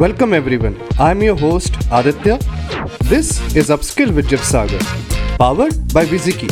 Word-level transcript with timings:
Welcome 0.00 0.32
everyone. 0.32 0.76
I'm 0.98 1.22
your 1.22 1.36
host 1.36 1.74
Aditya. 1.92 2.38
This 3.10 3.54
is 3.54 3.68
Upskill 3.68 4.14
with 4.14 4.28
Jeff 4.28 4.42
Sagar, 4.42 4.78
powered 5.36 5.74
by 5.92 6.06
Wizikey. 6.06 6.48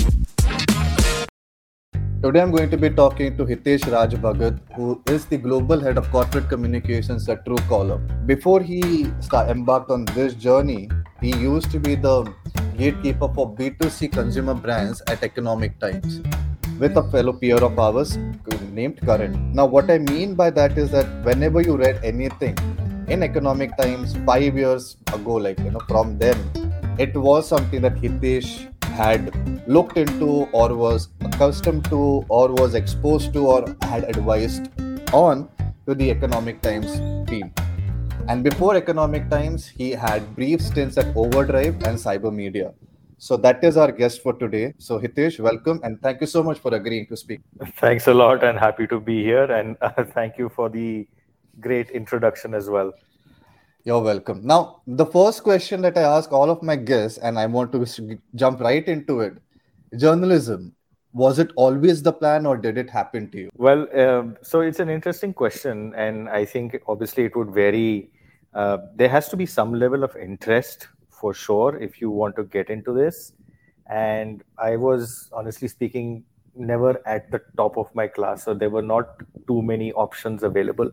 Today 2.22 2.42
I'm 2.42 2.50
going 2.50 2.68
to 2.68 2.76
be 2.76 2.90
talking 2.90 3.38
to 3.38 3.46
Hitesh 3.46 3.90
Raj 3.90 4.16
Bhagat, 4.16 4.58
who 4.76 5.02
is 5.06 5.24
the 5.24 5.38
global 5.38 5.80
head 5.80 5.96
of 5.96 6.10
corporate 6.10 6.50
communications 6.50 7.26
at 7.30 7.46
Truecaller. 7.46 7.98
Before 8.26 8.60
he 8.60 9.06
embarked 9.54 9.90
on 9.90 10.04
this 10.14 10.34
journey, 10.34 10.90
he 11.22 11.34
used 11.34 11.70
to 11.70 11.80
be 11.80 11.94
the 11.94 12.30
gatekeeper 12.76 13.30
for 13.34 13.54
B2C 13.56 14.12
consumer 14.12 14.52
brands 14.52 15.00
at 15.06 15.22
Economic 15.22 15.80
Times 15.80 16.20
with 16.78 16.98
a 16.98 17.10
fellow 17.10 17.32
peer 17.32 17.56
of 17.56 17.78
ours 17.78 18.18
named 18.72 19.00
Karan. 19.00 19.54
Now, 19.54 19.64
what 19.64 19.90
I 19.90 19.96
mean 19.96 20.34
by 20.34 20.50
that 20.50 20.76
is 20.76 20.90
that 20.90 21.06
whenever 21.24 21.62
you 21.62 21.78
read 21.78 21.98
anything 22.04 22.54
in 23.08 23.22
Economic 23.22 23.76
Times 23.76 24.16
five 24.26 24.56
years 24.56 24.96
ago, 25.14 25.34
like 25.34 25.58
you 25.60 25.70
know, 25.70 25.80
from 25.88 26.18
them, 26.18 26.38
it 26.98 27.14
was 27.16 27.48
something 27.48 27.80
that 27.82 27.94
Hitesh 27.96 28.72
had 28.84 29.32
looked 29.68 29.96
into 29.96 30.48
or 30.52 30.74
was 30.74 31.08
accustomed 31.20 31.84
to 31.86 32.24
or 32.28 32.48
was 32.48 32.74
exposed 32.74 33.32
to 33.32 33.46
or 33.46 33.76
had 33.82 34.04
advised 34.04 34.68
on 35.12 35.48
to 35.86 35.94
the 35.94 36.10
Economic 36.10 36.60
Times 36.60 37.00
team. 37.28 37.52
And 38.28 38.44
before 38.44 38.76
Economic 38.76 39.30
Times, 39.30 39.66
he 39.66 39.90
had 39.92 40.36
brief 40.36 40.60
stints 40.60 40.98
at 40.98 41.16
Overdrive 41.16 41.76
and 41.84 41.96
Cyber 41.96 42.32
Media. 42.32 42.74
So 43.16 43.36
that 43.38 43.64
is 43.64 43.78
our 43.78 43.90
guest 43.90 44.22
for 44.22 44.34
today. 44.34 44.74
So 44.78 45.00
Hitesh, 45.00 45.40
welcome 45.40 45.80
and 45.82 46.00
thank 46.02 46.20
you 46.20 46.26
so 46.26 46.42
much 46.42 46.58
for 46.58 46.74
agreeing 46.74 47.06
to 47.06 47.16
speak. 47.16 47.40
Thanks 47.76 48.06
a 48.06 48.14
lot 48.14 48.44
and 48.44 48.58
happy 48.58 48.86
to 48.86 49.00
be 49.00 49.22
here 49.22 49.50
and 49.50 49.76
uh, 49.80 50.04
thank 50.14 50.36
you 50.36 50.50
for 50.50 50.68
the 50.68 51.08
great 51.60 51.90
introduction 51.90 52.54
as 52.54 52.68
well. 52.68 52.92
You're 53.84 54.02
welcome. 54.02 54.40
Now, 54.44 54.82
the 54.86 55.06
first 55.06 55.42
question 55.42 55.80
that 55.82 55.96
I 55.96 56.02
ask 56.02 56.32
all 56.32 56.50
of 56.50 56.62
my 56.62 56.76
guests 56.76 57.18
and 57.18 57.38
I 57.38 57.46
want 57.46 57.72
to 57.72 58.18
jump 58.34 58.60
right 58.60 58.86
into 58.86 59.20
it. 59.20 59.38
Journalism, 59.96 60.74
was 61.12 61.38
it 61.38 61.50
always 61.56 62.02
the 62.02 62.12
plan 62.12 62.44
or 62.44 62.56
did 62.56 62.76
it 62.76 62.90
happen 62.90 63.30
to 63.30 63.38
you? 63.38 63.50
Well, 63.56 63.86
um, 63.98 64.36
so 64.42 64.60
it's 64.60 64.80
an 64.80 64.90
interesting 64.90 65.32
question 65.32 65.94
and 65.94 66.28
I 66.28 66.44
think 66.44 66.78
obviously 66.86 67.24
it 67.24 67.36
would 67.36 67.50
vary 67.50 68.10
uh, 68.54 68.78
there 68.96 69.08
has 69.08 69.28
to 69.28 69.36
be 69.36 69.46
some 69.46 69.74
level 69.74 70.02
of 70.02 70.16
interest 70.16 70.88
for 71.10 71.34
sure 71.34 71.76
if 71.78 72.00
you 72.00 72.10
want 72.10 72.36
to 72.36 72.44
get 72.44 72.70
into 72.70 72.92
this. 72.92 73.32
And 73.90 74.42
I 74.58 74.76
was 74.76 75.30
honestly 75.32 75.68
speaking 75.68 76.24
never 76.54 77.00
at 77.06 77.30
the 77.30 77.40
top 77.56 77.76
of 77.76 77.94
my 77.94 78.06
class, 78.06 78.44
so 78.44 78.54
there 78.54 78.70
were 78.70 78.82
not 78.82 79.22
too 79.46 79.62
many 79.62 79.92
options 79.92 80.42
available. 80.42 80.90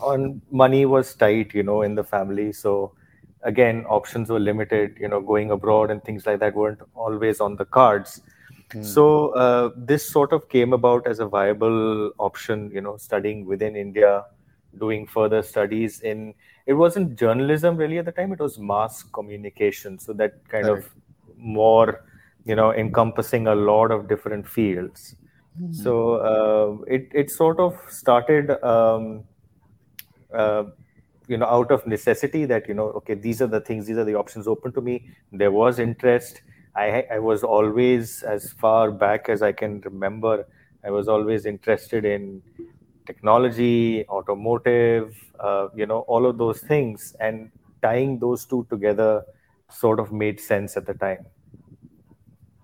On 0.00 0.40
money 0.50 0.86
was 0.86 1.14
tight, 1.14 1.54
you 1.54 1.62
know, 1.62 1.82
in 1.82 1.94
the 1.94 2.04
family, 2.04 2.52
so 2.52 2.92
again 3.42 3.84
options 3.88 4.30
were 4.30 4.40
limited. 4.40 4.96
You 5.00 5.08
know, 5.08 5.20
going 5.20 5.50
abroad 5.50 5.90
and 5.90 6.02
things 6.04 6.26
like 6.26 6.40
that 6.40 6.54
weren't 6.54 6.80
always 6.94 7.40
on 7.40 7.56
the 7.56 7.64
cards. 7.64 8.22
Mm. 8.70 8.84
So 8.84 9.28
uh, 9.30 9.70
this 9.76 10.08
sort 10.08 10.32
of 10.32 10.48
came 10.48 10.72
about 10.72 11.06
as 11.06 11.20
a 11.20 11.26
viable 11.26 12.10
option, 12.18 12.70
you 12.74 12.80
know, 12.80 12.96
studying 12.96 13.46
within 13.46 13.76
India, 13.76 14.24
doing 14.78 15.06
further 15.06 15.42
studies 15.42 16.00
in 16.00 16.34
it 16.66 16.74
wasn't 16.74 17.18
journalism 17.18 17.76
really 17.76 17.98
at 17.98 18.04
the 18.04 18.12
time 18.12 18.32
it 18.32 18.40
was 18.40 18.58
mass 18.58 19.02
communication 19.02 19.98
so 19.98 20.12
that 20.12 20.46
kind 20.48 20.68
of 20.68 20.90
more 21.36 22.04
you 22.44 22.54
know 22.54 22.72
encompassing 22.72 23.46
a 23.46 23.54
lot 23.54 23.90
of 23.90 24.08
different 24.08 24.46
fields 24.46 25.16
mm-hmm. 25.60 25.72
so 25.72 26.14
uh, 26.32 26.84
it 26.86 27.08
it 27.14 27.30
sort 27.30 27.58
of 27.58 27.78
started 27.88 28.50
um, 28.62 29.24
uh, 30.36 30.64
you 31.28 31.36
know 31.36 31.46
out 31.46 31.70
of 31.70 31.86
necessity 31.86 32.44
that 32.44 32.68
you 32.68 32.74
know 32.74 32.86
okay 32.98 33.14
these 33.14 33.42
are 33.42 33.46
the 33.46 33.60
things 33.60 33.86
these 33.86 33.98
are 33.98 34.04
the 34.04 34.14
options 34.14 34.46
open 34.46 34.72
to 34.72 34.80
me. 34.80 35.10
There 35.32 35.50
was 35.50 35.78
interest. 35.78 36.42
I 36.74 37.04
i 37.10 37.18
was 37.18 37.42
always 37.42 38.22
as 38.22 38.52
far 38.52 38.90
back 38.90 39.28
as 39.28 39.42
i 39.42 39.52
can 39.52 39.80
remember. 39.80 40.46
I 40.84 40.90
was 40.90 41.08
always 41.08 41.46
interested 41.46 42.04
in 42.04 42.42
technology 43.06 44.04
automotive 44.08 45.16
uh, 45.40 45.68
you 45.74 45.86
know 45.86 46.00
all 46.00 46.26
of 46.26 46.38
those 46.38 46.60
things. 46.60 47.14
And 47.20 47.50
tying 47.82 48.18
those 48.18 48.44
two 48.44 48.66
together 48.70 49.24
sort 49.70 50.00
of 50.00 50.12
made 50.12 50.40
sense 50.40 50.76
at 50.76 50.86
the 50.86 50.94
time. 50.94 51.26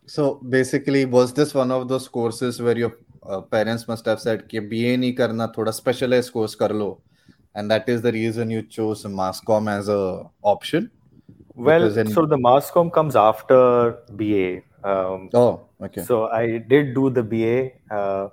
So 0.06 0.40
basically 0.48 1.04
was 1.04 1.32
this 1.32 1.54
one 1.54 1.70
of 1.70 1.88
those 1.88 2.08
courses 2.08 2.60
where 2.60 2.76
your 2.76 2.98
uh, 3.24 3.40
parents 3.40 3.86
must 3.88 4.04
have 4.06 4.20
said 4.20 4.48
ki 4.48 4.58
ba 4.58 4.96
nahi 5.02 5.16
karna 5.16 5.48
thoda 5.56 5.72
specialized 5.72 6.32
course 6.32 6.54
kar 6.54 6.68
lo 6.68 7.00
and 7.54 7.70
that 7.70 7.88
is 7.88 8.02
the 8.02 8.12
reason 8.12 8.50
you 8.50 8.62
chose 8.62 9.04
masscom 9.04 9.70
as 9.70 9.88
a 9.88 10.24
option? 10.42 10.90
Well, 11.54 11.96
in... 11.96 12.10
so 12.10 12.26
the 12.26 12.36
masscom 12.38 12.92
comes 12.92 13.16
after 13.16 13.98
BA. 14.12 14.62
Um, 14.84 15.30
oh, 15.34 15.66
okay. 15.80 16.02
So 16.02 16.28
I 16.28 16.58
did 16.58 16.94
do 16.94 17.10
the 17.10 17.22
BA. 17.22 17.70
Uh, 17.94 18.28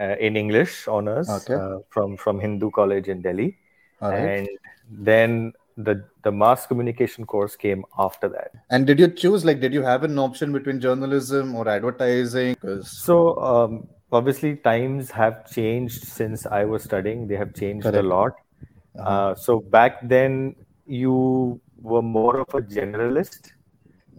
uh, 0.00 0.16
in 0.18 0.36
English 0.36 0.88
honors 0.88 1.28
okay. 1.30 1.54
uh, 1.54 1.78
from 1.88 2.16
from 2.16 2.40
Hindu 2.40 2.70
College 2.72 3.06
in 3.08 3.22
Delhi, 3.22 3.56
right. 4.00 4.18
and 4.18 4.48
then 4.90 5.52
the 5.76 6.04
the 6.22 6.32
mass 6.32 6.66
communication 6.66 7.24
course 7.24 7.54
came 7.56 7.84
after 7.98 8.28
that. 8.28 8.50
And 8.70 8.86
did 8.86 8.98
you 8.98 9.08
choose 9.08 9.44
like 9.44 9.60
did 9.60 9.72
you 9.72 9.82
have 9.82 10.02
an 10.02 10.18
option 10.18 10.52
between 10.52 10.80
journalism 10.80 11.54
or 11.54 11.68
advertising? 11.68 12.56
So 12.82 13.36
um, 13.38 13.86
obviously 14.12 14.56
times 14.56 15.10
have 15.10 15.50
changed 15.50 16.04
since 16.04 16.46
I 16.46 16.64
was 16.64 16.82
studying. 16.82 17.28
They 17.28 17.36
have 17.36 17.54
changed 17.54 17.84
Correct. 17.84 18.04
a 18.04 18.08
lot. 18.08 18.32
Uh-huh. 18.98 19.08
Uh, 19.08 19.34
so 19.34 19.60
back 19.60 19.98
then 20.08 20.54
you 20.86 21.60
were 21.80 22.02
more 22.02 22.40
of 22.40 22.54
a 22.54 22.62
generalist. 22.62 23.50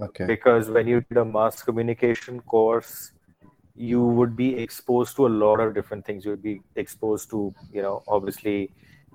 Okay. 0.02 0.26
Because 0.26 0.70
when 0.70 0.88
you 0.88 1.02
did 1.02 1.18
a 1.18 1.26
mass 1.26 1.62
communication 1.64 2.42
course, 2.42 3.12
you 3.76 4.04
would 4.04 4.36
be 4.36 4.58
exposed 4.58 5.16
to 5.16 5.28
a 5.28 5.34
lot 5.44 5.60
of 5.60 5.74
different 5.74 6.06
things. 6.06 6.26
You 6.26 6.32
would 6.32 6.44
be 6.44 6.62
exposed 6.76 7.30
to, 7.32 7.54
you 7.72 7.82
know, 7.82 8.04
obviously 8.08 8.72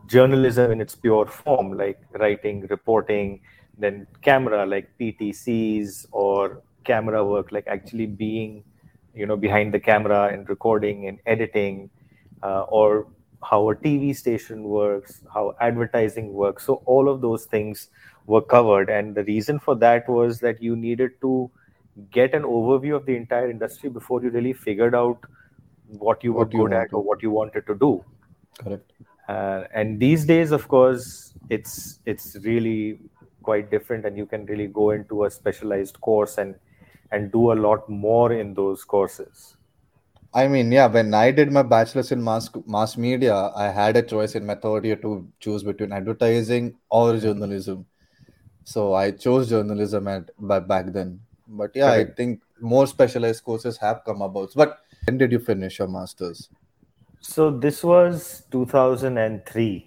journalism 0.06 0.70
in 0.70 0.80
its 0.80 0.94
pure 0.94 1.26
form, 1.26 1.76
like 1.76 1.98
writing, 2.12 2.66
reporting, 2.68 3.40
then 3.78 4.06
camera, 4.22 4.66
like 4.66 4.90
PTCs 4.98 6.06
or 6.12 6.62
camera 6.84 7.24
work, 7.24 7.52
like 7.52 7.66
actually 7.66 8.06
being, 8.06 8.64
you 9.14 9.26
know, 9.26 9.36
behind 9.36 9.72
the 9.72 9.80
camera 9.80 10.28
and 10.32 10.48
recording 10.48 11.08
and 11.08 11.18
editing, 11.26 11.90
uh, 12.42 12.62
or 12.62 13.06
how 13.42 13.70
a 13.70 13.74
TV 13.74 14.14
station 14.14 14.64
works, 14.64 15.22
how 15.32 15.54
advertising 15.60 16.32
works. 16.32 16.66
So 16.66 16.82
all 16.84 17.08
of 17.08 17.20
those 17.20 17.46
things 17.46 17.88
were 18.26 18.42
covered. 18.42 18.90
And 18.90 19.14
the 19.14 19.24
reason 19.24 19.58
for 19.58 19.74
that 19.76 20.08
was 20.08 20.40
that 20.40 20.62
you 20.62 20.76
needed 20.76 21.20
to 21.22 21.50
get 22.10 22.34
an 22.34 22.42
overview 22.42 22.96
of 22.96 23.06
the 23.06 23.16
entire 23.16 23.50
industry 23.50 23.90
before 23.90 24.22
you 24.22 24.30
really 24.30 24.52
figured 24.52 24.94
out 24.94 25.18
what 25.86 26.22
you 26.22 26.32
what 26.32 26.52
were 26.52 26.68
good 26.68 26.72
at 26.72 26.92
or 26.92 27.02
what 27.02 27.22
you 27.22 27.30
wanted 27.30 27.66
to 27.66 27.74
do 27.74 28.04
correct 28.58 28.92
uh, 29.28 29.64
and 29.74 29.98
these 29.98 30.24
days 30.24 30.52
of 30.52 30.68
course 30.68 31.34
it's 31.48 31.98
it's 32.06 32.36
really 32.42 33.00
quite 33.42 33.70
different 33.70 34.04
and 34.04 34.16
you 34.16 34.26
can 34.26 34.46
really 34.46 34.66
go 34.66 34.90
into 34.90 35.24
a 35.24 35.30
specialized 35.30 36.00
course 36.00 36.38
and 36.38 36.54
and 37.10 37.32
do 37.32 37.52
a 37.52 37.54
lot 37.54 37.88
more 37.88 38.32
in 38.32 38.54
those 38.54 38.84
courses 38.84 39.56
I 40.32 40.46
mean, 40.46 40.70
yeah, 40.70 40.86
when 40.86 41.12
I 41.12 41.32
did 41.32 41.50
my 41.50 41.62
bachelor's 41.62 42.12
in 42.12 42.22
mass 42.22 42.48
mass 42.66 42.96
media, 42.96 43.34
I 43.34 43.68
had 43.68 43.96
a 43.96 44.02
choice 44.02 44.36
in 44.36 44.46
my 44.46 44.54
third 44.54 44.84
year 44.84 44.96
to 44.96 45.26
choose 45.40 45.64
between 45.64 45.92
advertising 45.92 46.76
or 46.88 47.16
journalism. 47.16 47.86
So 48.64 48.94
I 48.94 49.10
chose 49.10 49.48
journalism 49.48 50.06
at 50.06 50.30
back 50.38 50.92
then. 50.92 51.20
But 51.48 51.72
yeah, 51.74 51.90
I 51.90 52.04
think 52.04 52.42
more 52.60 52.86
specialized 52.86 53.42
courses 53.42 53.76
have 53.78 54.04
come 54.04 54.22
about. 54.22 54.52
But 54.54 54.78
when 55.06 55.18
did 55.18 55.32
you 55.32 55.40
finish 55.40 55.80
your 55.80 55.88
master's? 55.88 56.48
So 57.20 57.50
this 57.50 57.82
was 57.82 58.44
2003. 58.52 59.86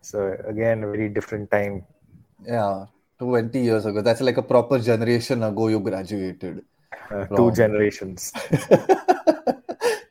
So 0.00 0.36
again, 0.46 0.82
a 0.82 0.90
very 0.90 1.08
different 1.08 1.50
time. 1.50 1.84
Yeah, 2.44 2.86
20 3.18 3.60
years 3.60 3.86
ago. 3.86 4.02
That's 4.02 4.20
like 4.20 4.36
a 4.36 4.42
proper 4.42 4.78
generation 4.78 5.42
ago 5.42 5.68
you 5.68 5.80
graduated. 5.80 6.64
Uh, 7.10 7.26
two 7.26 7.52
generations. 7.52 8.32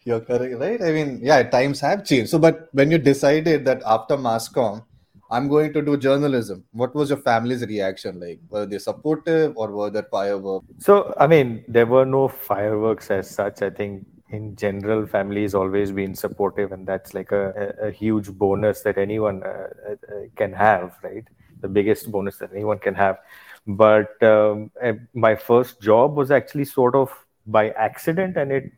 You're 0.06 0.22
correct, 0.22 0.56
right? 0.60 0.82
I 0.82 0.92
mean, 0.92 1.20
yeah, 1.22 1.42
times 1.44 1.80
have 1.82 2.06
changed. 2.06 2.30
So, 2.30 2.38
but 2.38 2.70
when 2.74 2.92
you 2.92 3.00
decided 3.00 3.66
that 3.66 3.82
after 3.86 4.16
masscom, 4.16 4.84
I'm 5.32 5.48
going 5.48 5.74
to 5.74 5.82
do 5.82 5.98
journalism. 5.98 6.64
What 6.72 6.94
was 6.94 7.10
your 7.10 7.18
family's 7.18 7.66
reaction 7.66 8.20
like? 8.20 8.40
Were 8.50 8.68
they 8.68 8.78
supportive 8.78 9.58
or 9.58 9.72
were 9.72 9.90
there 9.90 10.04
fireworks? 10.04 10.68
So, 10.78 11.14
I 11.20 11.26
mean, 11.26 11.66
there 11.68 11.88
were 11.88 12.06
no 12.06 12.28
fireworks 12.28 13.10
as 13.10 13.28
such. 13.30 13.64
I 13.64 13.72
think 13.72 14.06
in 14.30 14.56
general, 14.56 15.08
family 15.08 15.42
has 15.42 15.56
always 15.56 15.92
been 15.92 16.14
supportive, 16.14 16.72
and 16.72 16.86
that's 16.86 17.16
like 17.16 17.32
a, 17.32 17.74
a, 17.82 17.92
huge 17.92 18.32
bonus 18.32 18.82
that 18.82 18.98
anyone 18.98 19.42
uh, 19.44 19.68
uh, 19.92 19.96
can 20.36 20.54
have, 20.54 20.98
right? 21.04 21.24
The 21.62 21.68
biggest 21.68 22.12
bonus 22.12 22.38
that 22.38 22.52
anyone 22.52 22.78
can 22.80 22.94
have. 22.96 23.18
But 23.66 24.22
um, 24.22 24.72
eh, 24.82 24.94
my 25.14 25.36
first 25.36 25.82
job 25.82 26.16
was 26.16 26.30
actually 26.30 26.66
sort 26.66 26.96
of 26.96 27.12
by 27.48 27.70
accident, 27.72 28.38
and 28.38 28.52
it 28.52 28.72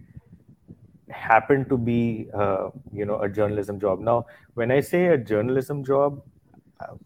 happened 1.10 1.70
to 1.70 1.78
be, 1.78 2.28
uh, 2.34 2.70
you 2.92 3.06
know, 3.06 3.20
a 3.22 3.30
journalism 3.30 3.80
job. 3.80 4.00
Now, 4.00 4.26
when 4.56 4.72
I 4.72 4.82
say 4.82 5.08
a 5.08 5.18
journalism 5.18 5.84
job, 5.84 6.22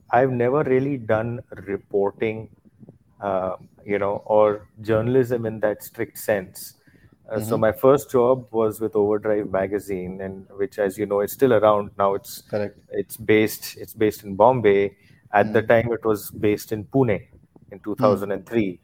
I've 0.09 0.31
never 0.31 0.63
really 0.63 0.98
done 0.98 1.42
reporting, 1.51 2.50
uh, 3.21 3.56
you 3.86 4.00
know, 4.00 4.21
or 4.25 4.68
journalism 4.81 5.45
in 5.45 5.59
that 5.62 5.83
strict 5.83 6.18
sense. 6.18 6.75
Uh, 7.30 7.36
mm-hmm. 7.36 7.48
So 7.48 7.57
my 7.57 7.71
first 7.71 8.12
job 8.12 8.48
was 8.51 8.81
with 8.81 8.95
Overdrive 8.95 9.50
magazine, 9.50 10.19
and 10.21 10.45
which, 10.57 10.80
as 10.80 10.97
you 10.97 11.06
know, 11.06 11.21
is 11.21 11.31
still 11.31 11.54
around 11.54 11.92
now. 11.97 12.15
It's 12.15 12.42
correct. 12.42 12.77
It's 12.92 13.15
based. 13.15 13.77
It's 13.77 13.94
based 13.94 14.24
in 14.24 14.36
Bombay. 14.36 14.97
At 15.33 15.47
mm. 15.47 15.54
the 15.54 15.62
time, 15.62 15.92
it 15.94 16.04
was 16.04 16.30
based 16.30 16.74
in 16.74 16.83
Pune 16.83 17.25
in 17.71 17.80
2003, 17.80 18.63
mm. 18.63 18.80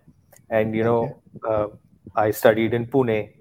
and 0.50 0.74
you 0.74 0.84
know, 0.84 1.22
uh, 1.46 1.68
I 2.16 2.32
studied 2.32 2.74
in 2.74 2.86
Pune. 2.86 3.34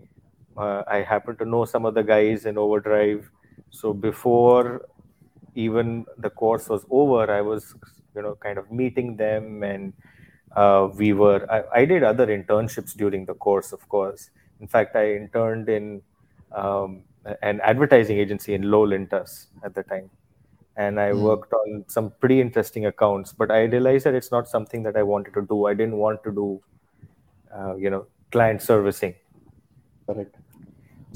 Uh, 0.57 0.83
I 0.87 1.03
happen 1.03 1.37
to 1.37 1.45
know 1.45 1.65
some 1.65 1.85
of 1.85 1.95
the 1.95 2.03
guys 2.03 2.47
in 2.47 2.57
Overdrive. 2.57 3.31
So 3.71 3.93
before 3.93 4.87
even 5.55 6.07
the 6.19 6.31
course 6.31 6.69
was 6.69 6.85
over, 6.91 7.31
I 7.31 7.41
was, 7.41 7.75
you 8.15 8.23
know, 8.23 8.37
kind 8.37 8.59
of 8.59 8.71
meeting 8.71 9.17
them, 9.17 9.63
and 9.63 9.93
uh, 10.55 10.89
we 10.95 11.13
were. 11.13 11.47
I, 11.51 11.81
I, 11.81 11.85
did 11.85 12.03
other 12.03 12.27
internships 12.27 12.97
during 12.97 13.25
the 13.25 13.35
course, 13.35 13.73
of 13.73 13.87
course. 13.89 14.31
In 14.61 14.69
fact, 14.69 14.97
I 14.97 15.15
interned 15.15 15.69
in 15.69 16.03
um, 16.53 17.03
an 17.43 17.61
advertising 17.63 18.19
agency 18.19 18.55
in 18.55 18.71
Lowe 18.71 18.87
Lintas 18.87 19.47
at 19.65 19.75
the 19.75 19.83
time, 19.83 20.11
and 20.77 21.01
I 21.01 21.11
mm. 21.11 21.21
worked 21.21 21.53
on 21.53 21.85
some 21.89 22.13
pretty 22.21 22.41
interesting 22.41 22.87
accounts. 22.87 23.33
But 23.33 23.51
I 23.51 23.65
realized 23.65 24.07
that 24.07 24.15
it's 24.15 24.31
not 24.31 24.49
something 24.49 24.83
that 24.85 24.97
I 24.97 25.03
wanted 25.03 25.35
to 25.35 25.43
do. 25.43 25.67
I 25.67 25.75
didn't 25.75 25.97
want 25.97 26.23
to 26.25 26.33
do, 26.33 26.63
uh, 27.55 27.77
you 27.77 27.91
know, 27.91 28.07
client 28.31 28.63
servicing. 28.63 29.15
Correct. 30.07 30.37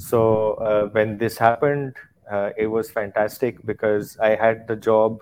So 0.01 0.53
uh, 0.55 0.87
when 0.87 1.17
this 1.17 1.37
happened, 1.37 1.95
uh, 2.29 2.49
it 2.57 2.67
was 2.67 2.89
fantastic 2.89 3.63
because 3.65 4.17
I 4.17 4.35
had 4.35 4.67
the 4.67 4.75
job 4.75 5.21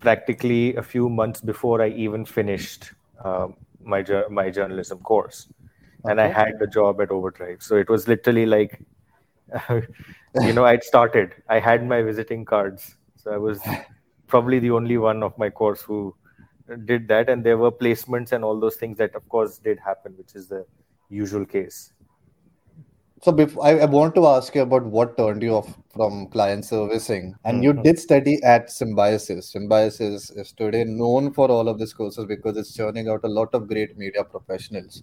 practically 0.00 0.74
a 0.74 0.82
few 0.82 1.08
months 1.08 1.40
before 1.40 1.80
I 1.80 1.88
even 1.90 2.24
finished 2.24 2.92
um, 3.24 3.54
my 3.82 4.04
my 4.28 4.50
journalism 4.50 4.98
course, 4.98 5.46
okay. 6.04 6.10
and 6.10 6.20
I 6.20 6.26
had 6.26 6.58
the 6.58 6.66
job 6.66 7.00
at 7.00 7.10
Overdrive. 7.10 7.62
So 7.62 7.76
it 7.76 7.88
was 7.88 8.08
literally 8.08 8.44
like, 8.44 8.82
you 9.70 10.52
know, 10.52 10.64
I'd 10.64 10.82
started. 10.82 11.34
I 11.48 11.60
had 11.60 11.86
my 11.86 12.02
visiting 12.02 12.44
cards, 12.44 12.96
so 13.16 13.30
I 13.30 13.36
was 13.36 13.60
probably 14.26 14.58
the 14.58 14.72
only 14.72 14.98
one 14.98 15.22
of 15.22 15.38
my 15.38 15.48
course 15.48 15.80
who 15.80 16.14
did 16.86 17.06
that, 17.08 17.28
and 17.28 17.44
there 17.44 17.56
were 17.56 17.70
placements 17.70 18.32
and 18.32 18.42
all 18.42 18.58
those 18.58 18.76
things 18.76 18.98
that, 18.98 19.14
of 19.14 19.28
course, 19.28 19.58
did 19.58 19.78
happen, 19.78 20.14
which 20.16 20.34
is 20.34 20.48
the 20.48 20.66
usual 21.08 21.46
case. 21.46 21.92
So 23.22 23.32
before, 23.32 23.66
I, 23.66 23.80
I, 23.80 23.84
want 23.84 24.14
to 24.14 24.26
ask 24.26 24.54
you 24.54 24.62
about 24.62 24.82
what 24.82 25.18
turned 25.18 25.42
you 25.42 25.56
off 25.56 25.76
from 25.94 26.28
client 26.28 26.64
servicing. 26.64 27.34
And 27.44 27.56
mm-hmm. 27.56 27.78
you 27.78 27.82
did 27.82 27.98
study 27.98 28.42
at 28.42 28.70
Symbiosis. 28.70 29.52
Symbiosis 29.52 30.30
is 30.30 30.52
today 30.52 30.84
known 30.84 31.34
for 31.34 31.50
all 31.50 31.68
of 31.68 31.78
these 31.78 31.92
courses 31.92 32.24
because 32.24 32.56
it's 32.56 32.74
churning 32.74 33.10
out 33.10 33.20
a 33.24 33.28
lot 33.28 33.52
of 33.52 33.68
great 33.68 33.98
media 33.98 34.24
professionals. 34.24 35.02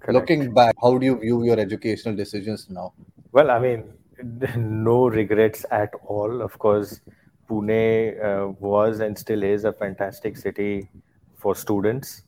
Correct. 0.00 0.14
Looking 0.14 0.54
back, 0.54 0.74
how 0.80 0.96
do 0.96 1.04
you 1.04 1.18
view 1.18 1.44
your 1.44 1.60
educational 1.60 2.16
decisions 2.16 2.66
now? 2.70 2.94
Well, 3.32 3.50
I 3.50 3.58
mean, 3.58 3.92
no 4.56 5.08
regrets 5.08 5.66
at 5.70 5.90
all. 6.06 6.40
Of 6.40 6.58
course, 6.58 7.02
Pune 7.46 8.24
uh, 8.24 8.52
was 8.58 9.00
and 9.00 9.18
still 9.18 9.42
is 9.42 9.64
a 9.64 9.72
fantastic 9.74 10.38
city 10.38 10.88
for 11.36 11.54
students. 11.54 12.22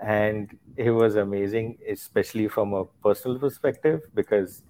And 0.00 0.56
it 0.76 0.90
was 0.90 1.16
amazing, 1.16 1.78
especially 1.88 2.48
from 2.48 2.74
a 2.74 2.84
personal 3.02 3.38
perspective, 3.38 4.02
because 4.14 4.62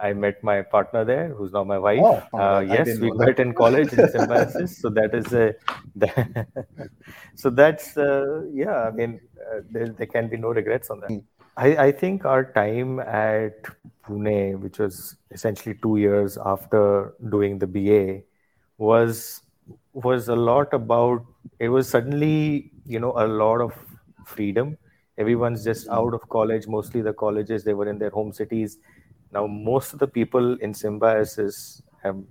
I 0.00 0.12
met 0.12 0.42
my 0.44 0.62
partner 0.62 1.04
there, 1.04 1.28
who's 1.30 1.52
now 1.52 1.64
my 1.64 1.78
wife. 1.78 2.00
Oh, 2.02 2.38
uh, 2.38 2.60
yes, 2.60 2.98
we 2.98 3.10
met 3.10 3.40
in 3.40 3.52
college 3.52 3.92
in 3.92 4.08
Symbiosis. 4.08 4.78
so 4.78 4.88
that 4.90 5.14
is 5.14 5.32
a, 5.32 5.54
that, 5.96 6.46
so 7.34 7.50
that's 7.50 7.96
uh, 7.96 8.42
yeah. 8.52 8.82
I 8.82 8.90
mean, 8.92 9.20
uh, 9.40 9.60
there, 9.70 9.88
there, 9.88 10.06
can 10.06 10.28
be 10.28 10.36
no 10.36 10.48
regrets 10.48 10.90
on 10.90 11.00
that. 11.00 11.10
Mm. 11.10 11.24
I, 11.56 11.76
I 11.86 11.92
think 11.92 12.24
our 12.24 12.44
time 12.44 13.00
at 13.00 13.64
Pune, 14.04 14.60
which 14.60 14.78
was 14.78 15.16
essentially 15.32 15.74
two 15.82 15.96
years 15.96 16.38
after 16.44 17.14
doing 17.28 17.58
the 17.58 17.66
BA, 17.66 18.22
was 18.78 19.42
was 19.92 20.28
a 20.28 20.36
lot 20.36 20.72
about. 20.72 21.24
It 21.58 21.70
was 21.70 21.88
suddenly 21.88 22.70
you 22.86 23.00
know 23.00 23.14
a 23.16 23.26
lot 23.26 23.60
of 23.60 23.74
freedom 24.24 24.78
everyone's 25.18 25.64
just 25.64 25.88
out 25.88 26.14
of 26.14 26.28
college. 26.28 26.66
Mostly 26.66 27.02
the 27.02 27.12
colleges 27.12 27.64
they 27.64 27.74
were 27.74 27.88
in 27.88 27.98
their 27.98 28.10
home 28.10 28.32
cities. 28.32 28.78
Now 29.32 29.46
most 29.46 29.92
of 29.92 29.98
the 29.98 30.06
people 30.06 30.56
in 30.60 30.72
symbiosis 30.72 31.82
um, 32.04 32.26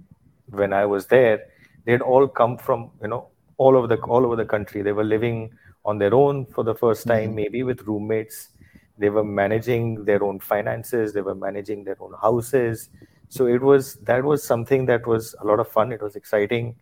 when 0.49 0.71
i 0.71 0.85
was 0.85 1.07
there 1.07 1.41
they 1.87 1.91
had 1.91 2.01
all 2.01 2.27
come 2.27 2.57
from 2.57 2.89
you 3.01 3.07
know 3.07 3.27
all 3.57 3.75
over 3.75 3.87
the 3.87 3.95
all 4.01 4.25
over 4.25 4.35
the 4.35 4.45
country. 4.45 4.81
They 4.81 4.91
were 4.91 5.03
living 5.03 5.51
on 5.85 5.97
their 5.97 6.13
own 6.13 6.45
for 6.45 6.63
the 6.63 6.75
first 6.75 7.07
time 7.07 7.27
mm-hmm. 7.27 7.35
maybe 7.35 7.63
with 7.63 7.81
roommates. 7.83 8.49
They 8.97 9.09
were 9.09 9.23
managing 9.23 10.03
their 10.05 10.23
own 10.23 10.39
finances. 10.39 11.13
They 11.13 11.21
were 11.21 11.35
managing 11.35 11.83
their 11.83 11.97
own 11.99 12.13
houses. 12.21 12.89
So 13.29 13.47
it 13.47 13.61
was 13.61 13.95
that 14.03 14.23
was 14.23 14.43
something 14.43 14.85
that 14.87 15.07
was 15.07 15.33
a 15.41 15.45
lot 15.45 15.59
of 15.59 15.67
fun. 15.69 15.91
It 15.91 16.01
was 16.01 16.15
exciting 16.15 16.75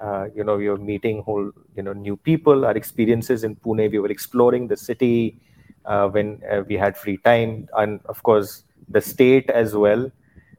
uh, 0.00 0.26
you 0.34 0.44
know 0.44 0.58
you're 0.58 0.76
meeting 0.76 1.22
whole 1.22 1.50
you 1.76 1.82
know 1.82 1.92
new 1.92 2.16
people. 2.16 2.64
Our 2.64 2.76
experiences 2.76 3.44
in 3.44 3.56
pune 3.56 3.90
we 3.90 3.98
were 3.98 4.10
exploring 4.10 4.68
the 4.68 4.76
city 4.76 5.40
uh, 5.84 6.08
when 6.08 6.40
uh, 6.50 6.62
we 6.68 6.74
had 6.74 6.96
free 6.96 7.16
time. 7.18 7.68
And 7.76 8.00
of 8.06 8.22
course 8.22 8.64
the 8.88 9.00
state 9.00 9.50
as 9.50 9.74
well 9.74 10.10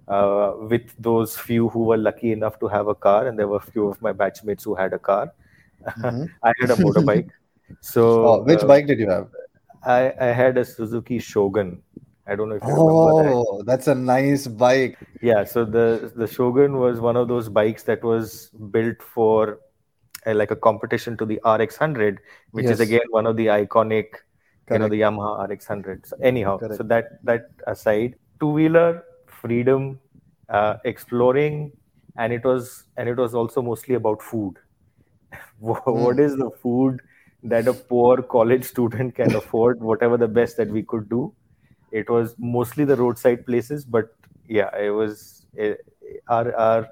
uh, 0.08 0.54
with 0.70 0.94
those 1.00 1.38
few 1.38 1.70
who 1.70 1.84
were 1.84 1.98
lucky 1.98 2.32
enough 2.32 2.60
to 2.60 2.68
have 2.68 2.88
a 2.88 2.96
car 2.96 3.28
and 3.28 3.38
there 3.38 3.48
were 3.48 3.58
a 3.58 3.72
few 3.72 3.88
of 3.88 4.02
my 4.02 4.14
batchmates 4.14 4.64
who 4.64 4.76
had 4.76 4.94
a 4.94 5.00
car. 5.00 5.34
Mm-hmm. 5.86 6.26
i 6.44 6.54
had 6.60 6.72
a 6.72 6.76
motorbike. 6.76 7.30
So 7.82 8.28
oh, 8.28 8.44
which 8.44 8.60
uh, 8.60 8.68
bike 8.68 8.86
did 8.86 9.00
you 9.00 9.10
have? 9.10 9.28
I, 9.84 10.14
I 10.22 10.26
had 10.28 10.56
a 10.60 10.64
suzuki 10.64 11.18
shogun 11.18 11.82
I 12.28 12.36
don't 12.36 12.50
know 12.50 12.56
if 12.56 12.64
you 12.64 12.70
oh, 12.72 13.18
remember 13.18 13.30
that. 13.30 13.36
Oh, 13.36 13.64
that's 13.64 13.88
a 13.88 13.94
nice 13.94 14.48
bike. 14.48 14.98
Yeah, 15.22 15.44
so 15.44 15.64
the 15.64 16.12
the 16.16 16.28
Shogun 16.28 16.78
was 16.78 17.00
one 17.00 17.16
of 17.16 17.28
those 17.28 17.50
bikes 17.50 17.84
that 17.84 18.04
was 18.04 18.50
built 18.72 19.02
for 19.02 19.60
uh, 20.26 20.34
like 20.34 20.50
a 20.50 20.56
competition 20.56 21.18
to 21.18 21.26
the 21.26 21.40
RX100, 21.46 22.18
which 22.52 22.66
yes. 22.66 22.74
is 22.74 22.80
again 22.80 23.08
one 23.10 23.28
of 23.28 23.38
the 23.38 23.48
iconic, 23.48 24.08
Correct. 24.10 24.72
you 24.72 24.80
know, 24.80 24.88
the 24.88 25.02
Yamaha 25.02 25.48
RX100. 25.48 26.08
So 26.08 26.18
anyhow, 26.22 26.58
Correct. 26.58 26.78
so 26.78 26.84
that 26.84 27.24
that 27.24 27.52
aside, 27.68 28.16
two 28.40 28.48
wheeler 28.48 29.04
freedom, 29.28 30.00
uh, 30.50 30.78
exploring, 30.84 31.72
and 32.18 32.34
it 32.34 32.44
was 32.44 32.86
and 32.98 33.08
it 33.08 33.18
was 33.18 33.36
also 33.36 33.62
mostly 33.62 33.94
about 33.94 34.22
food. 34.22 34.56
what 35.60 35.84
mm. 35.86 36.20
is 36.20 36.36
the 36.38 36.50
food 36.50 37.02
that 37.44 37.68
a 37.68 37.74
poor 37.74 38.24
college 38.24 38.64
student 38.74 39.14
can 39.14 39.36
afford? 39.36 39.80
Whatever 39.80 40.18
the 40.18 40.28
best 40.28 40.58
that 40.58 40.70
we 40.70 40.82
could 40.82 41.08
do 41.08 41.32
it 42.02 42.10
was 42.10 42.36
mostly 42.38 42.86
the 42.92 42.96
roadside 43.02 43.46
places 43.46 43.86
but 43.86 44.14
yeah 44.48 44.76
it 44.88 44.90
was 44.90 45.46
it, 45.54 45.86
our 46.28 46.54
our 46.56 46.90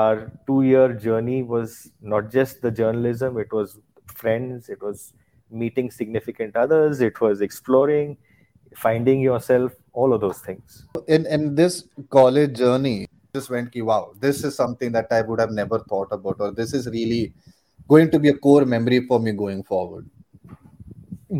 our 0.00 0.32
two 0.46 0.62
year 0.62 0.92
journey 1.06 1.42
was 1.54 1.90
not 2.00 2.30
just 2.36 2.62
the 2.66 2.70
journalism 2.80 3.38
it 3.44 3.52
was 3.52 3.78
friends 4.22 4.68
it 4.68 4.82
was 4.88 5.12
meeting 5.62 5.90
significant 5.90 6.56
others 6.64 7.00
it 7.08 7.20
was 7.20 7.40
exploring 7.48 8.16
finding 8.74 9.20
yourself 9.20 9.72
all 9.92 10.12
of 10.12 10.20
those 10.20 10.38
things. 10.38 10.86
In 11.06 11.26
in 11.26 11.54
this 11.54 11.84
college 12.10 12.56
journey 12.56 13.06
just 13.34 13.50
went 13.50 13.72
ki 13.72 13.82
wow 13.82 14.12
this 14.20 14.44
is 14.44 14.54
something 14.54 14.92
that 14.96 15.12
i 15.18 15.20
would 15.28 15.40
have 15.40 15.52
never 15.58 15.78
thought 15.90 16.10
about 16.16 16.40
or 16.46 16.50
this 16.58 16.74
is 16.78 16.88
really 16.96 17.22
going 17.88 18.10
to 18.14 18.18
be 18.24 18.28
a 18.28 18.38
core 18.46 18.64
memory 18.64 19.00
for 19.06 19.18
me 19.18 19.32
going 19.32 19.62
forward. 19.62 20.08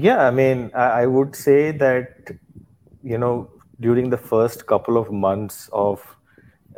Yeah 0.06 0.26
i 0.26 0.30
mean 0.30 0.70
i, 0.74 0.86
I 1.02 1.06
would 1.14 1.36
say 1.36 1.58
that 1.84 2.32
you 3.02 3.18
know, 3.18 3.50
during 3.80 4.10
the 4.10 4.16
first 4.16 4.66
couple 4.66 4.96
of 4.96 5.10
months 5.10 5.68
of 5.72 6.16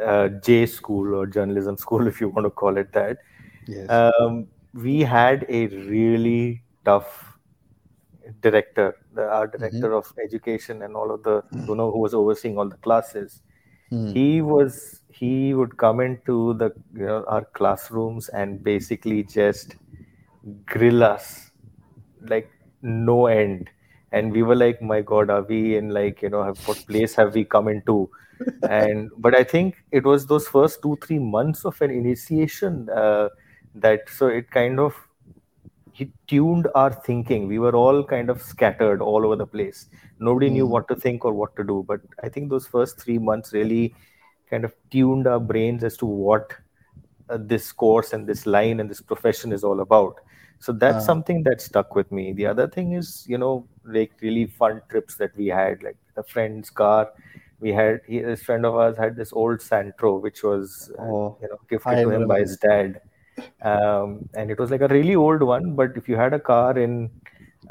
uh, 0.03 0.29
J 0.29 0.67
school 0.67 1.15
or 1.15 1.27
journalism 1.27 1.77
school, 1.85 2.07
if 2.07 2.21
you 2.21 2.29
want 2.29 2.47
to 2.47 2.51
call 2.51 2.77
it 2.77 2.93
that, 2.93 3.19
yes. 3.67 3.89
um, 3.91 4.47
we 4.73 5.01
had 5.01 5.47
a 5.49 5.67
really 5.69 6.63
tough 6.85 7.39
director, 8.41 8.97
the, 9.15 9.23
our 9.23 9.47
director 9.47 9.89
mm-hmm. 9.89 9.95
of 9.95 10.13
education 10.23 10.83
and 10.83 10.97
all 10.97 11.13
of 11.13 11.23
the, 11.23 11.43
mm-hmm. 11.43 11.69
you 11.69 11.75
know, 11.77 11.91
who 11.91 11.99
was 11.99 12.15
overseeing 12.15 12.59
all 12.59 12.69
the 12.69 12.77
classes. 12.77 13.43
Mm-hmm. 13.93 14.13
He 14.13 14.43
was, 14.43 15.01
he 15.11 15.55
would 15.55 15.77
come 15.77 16.01
into 16.01 16.55
the, 16.55 16.73
you 16.95 17.07
know, 17.07 17.25
our 17.29 17.45
classrooms 17.45 18.29
and 18.31 18.63
basically 18.63 19.23
just 19.23 19.77
grill 20.67 21.03
us 21.03 21.51
like 22.23 22.51
no 22.83 23.27
end 23.27 23.71
and 24.17 24.37
we 24.39 24.43
were 24.49 24.57
like 24.57 24.83
my 24.91 25.01
god 25.13 25.31
are 25.37 25.43
we 25.53 25.77
in 25.77 25.89
like 25.97 26.23
you 26.27 26.31
know 26.35 26.43
what 26.67 26.85
place 26.91 27.15
have 27.21 27.35
we 27.39 27.45
come 27.45 27.69
into 27.69 27.97
and 28.69 29.11
but 29.19 29.37
i 29.41 29.43
think 29.53 29.83
it 29.91 30.05
was 30.11 30.27
those 30.27 30.47
first 30.57 30.83
two 30.83 30.97
three 31.07 31.19
months 31.19 31.65
of 31.65 31.81
an 31.87 31.91
initiation 31.91 32.89
uh, 32.91 33.29
that 33.75 34.09
so 34.19 34.29
it 34.29 34.51
kind 34.51 34.81
of 34.87 34.95
he 35.93 36.11
tuned 36.27 36.67
our 36.75 36.93
thinking 37.09 37.47
we 37.49 37.59
were 37.65 37.77
all 37.83 38.03
kind 38.15 38.31
of 38.31 38.43
scattered 38.43 39.01
all 39.01 39.27
over 39.27 39.37
the 39.37 39.47
place 39.47 39.87
nobody 40.19 40.49
mm. 40.49 40.55
knew 40.55 40.67
hmm. 40.67 40.73
what 40.73 40.89
to 40.89 40.97
think 40.97 41.25
or 41.25 41.33
what 41.33 41.55
to 41.57 41.65
do 41.73 41.85
but 41.87 42.01
i 42.25 42.29
think 42.29 42.51
those 42.51 42.67
first 42.67 43.01
three 43.01 43.19
months 43.19 43.53
really 43.53 43.95
kind 44.51 44.65
of 44.65 44.75
tuned 44.91 45.27
our 45.27 45.41
brains 45.41 45.85
as 45.85 45.97
to 45.97 46.07
what 46.07 46.53
uh, 47.29 47.39
this 47.41 47.73
course 47.73 48.13
and 48.13 48.27
this 48.27 48.47
line 48.47 48.81
and 48.81 48.91
this 48.91 49.01
profession 49.01 49.53
is 49.53 49.65
all 49.65 49.81
about. 49.81 50.21
So 50.59 50.73
that's 50.73 51.05
uh, 51.05 51.07
something 51.11 51.43
that 51.45 51.61
stuck 51.61 51.95
with 51.95 52.13
me. 52.13 52.33
The 52.33 52.47
other 52.47 52.69
thing 52.69 52.93
is, 52.93 53.25
you 53.27 53.39
know, 53.39 53.67
like 53.85 54.13
really 54.21 54.47
fun 54.47 54.83
trips 54.89 55.17
that 55.17 55.37
we 55.37 55.47
had, 55.49 55.83
like 55.83 55.97
the 56.15 56.23
friend's 56.23 56.71
car. 56.71 57.11
We 57.61 57.73
had 57.73 58.01
he, 58.07 58.21
this 58.21 58.43
friend 58.43 58.67
of 58.67 58.75
ours 58.75 58.97
had 58.97 59.17
this 59.17 59.33
old 59.33 59.59
Santro, 59.61 60.21
which 60.21 60.43
was 60.43 60.93
uh, 60.99 61.03
oh, 61.03 61.39
you 61.41 61.49
know 61.49 61.59
gifted 61.69 62.05
to 62.05 62.11
him 62.11 62.27
by 62.27 62.41
his 62.41 62.57
dad, 62.59 63.01
um, 63.63 64.29
and 64.35 64.51
it 64.51 64.59
was 64.59 64.71
like 64.71 64.83
a 64.83 64.89
really 64.89 65.15
old 65.15 65.43
one. 65.43 65.75
But 65.75 65.97
if 65.97 66.09
you 66.09 66.17
had 66.17 66.35
a 66.35 66.41
car 66.41 66.79
in 66.79 67.11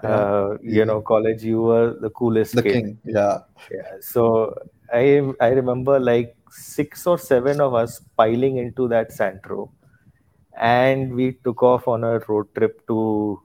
uh, 0.03 0.58
you 0.62 0.86
know 0.86 1.01
college, 1.01 1.43
you 1.43 1.62
were 1.62 1.96
the 2.00 2.10
coolest 2.10 2.55
the 2.55 2.63
kid. 2.63 2.74
king. 2.74 2.98
Yeah, 3.05 3.39
yeah. 3.72 3.98
So 4.00 4.55
I 4.91 5.22
I 5.39 5.50
remember 5.50 6.00
like 6.00 6.36
six 6.50 7.05
or 7.05 7.17
seven 7.17 7.62
of 7.62 7.74
us 7.74 8.01
piling 8.17 8.58
into 8.58 8.88
that 8.88 9.12
Santro, 9.12 9.70
and 10.58 11.13
we 11.13 11.34
took 11.43 11.62
off 11.62 11.88
on 11.88 12.03
a 12.03 12.20
road 12.20 12.53
trip 12.55 12.86
to 12.88 13.41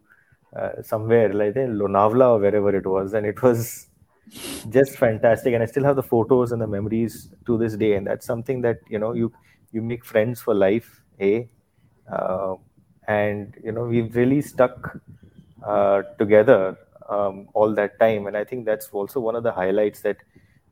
uh, 0.58 0.82
somewhere 0.82 1.32
like 1.32 1.56
in 1.56 1.78
Lonavala 1.78 2.36
or 2.36 2.38
wherever 2.38 2.74
it 2.74 2.86
was, 2.86 3.14
and 3.14 3.26
it 3.26 3.42
was 3.42 3.88
just 4.70 4.96
fantastic. 4.96 5.54
And 5.54 5.62
I 5.62 5.66
still 5.66 5.84
have 5.84 5.96
the 5.96 6.02
photos 6.02 6.52
and 6.52 6.60
the 6.60 6.66
memories 6.66 7.28
to 7.46 7.58
this 7.58 7.76
day, 7.76 7.94
and 7.94 8.06
that's 8.06 8.26
something 8.26 8.60
that 8.62 8.78
you 8.88 8.98
know 8.98 9.12
you 9.12 9.32
you 9.72 9.82
make 9.82 10.04
friends 10.04 10.40
for 10.40 10.54
life, 10.54 11.02
eh? 11.20 11.44
Uh, 12.10 12.54
and 13.06 13.54
you 13.62 13.72
know 13.72 13.84
we've 13.84 14.14
really 14.16 14.40
stuck 14.42 14.98
uh, 15.66 16.02
together 16.18 16.76
um, 17.08 17.48
all 17.54 17.74
that 17.74 17.98
time, 18.00 18.26
and 18.26 18.36
I 18.36 18.44
think 18.44 18.64
that's 18.66 18.88
also 18.90 19.20
one 19.20 19.36
of 19.36 19.42
the 19.42 19.52
highlights 19.52 20.00
that 20.02 20.16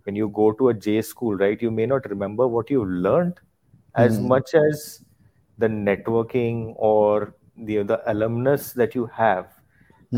when 0.05 0.15
you 0.15 0.29
go 0.29 0.53
to 0.53 0.69
a 0.69 0.75
J 0.75 1.03
school, 1.03 1.37
right, 1.37 1.61
you 1.61 1.71
may 1.71 1.87
not 1.87 2.09
remember 2.09 2.47
what 2.47 2.71
you 2.71 2.85
learned 2.85 3.41
as 3.95 4.19
mm. 4.19 4.29
much 4.29 4.55
as 4.55 5.03
the 5.59 5.67
networking 5.67 6.75
or 6.77 7.35
the 7.57 7.83
the 7.83 8.03
alumnus 8.11 8.73
that 8.73 8.95
you 8.95 9.07
have 9.07 9.56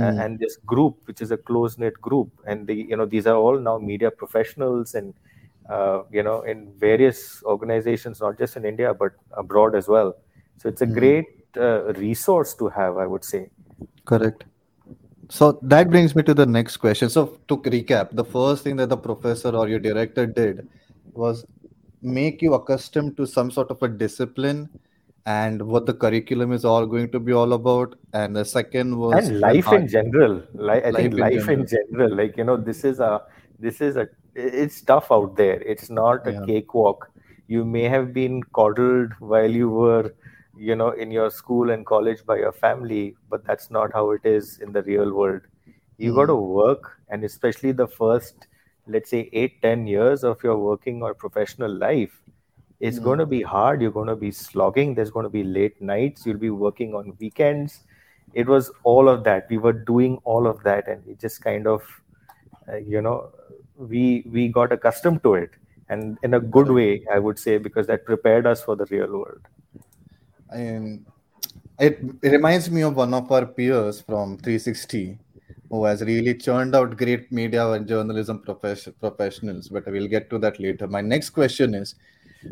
mm. 0.01 0.25
and 0.25 0.39
this 0.39 0.57
group 0.59 0.97
which 1.07 1.21
is 1.21 1.31
a 1.31 1.37
close 1.37 1.79
knit 1.79 2.01
group 2.01 2.31
and 2.47 2.67
the 2.67 2.75
you 2.75 2.97
know 2.97 3.07
these 3.07 3.27
are 3.27 3.37
all 3.37 3.59
now 3.59 3.79
media 3.79 4.11
professionals 4.11 4.95
and 4.95 5.15
uh, 5.71 6.03
you 6.11 6.23
know 6.23 6.43
in 6.43 6.73
various 6.79 7.43
organizations 7.45 8.21
not 8.21 8.39
just 8.39 8.57
in 8.57 8.65
india 8.65 8.95
but 8.95 9.13
abroad 9.33 9.75
as 9.75 9.89
well 9.89 10.15
so 10.57 10.69
it's 10.69 10.83
a 10.83 10.87
mm. 10.87 10.95
great 10.95 11.27
uh, 11.57 11.93
resource 11.95 12.55
to 12.55 12.69
have 12.69 12.97
i 12.99 13.07
would 13.07 13.25
say 13.25 13.49
correct 14.05 14.45
so 15.31 15.59
that 15.63 15.91
brings 15.91 16.17
me 16.17 16.23
to 16.23 16.33
the 16.33 16.47
next 16.47 16.79
question. 16.79 17.11
So 17.11 17.39
to 17.49 17.59
recap, 17.59 18.09
the 18.13 18.25
first 18.25 18.65
thing 18.65 18.77
that 18.77 18.89
the 18.89 18.97
professor 18.97 19.51
or 19.51 19.69
your 19.69 19.79
director 19.79 20.27
did 20.27 20.67
was 21.13 21.45
make 22.01 22.41
you 22.41 22.55
accustomed 22.55 23.17
to 23.19 23.27
some 23.27 23.51
sort 23.51 23.71
of 23.71 23.83
a 23.83 23.89
discipline 23.89 24.71
and 25.29 25.61
what 25.71 25.85
the 25.85 25.93
curriculum 25.93 26.53
is 26.53 26.65
all 26.65 26.87
going 26.87 27.11
to 27.13 27.21
be 27.21 27.33
all 27.33 27.53
about. 27.53 27.97
And 28.15 28.35
the 28.35 28.45
second 28.45 28.97
was 28.97 29.29
and 29.29 29.41
life 29.41 29.71
in 29.73 29.87
general. 29.87 30.43
Like 30.55 30.85
I 30.85 30.91
life 30.91 31.03
think 31.03 31.19
life 31.19 31.33
in 31.33 31.43
general. 31.45 31.61
in 31.61 31.67
general. 31.67 32.17
Like 32.17 32.37
you 32.39 32.45
know, 32.45 32.57
this 32.57 32.85
is 32.85 33.01
a 33.01 33.23
this 33.59 33.83
is 33.83 33.97
a 33.97 34.09
it's 34.35 34.81
tough 34.81 35.13
out 35.13 35.37
there. 35.37 35.61
It's 35.61 35.91
not 35.91 36.27
a 36.27 36.33
yeah. 36.33 36.47
cakewalk. 36.47 37.11
You 37.47 37.65
may 37.65 37.85
have 37.85 38.15
been 38.15 38.43
coddled 38.61 39.13
while 39.19 39.51
you 39.51 39.69
were 39.69 40.15
you 40.57 40.75
know 40.75 40.91
in 40.91 41.11
your 41.11 41.31
school 41.31 41.71
and 41.71 41.87
college 41.87 42.25
by 42.27 42.37
your 42.37 42.53
family 42.53 43.15
but 43.31 43.45
that's 43.47 43.71
not 43.71 43.93
how 43.93 44.11
it 44.11 44.25
is 44.25 44.59
in 44.59 44.73
the 44.73 44.83
real 44.83 45.13
world 45.13 45.43
you 45.99 46.13
mm. 46.13 46.17
got 46.17 46.27
to 46.27 46.35
work 46.35 46.89
and 47.11 47.23
especially 47.23 47.71
the 47.71 47.87
first 47.87 48.49
let's 48.89 49.09
say 49.09 49.31
8 49.33 49.63
10 49.63 49.87
years 49.87 50.25
of 50.25 50.43
your 50.43 50.59
working 50.59 51.01
or 51.01 51.15
professional 51.15 51.73
life 51.73 52.19
it's 52.81 52.99
mm. 52.99 53.05
going 53.05 53.19
to 53.19 53.27
be 53.27 53.43
hard 53.43 53.83
you're 53.83 53.91
going 53.91 54.09
to 54.09 54.17
be 54.17 54.31
slogging 54.31 54.95
there's 54.95 55.11
going 55.11 55.25
to 55.25 55.31
be 55.31 55.45
late 55.45 55.81
nights 55.81 56.25
you'll 56.27 56.37
be 56.37 56.51
working 56.51 56.95
on 56.95 57.17
weekends. 57.19 57.81
It 58.35 58.47
was 58.47 58.71
all 58.85 59.09
of 59.09 59.25
that 59.25 59.49
we 59.51 59.59
were 59.59 59.73
doing 59.73 60.19
all 60.25 60.47
of 60.47 60.63
that 60.63 60.87
and 60.87 61.05
we 61.07 61.15
just 61.15 61.43
kind 61.43 61.67
of 61.67 61.83
uh, 62.69 62.77
you 62.77 63.01
know 63.01 63.31
we 63.77 64.25
we 64.31 64.49
got 64.49 64.73
accustomed 64.73 65.23
to 65.23 65.35
it 65.35 65.51
and 65.89 66.19
in 66.23 66.35
a 66.35 66.41
good 66.41 66.71
way 66.71 67.03
i 67.13 67.19
would 67.19 67.39
say 67.39 67.57
because 67.57 67.87
that 67.87 68.05
prepared 68.05 68.47
us 68.47 68.63
for 68.63 68.77
the 68.77 68.87
real 68.87 69.11
world. 69.11 69.41
And 70.51 71.07
it, 71.79 72.01
it 72.23 72.31
reminds 72.31 72.71
me 72.71 72.83
of 72.83 72.97
one 72.97 73.15
of 73.15 73.31
our 73.31 73.47
peers 73.47 74.01
from 74.01 74.37
360 74.39 75.19
who 75.71 75.85
has 75.85 76.03
really 76.03 76.35
churned 76.35 76.75
out 76.75 76.97
great 76.97 77.31
media 77.31 77.71
and 77.71 77.87
journalism 77.87 78.41
profession, 78.41 78.95
professionals 78.99 79.69
but 79.69 79.87
we'll 79.87 80.09
get 80.09 80.29
to 80.31 80.39
that 80.39 80.59
later. 80.59 80.89
My 80.89 81.01
next 81.01 81.31
question 81.31 81.75
is 81.75 81.95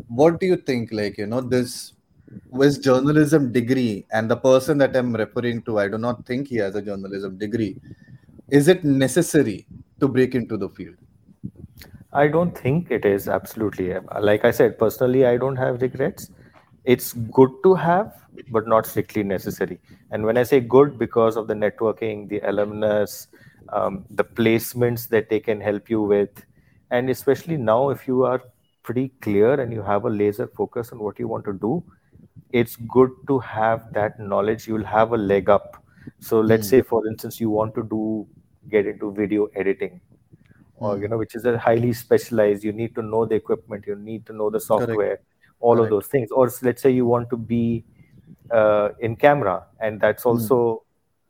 what 0.07 0.39
do 0.39 0.45
you 0.45 0.57
think 0.57 0.91
like 0.91 1.17
you 1.17 1.25
know 1.27 1.41
this 1.41 1.93
with 2.49 2.83
journalism 2.83 3.51
degree 3.51 4.05
and 4.11 4.29
the 4.29 4.35
person 4.35 4.77
that 4.77 4.95
i'm 4.95 5.15
referring 5.15 5.61
to 5.61 5.79
i 5.79 5.87
do 5.87 5.97
not 5.97 6.25
think 6.25 6.47
he 6.47 6.57
has 6.57 6.75
a 6.75 6.81
journalism 6.81 7.37
degree. 7.37 7.77
Is 8.49 8.69
it 8.69 8.85
necessary 8.85 9.67
to 9.99 10.07
break 10.07 10.33
into 10.33 10.55
the 10.55 10.69
field? 10.69 10.95
I 12.13 12.27
don't 12.27 12.57
think 12.57 12.91
it 12.91 13.03
is 13.05 13.27
absolutely. 13.27 13.93
Like 14.19 14.45
i 14.45 14.51
said 14.51 14.77
personally 14.79 15.25
i 15.25 15.37
don't 15.37 15.57
have 15.57 15.81
regrets. 15.81 16.31
It's 16.85 17.13
good 17.13 17.49
to 17.63 17.75
have 17.75 18.13
but 18.51 18.67
not 18.67 18.85
strictly 18.85 19.23
necessary. 19.23 19.79
And 20.11 20.23
when 20.25 20.37
i 20.37 20.43
say 20.43 20.59
good 20.59 20.97
because 20.97 21.35
of 21.35 21.47
the 21.47 21.53
networking 21.53 22.29
the 22.29 22.39
alumnus 22.39 23.27
um, 23.73 24.05
the 24.09 24.23
placements 24.23 25.09
that 25.09 25.29
they 25.29 25.39
can 25.39 25.59
help 25.59 25.89
you 25.89 26.01
with. 26.01 26.45
And 26.91 27.09
especially 27.09 27.57
now 27.57 27.89
if 27.89 28.07
you 28.07 28.23
are 28.23 28.41
pretty 28.87 29.07
clear 29.27 29.53
and 29.61 29.73
you 29.77 29.83
have 29.91 30.05
a 30.05 30.09
laser 30.09 30.47
focus 30.59 30.91
on 30.93 30.99
what 30.99 31.19
you 31.19 31.27
want 31.27 31.45
to 31.51 31.53
do 31.67 31.83
it's 32.51 32.75
good 32.97 33.11
to 33.27 33.39
have 33.39 33.91
that 33.93 34.19
knowledge 34.19 34.67
you'll 34.67 34.89
have 34.95 35.11
a 35.11 35.17
leg 35.17 35.49
up 35.49 35.83
so 36.19 36.39
let's 36.39 36.67
mm. 36.67 36.69
say 36.71 36.81
for 36.81 37.05
instance 37.07 37.39
you 37.41 37.49
want 37.49 37.75
to 37.75 37.83
do 37.83 38.25
get 38.69 38.87
into 38.87 39.11
video 39.13 39.47
editing 39.55 39.99
or 40.75 40.95
mm. 40.95 41.01
you 41.01 41.07
know 41.07 41.17
which 41.17 41.35
is 41.35 41.45
a 41.45 41.57
highly 41.57 41.91
specialized 41.91 42.63
you 42.63 42.71
need 42.71 42.95
to 42.95 43.01
know 43.01 43.25
the 43.25 43.35
equipment 43.35 43.85
you 43.85 43.95
need 43.95 44.25
to 44.25 44.33
know 44.33 44.49
the 44.49 44.59
software 44.59 44.95
Correct 44.95 45.23
all 45.59 45.75
Correct. 45.75 45.85
of 45.85 45.89
those 45.89 46.07
things 46.07 46.31
or 46.31 46.51
let's 46.61 46.81
say 46.81 46.91
you 46.91 47.05
want 47.05 47.29
to 47.29 47.37
be 47.37 47.83
uh, 48.51 48.89
in 48.99 49.15
camera 49.15 49.65
and 49.79 49.99
that's 49.99 50.23
hmm. 50.23 50.29
also 50.29 50.83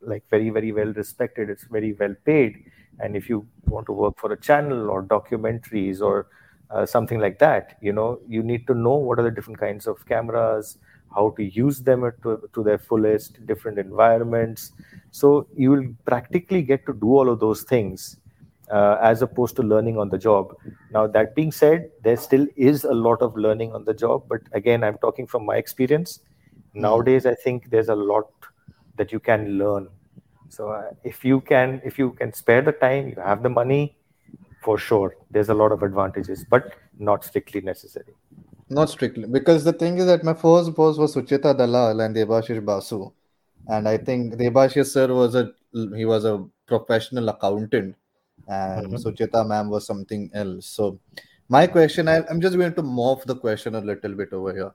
mm. 0.04 0.10
like 0.10 0.24
very 0.30 0.50
very 0.50 0.72
well 0.72 0.94
respected 0.94 1.50
it's 1.50 1.64
very 1.64 1.94
well 1.94 2.16
paid 2.26 2.64
and 3.00 3.16
if 3.16 3.30
you 3.30 3.48
want 3.66 3.86
to 3.86 3.94
work 3.94 4.18
for 4.18 4.32
a 4.34 4.40
channel 4.40 4.90
or 4.90 5.04
documentaries 5.04 6.02
or 6.02 6.28
uh, 6.70 6.86
something 6.86 7.20
like 7.20 7.40
that 7.40 7.78
you 7.82 7.94
know 7.94 8.20
you 8.28 8.44
need 8.44 8.68
to 8.68 8.74
know 8.74 8.96
what 8.96 9.20
are 9.20 9.24
the 9.24 9.32
different 9.32 9.60
kinds 9.60 9.88
of 9.88 10.06
cameras 10.06 10.78
how 11.16 11.30
to 11.38 11.44
use 11.44 11.80
them 11.82 12.02
to, 12.22 12.50
to 12.54 12.64
their 12.64 12.78
fullest 12.78 13.46
different 13.46 13.80
environments 13.80 14.74
so 15.12 15.48
you 15.56 15.72
will 15.72 15.88
practically 16.06 16.62
get 16.62 16.86
to 16.86 16.94
do 16.94 17.08
all 17.08 17.30
of 17.30 17.40
those 17.40 17.64
things 17.64 18.18
uh, 18.72 18.98
as 19.02 19.22
opposed 19.22 19.56
to 19.56 19.64
learning 19.64 19.98
on 19.98 20.10
the 20.10 20.18
job. 20.18 20.56
Now, 20.92 21.08
that 21.08 21.36
being 21.36 21.52
said, 21.52 21.90
there 22.04 22.18
still 22.18 22.48
is 22.56 22.84
a 22.84 22.94
lot 22.94 23.22
of 23.22 23.36
learning 23.38 23.74
on 23.74 23.86
the 23.86 23.94
job. 23.94 24.24
But 24.28 24.42
again, 24.54 24.84
I'm 24.84 24.98
talking 24.98 25.28
from 25.28 25.46
my 25.46 25.58
experience. 25.58 26.20
Hmm. 26.74 26.82
Nowadays, 26.82 27.26
I 27.26 27.36
think 27.36 27.70
there's 27.70 27.90
a 27.90 27.96
lot 27.96 28.30
that 28.98 29.12
you 29.12 29.20
can 29.20 29.58
learn. 29.58 29.90
So 30.50 30.70
uh, 30.72 30.92
if 31.04 31.24
you 31.24 31.42
can, 31.42 31.82
if 31.84 32.00
you 32.00 32.12
can 32.12 32.34
spare 32.34 32.62
the 32.62 32.72
time, 32.72 33.10
you 33.10 33.16
have 33.24 33.44
the 33.44 33.50
money, 33.50 33.98
for 34.62 34.78
sure, 34.78 35.16
there's 35.32 35.50
a 35.50 35.54
lot 35.54 35.72
of 35.72 35.84
advantages, 35.84 36.46
but 36.50 36.74
not 37.00 37.24
strictly 37.24 37.62
necessary. 37.62 38.14
Not 38.70 38.90
strictly, 38.90 39.28
because 39.28 39.64
the 39.64 39.74
thing 39.74 39.98
is 39.98 40.06
that 40.08 40.24
my 40.24 40.34
first 40.34 40.76
boss 40.76 40.98
was 40.98 41.16
Sucheta 41.16 41.58
Dalal 41.58 42.02
and 42.02 42.16
Debashish 42.16 42.64
Basu, 42.64 43.12
and 43.68 43.88
I 43.88 43.98
think 43.98 44.34
Debashish 44.34 44.88
sir 44.88 45.14
was 45.14 45.36
a 45.36 45.52
he 45.96 46.06
was 46.06 46.26
a 46.26 46.46
professional 46.66 47.30
accountant 47.30 47.96
and 48.48 48.88
mm-hmm. 48.88 48.96
Sucheta 48.96 49.46
ma'am 49.48 49.70
was 49.70 49.86
something 49.86 50.30
else. 50.34 50.66
So 50.66 51.00
my 51.50 51.68
question, 51.68 52.08
I, 52.08 52.24
I'm 52.30 52.42
just 52.42 52.58
going 52.58 52.74
to 52.74 52.84
morph 52.84 53.24
the 53.26 53.36
question 53.36 53.76
a 53.76 53.82
little 53.82 54.14
bit 54.14 54.34
over 54.34 54.54
here. 54.54 54.72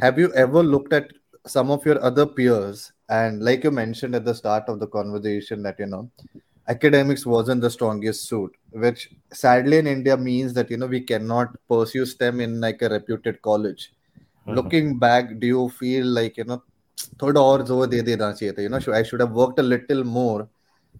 Have 0.00 0.18
you 0.18 0.32
ever 0.34 0.62
looked 0.62 0.92
at 0.92 1.10
some 1.46 1.70
of 1.70 1.84
your 1.84 2.02
other 2.02 2.26
peers 2.26 2.92
and 3.08 3.42
like 3.42 3.64
you 3.64 3.70
mentioned 3.70 4.14
at 4.14 4.24
the 4.24 4.34
start 4.34 4.64
of 4.68 4.78
the 4.78 4.86
conversation 4.86 5.62
that 5.62 5.76
you 5.78 5.86
know 5.86 6.08
academics 6.67 7.25
wasn't 7.25 7.61
the 7.61 7.69
strongest 7.69 8.27
suit 8.27 8.55
which 8.71 9.09
sadly 9.31 9.77
in 9.77 9.87
india 9.87 10.17
means 10.17 10.53
that 10.53 10.69
you 10.69 10.77
know 10.77 10.87
we 10.95 11.01
cannot 11.01 11.53
pursue 11.69 12.05
stem 12.05 12.41
in 12.41 12.59
like 12.59 12.81
a 12.81 12.89
reputed 12.89 13.41
college 13.41 13.91
mm-hmm. 13.91 14.53
looking 14.53 14.97
back 14.99 15.39
do 15.39 15.47
you 15.47 15.69
feel 15.69 16.05
like 16.05 16.37
you 16.37 16.43
know 16.43 16.61
थोड़ा 17.21 17.41
और 17.41 17.61
जोर 17.63 17.87
दे 17.87 18.01
देना 18.01 18.31
चाहिए 18.31 18.53
था 18.53 18.61
you 18.61 18.69
know 18.69 18.79
I 18.99 19.03
should 19.03 19.21
have 19.21 19.31
worked 19.31 19.59
a 19.59 19.63
little 19.63 20.03
more 20.03 20.47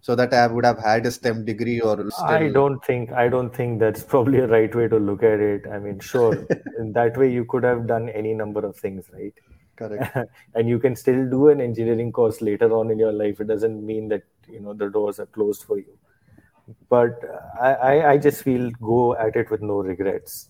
so 0.00 0.14
that 0.14 0.32
I 0.32 0.46
would 0.46 0.64
have 0.64 0.78
had 0.78 1.06
a 1.06 1.10
STEM 1.10 1.44
degree 1.44 1.80
or 1.80 1.96
still... 2.10 2.24
I 2.24 2.48
don't 2.48 2.84
think 2.84 3.12
I 3.12 3.28
don't 3.28 3.54
think 3.54 3.80
that's 3.80 4.02
probably 4.02 4.38
a 4.38 4.46
right 4.46 4.74
way 4.74 4.86
to 4.88 4.96
look 4.96 5.22
at 5.22 5.40
it. 5.40 5.66
I 5.72 5.78
mean, 5.78 5.98
sure, 5.98 6.46
in 6.78 6.92
that 6.92 7.16
way 7.16 7.30
you 7.32 7.44
could 7.44 7.64
have 7.64 7.86
done 7.86 8.08
any 8.10 8.34
number 8.34 8.64
of 8.64 8.76
things, 8.76 9.10
right? 9.12 9.34
Correct. 9.76 10.16
and 10.54 10.68
you 10.68 10.78
can 10.78 10.94
still 10.94 11.28
do 11.28 11.48
an 11.48 11.60
engineering 11.60 12.12
course 12.12 12.40
later 12.40 12.72
on 12.76 12.90
in 12.90 12.98
your 12.98 13.12
life. 13.12 13.40
It 13.40 13.48
doesn't 13.48 13.84
mean 13.84 14.08
that 14.08 14.22
you 14.49 14.59
know 14.59 14.73
the 14.73 14.89
doors 14.89 15.19
are 15.19 15.25
closed 15.25 15.63
for 15.63 15.77
you. 15.77 15.97
But 16.89 17.19
I, 17.59 17.73
I, 17.73 18.11
I 18.11 18.17
just 18.17 18.43
feel 18.43 18.71
go 18.71 19.15
at 19.15 19.35
it 19.35 19.51
with 19.51 19.61
no 19.61 19.75
regrets. 19.75 20.49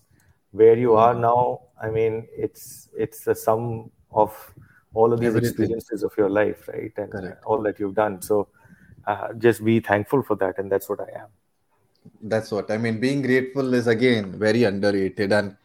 Where 0.52 0.76
you 0.76 0.94
are 0.94 1.14
now, 1.14 1.62
I 1.82 1.90
mean, 1.90 2.28
it's 2.36 2.88
it's 2.96 3.24
the 3.24 3.34
sum 3.34 3.90
of 4.12 4.54
all 4.94 5.12
of 5.12 5.18
these 5.18 5.34
experiences 5.34 6.04
of 6.04 6.12
your 6.16 6.30
life, 6.30 6.68
right? 6.68 6.92
And 6.96 7.10
Correct. 7.10 7.42
all 7.44 7.60
that 7.62 7.80
you've 7.80 7.96
done. 7.96 8.22
So 8.22 8.48
uh, 9.06 9.32
just 9.34 9.64
be 9.64 9.80
thankful 9.80 10.22
for 10.22 10.36
that, 10.36 10.58
and 10.58 10.70
that's 10.70 10.88
what 10.88 11.00
I 11.00 11.20
am. 11.22 11.28
That's 12.22 12.52
what 12.52 12.70
I 12.70 12.78
mean. 12.78 13.00
Being 13.00 13.22
grateful 13.22 13.74
is 13.74 13.88
again 13.88 14.38
very 14.38 14.62
underrated, 14.62 15.32
and 15.32 15.56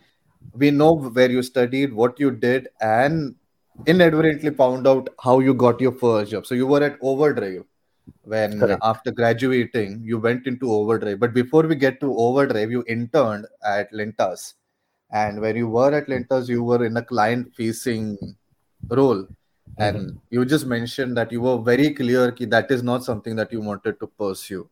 we 0.53 0.71
know 0.71 0.93
where 0.95 1.29
you 1.29 1.43
studied, 1.43 1.93
what 1.93 2.19
you 2.19 2.31
did, 2.31 2.69
and 2.81 3.35
inadvertently 3.85 4.51
found 4.51 4.87
out 4.87 5.09
how 5.23 5.39
you 5.39 5.53
got 5.53 5.79
your 5.79 5.91
first 5.91 6.31
job. 6.31 6.45
So 6.45 6.55
you 6.55 6.67
were 6.67 6.83
at 6.83 6.97
Overdrive 7.01 7.63
when 8.23 8.59
Correct. 8.59 8.81
after 8.83 9.11
graduating 9.11 10.01
you 10.03 10.19
went 10.19 10.47
into 10.47 10.71
overdrive. 10.71 11.19
But 11.19 11.33
before 11.33 11.63
we 11.63 11.75
get 11.75 11.99
to 12.01 12.15
overdrive 12.17 12.71
you 12.71 12.83
interned 12.87 13.45
at 13.65 13.91
lintas. 13.93 14.53
And 15.11 15.41
when 15.41 15.55
you 15.55 15.67
were 15.67 15.93
at 15.93 16.07
lintas 16.07 16.47
you 16.47 16.63
were 16.63 16.85
in 16.85 16.97
a 16.97 17.01
client 17.01 17.53
facing 17.55 18.17
role. 18.89 19.27
Mm-hmm. 19.77 19.97
and 19.97 20.19
you 20.29 20.43
just 20.45 20.65
mentioned 20.65 21.15
that 21.15 21.31
you 21.31 21.41
were 21.41 21.57
very 21.57 21.93
clear 21.93 22.31
ki 22.31 22.45
that 22.45 22.71
is 22.71 22.81
not 22.83 23.03
something 23.03 23.35
that 23.35 23.51
you 23.53 23.61
wanted 23.61 23.99
to 23.99 24.07
pursue. 24.07 24.67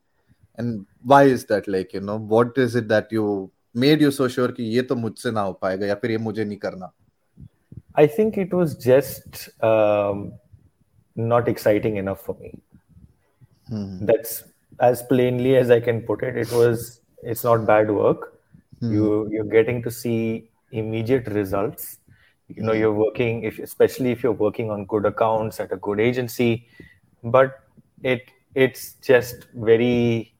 And 0.55 0.85
why 1.03 1.23
is 1.23 1.45
that? 1.45 1.67
Like 1.67 1.93
you 1.93 2.01
know 2.01 2.17
what 2.17 2.57
is 2.57 2.75
it 2.75 2.87
that 2.87 3.11
you 3.11 3.51
made 3.73 4.01
you 4.01 4.11
so 4.11 4.27
sure 4.27 4.51
ki 4.51 4.63
ye 4.63 4.81
to 4.81 4.95
mujhse 4.95 5.31
na 5.31 5.43
ho 5.45 5.57
payega 5.61 5.87
ya 5.87 5.95
fir 5.95 6.11
ye 6.11 6.17
mujhe 6.17 6.43
nahi 6.49 6.59
karna? 6.59 6.91
I 7.95 8.07
think 8.07 8.37
it 8.37 8.53
was 8.53 8.75
just 8.75 9.49
um, 9.63 10.33
not 11.15 11.47
exciting 11.47 11.97
enough 11.97 12.21
for 12.21 12.35
me. 12.39 12.51
Hmm. 13.69 14.05
That's 14.05 14.43
as 14.79 15.03
plainly 15.03 15.55
as 15.57 15.71
I 15.71 15.79
can 15.79 16.01
put 16.01 16.23
it. 16.23 16.37
It 16.37 16.51
was. 16.51 17.01
It's 17.23 17.43
not 17.43 17.65
bad 17.65 17.89
work. 17.91 18.39
Hmm. 18.79 18.93
You 18.93 19.29
you're 19.31 19.51
getting 19.57 19.81
to 19.83 19.91
see 19.91 20.49
immediate 20.71 21.27
results. 21.27 21.97
You 22.47 22.63
know, 22.63 22.73
Hmm. 22.73 22.79
you're 22.79 22.93
working 22.93 23.43
if 23.43 23.59
especially 23.59 24.11
if 24.11 24.23
you're 24.23 24.39
working 24.47 24.71
on 24.71 24.85
good 24.85 25.05
accounts 25.05 25.59
at 25.59 25.71
a 25.71 25.77
good 25.77 25.99
agency, 25.99 26.67
but 27.23 27.59
it 28.03 28.21
it's 28.55 28.93
just 28.95 29.47
very 29.53 30.33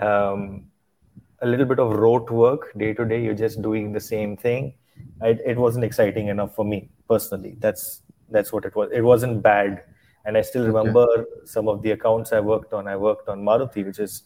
um, 0.00 0.66
a 1.40 1.46
little 1.46 1.66
bit 1.66 1.78
of 1.78 1.92
rote 1.92 2.30
work 2.30 2.72
day 2.78 2.92
to 2.94 3.04
day. 3.04 3.22
You're 3.22 3.34
just 3.34 3.60
doing 3.62 3.92
the 3.92 4.00
same 4.00 4.36
thing. 4.36 4.74
It, 5.22 5.40
it 5.44 5.56
wasn't 5.58 5.84
exciting 5.84 6.28
enough 6.28 6.54
for 6.54 6.64
me 6.64 6.90
personally. 7.08 7.56
That's 7.58 8.02
that's 8.30 8.52
what 8.52 8.64
it 8.64 8.74
was. 8.76 8.90
It 8.92 9.02
wasn't 9.02 9.42
bad, 9.42 9.82
and 10.24 10.36
I 10.36 10.42
still 10.42 10.62
Okay. 10.62 10.68
remember 10.68 11.06
some 11.44 11.68
of 11.68 11.82
the 11.82 11.92
accounts 11.92 12.32
I 12.32 12.40
worked 12.40 12.72
on. 12.72 12.88
I 12.88 12.96
worked 12.96 13.28
on 13.28 13.42
Maruti, 13.42 13.84
which 13.84 13.98
is 13.98 14.22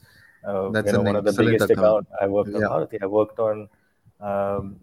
uh, 0.46 0.72
you 0.84 0.92
know 0.92 1.02
one 1.02 1.16
of 1.16 1.24
the 1.24 1.32
biggest 1.32 1.70
account. 1.70 2.06
account. 2.06 2.06
I 2.20 2.26
worked 2.26 2.54
on 2.54 2.62
Yeah. 2.62 2.68
Maruti. 2.68 3.02
I 3.02 3.06
worked 3.06 3.38
on 3.38 3.68
um, 4.20 4.80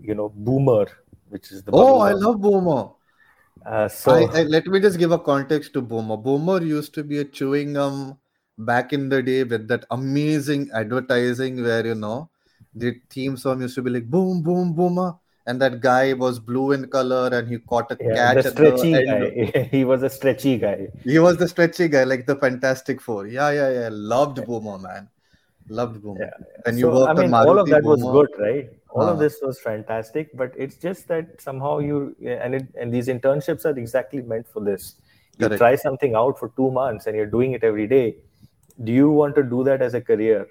you 0.00 0.14
know 0.14 0.28
Boomer, 0.28 0.86
which 1.28 1.50
is 1.52 1.62
the 1.62 1.72
Oh, 1.72 2.00
I 2.00 2.12
love 2.12 2.40
Boomer. 2.40 2.90
Uh, 3.66 3.88
so 3.88 4.12
I, 4.12 4.24
I, 4.40 4.42
let 4.44 4.66
me 4.66 4.80
just 4.80 4.98
give 4.98 5.12
a 5.12 5.18
context 5.18 5.72
to 5.74 5.82
Boomer. 5.82 6.16
Boomer 6.16 6.62
used 6.62 6.94
to 6.94 7.04
be 7.04 7.18
a 7.18 7.24
chewing 7.24 7.74
gum 7.74 8.18
back 8.58 8.92
in 8.92 9.08
the 9.08 9.22
day 9.22 9.44
with 9.44 9.68
that 9.68 9.84
amazing 9.90 10.70
advertising 10.72 11.62
where 11.62 11.86
you 11.86 11.94
know 11.94 12.30
the 12.74 13.00
theme 13.10 13.36
song 13.36 13.60
used 13.60 13.74
to 13.76 13.82
be 13.82 13.90
like 13.90 14.10
boom 14.10 14.42
boom 14.42 14.74
boomer 14.74 15.14
and 15.48 15.60
that 15.64 15.80
guy 15.80 16.12
was 16.22 16.38
blue 16.38 16.72
in 16.72 16.86
color 16.94 17.20
and 17.32 17.48
he 17.48 17.58
caught 17.58 17.90
a 17.92 17.96
yeah, 18.00 18.14
catch 18.14 18.44
the 18.44 18.50
stretchy 18.50 18.92
the 18.92 19.04
guy. 19.52 19.62
he 19.76 19.84
was 19.90 20.02
a 20.08 20.10
stretchy 20.10 20.56
guy. 20.64 20.88
He 21.04 21.18
was 21.18 21.38
the 21.38 21.48
stretchy 21.48 21.88
guy, 21.88 22.04
like 22.04 22.26
the 22.26 22.36
Fantastic 22.36 23.00
Four. 23.00 23.26
Yeah, 23.26 23.50
yeah, 23.50 23.70
yeah. 23.78 23.88
Loved 23.90 24.44
Boomer, 24.44 24.78
man. 24.78 25.08
Loved 25.68 26.02
Boomer. 26.02 26.20
Yeah, 26.26 26.46
When 26.66 26.76
you 26.76 26.86
so 26.90 26.94
worked 26.98 27.18
I 27.18 27.22
mean, 27.22 27.34
all 27.34 27.58
of 27.58 27.68
that 27.70 27.82
was 27.82 28.02
good, 28.02 28.28
right? 28.38 28.68
All 28.90 29.06
Ah. 29.06 29.12
of 29.12 29.18
this 29.24 29.38
was 29.46 29.58
fantastic, 29.60 30.36
but 30.42 30.52
it's 30.66 30.76
just 30.76 31.08
that 31.08 31.40
somehow 31.40 31.78
you 31.88 32.14
and 32.44 32.54
it, 32.60 32.68
and 32.80 32.92
these 32.92 33.08
internships 33.08 33.64
are 33.64 33.76
exactly 33.86 34.22
meant 34.22 34.46
for 34.54 34.62
this. 34.70 34.94
You 35.38 35.46
Correct. 35.46 35.58
try 35.64 35.74
something 35.88 36.14
out 36.14 36.38
for 36.38 36.52
two 36.56 36.70
months 36.70 37.06
and 37.06 37.16
you're 37.16 37.32
doing 37.38 37.52
it 37.52 37.64
every 37.72 37.86
day. 37.86 38.06
Do 38.84 38.92
you 38.92 39.10
want 39.10 39.34
to 39.36 39.42
do 39.42 39.64
that 39.64 39.82
as 39.82 39.94
a 39.94 40.00
career? 40.00 40.46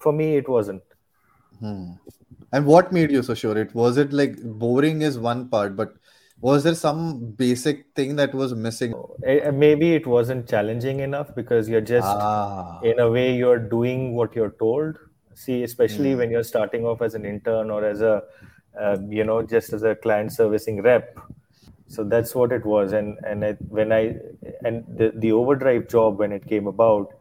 For 0.00 0.12
me, 0.12 0.36
it 0.36 0.48
wasn't. 0.48 0.82
Hmm. 1.62 1.92
And 2.52 2.66
what 2.66 2.92
made 2.92 3.10
you 3.10 3.22
so 3.22 3.34
sure? 3.34 3.56
It 3.58 3.74
was 3.74 3.96
it 3.96 4.12
like 4.12 4.36
boring 4.42 5.02
is 5.02 5.18
one 5.18 5.48
part, 5.48 5.76
but 5.76 5.94
was 6.40 6.64
there 6.64 6.74
some 6.74 7.32
basic 7.32 7.86
thing 7.94 8.16
that 8.16 8.34
was 8.34 8.54
missing? 8.54 8.94
Eh, 9.24 9.50
Maybe 9.50 9.94
it 9.94 10.06
wasn't 10.06 10.48
challenging 10.48 11.00
enough 11.00 11.34
because 11.34 11.68
you're 11.68 11.80
just 11.80 12.06
Ah, 12.06 12.80
in 12.82 12.98
a 12.98 13.10
way 13.10 13.34
you're 13.36 13.58
doing 13.58 14.14
what 14.14 14.34
you're 14.34 14.54
told 14.58 14.98
see 15.34 15.62
especially 15.62 16.12
Hmm. 16.12 16.18
when 16.18 16.30
you're 16.30 16.42
starting 16.48 16.84
off 16.84 17.00
as 17.02 17.14
an 17.14 17.24
intern 17.24 17.70
or 17.70 17.84
as 17.84 18.02
a 18.02 18.22
uh, 18.80 18.96
you 19.08 19.24
know 19.24 19.42
just 19.42 19.72
as 19.72 19.82
a 19.82 19.94
client 19.94 20.32
servicing 20.32 20.82
rep 20.82 21.18
so 21.88 22.04
that's 22.04 22.34
what 22.34 22.52
it 22.52 22.66
was 22.66 22.92
and 22.92 23.18
and 23.24 23.44
I, 23.44 23.52
when 23.78 23.92
i 23.92 24.16
and 24.64 24.84
the, 24.98 25.12
the 25.16 25.32
overdrive 25.32 25.88
job 25.88 26.18
when 26.18 26.32
it 26.32 26.46
came 26.46 26.66
about 26.66 27.14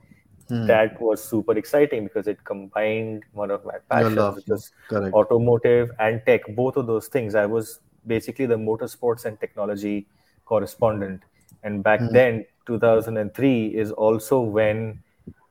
Hmm. 0.51 0.67
that 0.67 0.99
was 1.01 1.23
super 1.23 1.53
exciting 1.57 2.03
because 2.03 2.27
it 2.27 2.43
combined 2.43 3.23
one 3.33 3.51
of 3.51 3.65
my 3.65 3.77
passions 3.89 4.15
love. 4.17 4.35
which 4.35 4.47
was 4.47 4.71
Correct. 4.89 5.13
automotive 5.13 5.91
and 5.99 6.21
tech 6.25 6.41
both 6.55 6.77
of 6.77 6.87
those 6.87 7.07
things 7.07 7.35
i 7.35 7.45
was 7.45 7.79
basically 8.07 8.45
the 8.45 8.57
motorsports 8.57 9.25
and 9.25 9.39
technology 9.39 10.07
correspondent 10.45 11.21
and 11.63 11.83
back 11.83 12.01
Hmm. 12.01 12.13
then 12.13 12.45
2003 12.65 13.67
is 13.83 13.91
also 13.91 14.39
when 14.41 14.99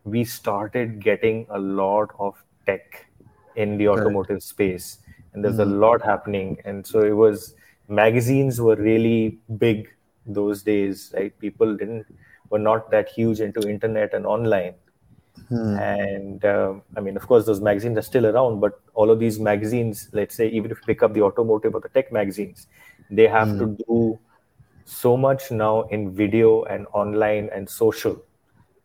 we 0.05 0.25
started 0.25 1.01
getting 1.03 1.47
a 1.51 1.59
lot 1.59 2.11
of 2.19 2.43
tech 2.67 3.07
in 3.57 3.77
the 3.79 3.89
automotive 3.89 4.43
space 4.43 4.99
and 5.33 5.45
there's 5.45 5.59
a 5.59 5.65
Hmm. 5.65 5.81
lot 5.85 6.03
happening 6.03 6.57
and 6.65 6.87
so 6.87 7.03
it 7.03 7.17
was 7.23 7.55
magazines 7.89 8.61
were 8.61 8.77
really 8.77 9.39
big 9.59 9.89
those 10.27 10.63
days 10.63 11.13
right 11.17 11.39
people 11.39 11.77
didn't 11.77 12.07
were 12.51 12.59
not 12.59 12.91
that 12.91 13.09
huge 13.09 13.41
into 13.41 13.69
internet 13.69 14.15
and 14.15 14.27
online 14.27 14.75
Hmm. 15.48 15.79
and 15.79 16.44
um, 16.44 16.83
I 16.96 17.00
mean, 17.00 17.16
of 17.16 17.26
course, 17.26 17.46
those 17.46 17.61
magazines 17.61 17.98
are 17.98 18.03
still 18.03 18.26
around, 18.26 18.61
but 18.61 18.81
all 18.94 19.11
of 19.11 19.18
these 19.18 19.38
magazines, 19.38 20.09
let's 20.12 20.35
say, 20.37 20.48
even 20.48 20.70
if 20.70 20.79
you 20.79 20.85
pick 20.87 21.03
up 21.03 21.14
the 21.14 21.22
automotive 21.22 21.74
or 21.74 21.81
the 21.81 21.88
tech 21.88 22.12
magazines, 22.12 22.66
they 23.11 23.26
have 23.29 23.57
to 23.59 23.76
do 23.88 24.18
so 24.85 25.16
much 25.16 25.50
now 25.50 25.83
in 25.83 26.11
video 26.14 26.64
and 26.64 26.87
online 26.92 27.48
and 27.55 27.68
social. 27.68 28.22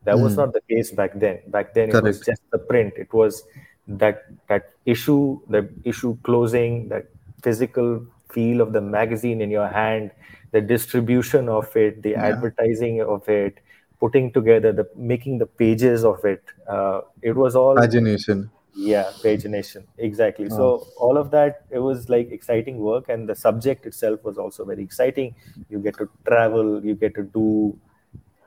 That 0.03 0.19
was 0.19 0.35
Hmm. 0.35 0.37
not 0.37 0.53
the 0.53 0.61
case 0.69 0.91
back 0.91 1.11
then. 1.19 1.39
Back 1.47 1.73
then, 1.73 1.89
it 1.89 2.01
was 2.01 2.21
just 2.21 2.41
the 2.51 2.59
print. 2.59 2.93
It 2.97 3.11
was 3.13 3.43
that 3.87 4.23
that 4.47 4.71
issue, 4.85 5.39
the 5.49 5.69
issue 5.83 6.17
closing, 6.23 6.89
that 6.89 7.05
physical 7.41 8.05
feel 8.31 8.61
of 8.61 8.73
the 8.73 8.81
magazine 8.81 9.41
in 9.41 9.49
your 9.49 9.67
hand, 9.67 10.11
the 10.51 10.61
distribution 10.61 11.49
of 11.49 11.75
it, 11.75 12.03
the 12.03 12.15
Yeah. 12.15 12.23
advertising 12.25 13.01
of 13.01 13.27
it, 13.29 13.59
putting 13.99 14.31
together 14.33 14.71
the 14.73 14.87
making 14.95 15.37
the 15.37 15.45
pages 15.45 16.03
of 16.05 16.23
it. 16.25 16.43
Uh, 16.67 17.01
it 17.21 17.35
was 17.35 17.55
all 17.55 17.77
Imagination. 17.77 18.49
yeah 18.77 19.11
pagination 19.23 19.85
exactly 19.97 20.49
so 20.49 20.87
all 20.97 21.17
of 21.17 21.31
that 21.31 21.65
it 21.71 21.79
was 21.79 22.09
like 22.09 22.29
exciting 22.31 22.77
work 22.77 23.07
and 23.07 23.29
the 23.29 23.35
subject 23.35 23.85
itself 23.85 24.21
was 24.23 24.37
also 24.37 24.65
very 24.65 24.83
exciting 24.83 25.33
you 25.69 25.79
get 25.79 25.97
to 25.97 26.09
travel 26.27 26.83
you 26.85 26.93
get 26.95 27.15
to 27.15 27.23
do 27.23 27.77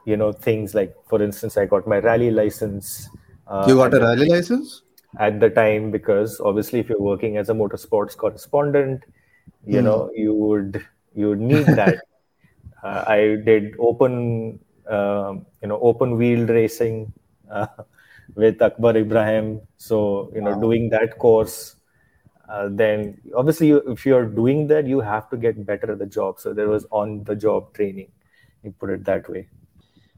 you 0.04 0.16
know 0.16 0.32
things 0.32 0.74
like 0.74 0.94
for 1.08 1.22
instance 1.22 1.56
i 1.56 1.64
got 1.64 1.86
my 1.86 1.98
rally 1.98 2.30
license 2.30 3.08
uh, 3.46 3.72
You 3.72 3.76
got 3.76 3.94
a 3.94 4.00
rally 4.00 4.26
license? 4.28 4.82
at 5.18 5.40
the 5.40 5.50
time 5.50 5.90
because 5.90 6.40
obviously 6.40 6.78
if 6.80 6.88
you're 6.88 7.00
working 7.00 7.36
as 7.36 7.48
a 7.48 7.54
motorsports 7.54 8.16
correspondent 8.16 9.04
you 9.66 9.80
Hmm. 9.80 9.82
know 9.82 10.10
you 10.14 10.34
would 10.34 10.84
you 11.14 11.28
would 11.30 11.40
need 11.40 11.74
that 11.74 11.98
uh, 12.84 13.02
i 13.06 13.18
did 13.50 13.74
open 13.78 14.58
you 14.90 15.68
know 15.68 15.78
open 15.80 16.16
wheel 16.16 16.46
racing 16.46 17.12
uh, 17.50 17.66
with 18.34 18.60
akbar 18.62 18.96
ebrahim. 18.96 19.60
So 19.76 20.30
you 20.34 20.40
know 20.40 20.54
Wow. 20.54 20.60
doing 20.66 20.90
that 20.90 21.18
course 21.18 21.76
uh, 22.48 22.68
then 22.70 23.20
obviously 23.36 23.68
you, 23.68 23.78
if 23.88 24.06
you're 24.06 24.26
doing 24.26 24.66
that 24.68 24.86
you 24.86 25.00
have 25.00 25.28
to 25.30 25.36
get 25.36 25.64
better 25.66 25.92
at 25.92 25.98
the 25.98 26.06
job. 26.06 26.38
So 26.40 26.54
there 26.54 26.68
was 26.68 26.86
on 26.90 27.24
the 27.24 27.36
job 27.36 27.74
training 27.74 28.10
you 28.62 28.72
put 28.72 28.90
it 28.90 29.04
that 29.04 29.28
way. 29.28 29.48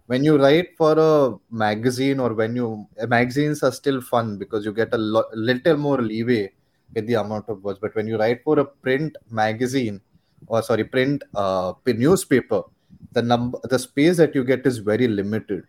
When 0.07 0.25
you 0.25 0.39
write 0.43 0.77
for 0.77 0.95
a 0.99 1.37
magazine 1.51 2.19
or 2.21 2.35
when 2.35 2.57
you 2.57 2.87
uh, 3.01 3.07
magazines 3.07 3.63
are 3.63 3.73
still 3.73 4.01
fun 4.01 4.39
because 4.39 4.65
you 4.65 4.73
get 4.73 4.93
a 4.93 4.99
lo- 4.99 5.31
little 5.35 5.77
more 5.77 6.03
leeway 6.03 6.53
with 6.95 7.07
the 7.07 7.15
amount 7.15 7.49
of 7.49 7.63
words. 7.63 7.79
But 7.81 7.95
when 7.95 8.07
you 8.09 8.19
write 8.19 8.43
for 8.43 8.59
a 8.59 8.65
print 8.65 9.17
magazine 9.31 10.01
or 10.47 10.63
sorry 10.63 10.85
print 10.85 11.23
uh, 11.35 11.75
newspaper 11.87 12.63
the 13.13 13.23
number 13.23 13.59
the 13.65 13.79
space 13.79 14.17
that 14.19 14.35
you 14.35 14.45
get 14.45 14.67
is 14.67 14.79
very 14.79 15.09
limited. 15.09 15.65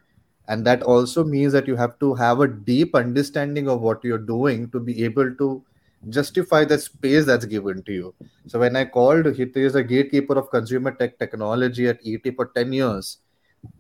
And 0.48 0.66
that 0.66 0.84
also 0.84 1.24
means 1.24 1.54
that 1.54 1.68
you 1.68 1.76
have 1.76 1.98
to 2.00 2.14
have 2.16 2.40
a 2.42 2.48
deep 2.48 2.96
understanding 2.96 3.70
of 3.70 3.82
what 3.82 4.04
you're 4.04 4.18
doing 4.18 4.70
to 4.72 4.80
be 4.80 5.04
able 5.04 5.34
to 5.36 5.64
justify 6.10 6.66
the 6.66 6.78
space 6.80 7.26
that's 7.26 7.46
given 7.46 7.84
to 7.84 7.94
you. 7.94 8.16
So 8.48 8.60
when 8.60 8.76
i 8.76 8.86
called 8.86 9.34
he 9.36 9.44
is 9.44 9.76
a 9.76 9.84
gatekeeper 9.84 10.38
of 10.38 10.50
consumer 10.50 10.92
tech 10.92 11.20
technology 11.20 11.88
at 11.88 12.00
et 12.06 12.36
for 12.36 12.48
10 12.48 12.74
years 12.74 13.20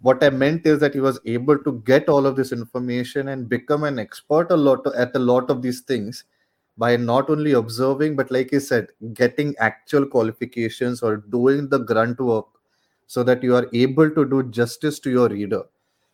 what 0.01 0.23
I 0.23 0.29
meant 0.29 0.65
is 0.65 0.79
that 0.79 0.93
he 0.93 0.99
was 0.99 1.19
able 1.25 1.57
to 1.63 1.81
get 1.85 2.07
all 2.07 2.25
of 2.25 2.35
this 2.35 2.51
information 2.51 3.29
and 3.29 3.49
become 3.49 3.83
an 3.83 3.97
expert 3.99 4.51
a 4.51 4.55
lot 4.55 4.85
at 4.95 5.15
a 5.15 5.19
lot 5.19 5.49
of 5.49 5.61
these 5.61 5.81
things 5.81 6.23
by 6.77 6.95
not 6.95 7.29
only 7.29 7.53
observing 7.53 8.15
but 8.15 8.31
like 8.31 8.51
you 8.51 8.59
said 8.59 8.87
getting 9.13 9.55
actual 9.57 10.05
qualifications 10.05 11.01
or 11.01 11.17
doing 11.17 11.67
the 11.69 11.79
grunt 11.79 12.19
work 12.19 12.45
so 13.11 13.23
that 13.23 13.43
you 13.43 13.53
are 13.55 13.67
able 13.73 14.09
to 14.17 14.23
do 14.33 14.41
justice 14.57 14.97
to 14.97 15.09
your 15.09 15.27
reader. 15.27 15.63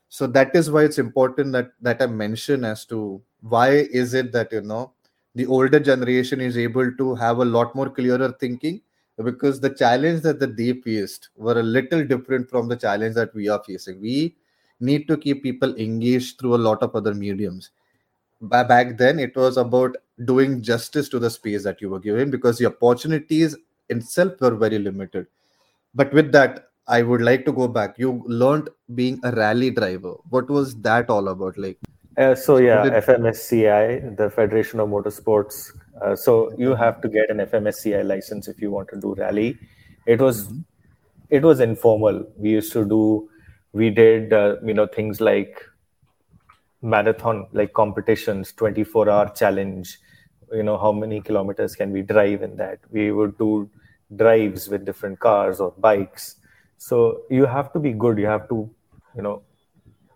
So 0.09 0.25
that 0.27 0.55
is 0.55 0.71
why 0.71 0.83
it's 0.85 0.97
important 0.97 1.51
that 1.51 1.71
that 1.87 2.01
i 2.01 2.07
mention 2.07 2.63
as 2.69 2.85
to 2.91 3.21
why 3.55 3.67
is 4.01 4.13
it 4.21 4.31
that 4.37 4.53
you 4.57 4.61
know 4.61 4.93
the 5.41 5.45
older 5.57 5.79
generation 5.89 6.41
is 6.41 6.57
able 6.57 6.91
to 7.01 7.13
have 7.23 7.43
a 7.45 7.49
lot 7.57 7.75
more 7.79 7.89
clearer 7.97 8.29
thinking 8.43 8.81
because 9.27 9.59
the 9.59 9.69
challenge 9.81 10.21
that 10.21 10.39
the 10.39 10.47
they 10.47 10.73
faced 10.87 11.29
were 11.35 11.59
a 11.59 11.69
little 11.77 12.03
different 12.13 12.49
from 12.49 12.67
the 12.67 12.75
challenge 12.85 13.15
that 13.15 13.35
we 13.35 13.47
are 13.47 13.61
facing. 13.67 14.01
We 14.01 14.35
need 14.79 15.07
to 15.07 15.17
keep 15.17 15.43
people 15.43 15.75
engaged 15.75 16.39
through 16.39 16.55
a 16.55 16.63
lot 16.67 16.81
of 16.81 16.95
other 16.95 17.13
mediums. 17.13 17.71
Back 18.41 18.97
then 18.97 19.19
it 19.19 19.35
was 19.35 19.57
about 19.57 19.97
doing 20.25 20.61
justice 20.61 21.09
to 21.09 21.19
the 21.19 21.29
space 21.29 21.63
that 21.63 21.81
you 21.81 21.91
were 21.91 21.99
given 21.99 22.31
because 22.31 22.57
the 22.57 22.67
opportunities 22.67 23.55
itself 23.89 24.41
were 24.41 24.55
very 24.55 24.79
limited. 24.79 25.27
But 25.95 26.13
with 26.13 26.31
that 26.33 26.66
i 26.87 27.01
would 27.01 27.21
like 27.21 27.45
to 27.45 27.51
go 27.51 27.67
back. 27.67 27.97
You 27.97 28.23
learned 28.25 28.69
being 28.95 29.19
a 29.23 29.31
rally 29.31 29.71
driver. 29.71 30.13
What 30.29 30.49
was 30.49 30.75
that 30.81 31.09
all 31.09 31.27
about 31.27 31.57
like? 31.57 31.77
Uh, 32.17 32.33
so 32.33 32.57
yeah 32.57 32.83
did... 32.83 32.93
fmsci 32.93 34.17
the 34.17 34.29
federation 34.29 34.79
of 34.79 34.89
motorsports. 34.89 35.71
Uh, 36.01 36.15
so 36.15 36.53
you 36.57 36.75
have 36.75 37.01
to 37.01 37.09
get 37.09 37.29
an 37.29 37.37
fmsci 37.37 38.03
license 38.05 38.47
if 38.47 38.61
you 38.61 38.71
want 38.71 38.89
to 38.89 38.99
do 38.99 39.13
rally. 39.15 39.57
It 40.05 40.21
was 40.21 40.45
mm-hmm. 40.47 40.59
it 41.29 41.43
was 41.43 41.59
informal. 41.59 42.25
We 42.37 42.51
used 42.51 42.71
to 42.73 42.85
do 42.85 43.29
we 43.73 43.89
did 43.89 44.33
uh, 44.33 44.55
you 44.65 44.73
know 44.73 44.87
things 44.87 45.19
like 45.19 45.63
marathon 46.81 47.47
like 47.51 47.73
competitions 47.73 48.53
24 48.53 49.09
hour 49.09 49.29
challenge. 49.29 49.99
You 50.53 50.63
know 50.63 50.77
how 50.77 50.93
many 50.93 51.19
kilometers 51.19 51.75
can 51.75 51.91
we 51.91 52.01
drive 52.01 52.41
in 52.41 52.55
that? 52.55 52.79
We 52.89 53.11
would 53.11 53.37
do 53.37 53.69
drives 54.15 54.69
with 54.69 54.85
different 54.85 55.19
cars 55.19 55.59
or 55.59 55.73
bikes 55.77 56.37
so 56.77 57.21
you 57.29 57.45
have 57.45 57.71
to 57.73 57.79
be 57.79 57.93
good. 57.93 58.17
You 58.17 58.27
have 58.27 58.47
to 58.49 58.69
you 59.15 59.21
know 59.21 59.41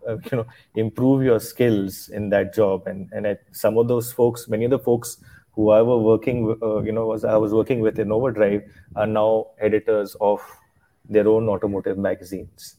uh, 0.08 0.16
you 0.30 0.38
know 0.38 0.46
improve 0.74 1.22
your 1.22 1.40
skills 1.40 2.08
in 2.08 2.28
that 2.30 2.54
job. 2.54 2.86
And 2.86 3.10
and 3.12 3.38
some 3.52 3.78
of 3.78 3.88
those 3.88 4.12
folks 4.12 4.48
many 4.48 4.64
of 4.64 4.70
the 4.70 4.78
folks 4.78 5.18
who 5.52 5.70
I 5.70 5.82
was 5.82 6.02
working 6.02 6.56
uh, 6.62 6.80
you 6.82 6.92
know 6.92 7.06
was 7.06 7.24
I 7.24 7.36
was 7.36 7.52
working 7.52 7.80
with 7.80 7.98
in 7.98 8.12
Overdrive 8.12 8.62
are 8.96 9.06
now 9.06 9.48
editors 9.60 10.16
of 10.20 10.40
their 11.08 11.28
own 11.28 11.48
automotive 11.48 11.98
magazines. 11.98 12.76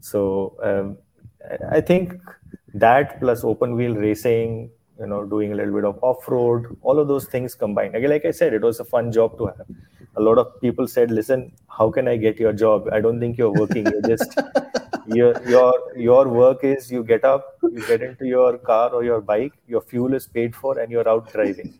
So 0.00 0.56
um, 0.62 0.98
I 1.70 1.80
think 1.80 2.14
that 2.74 3.18
plus 3.20 3.44
open 3.44 3.74
wheel 3.76 3.94
racing 3.94 4.70
you 5.00 5.06
know 5.06 5.24
doing 5.24 5.52
a 5.52 5.54
little 5.54 5.74
bit 5.74 5.84
of 5.84 5.98
off-road 6.02 6.76
all 6.82 6.98
of 6.98 7.08
those 7.08 7.26
things 7.26 7.54
combined. 7.54 7.94
Again 7.94 8.10
like 8.10 8.24
i 8.24 8.30
said 8.30 8.52
it 8.52 8.62
was 8.62 8.80
a 8.80 8.84
fun 8.84 9.12
job 9.12 9.38
to 9.38 9.46
have 9.46 9.66
a 10.16 10.20
lot 10.20 10.38
of 10.38 10.60
people 10.60 10.86
said 10.88 11.10
listen 11.10 11.52
how 11.78 11.90
can 11.90 12.08
i 12.08 12.16
get 12.16 12.38
your 12.40 12.52
job? 12.52 12.88
I 12.92 13.00
don't 13.00 13.20
think 13.20 13.36
you're 13.38 13.52
working. 13.52 13.86
You're 13.86 14.16
just 14.16 14.38
your 15.06 15.32
your 15.48 15.72
your 15.96 16.28
work 16.28 16.64
is 16.64 16.90
you 16.90 17.02
get 17.04 17.24
up 17.24 17.58
you 17.62 17.86
get 17.86 18.02
into 18.02 18.26
your 18.26 18.58
car 18.58 18.90
or 18.90 19.04
your 19.04 19.20
bike 19.20 19.52
your 19.66 19.80
fuel 19.80 20.14
is 20.14 20.26
paid 20.26 20.56
for 20.56 20.78
and 20.78 20.90
you're 20.90 21.08
out 21.08 21.32
driving. 21.32 21.74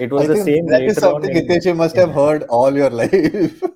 It 0.00 0.10
was 0.10 0.24
I 0.24 0.34
the 0.34 0.44
same 0.44 0.66
that 0.66 0.82
is 0.82 0.96
something 0.98 1.34
Hitesh, 1.34 1.66
you 1.66 1.74
must 1.74 1.96
have 1.96 2.12
heard 2.12 2.44
all 2.44 2.74
your 2.74 2.90
life. 2.90 3.62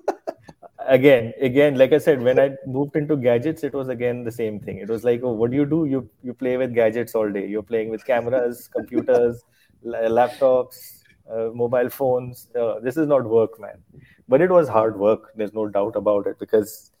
Again 0.87 1.33
again 1.47 1.75
like 1.79 1.91
i 1.93 1.99
said 2.03 2.23
when 2.27 2.39
i 2.43 2.49
moved 2.65 2.95
into 2.95 3.15
gadgets 3.15 3.63
it 3.63 3.75
was 3.75 3.89
again 3.89 4.23
the 4.23 4.31
same 4.31 4.59
thing. 4.59 4.77
It 4.77 4.89
was 4.89 5.03
like 5.03 5.21
oh 5.23 5.31
what 5.31 5.51
do 5.51 5.57
you 5.57 5.65
do? 5.65 5.85
You 5.85 6.09
you 6.23 6.33
play 6.33 6.57
with 6.57 6.73
gadgets 6.73 7.13
all 7.15 7.31
day. 7.31 7.45
You're 7.47 7.67
playing 7.73 7.89
with 7.89 8.05
cameras 8.05 8.67
computers 8.75 9.43
laptops 9.85 10.98
uh, 11.31 11.49
mobile 11.53 11.89
phones 11.89 12.47
uh, 12.59 12.79
this 12.79 12.97
is 12.97 13.07
not 13.07 13.25
work 13.25 13.59
man. 13.59 13.83
But 14.27 14.41
it 14.41 14.49
was 14.49 14.67
hard 14.67 14.99
work 14.99 15.31
there's 15.35 15.53
no 15.53 15.67
doubt 15.67 15.95
about 15.95 16.27
it 16.27 16.39
because 16.39 16.91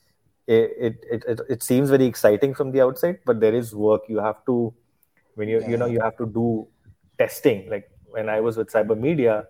it, 0.47 0.97
it 1.11 1.23
it, 1.27 1.41
it 1.49 1.63
seems 1.63 1.89
very 1.89 2.05
exciting 2.05 2.53
from 2.53 2.71
the 2.71 2.81
outside 2.81 3.19
but 3.25 3.39
there 3.39 3.53
is 3.53 3.75
work 3.75 4.01
you 4.07 4.19
have 4.19 4.43
to 4.45 4.73
when 5.35 5.47
you 5.47 5.63
you 5.67 5.77
know 5.77 5.85
you 5.85 6.01
have 6.01 6.17
to 6.17 6.25
do 6.25 6.67
testing. 7.17 7.69
Like 7.69 7.89
when 8.09 8.29
i 8.29 8.39
was 8.39 8.57
with 8.57 8.71
Cybermedia 8.71 9.45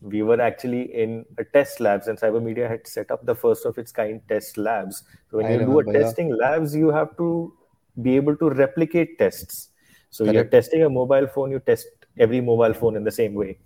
we 0.00 0.22
were 0.22 0.40
actually 0.40 0.82
in 0.94 1.24
a 1.38 1.44
test 1.44 1.80
labs 1.80 2.06
and 2.06 2.18
cybermedia 2.18 2.68
had 2.68 2.86
set 2.86 3.10
up 3.10 3.24
the 3.26 3.34
first 3.34 3.66
of 3.66 3.76
its 3.78 3.90
kind 3.90 4.20
test 4.28 4.56
labs. 4.56 5.02
So 5.30 5.38
when 5.38 5.46
I 5.46 5.52
you 5.52 5.58
remember, 5.58 5.82
do 5.82 5.90
a 5.90 5.92
testing 5.92 6.28
yeah. 6.28 6.36
labs 6.36 6.74
you 6.74 6.90
have 6.90 7.16
to 7.16 7.52
be 8.00 8.14
able 8.14 8.36
to 8.36 8.50
replicate 8.50 9.18
tests. 9.18 9.70
So 10.10 10.24
Correct. 10.24 10.34
you're 10.34 10.44
testing 10.44 10.84
a 10.84 10.88
mobile 10.88 11.26
phone 11.26 11.50
you 11.50 11.58
test 11.58 11.88
every 12.18 12.40
mobile 12.40 12.74
phone 12.74 12.96
in 12.96 13.04
the 13.04 13.10
same 13.10 13.34
way 13.34 13.58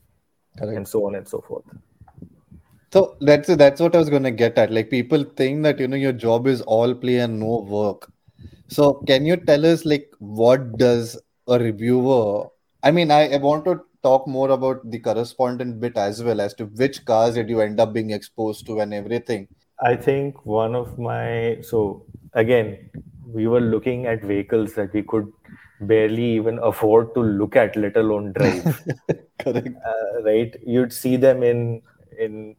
Correct. 0.58 0.76
and 0.76 0.88
so 0.88 1.06
on 1.06 1.14
and 1.14 1.26
so 1.26 1.40
forth. 1.40 1.64
So 2.92 3.16
that's 3.20 3.48
that's 3.56 3.80
what 3.80 3.94
i 3.94 3.98
was 3.98 4.10
going 4.10 4.22
to 4.22 4.30
get 4.30 4.58
at. 4.58 4.70
Like 4.70 4.90
people 4.90 5.24
think 5.24 5.62
that 5.62 5.78
you 5.80 5.88
know 5.88 5.96
your 5.96 6.12
job 6.12 6.46
is 6.46 6.60
all 6.62 6.94
play 6.94 7.18
and 7.18 7.40
no 7.40 7.60
work. 7.60 8.10
So 8.68 8.94
can 9.06 9.24
you 9.24 9.36
tell 9.36 9.64
us 9.66 9.84
like 9.84 10.10
what 10.18 10.76
does 10.78 11.18
a 11.48 11.58
reviewer 11.58 12.46
i 12.82 12.90
mean 12.90 13.10
i, 13.10 13.28
I 13.28 13.36
want 13.36 13.64
to 13.64 13.80
talk 14.02 14.26
more 14.26 14.50
about 14.50 14.88
the 14.90 14.98
correspondent 14.98 15.80
bit 15.80 15.96
as 15.96 16.22
well 16.22 16.40
as 16.40 16.54
to 16.54 16.66
which 16.66 17.04
cars 17.04 17.34
did 17.34 17.48
you 17.48 17.60
end 17.60 17.78
up 17.78 17.92
being 17.92 18.10
exposed 18.10 18.66
to 18.66 18.80
and 18.80 18.92
everything? 18.92 19.46
I 19.80 19.94
think 19.94 20.44
one 20.44 20.74
of 20.74 20.98
my 20.98 21.58
so 21.62 22.04
again 22.32 22.90
we 23.26 23.46
were 23.46 23.60
looking 23.60 24.06
at 24.06 24.22
vehicles 24.22 24.74
that 24.74 24.92
we 24.92 25.02
could 25.02 25.32
barely 25.86 26.24
even 26.24 26.58
afford 26.60 27.14
to 27.14 27.20
look 27.20 27.56
at 27.56 27.76
let 27.76 27.96
alone 27.96 28.32
drive 28.32 28.82
correct 29.38 29.68
uh, 29.86 30.22
right 30.22 30.56
you'd 30.66 30.92
see 30.92 31.16
them 31.16 31.42
in 31.42 31.82
in 32.18 32.56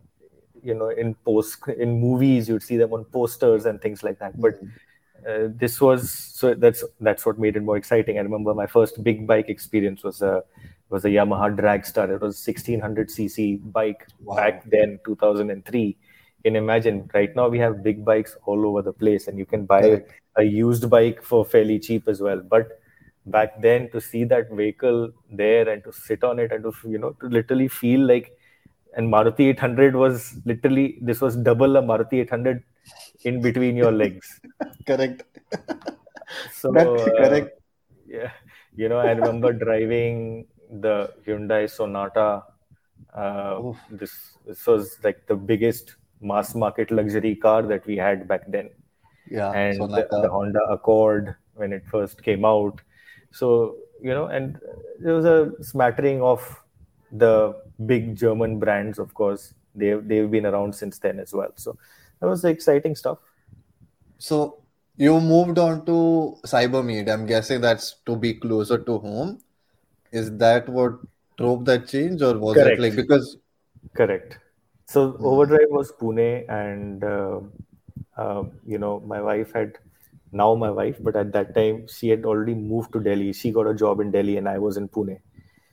you 0.61 0.73
know 0.73 0.89
in 0.89 1.13
post 1.25 1.57
in 1.77 1.99
movies 1.99 2.47
you'd 2.49 2.63
see 2.63 2.77
them 2.77 2.93
on 2.93 3.03
posters 3.05 3.65
and 3.65 3.81
things 3.81 4.03
like 4.03 4.19
that 4.19 4.39
but 4.39 4.53
uh, 5.27 5.47
this 5.55 5.79
was 5.79 6.09
so 6.11 6.53
that's 6.53 6.83
that's 7.01 7.25
what 7.25 7.39
made 7.39 7.55
it 7.55 7.63
more 7.63 7.77
exciting 7.77 8.17
i 8.17 8.21
remember 8.21 8.53
my 8.53 8.67
first 8.67 9.03
big 9.03 9.25
bike 9.27 9.49
experience 9.49 10.03
was 10.03 10.21
a 10.21 10.43
was 10.93 11.03
a 11.05 11.09
Yamaha 11.09 11.53
Dragster. 11.59 12.07
It 12.15 12.21
was 12.21 12.37
1600cc 12.37 13.71
bike 13.73 14.07
wow. 14.23 14.35
back 14.35 14.63
then, 14.69 14.99
2003. 15.05 15.97
Can 16.45 16.55
imagine 16.55 17.09
right 17.13 17.35
now 17.35 17.47
we 17.49 17.57
have 17.59 17.83
big 17.83 18.05
bikes 18.05 18.37
all 18.45 18.65
over 18.67 18.81
the 18.81 18.93
place, 18.93 19.27
and 19.27 19.37
you 19.37 19.45
can 19.45 19.65
buy 19.65 19.81
Correct. 19.81 20.11
a 20.35 20.43
used 20.43 20.89
bike 20.89 21.23
for 21.23 21.43
fairly 21.43 21.79
cheap 21.79 22.07
as 22.07 22.21
well. 22.21 22.41
But 22.41 22.79
back 23.25 23.61
then, 23.61 23.89
to 23.91 24.01
see 24.01 24.23
that 24.25 24.51
vehicle 24.51 25.11
there 25.31 25.69
and 25.69 25.83
to 25.83 25.91
sit 25.91 26.23
on 26.23 26.39
it 26.39 26.51
and 26.51 26.63
to 26.63 26.73
you 26.87 26.97
know 26.97 27.11
to 27.21 27.27
literally 27.27 27.67
feel 27.67 28.01
like, 28.01 28.37
and 28.95 29.11
Maruti 29.11 29.49
800 29.49 29.95
was 29.95 30.35
literally 30.45 30.97
this 31.01 31.21
was 31.21 31.35
double 31.35 31.77
a 31.77 31.81
Maruti 31.81 32.21
800 32.21 32.63
in 33.23 33.41
between 33.41 33.75
your 33.75 33.91
legs. 33.91 34.39
correct. 34.87 35.23
So 36.51 36.75
uh, 36.75 37.05
correct. 37.17 37.59
Yeah, 38.07 38.31
you 38.75 38.89
know, 38.89 38.97
I 38.97 39.11
remember 39.11 39.53
driving 39.53 40.47
the 40.69 41.13
Hyundai 41.25 41.69
Sonata. 41.69 42.43
Uh, 43.13 43.73
this 43.91 44.37
this 44.45 44.65
was 44.65 44.97
like 45.03 45.25
the 45.27 45.35
biggest 45.35 45.95
mass 46.21 46.55
market 46.55 46.89
luxury 46.91 47.35
car 47.35 47.61
that 47.63 47.85
we 47.85 47.97
had 47.97 48.27
back 48.27 48.41
then. 48.47 48.69
Yeah, 49.29 49.51
and 49.51 49.79
the, 49.79 50.07
the, 50.09 50.29
Honda 50.29 50.59
Accord 50.69 51.35
when 51.55 51.73
it 51.73 51.83
first 51.89 52.23
came 52.23 52.45
out. 52.45 52.81
So 53.33 53.75
you 54.01 54.13
know, 54.13 54.27
and 54.27 54.57
there 54.99 55.13
was 55.13 55.25
a 55.25 55.51
smattering 55.63 56.21
of 56.21 56.63
the 57.11 57.55
big 57.85 58.15
German 58.15 58.59
brands, 58.59 58.99
of 58.99 59.13
course. 59.13 59.53
They've 59.75 60.07
they've 60.07 60.31
been 60.31 60.45
around 60.45 60.75
since 60.75 60.99
then 60.99 61.19
as 61.19 61.33
well. 61.33 61.51
So 61.55 61.77
that 62.19 62.27
was 62.27 62.45
exciting 62.45 62.95
stuff. 62.95 63.17
So 64.17 64.59
you 64.95 65.19
moved 65.19 65.57
on 65.57 65.85
to 65.87 66.37
Cybermedia. 66.45 67.11
I'm 67.11 67.25
guessing 67.25 67.59
that's 67.61 67.95
to 68.05 68.15
be 68.15 68.35
closer 68.35 68.77
to 68.77 68.97
home 68.99 69.39
is 70.13 70.37
that 70.37 70.69
what 70.69 70.99
drove 71.37 71.65
that 71.65 71.87
change 71.87 72.21
or 72.21 72.37
was 72.37 72.55
correct. 72.55 72.77
it 72.77 72.81
like 72.81 72.95
because 72.95 73.37
correct 73.95 74.37
so 74.85 75.11
hmm. 75.11 75.25
overdrive 75.25 75.71
was 75.77 75.91
pune 75.99 76.45
and 76.49 77.03
uh, 77.03 77.39
uh, 78.17 78.43
you 78.65 78.77
know 78.77 78.99
my 79.13 79.21
wife 79.21 79.53
had 79.53 79.73
now 80.33 80.53
my 80.55 80.69
wife 80.69 80.97
but 81.01 81.15
at 81.15 81.31
that 81.31 81.55
time 81.55 81.87
she 81.87 82.09
had 82.09 82.25
already 82.25 82.53
moved 82.53 82.91
to 82.93 82.99
delhi 82.99 83.31
she 83.31 83.51
got 83.51 83.67
a 83.67 83.73
job 83.73 83.99
in 83.99 84.11
delhi 84.11 84.37
and 84.37 84.49
i 84.49 84.57
was 84.57 84.77
in 84.77 84.87
pune 84.87 85.17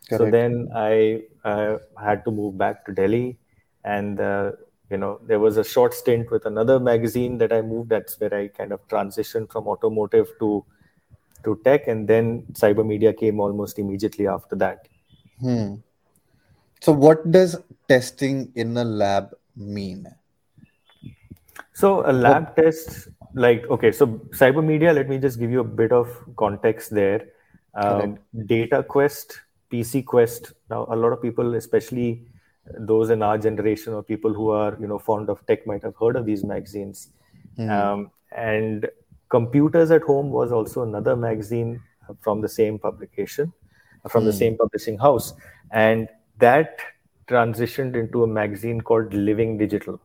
correct. 0.08 0.18
so 0.18 0.30
then 0.30 0.68
i 0.74 1.22
uh, 1.44 1.76
had 2.00 2.24
to 2.24 2.30
move 2.30 2.56
back 2.56 2.84
to 2.86 2.92
delhi 2.92 3.38
and 3.84 4.20
uh, 4.20 4.50
you 4.90 4.98
know 4.98 5.18
there 5.26 5.40
was 5.40 5.56
a 5.56 5.64
short 5.64 5.94
stint 5.94 6.30
with 6.30 6.44
another 6.46 6.78
magazine 6.78 7.38
that 7.38 7.52
i 7.52 7.62
moved 7.62 7.88
that's 7.88 8.20
where 8.20 8.34
i 8.34 8.46
kind 8.48 8.72
of 8.72 8.86
transitioned 8.88 9.50
from 9.50 9.66
automotive 9.66 10.28
to 10.38 10.64
to 11.44 11.60
tech, 11.64 11.88
and 11.88 12.08
then 12.08 12.46
cyber 12.52 12.86
media 12.86 13.12
came 13.12 13.40
almost 13.40 13.78
immediately 13.78 14.26
after 14.26 14.56
that. 14.56 14.88
Hmm. 15.40 15.76
So, 16.80 16.92
what 16.92 17.30
does 17.30 17.56
testing 17.88 18.52
in 18.54 18.76
a 18.76 18.84
lab 18.84 19.34
mean? 19.56 20.06
So, 21.72 22.08
a 22.08 22.12
lab 22.12 22.56
test, 22.56 23.08
like, 23.34 23.68
okay, 23.70 23.92
so 23.92 24.06
cyber 24.30 24.64
media 24.64 24.92
let 24.92 25.08
me 25.08 25.18
just 25.18 25.38
give 25.38 25.50
you 25.50 25.60
a 25.60 25.64
bit 25.64 25.92
of 25.92 26.08
context 26.36 26.90
there. 26.90 27.28
Um, 27.74 28.18
Data 28.46 28.82
Quest 28.82 29.40
PC 29.70 30.04
Quest. 30.04 30.52
Now, 30.68 30.86
a 30.90 30.96
lot 30.96 31.12
of 31.12 31.22
people, 31.22 31.54
especially 31.54 32.26
those 32.78 33.10
in 33.10 33.22
our 33.22 33.38
generation 33.38 33.94
or 33.94 34.02
people 34.02 34.32
who 34.32 34.50
are 34.50 34.76
you 34.80 34.86
know 34.86 34.98
fond 34.98 35.28
of 35.28 35.44
tech, 35.46 35.66
might 35.66 35.82
have 35.82 35.94
heard 35.96 36.16
of 36.16 36.26
these 36.26 36.44
magazines. 36.44 37.08
Mm. 37.58 37.70
Um, 37.70 38.10
and 38.32 38.88
Computers 39.28 39.90
at 39.90 40.02
Home 40.02 40.30
was 40.30 40.50
also 40.52 40.82
another 40.82 41.16
magazine 41.16 41.80
from 42.20 42.40
the 42.40 42.48
same 42.48 42.78
publication, 42.78 43.52
from 44.08 44.22
mm. 44.22 44.26
the 44.26 44.32
hmm. 44.32 44.38
same 44.38 44.56
publishing 44.56 44.98
house, 44.98 45.34
and 45.70 46.08
that 46.38 46.78
transitioned 47.28 47.94
into 47.94 48.24
a 48.24 48.26
magazine 48.26 48.80
called 48.80 49.14
Living 49.14 49.56
Digital. 49.56 50.00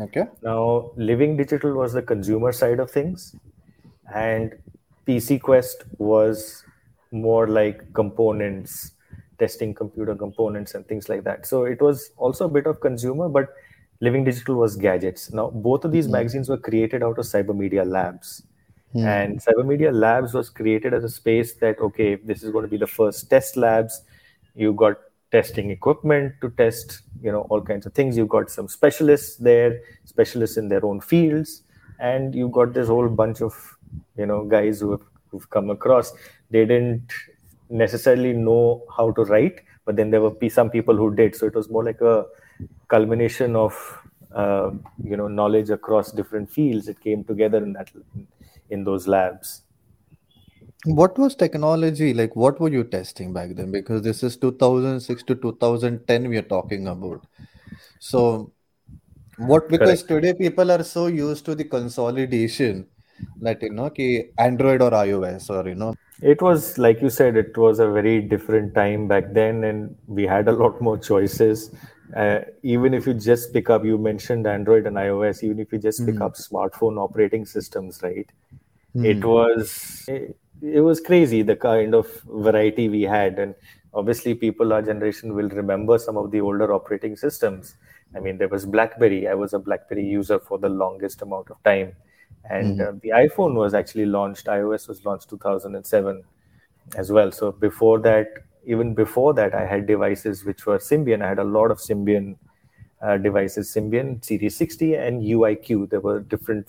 Okay. 0.00 0.24
Now, 0.42 0.92
Living 0.96 1.36
Digital 1.36 1.72
was 1.74 1.92
the 1.92 2.02
consumer 2.02 2.52
side 2.52 2.78
of 2.78 2.90
things, 2.90 3.34
and 4.14 4.54
PC 5.06 5.38
Quest 5.38 5.84
was 5.98 6.64
more 7.10 7.48
like 7.48 7.92
components, 7.94 8.92
testing 9.38 9.74
computer 9.74 10.14
components 10.14 10.74
and 10.74 10.86
things 10.86 11.08
like 11.08 11.24
that. 11.24 11.46
So 11.46 11.64
it 11.64 11.80
was 11.80 12.10
also 12.16 12.44
a 12.46 12.48
bit 12.48 12.66
of 12.66 12.80
consumer, 12.80 13.28
but 13.28 13.48
Living 14.00 14.24
Digital 14.24 14.56
was 14.56 14.76
gadgets. 14.76 15.32
Now, 15.32 15.50
both 15.50 15.84
of 15.84 15.90
these 15.92 16.06
mm 16.06 16.12
magazines 16.12 16.48
were 16.48 16.58
created 16.58 17.02
out 17.02 17.18
of 17.18 17.24
Cybermedia 17.24 17.84
Labs. 17.86 18.42
mm 18.94 19.04
And 19.04 19.40
Cybermedia 19.40 19.92
Labs 19.92 20.34
was 20.34 20.48
created 20.50 20.94
as 20.94 21.04
a 21.04 21.08
space 21.08 21.54
that, 21.54 21.78
okay, 21.80 22.14
this 22.16 22.42
is 22.44 22.50
going 22.50 22.64
to 22.64 22.68
be 22.70 22.76
the 22.76 22.86
first 22.86 23.28
test 23.30 23.56
labs. 23.56 24.02
You 24.54 24.72
got 24.72 24.98
testing 25.30 25.70
equipment 25.70 26.32
to 26.40 26.50
test, 26.50 27.02
you 27.22 27.30
know, 27.30 27.42
all 27.50 27.60
kinds 27.60 27.86
of 27.86 27.94
things. 27.94 28.16
you've 28.16 28.28
got 28.28 28.50
some 28.50 28.68
specialists 28.68 29.36
there, 29.36 29.80
specialists 30.04 30.56
in 30.56 30.68
their 30.68 30.84
own 30.84 31.00
fields, 31.00 31.62
and 32.00 32.34
you've 32.34 32.52
got 32.52 32.72
this 32.72 32.88
whole 32.88 33.08
bunch 33.08 33.42
of, 33.42 33.76
you 34.16 34.26
know, 34.26 34.44
guys 34.44 34.80
who 34.80 34.92
have 34.92 35.02
who've 35.30 35.48
come 35.50 35.70
across. 35.70 36.12
They 36.50 36.64
didn't 36.64 37.12
necessarily 37.68 38.32
know 38.32 38.84
how 38.96 39.10
to 39.12 39.24
write, 39.24 39.60
but 39.84 39.96
then 39.96 40.10
there 40.10 40.20
were 40.22 40.32
some 40.48 40.70
people 40.70 40.96
who 40.96 41.14
did. 41.14 41.36
So 41.36 41.46
it 41.46 41.54
was 41.54 41.68
more 41.68 41.84
like 41.84 42.00
a 42.00 42.24
culmination 42.88 43.56
of 43.56 43.74
uh, 44.34 44.70
you 45.02 45.16
know 45.16 45.28
knowledge 45.28 45.70
across 45.70 46.12
different 46.12 46.50
fields. 46.50 46.88
It 46.88 47.00
came 47.00 47.24
together 47.24 47.58
in 47.58 47.72
that 47.74 47.90
in 48.70 48.84
those 48.84 49.06
labs. 49.06 49.62
What 50.84 51.18
was 51.18 51.34
technology 51.34 52.14
like? 52.14 52.36
What 52.36 52.60
were 52.60 52.70
you 52.70 52.84
testing 52.84 53.32
back 53.32 53.50
then? 53.56 53.72
Because 53.72 54.02
this 54.02 54.22
is 54.22 54.36
2006 54.36 55.22
to 55.24 55.34
2010 55.34 56.28
we 56.28 56.36
are 56.36 56.42
talking 56.42 56.86
about. 56.86 57.26
So, 57.98 58.52
what 59.38 59.68
because 59.68 60.02
Correct. 60.02 60.08
today 60.08 60.34
people 60.34 60.70
are 60.70 60.82
so 60.84 61.06
used 61.06 61.44
to 61.46 61.54
the 61.54 61.64
consolidation 61.64 62.86
that 63.40 63.62
you 63.62 63.70
know 63.70 63.90
ki 63.90 64.30
Android 64.38 64.82
or 64.82 64.90
iOS 64.90 65.50
or 65.50 65.68
you 65.68 65.74
know 65.74 65.94
it 66.20 66.42
was 66.42 66.78
like 66.78 67.00
you 67.00 67.10
said 67.10 67.36
it 67.36 67.56
was 67.56 67.78
a 67.78 67.88
very 67.88 68.20
different 68.20 68.74
time 68.74 69.06
back 69.06 69.32
then 69.32 69.64
and 69.64 69.94
we 70.06 70.24
had 70.24 70.48
a 70.48 70.52
lot 70.52 70.80
more 70.80 70.98
choices 70.98 71.70
uh, 72.16 72.40
even 72.62 72.94
if 72.94 73.06
you 73.06 73.14
just 73.14 73.52
pick 73.52 73.70
up 73.70 73.84
you 73.84 73.98
mentioned 73.98 74.46
android 74.46 74.86
and 74.86 74.96
ios 74.96 75.42
even 75.42 75.58
if 75.60 75.72
you 75.72 75.78
just 75.78 76.04
pick 76.06 76.16
mm. 76.16 76.22
up 76.22 76.34
smartphone 76.34 76.98
operating 76.98 77.44
systems 77.44 78.00
right 78.02 78.30
mm. 78.96 79.04
it 79.04 79.24
was 79.24 80.04
it, 80.08 80.36
it, 80.62 80.80
was 80.80 81.00
crazy 81.00 81.42
the 81.42 81.56
kind 81.56 81.94
of 81.94 82.06
variety 82.24 82.88
we 82.88 83.02
had 83.02 83.38
and 83.38 83.54
obviously 83.94 84.34
people 84.34 84.72
our 84.72 84.82
generation 84.82 85.34
will 85.34 85.48
remember 85.50 85.98
some 85.98 86.16
of 86.16 86.30
the 86.30 86.40
older 86.40 86.72
operating 86.72 87.16
systems 87.16 87.76
i 88.16 88.20
mean 88.20 88.38
there 88.38 88.48
was 88.48 88.66
blackberry 88.66 89.28
i 89.28 89.34
was 89.34 89.52
a 89.52 89.58
blackberry 89.58 90.04
user 90.04 90.38
for 90.38 90.58
the 90.58 90.68
longest 90.68 91.22
amount 91.22 91.50
of 91.50 91.62
time 91.62 91.92
and 92.50 92.78
mm. 92.78 92.88
uh, 92.88 92.92
the 93.02 93.10
iphone 93.24 93.54
was 93.54 93.74
actually 93.74 94.06
launched 94.06 94.46
ios 94.46 94.88
was 94.88 95.04
launched 95.04 95.28
2007 95.30 96.22
as 96.96 97.12
well 97.12 97.30
so 97.30 97.52
before 97.52 97.98
that 97.98 98.28
even 98.68 98.94
before 98.94 99.32
that, 99.34 99.54
I 99.54 99.64
had 99.64 99.86
devices 99.86 100.44
which 100.44 100.66
were 100.66 100.78
Symbian. 100.78 101.22
I 101.22 101.28
had 101.28 101.38
a 101.38 101.44
lot 101.44 101.70
of 101.70 101.78
Symbian 101.78 102.36
uh, 103.00 103.16
devices, 103.16 103.72
Symbian 103.74 104.22
Series 104.22 104.56
60 104.56 104.94
and 104.94 105.22
UIQ. 105.22 105.88
There 105.88 106.00
were 106.00 106.20
different 106.20 106.66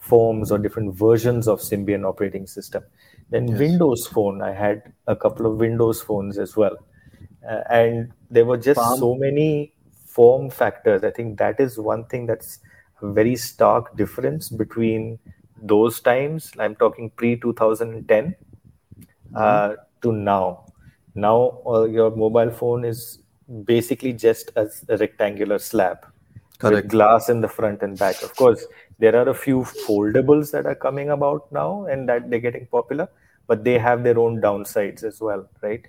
forms 0.00 0.50
or 0.50 0.58
different 0.58 0.94
versions 0.94 1.46
of 1.46 1.60
Symbian 1.60 2.04
operating 2.04 2.48
system. 2.48 2.82
Then 3.30 3.48
yes. 3.48 3.58
Windows 3.58 4.06
Phone, 4.06 4.42
I 4.42 4.52
had 4.52 4.92
a 5.06 5.16
couple 5.16 5.46
of 5.46 5.58
Windows 5.58 6.00
phones 6.00 6.38
as 6.38 6.56
well. 6.56 6.76
Uh, 7.48 7.62
and 7.70 8.12
there 8.30 8.44
were 8.44 8.56
just 8.56 8.78
Palm. 8.78 8.98
so 8.98 9.14
many 9.14 9.72
form 10.06 10.50
factors. 10.50 11.04
I 11.04 11.10
think 11.10 11.38
that 11.38 11.60
is 11.60 11.78
one 11.78 12.04
thing 12.04 12.26
that's 12.26 12.60
a 13.02 13.12
very 13.12 13.36
stark 13.36 13.96
difference 13.96 14.48
between 14.48 15.18
those 15.60 16.00
times. 16.00 16.52
I'm 16.58 16.76
talking 16.76 17.10
pre 17.10 17.36
2010 17.36 18.34
mm-hmm. 18.34 19.36
uh, 19.36 19.74
to 20.02 20.12
now 20.12 20.66
now 21.16 21.60
uh, 21.66 21.84
your 21.84 22.14
mobile 22.14 22.50
phone 22.50 22.84
is 22.84 23.18
basically 23.64 24.12
just 24.12 24.52
a, 24.54 24.68
a 24.88 24.98
rectangular 24.98 25.58
slab 25.58 26.06
Correct. 26.58 26.84
with 26.84 26.90
glass 26.90 27.28
in 27.28 27.40
the 27.40 27.48
front 27.48 27.82
and 27.82 27.98
back. 27.98 28.22
Of 28.22 28.36
course, 28.36 28.64
there 28.98 29.14
are 29.16 29.28
a 29.28 29.34
few 29.34 29.60
foldables 29.86 30.50
that 30.52 30.66
are 30.66 30.74
coming 30.74 31.10
about 31.10 31.50
now 31.52 31.86
and 31.86 32.08
that 32.08 32.30
they're 32.30 32.40
getting 32.40 32.66
popular, 32.66 33.08
but 33.46 33.64
they 33.64 33.78
have 33.78 34.02
their 34.02 34.18
own 34.18 34.40
downsides 34.40 35.04
as 35.04 35.20
well, 35.20 35.48
right? 35.62 35.86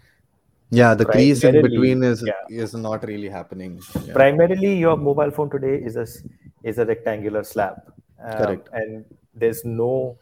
Yeah, 0.70 0.93
the 0.93 1.06
crease 1.06 1.43
in 1.46 1.62
between 1.62 2.04
is 2.04 2.24
yeah. 2.26 2.34
is 2.50 2.74
not 2.74 3.08
really 3.08 3.30
happening. 3.30 3.80
Yeah. 4.04 4.13
Primarily, 4.13 4.78
your 4.78 4.98
mobile 4.98 5.32
phone 5.32 5.50
today 5.50 5.76
is 5.76 5.96
a 5.96 6.06
is 6.63 6.78
a 6.78 6.86
rectangular 6.86 7.43
slab, 7.46 7.76
um, 8.22 8.38
Correct. 8.38 8.70
and 8.74 9.06
there's 9.34 9.63
no 9.63 10.17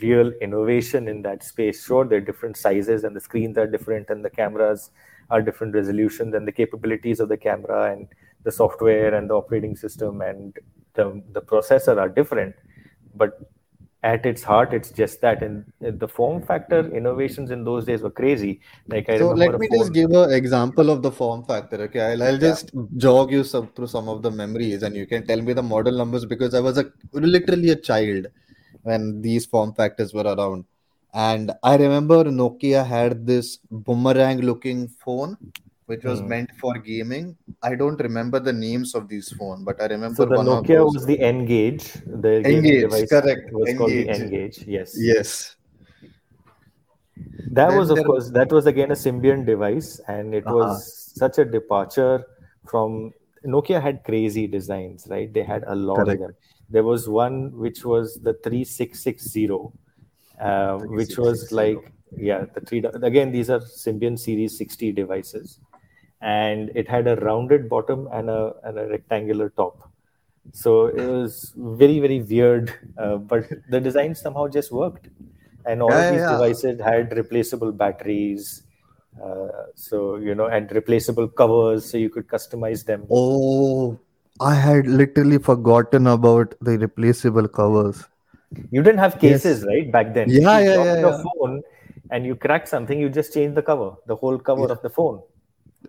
real 0.00 0.30
innovation 0.40 1.08
in 1.08 1.22
that 1.22 1.42
space. 1.42 1.84
Sure, 1.84 2.04
they're 2.04 2.20
different 2.20 2.56
sizes 2.56 3.02
and 3.02 3.16
the 3.16 3.20
screens 3.20 3.58
are 3.58 3.66
different 3.66 4.10
and 4.10 4.24
the 4.24 4.30
cameras 4.30 4.90
are 5.30 5.42
different 5.42 5.74
resolutions 5.74 6.34
and 6.34 6.46
the 6.46 6.52
capabilities 6.52 7.20
of 7.20 7.28
the 7.28 7.36
camera 7.36 7.92
and 7.92 8.08
the 8.44 8.52
software 8.52 9.14
and 9.14 9.28
the 9.28 9.34
operating 9.34 9.76
system 9.76 10.20
and 10.20 10.56
the, 10.98 11.22
the 11.32 11.40
processor 11.40 11.96
are 12.02 12.08
different. 12.08 12.54
But 13.14 13.40
at 14.02 14.26
its 14.30 14.42
heart, 14.42 14.74
it's 14.78 14.90
just 14.90 15.20
that. 15.22 15.42
And 15.42 15.64
the 16.02 16.08
form 16.08 16.42
factor 16.42 16.80
innovations 17.00 17.50
in 17.50 17.64
those 17.64 17.84
days 17.90 18.02
were 18.02 18.14
crazy. 18.22 18.60
Like 18.86 19.08
I 19.08 19.18
so 19.18 19.30
let 19.30 19.58
me 19.58 19.68
just 19.72 19.92
give 19.92 20.10
an 20.10 20.32
example 20.32 20.90
of 20.90 21.02
the 21.02 21.10
form 21.10 21.44
factor. 21.44 21.80
Okay, 21.86 22.00
I'll, 22.00 22.22
I'll 22.22 22.38
just 22.38 22.70
yeah. 22.74 22.82
jog 22.96 23.32
you 23.32 23.44
some, 23.44 23.68
through 23.74 23.90
some 23.96 24.08
of 24.08 24.22
the 24.22 24.30
memories, 24.30 24.82
and 24.82 24.96
you 24.96 25.06
can 25.06 25.26
tell 25.26 25.40
me 25.40 25.52
the 25.52 25.66
model 25.74 25.96
numbers 26.02 26.26
because 26.34 26.54
I 26.54 26.60
was 26.60 26.78
a 26.78 26.90
literally 27.12 27.70
a 27.70 27.76
child 27.76 28.26
when 28.82 29.22
these 29.22 29.46
form 29.46 29.74
factors 29.74 30.12
were 30.14 30.28
around. 30.34 30.64
And 31.14 31.52
I 31.62 31.76
remember 31.76 32.24
Nokia 32.24 32.86
had 32.86 33.26
this 33.26 33.58
boomerang 33.70 34.42
looking 34.42 34.88
phone 34.88 35.36
which 35.88 36.04
was 36.04 36.20
mm. 36.20 36.28
meant 36.28 36.50
for 36.60 36.74
gaming. 36.78 37.36
I 37.62 37.74
don't 37.74 38.00
remember 38.00 38.40
the 38.40 38.52
names 38.52 38.94
of 38.94 39.08
these 39.08 39.30
phones, 39.32 39.64
but 39.64 39.80
I 39.82 39.86
remember 39.86 40.16
so 40.16 40.26
the 40.26 40.36
Nokia 40.36 40.84
was 40.84 41.06
the 41.06 41.18
N-Gage. 41.20 41.92
The 42.06 42.42
N-Gage, 42.44 42.82
device 42.82 43.08
correct. 43.08 43.52
Was 43.52 43.68
N-Gage. 43.68 43.78
called 43.78 43.90
the 43.90 44.08
N-Gage. 44.08 44.64
Yes. 44.66 44.94
Yes. 44.96 45.56
That 47.50 47.70
then 47.70 47.78
was, 47.78 47.90
of 47.90 47.96
there... 47.96 48.04
course, 48.04 48.30
that 48.30 48.52
was 48.52 48.66
again 48.66 48.90
a 48.90 48.94
Symbian 48.94 49.44
device, 49.44 50.00
and 50.08 50.34
it 50.34 50.46
uh-huh. 50.46 50.56
was 50.56 51.12
such 51.16 51.38
a 51.38 51.44
departure 51.44 52.24
from 52.66 53.12
Nokia. 53.44 53.82
Had 53.82 54.04
crazy 54.04 54.46
designs, 54.46 55.08
right? 55.10 55.32
They 55.32 55.42
had 55.42 55.64
a 55.66 55.74
lot 55.74 55.96
correct. 55.96 56.20
of 56.22 56.28
them 56.28 56.36
there 56.68 56.82
was 56.84 57.08
one 57.08 57.56
which 57.56 57.84
was 57.84 58.18
the 58.22 58.34
3660 58.44 59.50
uh, 60.40 60.78
which 60.78 61.16
was 61.18 61.50
like 61.50 61.92
yeah 62.16 62.44
the 62.54 62.60
three 62.60 62.82
again 63.02 63.30
these 63.32 63.50
are 63.50 63.60
symbian 63.60 64.18
series 64.18 64.56
60 64.56 64.92
devices 64.92 65.60
and 66.20 66.70
it 66.74 66.88
had 66.88 67.06
a 67.06 67.16
rounded 67.16 67.68
bottom 67.68 68.08
and 68.12 68.28
a, 68.28 68.52
and 68.64 68.78
a 68.78 68.86
rectangular 68.88 69.50
top 69.50 69.90
so 70.52 70.86
it 70.86 71.06
was 71.06 71.52
very 71.56 72.00
very 72.00 72.22
weird 72.22 72.72
uh, 72.98 73.16
but 73.16 73.46
the 73.68 73.80
design 73.80 74.14
somehow 74.14 74.48
just 74.48 74.72
worked 74.72 75.08
and 75.66 75.82
all 75.82 75.90
yeah, 75.90 76.04
of 76.04 76.12
these 76.12 76.20
yeah. 76.20 76.32
devices 76.32 76.80
had 76.80 77.16
replaceable 77.16 77.70
batteries 77.70 78.62
uh, 79.22 79.64
so 79.74 80.16
you 80.16 80.34
know 80.34 80.46
and 80.46 80.72
replaceable 80.72 81.28
covers 81.28 81.88
so 81.88 81.98
you 81.98 82.08
could 82.08 82.26
customize 82.26 82.84
them 82.84 83.06
oh 83.10 83.98
I 84.40 84.54
had 84.54 84.86
literally 84.86 85.38
forgotten 85.38 86.06
about 86.06 86.54
the 86.60 86.78
replaceable 86.78 87.48
covers. 87.48 88.04
You 88.70 88.82
didn't 88.82 88.98
have 88.98 89.18
cases, 89.18 89.60
yes. 89.60 89.66
right, 89.66 89.90
back 89.90 90.14
then. 90.14 90.30
Yeah, 90.30 90.58
you 90.60 90.70
yeah, 90.70 90.84
yeah. 90.84 90.94
The 90.94 91.10
yeah. 91.10 91.22
phone 91.22 91.62
and 92.10 92.24
you 92.24 92.34
crack 92.36 92.66
something, 92.66 92.98
you 92.98 93.10
just 93.10 93.34
change 93.34 93.54
the 93.54 93.62
cover, 93.62 93.92
the 94.06 94.16
whole 94.16 94.38
cover 94.38 94.62
yeah. 94.62 94.72
of 94.72 94.82
the 94.82 94.90
phone. 94.90 95.22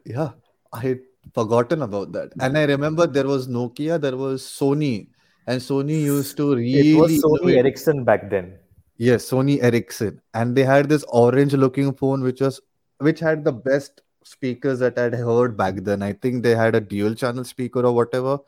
Yeah, 0.05 0.31
I 0.73 0.79
had 0.79 0.99
forgotten 1.33 1.81
about 1.81 2.11
that. 2.13 2.31
And 2.39 2.57
I 2.57 2.65
remember 2.65 3.07
there 3.07 3.27
was 3.27 3.47
Nokia, 3.47 3.99
there 3.99 4.17
was 4.17 4.43
Sony, 4.43 5.07
and 5.47 5.61
Sony 5.61 6.01
used 6.01 6.37
to 6.37 6.55
really. 6.55 6.91
It 6.91 6.95
was 6.95 7.23
Sony. 7.23 7.57
Ericsson 7.57 8.03
back 8.03 8.29
then. 8.29 8.57
Yes, 8.97 9.29
Sony 9.29 9.63
Ericsson, 9.63 10.21
and 10.33 10.55
they 10.55 10.63
had 10.63 10.89
this 10.89 11.05
orange-looking 11.09 11.93
phone, 11.93 12.21
which 12.21 12.41
was 12.41 12.59
which 12.97 13.19
had 13.19 13.43
the 13.43 13.53
best 13.53 14.01
speakers 14.23 14.79
that 14.79 14.99
I'd 14.99 15.13
heard 15.13 15.55
back 15.55 15.75
then. 15.83 16.03
I 16.03 16.13
think 16.13 16.43
they 16.43 16.55
had 16.55 16.75
a 16.75 16.81
dual 16.81 17.15
channel 17.15 17.43
speaker 17.45 17.85
or 17.85 17.93
whatever. 17.93 18.39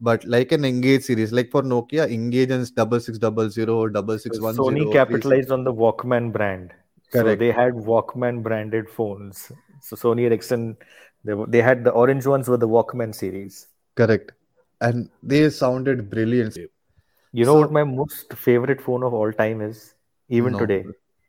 But 0.00 0.24
like 0.24 0.50
an 0.50 0.64
N-Gage 0.64 1.04
series, 1.04 1.32
like 1.32 1.52
for 1.52 1.62
Nokia, 1.62 2.10
N-Gage 2.12 2.50
and 2.50 2.74
double 2.74 2.98
six 2.98 3.16
double 3.16 3.48
zero 3.48 3.76
or 3.76 3.88
double 3.88 4.18
six 4.18 4.40
one 4.40 4.56
Sony 4.56 4.92
capitalized 4.92 5.52
on 5.52 5.62
the 5.62 5.72
Walkman 5.72 6.32
brand. 6.32 6.72
So 7.10 7.36
they 7.36 7.52
had 7.52 7.74
Walkman 7.74 8.42
branded 8.42 8.90
phones. 8.90 9.52
So 9.86 9.96
Sony 9.96 10.24
Ericsson, 10.28 10.76
they, 11.24 11.34
they 11.54 11.62
had 11.62 11.84
the 11.84 11.90
orange 12.02 12.26
ones 12.26 12.48
were 12.48 12.56
the 12.56 12.68
Walkman 12.76 13.14
series. 13.14 13.68
Correct. 13.96 14.32
And 14.80 15.08
they 15.22 15.40
sounded 15.50 16.08
brilliant. 16.10 16.56
You 16.56 17.44
know 17.48 17.54
So- 17.54 17.60
what 17.60 17.72
my 17.72 17.84
most 17.84 18.32
favorite 18.34 18.80
phone 18.80 19.02
of 19.02 19.12
all 19.20 19.32
time 19.44 19.60
is? 19.60 19.94
Even 20.28 20.52
No. 20.54 20.60
today, 20.60 20.84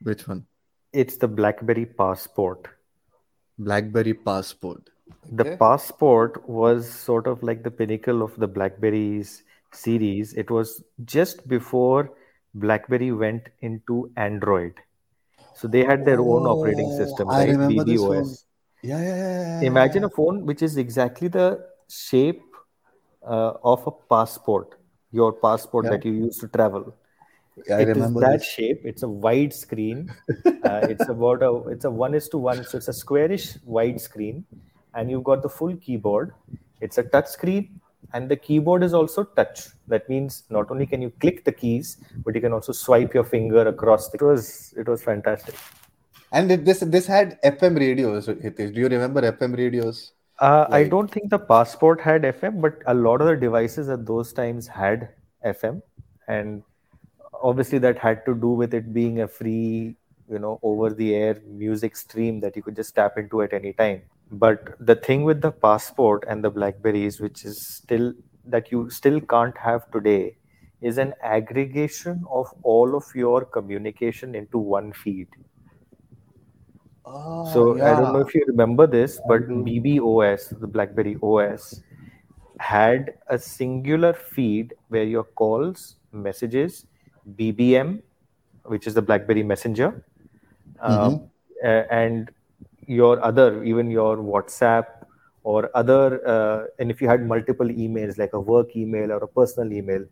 Which 0.09 0.27
one? 0.27 0.45
it's 0.93 1.17
the 1.17 1.27
BlackBerry 1.27 1.85
Passport. 1.85 2.67
Blackberry 3.59 4.13
Passport. 4.13 4.89
The 5.31 5.57
Passport 5.57 6.47
was 6.49 6.89
sort 6.89 7.27
of 7.27 7.43
like 7.43 7.63
the 7.63 7.71
pinnacle 7.71 8.21
of 8.21 8.35
the 8.37 8.47
BlackBerry's 8.47 9.43
series. 9.71 10.33
It 10.33 10.49
was 10.49 10.83
just 11.05 11.45
before 11.47 12.11
BlackBerry 12.53 13.11
went 13.11 13.49
into 13.61 14.11
Android. 14.15 14.73
So 15.55 15.67
they 15.67 15.83
had 15.83 16.05
their 16.05 16.19
own 16.21 16.45
operating 16.47 16.91
Oh, 16.91 16.97
system, 16.97 17.27
I 17.29 17.45
right? 17.45 17.57
BBOS. 17.67 18.07
phone. 18.07 18.37
Yeah, 18.83 19.01
yeah, 19.01 19.15
yeah, 19.15 19.61
yeah, 19.61 19.67
Imagine 19.67 20.03
a 20.03 20.09
phone 20.09 20.45
which 20.45 20.61
is 20.61 20.77
exactly 20.77 21.27
the 21.27 21.65
shape 21.89 22.41
uh, 23.25 23.53
of 23.63 23.85
a 23.87 23.91
passport, 23.91 24.75
your 25.11 25.33
passport 25.33 25.85
Yeah. 25.85 25.91
that 25.91 26.05
you 26.05 26.13
use 26.13 26.37
to 26.39 26.47
travel. 26.47 26.93
Yeah, 27.67 27.77
I 27.77 27.81
It 27.83 27.97
is 27.97 28.11
that 28.19 28.31
this. 28.39 28.43
shape. 28.43 28.81
It's 28.83 29.03
a 29.03 29.07
wide 29.07 29.53
screen. 29.53 30.09
uh, 30.63 30.83
it's 30.89 31.07
about 31.07 31.41
a 31.41 31.51
it's 31.69 31.85
a 31.85 31.91
one 31.91 32.13
is 32.13 32.27
to 32.29 32.37
one, 32.37 32.63
so 32.65 32.77
it's 32.77 32.87
a 32.87 32.93
squarish 32.93 33.57
wide 33.65 33.99
screen, 34.01 34.45
and 34.93 35.09
you've 35.09 35.23
got 35.23 35.41
the 35.41 35.49
full 35.49 35.75
keyboard. 35.77 36.33
It's 36.81 36.97
a 36.97 37.03
touch 37.03 37.27
screen, 37.27 37.79
and 38.13 38.29
the 38.29 38.35
keyboard 38.35 38.83
is 38.83 38.93
also 38.93 39.23
touch. 39.23 39.67
That 39.87 40.07
means 40.09 40.43
not 40.49 40.71
only 40.71 40.85
can 40.85 41.01
you 41.01 41.11
click 41.19 41.43
the 41.45 41.51
keys, 41.51 41.97
but 42.23 42.35
you 42.35 42.41
can 42.41 42.53
also 42.53 42.71
swipe 42.71 43.13
your 43.13 43.23
finger 43.23 43.67
across. 43.67 44.09
The, 44.09 44.17
it 44.17 44.21
was 44.21 44.73
it 44.77 44.87
was 44.87 45.03
fantastic. 45.03 45.55
And 46.31 46.49
this 46.49 46.79
this 46.79 47.07
had 47.07 47.41
FM 47.43 47.79
radios, 47.79 48.27
Hitesh. 48.27 48.73
Do 48.73 48.79
you 48.81 48.87
remember 48.87 49.21
FM 49.21 49.57
radios? 49.57 50.11
Uh, 50.39 50.65
I 50.69 50.83
don't 50.83 51.09
think 51.09 51.29
the 51.29 51.39
passport 51.39 52.01
had 52.01 52.23
FM, 52.23 52.61
but 52.61 52.79
a 52.87 52.93
lot 52.93 53.21
of 53.21 53.27
the 53.27 53.37
devices 53.37 53.87
at 53.87 54.05
those 54.05 54.33
times 54.33 54.67
had 54.67 55.09
FM, 55.45 55.81
and 56.27 56.61
obviously 57.41 57.77
that 57.79 57.97
had 57.97 58.25
to 58.25 58.35
do 58.35 58.49
with 58.49 58.73
it 58.73 58.93
being 58.93 59.21
a 59.21 59.27
free, 59.27 59.95
you 60.29 60.39
know, 60.39 60.59
over-the-air 60.61 61.41
music 61.47 61.95
stream 61.95 62.41
that 62.41 62.55
you 62.57 62.61
could 62.61 62.75
just 62.75 62.93
tap 62.95 63.17
into 63.17 63.43
at 63.43 63.53
any 63.53 63.71
time. 63.71 64.01
But 64.43 64.75
the 64.79 64.95
thing 64.95 65.23
with 65.23 65.41
the 65.41 65.51
passport 65.51 66.25
and 66.27 66.43
the 66.43 66.49
Blackberries, 66.51 67.19
which 67.21 67.45
is 67.45 67.65
still 67.65 68.13
that 68.45 68.71
you 68.71 68.89
still 68.89 69.19
can't 69.21 69.57
have 69.57 69.89
today, 69.91 70.37
is 70.81 70.97
an 70.97 71.13
aggregation 71.21 72.23
of 72.29 72.47
all 72.63 72.95
of 72.95 73.05
your 73.15 73.45
communication 73.45 74.35
into 74.35 74.57
one 74.57 74.93
feed. 74.93 75.29
Oh, 77.05 77.43
So 77.43 77.81
I 77.81 77.95
don't 77.95 78.11
know 78.11 78.19
if 78.21 78.33
you 78.33 78.43
remember 78.47 78.87
this, 78.87 79.19
but. 79.27 79.63
BBOS, 79.63 80.49
the 80.59 80.67
BlackBerry 80.67 81.17
OS, 81.21 81.83
had 82.59 83.17
a 83.27 83.37
singular 83.37 84.13
feed 84.13 84.73
where 84.89 85.03
your 85.03 85.23
calls, 85.23 85.97
messages, 86.11 86.85
BBM, 87.35 88.01
which 88.63 88.87
is 88.87 88.93
the 88.95 89.01
BlackBerry 89.01 89.43
Messenger, 89.43 90.03
um, 90.79 91.21
a- 91.63 91.85
and 91.93 92.31
your 92.87 93.23
other, 93.23 93.63
even 93.63 93.89
your 93.89 94.17
WhatsApp 94.17 94.85
or 95.43 95.69
other, 95.75 96.27
uh, 96.27 96.65
and 96.79 96.89
if 96.89 97.01
you 97.01 97.07
had 97.07 97.25
multiple 97.25 97.67
emails 97.67 98.17
like 98.17 98.33
a 98.33 98.39
work 98.39 98.75
email 98.75 99.11
or 99.11 99.17
a 99.17 99.27
personal 99.27 99.71
email, 99.71 100.03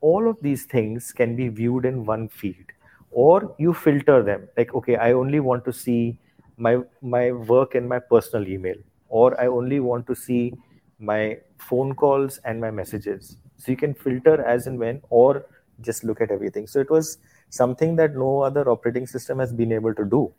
all 0.00 0.28
of 0.28 0.36
these 0.40 0.64
things 0.64 1.12
can 1.12 1.36
be 1.36 1.48
viewed 1.48 1.84
in 1.84 2.04
one 2.04 2.28
feed 2.28 2.66
or 3.10 3.54
you 3.58 3.74
filter 3.74 4.22
them. 4.22 4.48
Like 4.56 4.74
okay 4.74 4.96
i 4.96 5.12
only 5.12 5.40
want 5.40 5.64
to 5.64 5.72
see 5.72 6.18
my 6.56 6.78
my 7.02 7.32
work 7.32 7.74
and 7.74 7.88
my 7.88 7.98
personal 7.98 8.48
email 8.48 8.76
or 9.08 9.38
i 9.40 9.46
only 9.46 9.80
want 9.80 10.06
to 10.06 10.14
see 10.14 10.54
my 10.98 11.38
phone 11.58 11.94
calls 11.94 12.38
and 12.44 12.60
my 12.60 12.70
messages. 12.70 13.36
So 13.56 13.72
you 13.72 13.76
can 13.76 13.94
filter 13.94 14.42
as 14.44 14.66
and 14.66 14.78
when 14.78 15.00
or 15.10 15.46
just 15.80 16.04
look 16.04 16.20
at 16.20 16.30
everything. 16.30 16.66
So 16.66 16.78
it 16.80 16.90
was 16.90 17.18
something 17.48 17.96
that 17.96 18.14
no 18.14 18.40
other 18.40 18.68
operating 18.70 19.06
system 19.06 19.38
has 19.38 19.52
been 19.52 19.72
able 19.72 19.94
to 19.94 20.04
do 20.04 20.32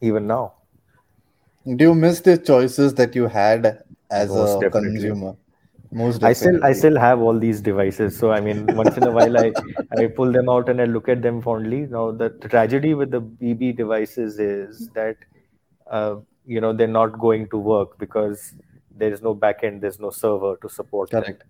even 0.00 0.26
now 0.26 0.52
Do 1.66 1.84
you 1.84 1.94
miss 1.94 2.20
the 2.20 2.38
choices 2.38 2.94
that 2.94 3.14
you 3.14 3.26
had 3.26 3.84
as 4.10 4.34
Most 4.34 4.58
a 4.58 4.64
definitely. 4.64 5.12
consumer? 5.12 5.36
Most 5.92 6.22
I 6.22 6.32
still 6.32 6.64
I 6.64 6.72
still 6.72 6.98
have 6.98 7.20
all 7.20 7.38
these 7.38 7.60
devices. 7.60 8.16
So 8.18 8.30
I 8.32 8.40
mean, 8.40 8.74
once 8.74 8.96
in 8.96 9.06
a 9.06 9.12
while 9.12 9.36
I 9.36 9.54
I 9.92 10.06
pull 10.08 10.32
them 10.32 10.48
out 10.48 10.68
and 10.68 10.80
I 10.80 10.84
look 10.86 11.08
at 11.08 11.22
them 11.22 11.40
fondly. 11.42 11.86
Now 11.86 12.10
the 12.12 12.30
tragedy 12.30 12.94
with 12.94 13.10
the 13.10 13.20
BB 13.20 13.72
devices 13.72 14.38
is 14.38 14.88
that 14.94 15.16
uh, 15.90 16.16
you 16.46 16.60
know 16.60 16.72
they're 16.72 16.96
not 17.00 17.18
going 17.18 17.48
to 17.50 17.58
work 17.58 17.98
because 17.98 18.54
there 18.90 19.12
is 19.12 19.22
no 19.22 19.34
backend, 19.34 19.80
there's 19.80 20.00
no 20.00 20.10
server 20.10 20.56
to 20.62 20.68
support 20.68 21.16
them. 21.18 21.32
Correct. 21.32 21.44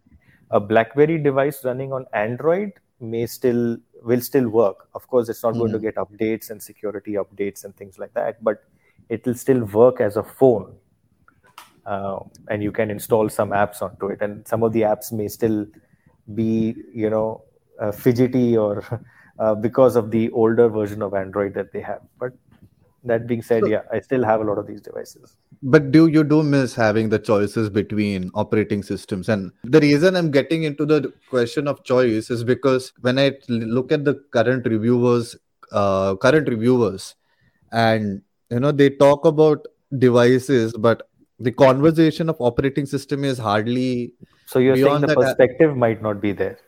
A 0.50 0.60
BlackBerry 0.60 1.18
device 1.18 1.64
running 1.64 1.92
on 1.92 2.06
Android 2.12 2.72
may 3.00 3.26
still 3.26 3.78
will 4.02 4.20
still 4.20 4.48
work. 4.48 4.88
Of 4.94 5.06
course, 5.08 5.28
it's 5.28 5.42
not 5.42 5.52
going 5.52 5.72
to 5.72 5.78
Mhm. 5.78 5.84
get 5.88 5.96
updates 5.96 6.50
and 6.50 6.62
security 6.62 7.12
updates 7.14 7.64
and 7.64 7.76
things 7.76 7.98
like 7.98 8.14
that, 8.14 8.42
but 8.42 8.64
it 9.08 9.24
will 9.26 9.34
still 9.34 9.64
work 9.64 10.00
as 10.00 10.16
a 10.16 10.22
phone 10.22 10.74
uh, 11.86 12.18
and 12.48 12.62
you 12.62 12.72
can 12.72 12.90
install 12.90 13.28
some 13.28 13.50
apps 13.50 13.82
onto 13.82 14.08
it. 14.08 14.22
And 14.22 14.46
some 14.46 14.62
of 14.62 14.72
the 14.72 14.82
apps 14.82 15.12
may 15.12 15.28
still 15.28 15.66
be 16.34 16.74
you 16.94 17.10
know 17.10 17.42
uh, 17.80 17.92
fidgety 17.92 18.56
or 18.56 18.82
uh, 19.38 19.54
because 19.54 19.96
of 19.96 20.10
the 20.10 20.30
older 20.30 20.68
version 20.68 21.02
of 21.02 21.14
android 21.14 21.54
that 21.54 21.72
they 21.72 21.80
have. 21.80 22.00
But 22.18 22.32
that 23.04 23.26
being 23.26 23.42
said 23.42 23.64
So- 23.64 23.68
yeah 23.68 23.82
i 23.92 24.00
still 24.00 24.24
have 24.24 24.40
a 24.40 24.44
lot 24.44 24.58
of 24.58 24.66
these 24.66 24.80
devices. 24.80 25.36
But 25.62 25.90
do 25.92 26.08
you 26.08 26.24
do 26.24 26.42
miss 26.42 26.74
having 26.74 27.08
the 27.08 27.18
choices 27.18 27.70
between 27.70 28.30
operating 28.34 28.82
systems? 28.82 29.30
And 29.30 29.50
the 29.62 29.80
reason 29.80 30.14
I'm 30.14 30.30
getting 30.30 30.64
into 30.64 30.84
the 30.84 31.12
question 31.30 31.68
of 31.68 31.82
choice 31.84 32.28
is 32.28 32.44
because 32.44 32.92
when 33.00 33.18
I 33.18 33.32
look 33.48 33.90
at 33.90 34.04
the 34.04 34.14
current 34.30 34.66
reviewers, 34.66 35.36
uh, 35.72 36.16
current 36.16 36.48
reviewers, 36.48 37.14
and 37.72 38.20
you 38.54 38.60
know 38.60 38.72
they 38.72 38.90
talk 38.90 39.24
about 39.24 39.66
devices, 39.98 40.72
but 40.72 41.08
the 41.38 41.52
conversation 41.52 42.28
of 42.28 42.36
operating 42.38 42.86
system 42.86 43.24
is 43.24 43.38
hardly 43.38 44.12
so 44.46 44.58
you're 44.58 44.76
saying 44.76 45.00
the 45.00 45.08
that, 45.08 45.18
uh, 45.18 45.22
perspective 45.22 45.76
might 45.76 46.02
not 46.02 46.20
be 46.20 46.32
there. 46.32 46.58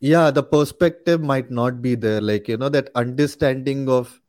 Yeah 0.00 0.30
the 0.30 0.42
perspective 0.42 1.20
might 1.20 1.50
not 1.50 1.82
be 1.82 1.94
there. 1.94 2.20
Like 2.20 2.48
you 2.48 2.56
know 2.56 2.68
that 2.68 2.90
understanding 2.94 3.88
of 3.88 4.20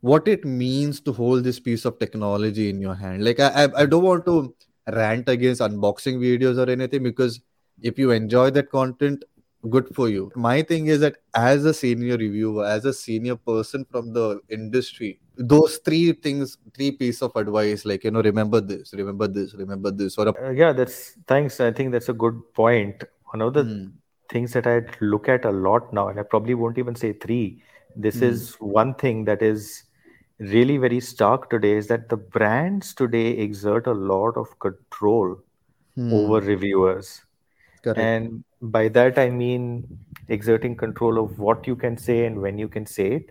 what 0.00 0.26
it 0.26 0.44
means 0.44 1.00
to 1.00 1.12
hold 1.12 1.44
this 1.44 1.60
piece 1.60 1.84
of 1.84 1.98
technology 1.98 2.68
in 2.70 2.80
your 2.80 2.94
hand. 2.94 3.24
Like 3.24 3.40
i 3.40 3.64
i, 3.64 3.82
I 3.82 3.86
don't 3.86 4.02
want 4.10 4.26
to 4.26 4.54
rant 4.98 5.28
against 5.28 5.60
unboxing 5.60 6.18
videos 6.26 6.64
or 6.66 6.68
anything 6.70 7.04
because 7.04 7.40
if 7.80 7.98
you 7.98 8.10
enjoy 8.10 8.50
that 8.50 8.70
content 8.70 9.24
good 9.70 9.88
for 9.94 10.08
you 10.08 10.30
my 10.34 10.62
thing 10.62 10.86
is 10.86 11.00
that 11.00 11.16
as 11.34 11.64
a 11.64 11.72
senior 11.74 12.16
reviewer 12.16 12.64
as 12.66 12.84
a 12.84 12.92
senior 12.92 13.36
person 13.36 13.84
from 13.90 14.12
the 14.12 14.40
industry 14.48 15.20
those 15.36 15.76
three 15.78 16.12
things 16.12 16.58
three 16.74 16.90
piece 16.90 17.22
of 17.22 17.34
advice 17.36 17.84
like 17.84 18.04
you 18.04 18.10
know 18.10 18.22
remember 18.22 18.60
this 18.60 18.92
remember 18.94 19.28
this 19.28 19.54
remember 19.54 19.90
this 19.90 20.18
or 20.18 20.28
a, 20.28 20.34
uh, 20.42 20.50
yeah 20.50 20.72
that's 20.72 21.12
thanks 21.26 21.60
i 21.60 21.70
think 21.72 21.92
that's 21.92 22.08
a 22.08 22.12
good 22.24 22.40
point 22.54 23.04
one 23.32 23.42
of 23.42 23.54
the 23.54 23.64
Hmm. 23.64 23.98
things 24.30 24.52
that 24.52 24.66
i 24.66 24.80
look 25.00 25.28
at 25.28 25.44
a 25.44 25.50
lot 25.50 25.92
now 25.92 26.08
and 26.08 26.18
i 26.18 26.22
probably 26.22 26.54
won't 26.54 26.78
even 26.78 26.94
say 26.94 27.12
three 27.12 27.62
this 27.96 28.22
Hmm. 28.22 28.22
is 28.22 28.54
one 28.60 28.94
thing 28.94 29.24
that 29.24 29.42
is 29.42 29.84
really 30.38 30.76
very 30.78 31.00
stark 31.00 31.50
today 31.50 31.72
is 31.72 31.88
that 31.88 32.08
the 32.08 32.16
brands 32.16 32.94
today 32.94 33.28
exert 33.46 33.86
a 33.86 33.92
lot 33.92 34.36
of 34.36 34.58
control 34.58 35.36
Hmm. 35.96 36.08
over 36.10 36.40
reviewers 36.40 37.22
correct 37.82 38.14
and 38.20 38.44
by 38.62 38.88
that 38.88 39.18
i 39.18 39.28
mean 39.28 39.86
exerting 40.28 40.76
control 40.76 41.18
of 41.22 41.38
what 41.38 41.66
you 41.66 41.74
can 41.76 41.96
say 41.96 42.24
and 42.26 42.40
when 42.40 42.58
you 42.58 42.68
can 42.68 42.86
say 42.86 43.06
it 43.16 43.30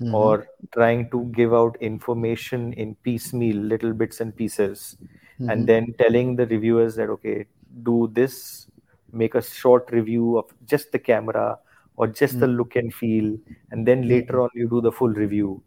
Mhm. 0.00 0.12
or 0.14 0.46
trying 0.72 1.08
to 1.10 1.24
give 1.36 1.54
out 1.54 1.76
information 1.80 2.72
in 2.74 2.94
piecemeal 2.96 3.56
little 3.56 3.94
bits 3.94 4.20
and 4.20 4.36
pieces 4.36 4.96
Mhm. 5.40 5.52
and 5.52 5.66
then 5.66 5.86
telling 6.02 6.36
the 6.36 6.46
reviewers 6.46 6.96
that 6.96 7.08
okay 7.08 7.46
do 7.82 8.08
this 8.18 8.68
make 9.12 9.34
a 9.34 9.42
short 9.42 9.90
review 9.90 10.36
of 10.38 10.52
just 10.66 10.92
the 10.92 10.98
camera 10.98 11.58
or 11.96 12.06
just 12.08 12.38
the 12.40 12.46
look 12.46 12.76
and 12.76 12.92
feel 12.92 13.38
and 13.70 13.86
then 13.86 14.06
later 14.06 14.40
on 14.42 14.50
you 14.54 14.68
do 14.68 14.82
the 14.82 14.92
full 14.92 15.14
review 15.24 15.62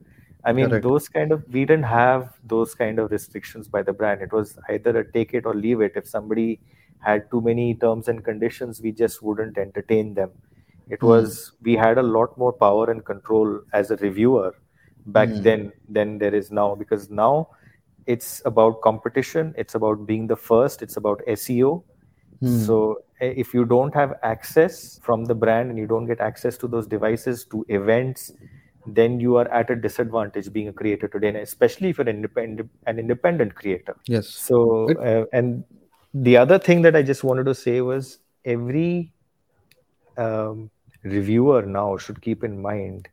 i 0.45 0.53
mean 0.53 0.69
Correct. 0.69 0.83
those 0.83 1.09
kind 1.09 1.31
of 1.31 1.43
we 1.51 1.65
didn't 1.65 1.89
have 1.91 2.39
those 2.55 2.75
kind 2.75 2.99
of 2.99 3.09
restrictions 3.11 3.67
by 3.67 3.81
the 3.81 3.93
brand 3.93 4.21
it 4.21 4.31
was 4.31 4.57
either 4.69 4.97
a 4.99 5.11
take 5.11 5.33
it 5.33 5.45
or 5.47 5.55
leave 5.55 5.81
it 5.81 5.93
if 5.95 6.07
somebody 6.07 6.59
had 6.99 7.29
too 7.31 7.41
many 7.41 7.75
terms 7.75 8.07
and 8.07 8.23
conditions 8.23 8.81
we 8.81 8.91
just 8.91 9.21
wouldn't 9.21 9.57
entertain 9.57 10.13
them 10.13 10.31
it 10.89 11.01
Hmm. 11.01 11.07
was 11.11 11.51
we 11.61 11.75
had 11.75 11.97
a 11.97 12.03
lot 12.03 12.37
more 12.37 12.53
power 12.53 12.89
and 12.91 13.05
control 13.05 13.59
as 13.73 13.91
a 13.91 13.97
reviewer 13.97 14.53
back 15.17 15.29
Hmm. 15.29 15.41
then 15.49 15.71
than 15.87 16.17
there 16.19 16.35
is 16.35 16.51
now 16.51 16.75
because 16.75 17.09
now 17.09 17.49
it's 18.05 18.41
about 18.45 18.81
competition 18.81 19.53
it's 19.57 19.75
about 19.75 20.05
being 20.05 20.27
the 20.27 20.35
first 20.35 20.81
it's 20.81 20.97
about 20.97 21.21
seo 21.35 21.83
Hmm. 22.41 22.57
so 22.65 22.75
eh, 23.21 23.33
if 23.43 23.53
you 23.53 23.65
don't 23.65 23.93
have 23.93 24.13
access 24.23 24.99
from 25.03 25.25
the 25.25 25.35
brand 25.35 25.69
and 25.69 25.77
you 25.77 25.87
don't 25.87 26.05
get 26.05 26.19
access 26.21 26.57
to 26.57 26.67
those 26.67 26.87
devices 26.87 27.45
to 27.45 27.65
events 27.69 28.31
then 28.99 29.19
you 29.19 29.35
are 29.35 29.47
at 29.49 29.69
a 29.69 29.75
disadvantage 29.75 30.51
being 30.51 30.67
a 30.69 30.73
creator 30.73 31.07
today, 31.07 31.27
and 31.27 31.37
especially 31.37 31.89
if 31.89 31.97
you're 31.97 32.09
an 32.09 32.15
independent, 32.15 32.69
an 32.87 32.97
independent 32.97 33.53
creator. 33.53 33.95
Yes. 34.07 34.27
So, 34.29 34.89
uh, 34.99 35.25
and 35.33 35.63
the 36.13 36.37
other 36.37 36.59
thing 36.59 36.81
that 36.83 36.95
I 36.95 37.01
just 37.03 37.23
wanted 37.23 37.45
to 37.45 37.55
say 37.55 37.81
was 37.81 38.19
every 38.45 39.13
um, 40.17 40.69
reviewer 41.03 41.63
now 41.63 41.97
should 41.97 42.21
keep 42.21 42.43
in 42.43 42.61
mind 42.61 43.07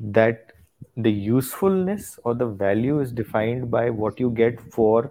that 0.00 0.52
the 0.96 1.10
usefulness 1.10 2.18
or 2.24 2.34
the 2.34 2.46
value 2.46 3.00
is 3.00 3.12
defined 3.12 3.70
by 3.70 3.90
what 3.90 4.18
you 4.20 4.30
get 4.30 4.60
for 4.72 5.10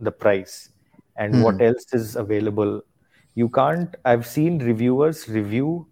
the 0.00 0.10
price 0.12 0.70
and 1.16 1.34
Hmm. 1.34 1.42
what 1.42 1.60
else 1.60 1.86
is 1.92 2.16
available. 2.16 2.82
You 3.34 3.48
can't, 3.48 3.94
I've 4.04 4.26
seen 4.26 4.58
reviewers 4.58 5.28
review 5.28 5.86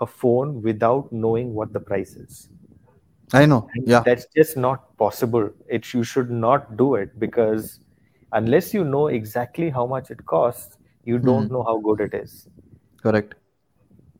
a 0.00 0.06
phone 0.06 0.62
without 0.62 1.12
knowing 1.12 1.54
what 1.54 1.72
the 1.72 1.80
price 1.80 2.16
is. 2.16 2.48
I 3.32 3.46
know. 3.46 3.68
And 3.74 3.86
Yeah. 3.86 4.04
that's 4.04 4.26
just 4.36 4.56
not 4.56 4.96
possible. 4.96 5.50
It 5.68 5.92
you 5.94 6.04
should 6.04 6.30
not 6.30 6.76
do 6.76 6.94
it 6.94 7.18
because 7.18 7.80
unless 8.34 8.74
you 8.74 8.84
know 8.84 9.06
exactly 9.06 9.70
how 9.70 9.86
much 9.86 10.10
it 10.10 10.24
costs, 10.26 10.76
you 11.04 11.18
don't 11.18 11.46
hmm. 11.46 11.54
know 11.54 11.62
how 11.62 11.78
good 11.78 12.00
it 12.00 12.14
is. 12.14 12.46
Correct. 13.02 13.34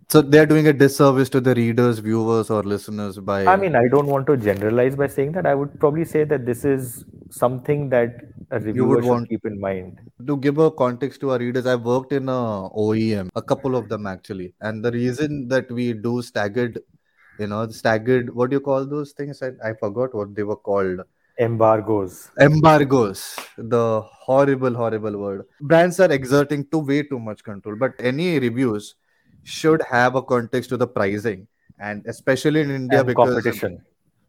So 0.08 0.20
they're 0.22 0.46
doing 0.46 0.68
a 0.68 0.72
disservice 0.72 1.28
to 1.30 1.40
the 1.40 1.54
readers, 1.54 1.98
viewers, 1.98 2.50
or 2.50 2.62
listeners 2.62 3.18
by. 3.18 3.46
I 3.46 3.56
mean, 3.56 3.74
I 3.74 3.88
don't 3.88 4.06
want 4.06 4.26
to 4.26 4.36
generalize 4.36 4.96
by 4.96 5.06
saying 5.08 5.32
that. 5.32 5.46
I 5.46 5.54
would 5.54 5.80
probably 5.80 6.04
say 6.04 6.24
that 6.24 6.44
this 6.46 6.64
is 6.64 7.04
something 7.30 7.88
that 7.88 8.20
a 8.50 8.60
reviewer 8.60 9.00
should 9.02 9.08
want- 9.08 9.28
keep 9.28 9.46
in 9.46 9.58
mind. 9.58 10.00
to 10.26 10.36
give 10.36 10.58
a 10.58 10.70
context 10.70 11.20
to 11.22 11.30
our 11.30 11.38
readers, 11.38 11.66
I've 11.66 11.82
worked 11.82 12.12
in 12.12 12.28
a 12.28 12.68
OEM, 12.84 13.30
a 13.34 13.42
couple 13.42 13.74
of 13.76 13.88
them 13.88 14.06
actually, 14.06 14.54
and 14.60 14.84
the 14.84 14.92
reason 14.92 15.48
that 15.48 15.70
we 15.70 15.92
do 15.94 16.22
staggered, 16.22 16.78
you 17.38 17.48
know, 17.48 17.66
staggered, 17.68 18.32
what 18.34 18.50
do 18.50 18.56
you 18.56 18.60
call 18.60 18.86
those 18.86 19.12
things? 19.12 19.42
I, 19.42 19.50
I 19.70 19.72
forgot 19.72 20.14
what 20.14 20.34
they 20.34 20.44
were 20.44 20.56
called. 20.56 21.00
Embargoes. 21.38 22.30
Embargoes, 22.38 23.36
the 23.58 24.00
horrible, 24.02 24.72
horrible 24.72 25.18
word. 25.18 25.46
Brands 25.60 25.98
are 25.98 26.10
exerting 26.10 26.66
too 26.70 26.78
way 26.78 27.02
too 27.02 27.18
much 27.18 27.42
control, 27.42 27.76
but 27.76 27.92
any 27.98 28.38
reviews 28.38 28.94
should 29.42 29.82
have 29.82 30.14
a 30.14 30.22
context 30.22 30.70
to 30.70 30.76
the 30.76 30.86
pricing, 30.86 31.46
and 31.78 32.06
especially 32.06 32.60
in 32.60 32.70
India 32.70 33.00
and 33.00 33.08
because 33.08 33.34
competition. 33.34 33.84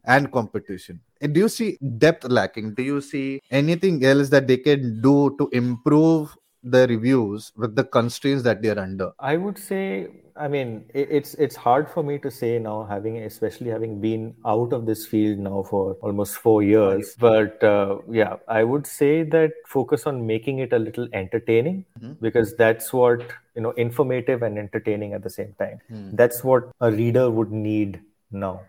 and 0.05 0.31
competition. 0.31 0.99
And 1.21 1.33
do 1.33 1.41
you 1.41 1.49
see 1.49 1.77
depth 1.97 2.25
lacking? 2.25 2.73
Do 2.73 2.83
you 2.83 3.01
see 3.01 3.41
anything 3.51 4.03
else 4.03 4.29
that 4.29 4.47
they 4.47 4.57
can 4.57 5.01
do 5.01 5.35
to 5.37 5.47
improve 5.51 6.35
the 6.65 6.87
reviews 6.87 7.51
with 7.55 7.75
the 7.75 7.83
constraints 7.83 8.43
that 8.43 8.61
they 8.61 8.69
are 8.69 8.79
under? 8.79 9.11
I 9.19 9.37
would 9.37 9.57
say, 9.57 10.07
I 10.35 10.47
mean, 10.47 10.85
it's 10.93 11.33
it's 11.35 11.55
hard 11.55 11.89
for 11.89 12.03
me 12.03 12.17
to 12.19 12.31
say 12.31 12.59
now, 12.59 12.83
having 12.83 13.17
especially 13.19 13.69
having 13.69 14.01
been 14.01 14.35
out 14.45 14.73
of 14.73 14.85
this 14.85 15.05
field 15.05 15.39
now 15.39 15.63
for 15.63 15.93
almost 16.01 16.35
four 16.37 16.63
years. 16.63 17.15
But 17.19 17.63
uh, 17.63 17.99
yeah, 18.11 18.37
I 18.47 18.63
would 18.63 18.87
say 18.87 19.23
that 19.23 19.53
focus 19.67 20.05
on 20.05 20.25
making 20.27 20.59
it 20.59 20.73
a 20.73 20.79
little 20.79 21.07
entertaining 21.13 21.85
Mhm. 21.99 22.17
because 22.19 22.55
that's 22.55 22.91
what 22.91 23.21
you 23.55 23.61
know, 23.61 23.71
informative 23.71 24.41
and 24.43 24.57
entertaining 24.59 25.13
at 25.13 25.23
the 25.23 25.29
same 25.29 25.53
time. 25.57 25.79
Hmm. 25.87 26.09
That's 26.13 26.43
what 26.43 26.71
a 26.81 26.91
reader 26.91 27.29
would 27.31 27.51
need 27.51 28.01
now. 28.31 28.61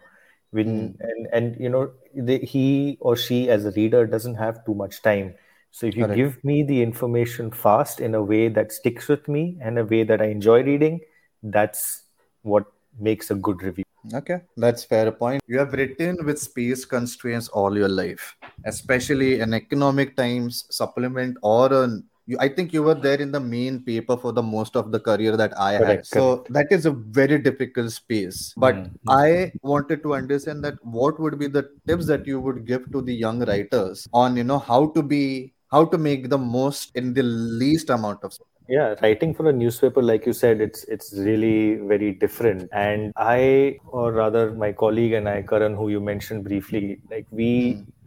When 0.53 0.95
and 1.01 1.27
and 1.33 1.57
you 1.61 1.69
know, 1.69 1.91
the, 2.15 2.39
he 2.39 2.97
or 3.01 3.17
she 3.17 3.51
as 3.51 3.65
a 3.65 3.73
reader 3.73 4.07
doesn't 4.07 4.37
have 4.37 4.65
too 4.65 4.75
much 4.75 5.03
time. 5.03 5.35
So 5.77 5.85
if 5.85 5.95
you 5.95 6.05
Correct. 6.05 6.16
give 6.16 6.43
me 6.43 6.62
the 6.62 6.81
information 6.81 7.51
fast 7.51 8.01
in 8.01 8.14
a 8.14 8.22
way 8.22 8.49
that 8.49 8.72
sticks 8.72 9.09
with 9.09 9.29
me 9.29 9.59
and 9.61 9.79
a 9.79 9.85
way 9.85 10.05
that 10.05 10.22
I 10.22 10.29
enjoy 10.29 10.62
reading, 10.62 11.01
that's 11.43 12.05
what 12.41 12.64
makes 12.99 13.31
a 13.31 13.35
good 13.35 13.62
review. 13.62 13.85
Okay, 14.14 14.41
that's 14.57 14.85
fair 14.85 15.12
point. 15.12 15.43
You 15.47 15.59
have 15.59 15.74
written 15.74 16.24
with 16.24 16.39
space 16.39 16.87
constraints 16.87 17.49
all 17.49 17.77
your 17.77 17.91
life, 17.91 18.35
especially 18.64 19.41
in 19.41 19.53
economic 19.53 20.16
times, 20.16 20.64
supplement, 20.70 21.37
or 21.43 21.70
an 21.70 22.05
you, 22.24 22.39
I 22.41 22.49
think 22.49 22.72
you 22.72 22.83
were 22.83 22.95
there 22.95 23.20
in 23.20 23.31
the 23.31 23.39
main 23.39 23.81
paper 23.85 24.16
for 24.16 24.33
the 24.33 24.43
most 24.43 24.77
of 24.77 24.93
the 24.93 24.99
career 24.99 25.37
that 25.37 25.53
I 25.59 25.72
had. 25.72 25.83
Correct, 25.85 26.07
So 26.07 26.47
that 26.49 26.68
is 26.70 26.87
a 26.87 26.91
very 26.93 27.39
difficult 27.39 27.93
space. 27.93 28.55
But 28.57 28.77
Mm, 28.77 28.91
I 29.09 29.53
wanted 29.62 30.03
to 30.05 30.14
understand 30.14 30.64
that 30.64 30.83
what 30.83 31.20
would 31.20 31.39
be 31.39 31.49
the 31.49 31.68
tips 31.87 32.07
that 32.07 32.27
you 32.27 32.41
would 32.41 32.64
give 32.66 32.91
to 32.93 33.03
the 33.03 33.14
young 33.14 33.45
writers 33.45 34.09
on 34.14 34.37
you 34.37 34.43
know 34.43 34.59
how 34.59 34.87
to 34.97 35.03
be 35.03 35.53
how 35.77 35.85
to 35.95 35.99
make 36.11 36.29
the 36.35 36.39
most 36.39 36.95
in 37.03 37.14
the 37.20 37.24
least 37.62 37.91
amount 37.99 38.29
of 38.29 38.39
Yeah, 38.68 38.95
writing 39.03 39.33
for 39.39 39.49
a 39.49 39.53
newspaper, 39.53 40.03
like 40.03 40.24
you 40.29 40.33
said, 40.37 40.62
it's 40.64 40.81
it's 40.95 41.11
really 41.27 41.77
very 41.91 42.09
different. 42.22 42.64
And 42.85 43.12
I, 43.24 43.79
or 43.99 44.07
rather, 44.16 44.41
my 44.62 44.70
colleague 44.81 45.12
and 45.18 45.29
I, 45.33 45.43
Karan, 45.51 45.77
who 45.81 45.87
you 45.89 46.01
mentioned 46.09 46.43
briefly, 46.49 46.99
like 47.12 47.29
we 47.43 47.51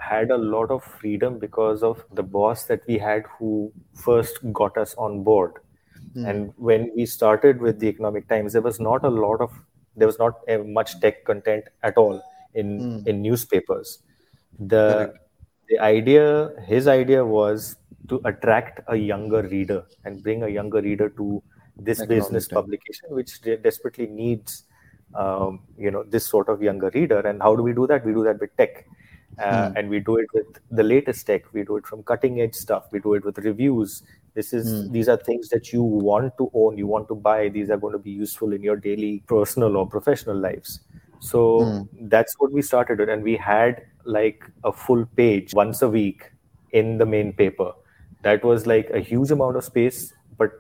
had 0.10 0.32
a 0.32 0.40
lot 0.56 0.74
of 0.78 0.84
freedom 0.84 1.40
because 1.46 1.86
of 1.92 2.04
the 2.20 2.26
boss 2.36 2.66
that 2.72 2.84
we 2.92 2.98
had 3.06 3.32
who 3.38 3.54
first 4.08 4.42
got 4.62 4.78
us 4.84 4.96
on 5.08 5.24
board. 5.30 5.54
Hmm. 6.14 6.26
And 6.34 6.54
when 6.58 6.92
we 7.00 7.06
started 7.06 7.62
with 7.68 7.80
the 7.80 7.88
Economic 7.88 8.28
Times, 8.28 8.52
there 8.60 8.68
was 8.68 8.82
not 8.90 9.06
a 9.06 9.14
lot 9.22 9.48
of 9.48 9.56
there 9.96 10.12
was 10.14 10.20
not 10.20 10.44
much 10.82 11.00
tech 11.00 11.24
content 11.32 11.72
at 11.84 11.98
all 12.06 12.22
in 12.54 12.76
Hmm. 12.82 13.10
in 13.14 13.22
newspapers. 13.30 13.98
The 14.60 14.86
Correct. 14.92 15.18
The 15.70 15.80
idea, 15.80 16.52
his 16.68 16.88
idea 16.88 17.26
was 17.26 17.76
to 18.10 18.22
attract 18.26 18.82
a 18.88 18.96
younger 18.96 19.44
reader 19.44 19.86
and 20.06 20.24
bring 20.24 20.44
a 20.44 20.48
younger 20.50 20.82
reader 20.82 21.10
to 21.10 21.44
this 21.78 22.00
Economic 22.02 22.24
business 22.24 22.48
Times. 22.48 22.62
publication, 22.62 23.10
which 23.10 23.42
de- 23.42 23.58
desperately 23.58 24.08
needs, 24.08 24.64
um, 25.16 25.62
you 25.78 25.92
know, 25.92 26.04
this 26.04 26.26
sort 26.26 26.50
of 26.50 26.62
younger 26.62 26.90
reader. 26.94 27.20
And 27.20 27.42
how 27.42 27.56
do 27.56 27.64
we 27.64 27.74
do 27.74 27.88
that? 27.88 28.06
We 28.06 28.14
do 28.14 28.24
that 28.24 28.40
with 28.40 28.56
tech, 28.58 28.86
uh, 29.38 29.70
Hmm. 29.70 29.78
and 29.78 29.90
we 29.90 30.00
do 30.00 30.18
it 30.18 30.28
with 30.34 30.60
the 30.72 30.84
latest 30.84 31.26
tech. 31.28 31.52
We 31.54 31.64
do 31.64 31.78
it 31.78 31.86
from 31.88 32.04
cutting 32.04 32.42
edge 32.42 32.56
stuff. 32.56 32.88
We 32.92 33.00
do 33.00 33.14
it 33.14 33.24
with 33.24 33.38
reviews. 33.38 34.04
This 34.34 34.54
is 34.54 34.86
Hmm. 34.86 34.92
these 34.92 35.08
are 35.08 35.18
things 35.18 35.50
that 35.50 35.72
you 35.74 35.84
want 35.84 36.38
to 36.38 36.50
own, 36.54 36.78
you 36.78 36.88
want 36.88 37.08
to 37.10 37.16
buy. 37.16 37.50
These 37.50 37.70
are 37.70 37.78
going 37.78 37.94
to 37.94 38.00
be 38.00 38.12
useful 38.12 38.54
in 38.54 38.62
your 38.64 38.76
daily 38.76 39.24
personal 39.28 39.78
or 39.78 39.88
professional 39.88 40.38
lives. 40.38 40.80
So 41.20 41.66
Hmm. 41.66 42.10
that's 42.10 42.36
what 42.40 42.52
we 42.52 42.62
started 42.62 43.00
with, 43.00 43.10
and 43.10 43.24
we 43.24 43.36
had 43.38 43.84
like 44.06 44.44
a 44.64 44.72
full 44.72 45.06
page 45.16 45.54
once 45.54 45.82
a 45.82 45.90
week 45.90 46.32
in 46.72 46.98
the 46.98 47.06
main 47.06 47.34
paper. 47.34 47.72
That 48.24 48.44
was 48.44 48.66
like 48.68 48.90
a 48.92 49.00
huge 49.00 49.32
amount 49.32 49.58
of 49.58 49.64
space, 49.64 50.14
but 50.38 50.52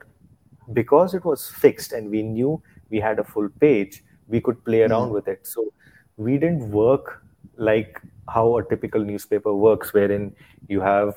because 0.73 1.13
it 1.13 1.25
was 1.25 1.49
fixed 1.49 1.93
and 1.93 2.09
we 2.09 2.21
knew 2.23 2.61
we 2.89 2.99
had 2.99 3.19
a 3.19 3.23
full 3.23 3.49
page, 3.59 4.03
we 4.27 4.41
could 4.41 4.63
play 4.65 4.83
around 4.83 5.11
with 5.11 5.27
it. 5.27 5.47
So 5.47 5.73
we 6.17 6.37
didn't 6.37 6.71
work 6.71 7.23
like 7.57 7.99
how 8.29 8.57
a 8.57 8.63
typical 8.63 9.03
newspaper 9.03 9.53
works, 9.53 9.93
wherein 9.93 10.35
you 10.67 10.81
have 10.81 11.15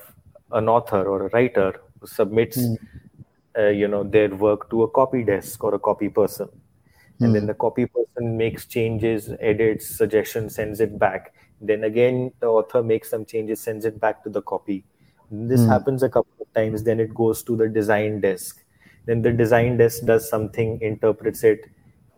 an 0.51 0.69
author 0.69 1.03
or 1.05 1.27
a 1.27 1.29
writer 1.29 1.79
who 1.99 2.07
submits, 2.07 2.57
uh, 3.57 3.67
you 3.67 3.87
know, 3.87 4.03
their 4.03 4.29
work 4.35 4.69
to 4.69 4.83
a 4.83 4.89
copy 4.89 5.23
desk 5.23 5.63
or 5.63 5.75
a 5.75 5.79
copy 5.79 6.09
person, 6.09 6.49
and 7.23 7.35
then 7.35 7.43
hmm. 7.43 7.47
the 7.47 7.53
copy 7.53 7.85
person 7.85 8.37
makes 8.37 8.65
changes, 8.65 9.31
edits, 9.39 9.87
suggestions, 9.87 10.55
sends 10.55 10.79
it 10.79 10.97
back. 10.99 11.33
Then 11.61 11.83
again, 11.83 12.31
the 12.39 12.47
author 12.47 12.83
makes 12.83 13.09
some 13.09 13.25
changes, 13.25 13.59
sends 13.59 13.85
it 13.85 13.99
back 13.99 14.23
to 14.23 14.29
the 14.29 14.41
copy. 14.41 14.85
This 15.31 15.61
hmm. 15.61 15.69
happens 15.69 16.03
a 16.03 16.09
couple 16.09 16.33
of 16.41 16.53
times. 16.53 16.83
Then 16.83 16.99
it 16.99 17.13
goes 17.13 17.43
to 17.43 17.55
the 17.55 17.67
design 17.67 18.21
desk. 18.21 18.63
Then 19.05 19.21
the 19.21 19.31
design 19.31 19.77
desk 19.77 20.05
does 20.05 20.29
something, 20.29 20.79
interprets 20.81 21.43
it, 21.43 21.69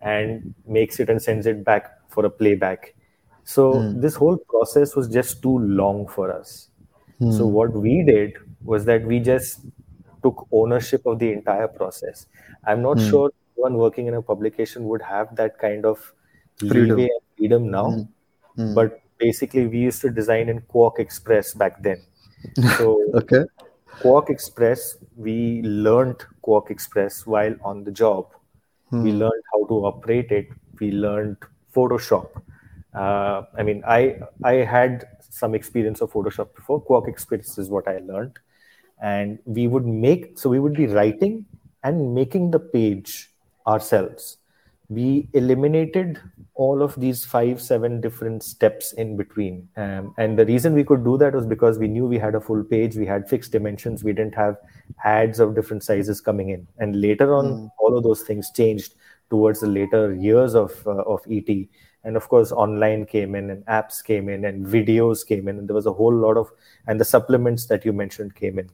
and 0.02 0.54
makes 0.68 1.00
it 1.00 1.10
and 1.10 1.22
sends 1.22 1.46
it 1.46 1.64
back 1.64 1.92
for 2.10 2.26
a 2.26 2.30
playback. 2.30 2.96
So 3.44 3.74
hmm. 3.74 4.02
this 4.02 4.16
whole 4.16 4.38
process 4.38 4.96
was 4.96 5.08
just 5.08 5.42
too 5.42 5.60
long 5.60 6.08
for 6.08 6.32
us. 6.32 6.70
So 7.32 7.48
what 7.48 7.72
we 7.72 8.04
did 8.04 8.34
was 8.62 8.84
that 8.86 9.06
we 9.06 9.20
just 9.22 9.62
took 10.22 10.48
ownership 10.52 11.06
of 11.06 11.20
the 11.20 11.32
entire 11.32 11.68
process. 11.68 12.26
I'm 12.66 12.82
not 12.82 13.00
sure 13.00 13.32
one 13.56 13.76
working 13.76 14.08
in 14.08 14.14
a 14.14 14.22
publication 14.22 14.86
would 14.86 15.02
have 15.02 15.36
that 15.36 15.60
kind 15.60 15.86
of 15.86 16.14
Freedom. 16.60 16.90
leeway 16.98 17.04
and 17.04 17.22
freedom 17.38 17.72
now. 17.72 17.86
Mm-hmm. 17.88 18.62
Mm-hmm. 18.62 18.74
But 18.76 19.02
basically, 19.18 19.68
we 19.68 19.80
used 19.80 20.02
to 20.02 20.10
design 20.10 20.50
in 20.50 20.62
QuarkXPress 20.62 21.58
back 21.58 21.82
then. 21.82 22.02
So 22.78 23.02
Okay. 23.16 23.44
QuarkXPress, 24.02 24.98
we 25.16 25.62
learned 25.64 26.24
QuarkXPress 26.46 27.26
while 27.26 27.56
on 27.64 27.84
the 27.84 27.92
job. 27.92 28.28
Hmm. 28.90 29.04
We 29.04 29.12
learned 29.14 29.44
how 29.54 29.66
to 29.68 29.74
operate 29.86 30.32
it. 30.32 30.48
We 30.80 30.92
learned 30.92 31.38
Photoshop. 31.74 32.28
Uh, 32.94 33.44
I 33.58 33.64
mean, 33.64 33.84
I 33.88 34.20
I 34.44 34.54
had 34.76 35.06
some 35.30 35.56
experience 35.56 36.02
of 36.02 36.12
Photoshop 36.12 36.54
before. 36.56 36.84
QuarkXPress 36.86 37.58
is 37.60 37.70
what 37.70 37.88
I 37.88 37.98
learned, 38.00 38.38
and 39.02 39.40
we 39.46 39.68
would 39.68 39.86
make 39.86 40.38
so 40.38 40.50
we 40.50 40.60
would 40.60 40.76
be 40.76 40.88
writing 40.88 41.46
and 41.84 42.14
making 42.14 42.52
the 42.52 42.60
page 42.60 43.32
ourselves. 43.68 44.38
We 44.88 45.28
eliminated 45.34 46.20
all 46.54 46.84
of 46.84 46.94
these 47.00 47.26
five, 47.26 47.60
seven 47.60 48.02
different 48.02 48.44
steps 48.44 48.94
in 48.94 49.18
between. 49.18 49.68
Um, 49.76 50.14
and 50.18 50.38
the 50.38 50.46
reason 50.46 50.74
we 50.74 50.84
could 50.84 51.04
do 51.04 51.18
that 51.18 51.34
was 51.34 51.46
because 51.48 51.80
we 51.80 51.88
knew 51.88 52.06
we 52.06 52.20
had 52.20 52.36
a 52.36 52.42
full 52.42 52.64
page, 52.64 52.96
we 52.96 53.06
had 53.06 53.28
fixed 53.28 53.52
dimensions, 53.52 54.04
we 54.04 54.14
didn't 54.14 54.36
have 54.36 54.58
ads 55.04 55.40
of 55.40 55.56
different 55.56 55.84
sizes 55.84 56.22
coming 56.22 56.50
in. 56.50 56.68
And 56.78 57.02
later 57.02 57.34
on, 57.34 57.72
all 57.80 57.98
of 57.98 58.04
those 58.04 58.22
things 58.22 58.52
changed 58.52 58.94
towards 59.30 59.62
the 59.62 59.68
later 59.68 60.14
years 60.14 60.54
of, 60.54 60.86
uh, 60.86 61.02
of 61.02 61.22
ET. 61.30 61.50
and 62.06 62.16
of 62.16 62.30
course 62.30 62.52
online 62.52 63.06
came 63.06 63.36
in 63.36 63.50
and 63.50 63.66
apps 63.66 64.02
came 64.04 64.30
in 64.30 64.46
and 64.46 64.66
videos 64.66 65.28
came 65.28 65.48
in 65.48 65.58
and 65.58 65.68
there 65.68 65.76
was 65.76 65.88
a 65.88 65.92
whole 65.92 66.14
lot 66.14 66.38
of 66.38 66.52
and 66.88 67.02
the 67.02 67.06
supplements 67.06 67.66
that 67.66 67.84
you 67.84 67.92
mentioned 67.92 68.36
came 68.36 68.60
in 68.60 68.70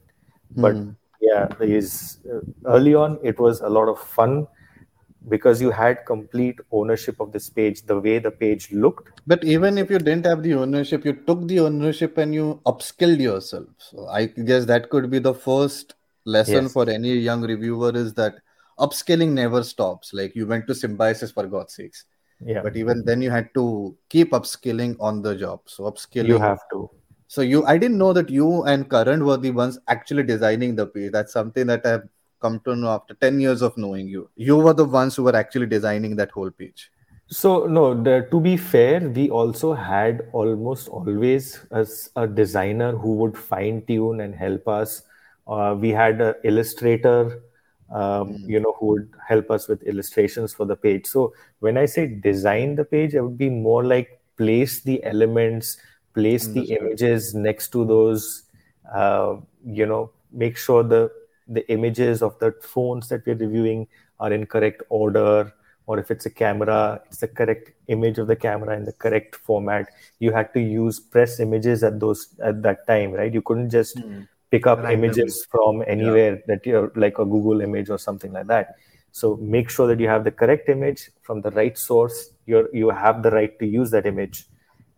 but 0.56 0.74
mm. 0.74 0.94
yeah 1.20 1.48
is 1.60 2.18
uh, 2.32 2.40
early 2.66 2.94
on 2.94 3.18
it 3.22 3.40
was 3.40 3.62
a 3.62 3.68
lot 3.68 3.88
of 3.88 3.98
fun 3.98 4.46
because 5.28 5.60
you 5.60 5.70
had 5.70 6.04
complete 6.06 6.58
ownership 6.70 7.20
of 7.20 7.32
this 7.32 7.48
page 7.48 7.82
the 7.82 7.98
way 7.98 8.18
the 8.18 8.30
page 8.30 8.70
looked. 8.72 9.20
But 9.26 9.44
even 9.44 9.78
if 9.78 9.90
you 9.90 9.98
didn't 9.98 10.26
have 10.26 10.42
the 10.42 10.54
ownership 10.54 11.04
you 11.04 11.12
took 11.12 11.46
the 11.46 11.60
ownership 11.60 12.18
and 12.18 12.34
you 12.34 12.60
upskilled 12.66 13.20
yourself. 13.20 13.66
So 13.78 14.08
i 14.08 14.26
guess 14.26 14.64
that 14.66 14.90
could 14.90 15.10
be 15.10 15.18
the 15.18 15.34
first 15.34 15.94
lesson 16.24 16.64
yes. 16.64 16.72
for 16.72 16.88
any 16.88 17.14
young 17.14 17.42
reviewer 17.42 17.92
is 17.94 18.14
that 18.14 18.36
upskilling 18.78 19.30
never 19.30 19.62
stops. 19.62 20.12
Like 20.12 20.34
you 20.34 20.46
went 20.46 20.66
to 20.66 20.74
symbiosis 20.74 21.30
for 21.30 21.46
god's 21.46 21.74
sakes. 21.74 22.04
Yeah. 22.44 22.62
But 22.62 22.76
even 22.76 23.04
then 23.04 23.22
you 23.22 23.30
had 23.30 23.54
to 23.54 23.96
keep 24.08 24.32
upskilling 24.32 24.96
on 24.98 25.22
the 25.22 25.36
job. 25.36 25.60
So 25.66 25.84
upskilling 25.84 26.28
you 26.28 26.38
have 26.38 26.60
to. 26.72 26.90
So 27.28 27.42
you 27.42 27.64
i 27.66 27.78
didn't 27.78 27.98
know 27.98 28.12
that 28.12 28.28
you 28.28 28.64
and 28.64 28.90
Karan 28.90 29.24
were 29.24 29.36
the 29.36 29.52
ones 29.52 29.78
actually 29.88 30.24
designing 30.24 30.74
the 30.74 30.86
page. 30.86 31.12
That's 31.12 31.32
something 31.32 31.66
that 31.68 31.86
i've 31.86 32.08
come 32.42 32.58
to 32.64 32.74
know 32.76 32.90
after 32.90 33.14
10 33.14 33.40
years 33.40 33.62
of 33.62 33.76
knowing 33.76 34.08
you. 34.08 34.28
You 34.36 34.56
were 34.56 34.74
the 34.74 34.84
ones 34.84 35.16
who 35.16 35.22
were 35.22 35.36
actually 35.36 35.66
designing 35.66 36.16
that 36.16 36.30
whole 36.30 36.50
page. 36.50 36.90
So 37.28 37.66
no 37.66 37.94
the, 37.94 38.28
to 38.30 38.40
be 38.40 38.56
fair 38.58 39.00
we 39.08 39.30
also 39.30 39.72
had 39.72 40.28
almost 40.32 40.88
always 40.88 41.64
as 41.70 42.10
a 42.14 42.26
designer 42.26 42.92
who 42.92 43.14
would 43.20 43.38
fine 43.38 43.82
tune 43.86 44.20
and 44.20 44.34
help 44.34 44.68
us. 44.68 45.02
Uh, 45.46 45.74
we 45.78 45.90
had 45.90 46.20
an 46.20 46.34
illustrator 46.44 47.42
um, 47.90 48.34
mm. 48.34 48.48
you 48.48 48.60
know 48.60 48.74
who 48.78 48.86
would 48.86 49.10
help 49.26 49.50
us 49.50 49.68
with 49.68 49.82
illustrations 49.84 50.52
for 50.52 50.66
the 50.66 50.76
page. 50.76 51.06
So 51.06 51.32
when 51.60 51.78
i 51.78 51.86
say 51.86 52.06
design 52.06 52.74
the 52.74 52.84
page 52.84 53.14
it 53.14 53.22
would 53.22 53.38
be 53.38 53.48
more 53.48 53.84
like 53.84 54.20
place 54.36 54.80
the 54.82 55.02
elements 55.04 55.76
place 56.14 56.46
the 56.46 56.64
images 56.76 57.34
next 57.34 57.68
to 57.68 57.84
those 57.84 58.42
uh, 58.94 59.36
you 59.64 59.86
know 59.86 60.10
make 60.32 60.56
sure 60.56 60.82
the 60.82 61.10
the 61.48 61.70
images 61.70 62.22
of 62.22 62.38
the 62.38 62.52
phones 62.60 63.08
that 63.08 63.24
we're 63.26 63.36
reviewing 63.36 63.86
are 64.20 64.32
in 64.32 64.46
correct 64.46 64.82
order 64.88 65.52
or 65.86 65.98
if 65.98 66.10
it's 66.10 66.26
a 66.26 66.30
camera 66.30 67.00
it's 67.06 67.18
the 67.18 67.28
correct 67.28 67.72
image 67.88 68.18
of 68.18 68.26
the 68.28 68.36
camera 68.36 68.76
in 68.76 68.84
the 68.84 68.92
correct 68.92 69.34
format 69.34 69.86
you 70.20 70.32
had 70.32 70.52
to 70.54 70.60
use 70.60 71.00
press 71.00 71.40
images 71.40 71.82
at 71.82 71.98
those 71.98 72.34
at 72.42 72.62
that 72.62 72.86
time 72.86 73.12
right 73.12 73.34
you 73.34 73.42
couldn't 73.42 73.70
just 73.70 73.96
mm 73.96 74.26
pick 74.52 74.66
up 74.66 74.84
images 74.84 75.46
from 75.50 75.82
anywhere 75.86 76.34
yeah. 76.34 76.42
that 76.46 76.66
you're 76.66 76.92
like 76.94 77.18
a 77.18 77.24
Google 77.24 77.62
image 77.62 77.88
or 77.88 77.98
something 77.98 78.32
like 78.32 78.46
that. 78.46 78.76
So 79.10 79.36
make 79.36 79.70
sure 79.70 79.86
that 79.88 79.98
you 79.98 80.08
have 80.08 80.24
the 80.24 80.30
correct 80.30 80.68
image 80.68 81.10
from 81.22 81.40
the 81.40 81.50
right 81.50 81.76
source. 81.76 82.30
You 82.46 82.68
you 82.72 82.90
have 82.90 83.22
the 83.22 83.30
right 83.30 83.58
to 83.58 83.66
use 83.66 83.90
that 83.90 84.06
image 84.06 84.44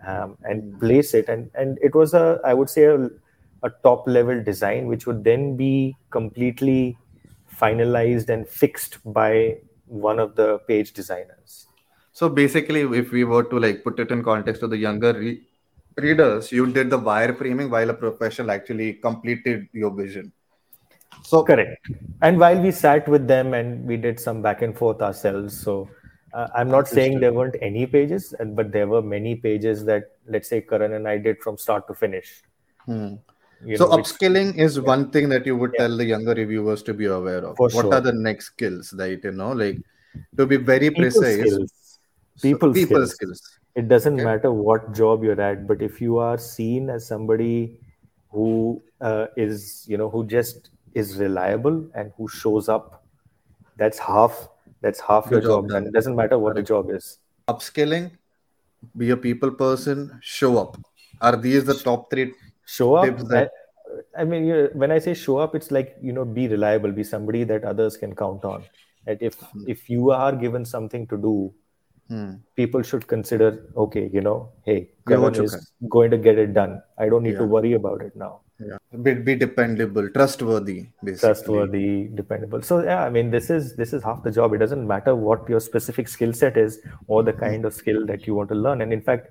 um, 0.06 0.36
and 0.42 0.62
mm. 0.62 0.80
place 0.80 1.14
it. 1.14 1.28
And 1.28 1.50
and 1.54 1.78
it 1.80 1.94
was 1.94 2.14
a 2.14 2.40
I 2.44 2.52
would 2.52 2.68
say 2.68 2.84
a, 2.84 3.08
a 3.64 3.70
top 3.82 4.06
level 4.06 4.42
design, 4.42 4.86
which 4.86 5.06
would 5.06 5.24
then 5.24 5.56
be 5.56 5.96
completely 6.10 6.96
finalized 7.60 8.28
and 8.28 8.46
fixed 8.46 8.98
by 9.12 9.56
one 9.86 10.18
of 10.18 10.36
the 10.36 10.58
page 10.68 10.92
designers. 10.92 11.66
So 12.12 12.28
basically, 12.28 12.82
if 12.82 13.10
we 13.10 13.24
were 13.24 13.42
to 13.44 13.58
like 13.58 13.82
put 13.82 13.98
it 13.98 14.10
in 14.10 14.22
context 14.22 14.60
to 14.60 14.68
the 14.68 14.76
younger 14.76 15.12
re- 15.12 15.42
readers, 15.96 16.52
you 16.52 16.66
did 16.72 16.90
the 16.90 16.98
wireframing 16.98 17.70
while 17.70 17.90
a 17.90 17.94
professional 17.94 18.50
actually 18.50 18.94
completed 18.94 19.68
your 19.72 19.90
vision. 19.90 20.32
So 21.22 21.42
correct. 21.42 21.88
And 22.22 22.38
while 22.38 22.60
we 22.60 22.70
sat 22.70 23.08
with 23.08 23.26
them 23.26 23.54
and 23.54 23.86
we 23.86 23.96
did 23.96 24.20
some 24.20 24.42
back 24.42 24.62
and 24.62 24.76
forth 24.76 25.00
ourselves, 25.00 25.58
so 25.58 25.88
uh, 26.34 26.48
I'm 26.54 26.68
not 26.68 26.88
saying 26.88 27.20
there 27.20 27.32
weren't 27.32 27.56
any 27.62 27.86
pages, 27.86 28.34
but 28.44 28.72
there 28.72 28.88
were 28.88 29.02
many 29.02 29.36
pages 29.36 29.84
that 29.86 30.12
let's 30.26 30.48
say 30.48 30.60
Karan 30.60 30.92
and 30.92 31.08
I 31.08 31.18
did 31.18 31.40
from 31.40 31.56
start 31.56 31.86
to 31.88 31.94
finish. 31.94 32.42
Hmm. 32.86 33.14
So 33.76 33.88
know, 33.88 33.96
upskilling 33.96 34.54
which, 34.54 34.62
is 34.62 34.76
yeah. 34.76 34.82
one 34.82 35.10
thing 35.10 35.28
that 35.30 35.46
you 35.46 35.56
would 35.56 35.72
yeah. 35.74 35.86
tell 35.86 35.96
the 35.96 36.04
younger 36.04 36.34
reviewers 36.34 36.82
to 36.82 36.94
be 36.94 37.06
aware 37.06 37.44
of. 37.44 37.56
For 37.56 37.68
what 37.68 37.84
sure. 37.84 37.94
are 37.94 38.00
the 38.00 38.12
next 38.12 38.46
skills 38.46 38.90
that 38.90 39.22
you 39.22 39.32
know, 39.32 39.52
like 39.52 39.78
to 40.36 40.46
be 40.46 40.56
very 40.56 40.90
people 40.90 41.02
precise? 41.02 41.40
Skills. 41.40 41.98
People, 42.42 42.70
so, 42.70 42.74
people 42.74 43.06
skills. 43.06 43.38
skills 43.40 43.58
it 43.74 43.88
doesn't 43.88 44.14
okay. 44.14 44.24
matter 44.24 44.52
what 44.52 44.92
job 44.94 45.24
you're 45.24 45.40
at 45.40 45.66
but 45.66 45.82
if 45.82 46.00
you 46.00 46.18
are 46.18 46.38
seen 46.38 46.90
as 46.90 47.06
somebody 47.06 47.78
who 48.30 48.82
uh, 49.00 49.26
is 49.36 49.84
you 49.88 49.96
know 49.96 50.08
who 50.08 50.24
just 50.26 50.70
is 50.94 51.16
reliable 51.16 51.84
and 51.94 52.12
who 52.16 52.28
shows 52.28 52.68
up 52.68 53.04
that's 53.76 53.98
half 53.98 54.48
that's 54.80 55.00
half 55.00 55.30
your, 55.30 55.40
your 55.40 55.50
job, 55.50 55.68
job 55.68 55.76
and 55.76 55.86
it 55.88 55.92
doesn't 55.92 56.14
matter 56.14 56.38
what 56.38 56.54
the 56.54 56.62
job 56.62 56.90
is 56.90 57.18
upskilling 57.48 58.10
be 58.96 59.10
a 59.10 59.16
people 59.16 59.50
person 59.50 60.18
show 60.22 60.58
up 60.58 60.76
are 61.20 61.36
these 61.36 61.64
the 61.64 61.74
top 61.74 62.10
three 62.10 62.32
show 62.66 62.94
up. 62.94 63.20
I, 63.32 63.48
I 64.18 64.24
mean 64.24 64.44
you 64.44 64.70
when 64.72 64.90
i 64.90 64.98
say 64.98 65.14
show 65.14 65.38
up 65.38 65.54
it's 65.54 65.70
like 65.70 65.96
you 66.02 66.12
know 66.12 66.24
be 66.24 66.48
reliable 66.48 66.92
be 66.92 67.04
somebody 67.04 67.44
that 67.44 67.64
others 67.64 67.96
can 67.96 68.14
count 68.14 68.44
on 68.44 68.64
that 69.06 69.22
if 69.22 69.34
hmm. 69.34 69.64
if 69.66 69.90
you 69.90 70.10
are 70.10 70.32
given 70.32 70.64
something 70.64 71.06
to 71.08 71.16
do 71.16 71.52
hmm. 72.08 72.32
people 72.56 72.82
should 72.82 73.06
consider 73.06 73.50
okay 73.76 74.08
you 74.12 74.20
know 74.20 74.50
hey 74.64 74.90
Karan 75.06 75.42
is 75.42 75.72
going 75.88 76.10
to 76.10 76.18
get 76.18 76.38
it 76.38 76.54
done 76.54 76.80
i 76.98 77.08
don't 77.08 77.22
need 77.22 77.32
yeah. 77.32 77.44
to 77.44 77.44
worry 77.44 77.74
about 77.74 78.00
it 78.00 78.16
now 78.16 78.40
yeah 78.60 78.78
be, 79.02 79.14
be 79.14 79.34
dependable 79.34 80.08
trustworthy 80.10 80.86
basically. 81.02 81.28
trustworthy 81.28 82.08
dependable 82.14 82.62
so 82.62 82.82
yeah 82.82 83.04
i 83.04 83.10
mean 83.10 83.30
this 83.30 83.50
is 83.50 83.74
this 83.76 83.92
is 83.92 84.02
half 84.02 84.22
the 84.22 84.30
job 84.30 84.52
it 84.54 84.58
doesn't 84.58 84.86
matter 84.86 85.14
what 85.14 85.48
your 85.48 85.60
specific 85.60 86.08
skill 86.08 86.32
set 86.32 86.56
is 86.56 86.80
or 87.08 87.22
the 87.22 87.32
kind 87.32 87.62
hmm. 87.62 87.66
of 87.66 87.74
skill 87.74 88.06
that 88.06 88.26
you 88.26 88.34
want 88.34 88.48
to 88.48 88.54
learn 88.54 88.80
and 88.80 88.92
in 88.92 89.02
fact 89.02 89.28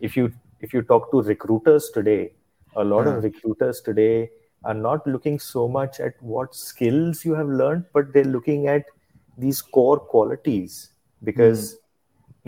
if 0.00 0.16
you 0.16 0.32
if 0.60 0.72
you 0.72 0.82
talk 0.82 1.10
to 1.10 1.22
recruiters 1.22 1.90
today 1.90 2.32
a 2.76 2.84
lot 2.84 3.06
of 3.06 3.22
recruiters 3.22 3.80
today 3.80 4.28
are 4.64 4.74
not 4.74 5.06
looking 5.06 5.38
so 5.38 5.66
much 5.68 6.00
at 6.00 6.14
what 6.20 6.54
skills 6.54 7.24
you 7.24 7.34
have 7.34 7.48
learned 7.48 7.84
but 7.92 8.12
they're 8.12 8.32
looking 8.36 8.68
at 8.68 8.84
these 9.38 9.60
core 9.62 9.98
qualities 9.98 10.90
because 11.24 11.74
mm 11.74 11.78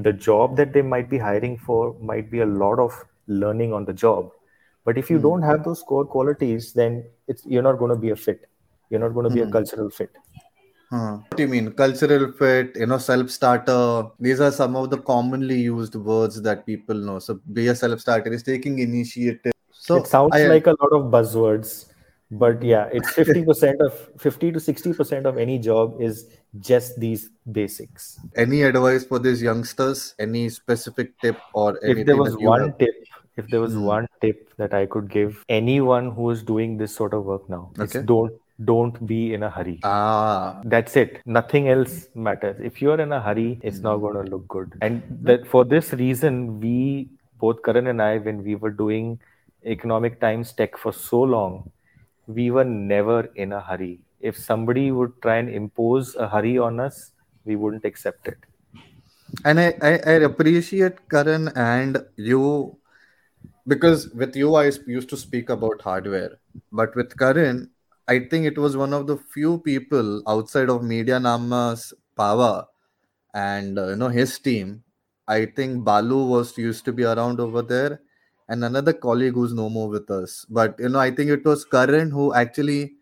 the 0.06 0.12
job 0.12 0.56
that 0.56 0.72
they 0.72 0.82
might 0.82 1.10
be 1.10 1.18
hiring 1.18 1.58
for 1.58 1.94
might 2.00 2.30
be 2.30 2.40
a 2.40 2.46
lot 2.46 2.78
of 2.78 2.96
learning 3.26 3.72
on 3.72 3.84
the 3.84 3.92
job 3.92 4.30
but 4.84 4.96
if 4.96 5.10
you 5.10 5.18
mm. 5.18 5.22
don't 5.22 5.42
have 5.42 5.64
those 5.64 5.82
core 5.82 6.04
qualities 6.04 6.72
then 6.72 7.04
it's 7.26 7.44
you're 7.44 7.64
not 7.68 7.78
going 7.78 7.90
to 7.90 7.96
be 7.96 8.10
a 8.10 8.16
fit 8.16 8.48
you're 8.90 9.00
not 9.00 9.14
going 9.14 9.28
to 9.28 9.34
be 9.34 9.40
mm. 9.40 9.42
a 9.42 9.46
hmm. 9.46 9.52
cultural 9.52 9.90
fit 9.90 10.10
Huh. 10.90 11.18
What 11.28 11.36
do 11.36 11.42
you 11.42 11.48
mean? 11.50 11.70
Cultural 11.72 12.32
fit, 12.32 12.74
you 12.74 12.86
know, 12.86 12.96
self 12.96 13.28
starter. 13.28 14.04
These 14.18 14.40
are 14.40 14.50
some 14.50 14.74
of 14.74 14.88
the 14.88 14.96
commonly 14.96 15.60
used 15.60 15.94
words 15.94 16.40
that 16.40 16.64
people 16.64 16.94
know. 16.94 17.18
So, 17.18 17.40
be 17.52 17.66
a 17.66 17.74
self 17.74 18.00
starter 18.00 18.32
is 18.32 18.42
taking 18.42 18.78
initiative. 18.78 19.52
So, 19.88 19.96
it 19.96 20.06
sounds 20.06 20.34
I, 20.34 20.46
like 20.46 20.66
a 20.66 20.76
lot 20.80 20.92
of 20.92 21.10
buzzwords, 21.10 21.86
but 22.30 22.62
yeah, 22.62 22.90
it's 22.92 23.10
50% 23.12 23.80
of 23.80 24.10
50 24.18 24.52
to 24.52 24.58
60% 24.58 25.24
of 25.24 25.38
any 25.38 25.58
job 25.58 26.00
is 26.00 26.26
just 26.60 27.00
these 27.00 27.30
basics. 27.50 28.20
Any 28.36 28.62
advice 28.62 29.04
for 29.04 29.18
these 29.18 29.40
youngsters? 29.40 30.14
Any 30.18 30.50
specific 30.50 31.18
tip 31.20 31.38
or 31.54 31.82
anything? 31.82 32.00
If 32.00 32.06
there 32.06 32.16
was 32.18 32.36
one 32.36 32.60
have... 32.60 32.78
tip, 32.78 32.94
if 33.38 33.48
there 33.48 33.60
was 33.60 33.72
hmm. 33.72 33.84
one 33.84 34.08
tip 34.20 34.54
that 34.58 34.74
I 34.74 34.84
could 34.84 35.08
give 35.08 35.42
anyone 35.48 36.10
who 36.10 36.30
is 36.30 36.42
doing 36.42 36.76
this 36.76 36.94
sort 36.94 37.14
of 37.14 37.24
work 37.24 37.48
now, 37.48 37.70
okay. 37.78 38.02
don't 38.02 38.32
don't 38.64 39.06
be 39.06 39.32
in 39.32 39.42
a 39.44 39.48
hurry. 39.48 39.78
Ah, 39.84 40.60
that's 40.64 40.96
it. 40.96 41.22
Nothing 41.24 41.68
else 41.68 42.08
matters. 42.14 42.56
If 42.60 42.82
you're 42.82 43.00
in 43.00 43.12
a 43.12 43.20
hurry, 43.20 43.60
it's 43.62 43.78
not 43.78 43.98
going 43.98 44.22
to 44.22 44.30
look 44.30 44.46
good. 44.48 44.76
And 44.82 45.02
that 45.22 45.46
for 45.46 45.64
this 45.64 45.92
reason, 45.92 46.60
we 46.60 47.08
both 47.38 47.62
Karan 47.62 47.86
and 47.86 48.02
I, 48.02 48.18
when 48.18 48.42
we 48.42 48.56
were 48.56 48.70
doing 48.70 49.20
economic 49.64 50.20
times 50.20 50.52
tech 50.52 50.76
for 50.76 50.92
so 50.92 51.22
long, 51.22 51.70
we 52.26 52.50
were 52.50 52.64
never 52.64 53.30
in 53.34 53.52
a 53.52 53.60
hurry 53.60 54.00
if 54.20 54.36
somebody 54.36 54.90
would 54.90 55.20
try 55.22 55.36
and 55.36 55.48
impose 55.48 56.14
a 56.16 56.28
hurry 56.28 56.58
on 56.58 56.80
us, 56.80 57.12
we 57.44 57.56
wouldn't 57.56 57.84
accept 57.84 58.26
it. 58.28 58.38
And 59.44 59.60
I, 59.60 59.74
I, 59.82 59.90
I 60.06 60.12
appreciate 60.26 61.08
Karan 61.08 61.48
and 61.54 62.04
you 62.16 62.78
because 63.66 64.08
with 64.14 64.34
you 64.34 64.54
I 64.54 64.72
used 64.86 65.10
to 65.10 65.16
speak 65.16 65.50
about 65.50 65.82
hardware, 65.82 66.38
but 66.72 66.96
with 66.96 67.16
Karan, 67.18 67.70
I 68.08 68.20
think 68.20 68.46
it 68.46 68.56
was 68.56 68.76
one 68.76 68.94
of 68.94 69.06
the 69.06 69.18
few 69.18 69.58
people 69.58 70.22
outside 70.26 70.70
of 70.70 70.82
Media 70.82 71.20
Nama's 71.20 71.92
Pahwa 72.18 72.64
and 73.34 73.78
uh, 73.78 73.88
you 73.88 73.96
know 73.96 74.08
his 74.08 74.38
team. 74.38 74.82
I 75.28 75.44
think 75.44 75.84
Balu 75.84 76.26
was 76.26 76.56
used 76.56 76.86
to 76.86 76.92
be 76.92 77.04
around 77.04 77.38
over 77.38 77.60
there, 77.60 78.00
and 78.48 78.64
another 78.64 78.92
colleague 78.92 79.34
who's 79.34 79.52
no 79.52 79.68
more 79.68 79.88
with 79.88 80.10
us. 80.10 80.46
But 80.48 80.78
you 80.78 80.88
know, 80.88 80.98
I 80.98 81.10
think 81.10 81.30
it 81.30 81.44
was 81.44 81.64
Karan 81.64 82.10
who 82.10 82.34
actually 82.34 82.94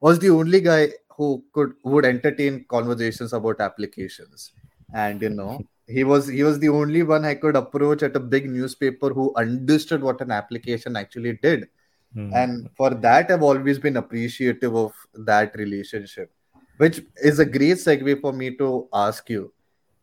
was 0.00 0.18
the 0.18 0.30
only 0.30 0.60
guy 0.60 0.90
who 1.16 1.44
could 1.52 1.74
who 1.82 1.90
would 1.90 2.04
entertain 2.04 2.64
conversations 2.68 3.32
about 3.32 3.60
applications 3.60 4.52
and 4.94 5.20
you 5.22 5.30
know 5.30 5.62
he 5.86 6.04
was 6.04 6.26
he 6.26 6.42
was 6.42 6.58
the 6.60 6.68
only 6.68 7.02
one 7.02 7.24
i 7.24 7.34
could 7.34 7.56
approach 7.56 8.02
at 8.02 8.16
a 8.16 8.20
big 8.20 8.48
newspaper 8.48 9.10
who 9.10 9.32
understood 9.36 10.02
what 10.02 10.20
an 10.20 10.30
application 10.30 10.96
actually 10.96 11.34
did 11.42 11.68
mm. 12.16 12.34
and 12.34 12.70
for 12.76 12.90
that 12.90 13.30
i've 13.30 13.42
always 13.42 13.78
been 13.78 13.98
appreciative 13.98 14.74
of 14.74 14.92
that 15.14 15.54
relationship 15.56 16.32
which 16.78 17.02
is 17.22 17.38
a 17.38 17.44
great 17.44 17.76
segue 17.76 18.20
for 18.20 18.32
me 18.32 18.56
to 18.56 18.88
ask 18.94 19.28
you 19.28 19.52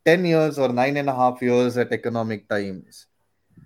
10 0.08 0.24
years 0.24 0.58
or 0.58 0.70
nine 0.70 0.96
and 0.96 1.10
a 1.10 1.14
half 1.14 1.42
years 1.42 1.76
at 1.76 1.92
Economic 1.92 2.48
Times, 2.48 3.08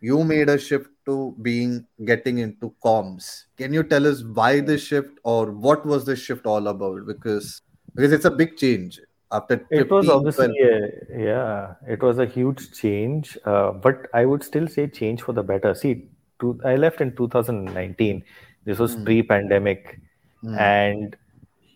you 0.01 0.23
made 0.23 0.49
a 0.49 0.57
shift 0.57 0.89
to 1.05 1.35
being 1.41 1.85
getting 2.05 2.39
into 2.39 2.73
comms. 2.83 3.45
Can 3.57 3.73
you 3.73 3.83
tell 3.83 4.05
us 4.05 4.23
why 4.23 4.59
the 4.59 4.77
shift 4.77 5.19
or 5.23 5.51
what 5.51 5.85
was 5.85 6.05
the 6.05 6.15
shift 6.15 6.45
all 6.45 6.67
about? 6.67 7.05
Because 7.07 7.61
because 7.95 8.11
it's 8.11 8.25
a 8.25 8.31
big 8.31 8.57
change 8.57 8.99
after 9.31 9.65
it 9.69 9.89
was 9.89 10.09
obviously 10.09 10.59
a, 10.59 11.23
yeah 11.25 11.73
it 11.87 12.01
was 12.01 12.19
a 12.19 12.25
huge 12.25 12.71
change 12.73 13.37
uh, 13.45 13.71
but 13.71 14.07
i 14.13 14.25
would 14.25 14.43
still 14.43 14.67
say 14.67 14.87
change 14.87 15.21
for 15.21 15.33
the 15.33 15.43
better 15.43 15.73
see 15.73 16.05
to, 16.39 16.59
i 16.65 16.75
left 16.75 17.01
in 17.01 17.15
2019 17.15 18.23
this 18.65 18.79
was 18.79 18.95
mm. 18.95 19.05
pre-pandemic 19.05 19.99
mm. 20.43 20.57
and 20.59 21.15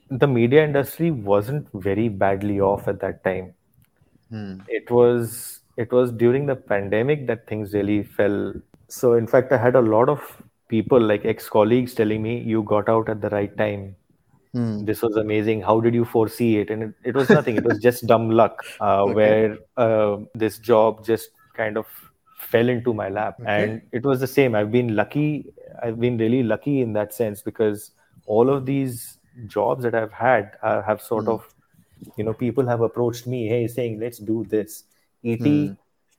the 0.10 0.28
media 0.28 0.64
industry 0.64 1.12
wasn't 1.12 1.68
very 1.74 2.10
badly 2.10 2.60
off 2.60 2.88
at 2.88 3.00
that 3.00 3.24
time 3.24 3.54
mm. 4.32 4.62
it 4.68 4.90
was 4.92 5.62
it 5.78 5.92
was 5.92 6.12
during 6.12 6.46
the 6.46 6.56
pandemic 6.56 7.28
that 7.28 7.48
things 7.48 7.74
really 7.74 8.04
fell 8.04 8.54
so 8.88 9.14
in 9.14 9.28
fact 9.28 9.52
i 9.52 9.58
had 9.58 9.76
a 9.76 9.82
lot 9.82 10.10
of 10.10 10.42
people 10.68 11.00
like 11.00 11.26
ex-colleagues 11.26 11.94
telling 11.94 12.22
me 12.22 12.40
you 12.40 12.64
got 12.64 12.90
out 12.90 13.10
at 13.10 13.22
the 13.22 13.30
right 13.30 13.56
time 13.58 13.96
Hmm. 14.56 14.86
This 14.86 15.02
was 15.02 15.18
amazing. 15.18 15.62
How 15.62 15.82
did 15.82 15.94
you 15.94 16.06
foresee 16.06 16.60
it? 16.60 16.70
And 16.70 16.84
it, 16.84 16.94
it 17.04 17.16
was 17.16 17.30
nothing. 17.30 17.58
it 17.58 17.66
was 17.66 17.78
just 17.80 18.08
dumb 18.12 18.32
luck, 18.32 18.64
uh, 18.80 19.04
okay. 19.04 19.14
where 19.14 19.58
uh, 19.76 20.18
this 20.34 20.60
job 20.60 21.06
just 21.06 21.32
kind 21.56 21.78
of 21.78 21.86
fell 22.38 22.70
into 22.70 22.94
my 22.94 23.10
lap. 23.10 23.36
Okay. 23.42 23.64
And 23.64 23.82
it 23.92 24.06
was 24.06 24.22
the 24.22 24.28
same. 24.28 24.56
I've 24.56 24.72
been 24.72 24.96
lucky. 24.96 25.52
I've 25.84 26.00
been 26.00 26.18
really 26.18 26.42
lucky 26.42 26.80
in 26.80 26.94
that 26.94 27.14
sense 27.14 27.42
because 27.42 27.92
all 28.28 28.50
of 28.50 28.66
these 28.66 29.18
jobs 29.48 29.84
that 29.84 29.94
I've 29.94 30.14
had 30.14 30.54
uh, 30.64 30.82
have 30.84 31.02
sort 31.02 31.26
hmm. 31.26 31.32
of, 31.32 31.54
you 32.18 32.24
know, 32.24 32.34
people 32.34 32.66
have 32.66 32.80
approached 32.80 33.28
me, 33.28 33.50
hey, 33.50 33.68
saying, 33.68 34.00
let's 34.00 34.20
do 34.20 34.46
this. 34.50 34.86
ET, 35.26 35.40
hmm. 35.40 35.74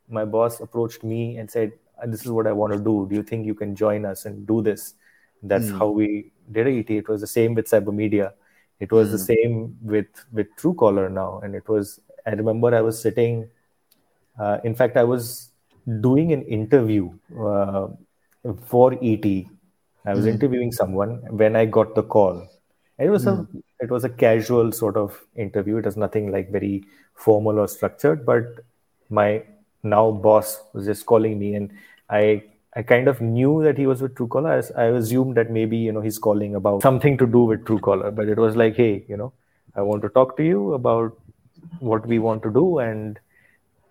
my 0.09 0.25
boss 0.25 0.61
approached 0.61 1.05
me 1.05 1.37
and 1.37 1.51
said, 1.51 1.73
this 2.05 2.25
is 2.25 2.31
what 2.31 2.47
I 2.47 2.53
want 2.53 2.73
to 2.73 2.79
do. 2.79 3.07
Do 3.09 3.15
you 3.15 3.23
think 3.23 3.47
you 3.47 3.55
can 3.55 3.75
join 3.75 4.05
us 4.05 4.27
and 4.27 4.47
do 4.47 4.61
this? 4.63 4.95
That's 5.43 5.67
mm. 5.67 5.79
how 5.79 5.89
we 5.89 6.33
did 6.53 6.67
it. 6.67 6.91
It 6.91 7.09
was 7.09 7.21
the 7.21 7.27
same 7.27 7.55
with 7.55 7.67
Cybermedia. 7.67 8.33
It 8.81 8.93
was 8.93 9.09
mm. 9.09 9.13
the 9.13 9.19
hmm. 9.19 9.25
same 9.25 9.79
with 9.83 10.07
with 10.33 10.49
Truecaller 10.57 11.11
now, 11.11 11.41
and 11.43 11.55
it 11.55 11.69
was. 11.69 12.01
I 12.27 12.31
remember 12.31 12.75
I 12.75 12.81
was 12.81 13.01
sitting. 13.01 13.49
Uh, 14.39 14.59
in 14.65 14.75
fact, 14.75 14.97
I 14.97 15.05
was 15.05 15.51
doing 16.01 16.33
an 16.33 16.43
interview 16.43 17.11
uh, 17.41 17.89
for 18.67 18.93
ET. 19.03 19.25
I 20.05 20.15
was 20.15 20.27
mm. 20.27 20.35
interviewing 20.35 20.73
someone 20.73 21.23
when 21.37 21.57
I 21.57 21.65
got 21.65 21.95
the 21.95 22.03
call. 22.03 22.47
it 22.99 23.11
was 23.11 23.27
a 23.27 23.33
hmm. 23.37 23.59
it 23.81 23.91
was 23.91 24.05
a 24.05 24.09
casual 24.09 24.73
sort 24.73 24.97
of 24.97 25.17
interview. 25.37 25.77
It 25.79 25.85
was 25.85 25.97
nothing 25.97 26.31
like 26.31 26.51
very 26.51 26.85
formal 27.15 27.59
or 27.59 27.69
structured. 27.69 28.27
But 28.27 28.65
my 29.11 29.43
now 29.83 30.11
boss 30.11 30.61
was 30.73 30.87
just 30.87 31.07
calling 31.07 31.39
me, 31.39 31.55
and 31.55 31.71
I 32.11 32.43
I 32.75 32.83
kind 32.83 33.09
of 33.09 33.21
knew 33.21 33.63
that 33.63 33.79
he 33.79 33.87
was 33.87 34.03
with 34.03 34.15
Truecaller. 34.15 34.77
I, 34.77 34.83
I 34.83 34.87
assumed 34.97 35.37
that 35.37 35.51
maybe 35.51 35.77
you 35.77 35.93
know 35.93 36.01
he's 36.01 36.19
calling 36.19 36.55
about 36.55 36.83
something 36.83 37.17
to 37.19 37.27
do 37.27 37.45
with 37.45 37.65
Truecaller, 37.65 38.15
but 38.15 38.29
it 38.29 38.39
was 38.39 38.57
like, 38.57 38.77
hey, 38.77 39.05
you 39.09 39.17
know, 39.17 39.33
I 39.75 39.83
want 39.83 40.03
to 40.03 40.09
talk 40.09 40.37
to 40.39 40.45
you 40.45 40.75
about 40.75 41.17
what 41.81 42.07
we 42.07 42.19
want 42.19 42.43
to 42.43 42.53
do, 42.53 42.79
and 42.79 43.19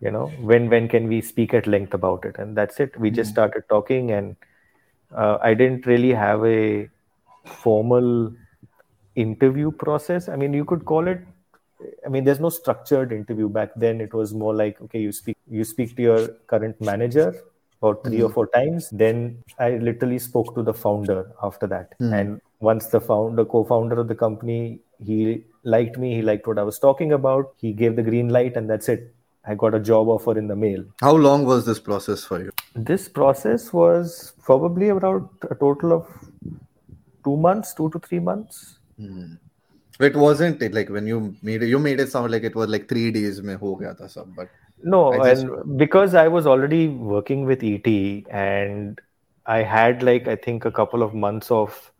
you 0.01 0.11
know, 0.11 0.27
when 0.39 0.69
when 0.69 0.87
can 0.87 1.07
we 1.07 1.21
speak 1.21 1.53
at 1.53 1.67
length 1.67 1.93
about 1.93 2.25
it? 2.25 2.37
And 2.37 2.55
that's 2.55 2.79
it. 2.79 2.99
We 2.99 3.09
mm-hmm. 3.09 3.15
just 3.15 3.29
hmm. 3.29 3.35
started 3.35 3.63
talking, 3.69 4.11
and 4.11 4.35
uh, 5.15 5.37
I 5.41 5.53
didn't 5.53 5.85
really 5.85 6.13
have 6.13 6.45
a 6.45 6.89
formal 7.45 8.33
interview 9.15 9.71
process. 9.71 10.27
I 10.29 10.35
mean, 10.35 10.53
you 10.53 10.65
could 10.65 10.85
call 10.85 11.07
it 11.07 11.21
I 12.05 12.09
mean, 12.09 12.23
there's 12.23 12.39
no 12.39 12.49
structured 12.49 13.11
interview 13.11 13.49
back 13.49 13.71
then. 13.75 14.01
It 14.01 14.13
was 14.13 14.33
more 14.33 14.55
like, 14.55 14.81
okay, 14.81 14.99
you 14.99 15.11
speak, 15.11 15.37
you 15.49 15.63
speak 15.63 15.95
to 15.97 16.01
your 16.01 16.27
current 16.47 16.79
manager, 16.81 17.35
about 17.81 18.03
3 18.03 18.15
mm-hmm. 18.15 18.25
or 18.25 18.29
four 18.29 18.47
times. 18.47 18.89
Then 18.91 19.43
I 19.59 19.71
literally 19.77 20.19
spoke 20.19 20.55
to 20.55 20.63
the 20.63 20.73
founder 20.73 21.31
after 21.43 21.67
that. 21.67 21.91
Mm-hmm. 21.99 22.13
And 22.13 22.41
once 22.59 22.87
the 22.87 23.01
founder, 23.01 23.45
co-founder 23.45 23.99
of 23.99 24.07
the 24.07 24.15
company, 24.15 24.79
he 25.03 25.43
liked 25.63 25.97
me, 25.97 26.15
he 26.15 26.21
liked 26.21 26.47
what 26.47 26.57
I 26.57 26.63
was 26.63 26.79
talking 26.79 27.11
about. 27.11 27.53
He 27.57 27.73
gave 27.73 27.95
the 27.95 28.03
green 28.03 28.29
light, 28.29 28.55
and 28.55 28.69
that's 28.69 28.87
it. 28.87 29.13
I 29.47 29.53
got 29.53 29.75
a 29.75 29.79
job 29.79 30.07
offer 30.07 30.37
in 30.37 30.47
the 30.47 30.55
mail. 30.55 30.83
How 31.01 31.15
long 31.15 31.45
was 31.45 31.65
this 31.65 31.79
process 31.79 32.23
for 32.23 32.41
you? 32.41 32.51
This 32.73 33.07
process 33.07 33.71
was 33.71 34.33
probably 34.43 34.89
about 34.89 35.29
a 35.49 35.55
total 35.55 35.93
of 35.93 36.07
two 37.23 37.37
months, 37.37 37.73
two 37.73 37.89
to 37.91 37.99
three 37.99 38.19
months. 38.19 38.79
Mm. 38.99 39.37
It 39.99 40.15
wasn't 40.15 40.61
it 40.61 40.73
like 40.73 40.89
when 40.89 41.07
you 41.07 41.35
made 41.41 41.63
it, 41.63 41.67
you 41.67 41.79
made 41.79 41.99
it 41.99 42.11
sound 42.11 42.31
like 42.31 42.43
it 42.43 42.55
was 42.55 42.69
like 42.69 42.89
three 42.89 43.11
days 43.11 43.41
mein 43.41 43.57
ho 43.57 43.75
gaya 43.75 43.93
tha 43.93 44.09
sab, 44.09 44.35
but 44.35 44.49
no, 44.83 45.01
just... 45.23 45.43
and 45.43 45.77
because 45.77 46.13
I 46.13 46.27
was 46.27 46.45
already 46.45 46.87
working 46.87 47.45
with 47.45 47.63
ET 47.63 47.87
and 48.29 48.99
I 49.45 49.59
had 49.61 50.03
like 50.03 50.27
I 50.27 50.35
think 50.35 50.65
a 50.65 50.71
couple 50.71 51.01
of 51.01 51.13
months 51.13 51.49
of 51.49 51.91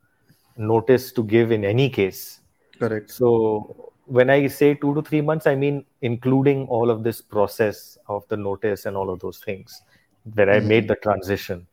notice 0.58 1.12
to 1.14 1.24
give 1.24 1.52
in 1.52 1.64
any 1.64 1.90
case. 1.90 2.40
Correct. 2.80 3.12
So 3.12 3.94
when 4.06 4.30
I 4.30 4.48
say 4.48 4.74
two 4.74 4.94
to 4.96 5.02
three 5.02 5.22
months, 5.22 5.48
I 5.48 5.56
mean 5.56 5.86
including 6.02 6.68
all 6.68 6.90
of 6.90 7.04
this 7.04 7.22
process 7.22 7.98
of 8.08 8.28
the 8.28 8.38
notice 8.38 8.86
and 8.86 8.98
all 8.98 9.10
of 9.10 9.20
those 9.20 9.40
things 9.40 9.82
that 10.26 10.50
I 10.50 10.58
mm-hmm. 10.58 10.68
made 10.68 10.88
the 10.88 10.96
transition 10.96 11.66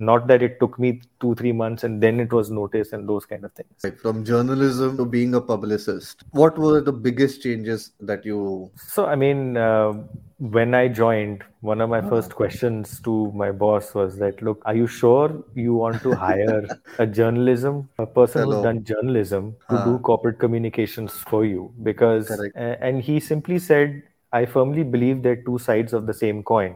not 0.00 0.26
that 0.26 0.42
it 0.42 0.58
took 0.58 0.78
me 0.78 1.00
two 1.20 1.34
three 1.34 1.52
months 1.52 1.84
and 1.84 2.02
then 2.02 2.18
it 2.18 2.32
was 2.32 2.50
noticed 2.50 2.92
and 2.92 3.08
those 3.08 3.26
kind 3.26 3.44
of 3.44 3.52
things 3.52 3.70
right. 3.84 4.00
from 4.00 4.24
journalism 4.24 4.96
to 4.96 5.04
being 5.04 5.34
a 5.34 5.40
publicist 5.40 6.24
what 6.30 6.58
were 6.58 6.80
the 6.80 6.92
biggest 6.92 7.42
changes 7.42 7.92
that 8.00 8.24
you 8.24 8.70
so 8.76 9.06
i 9.06 9.14
mean 9.14 9.56
uh, 9.56 9.92
when 10.38 10.74
i 10.74 10.88
joined 10.88 11.44
one 11.60 11.82
of 11.82 11.90
my 11.90 12.00
first 12.00 12.34
questions 12.34 12.98
to 13.00 13.30
my 13.32 13.50
boss 13.52 13.94
was 13.94 14.16
that 14.16 14.40
look 14.42 14.62
are 14.64 14.74
you 14.74 14.86
sure 14.86 15.44
you 15.54 15.74
want 15.74 16.02
to 16.02 16.14
hire 16.14 16.66
a 16.98 17.06
journalism 17.06 17.88
a 17.98 18.06
person 18.06 18.42
Hello. 18.42 18.56
who's 18.56 18.64
done 18.64 18.82
journalism 18.84 19.54
to 19.68 19.76
uh. 19.76 19.84
do 19.84 19.98
corporate 19.98 20.38
communications 20.38 21.12
for 21.12 21.44
you 21.44 21.72
because 21.82 22.28
Correct. 22.28 22.56
and 22.56 23.02
he 23.02 23.20
simply 23.20 23.58
said 23.58 24.02
i 24.32 24.46
firmly 24.46 24.82
believe 24.82 25.22
they're 25.22 25.42
two 25.42 25.58
sides 25.58 25.92
of 25.92 26.06
the 26.06 26.14
same 26.14 26.42
coin 26.42 26.74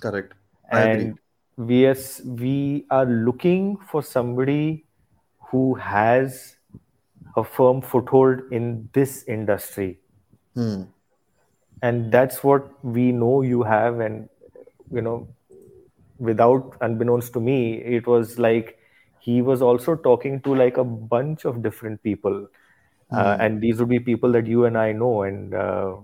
Correct. 0.00 0.32
I 0.72 0.80
and 0.80 1.00
agree 1.00 1.19
we 1.60 1.84
are, 1.84 1.96
we 2.24 2.86
are 2.90 3.04
looking 3.04 3.76
for 3.76 4.02
somebody 4.02 4.86
who 5.50 5.74
has 5.74 6.56
a 7.36 7.44
firm 7.44 7.82
foothold 7.82 8.40
in 8.50 8.88
this 8.94 9.24
industry 9.24 9.98
hmm. 10.54 10.82
and 11.82 12.10
that's 12.10 12.42
what 12.42 12.82
we 12.82 13.12
know 13.12 13.42
you 13.42 13.62
have 13.62 14.00
and 14.00 14.28
you 14.90 15.02
know 15.02 15.28
without 16.18 16.76
unbeknownst 16.80 17.34
to 17.34 17.40
me 17.40 17.74
it 17.98 18.06
was 18.06 18.38
like 18.38 18.78
he 19.18 19.42
was 19.42 19.60
also 19.60 19.94
talking 19.94 20.40
to 20.40 20.54
like 20.54 20.78
a 20.78 20.84
bunch 20.84 21.44
of 21.44 21.62
different 21.62 22.02
people 22.02 22.48
uh, 23.12 23.14
hmm. 23.14 23.18
uh, 23.18 23.36
and 23.44 23.60
these 23.60 23.78
would 23.78 23.88
be 23.88 24.00
people 24.00 24.32
that 24.32 24.46
you 24.46 24.64
and 24.64 24.78
i 24.78 24.92
know 24.92 25.22
and 25.24 25.54
uh, 25.54 25.94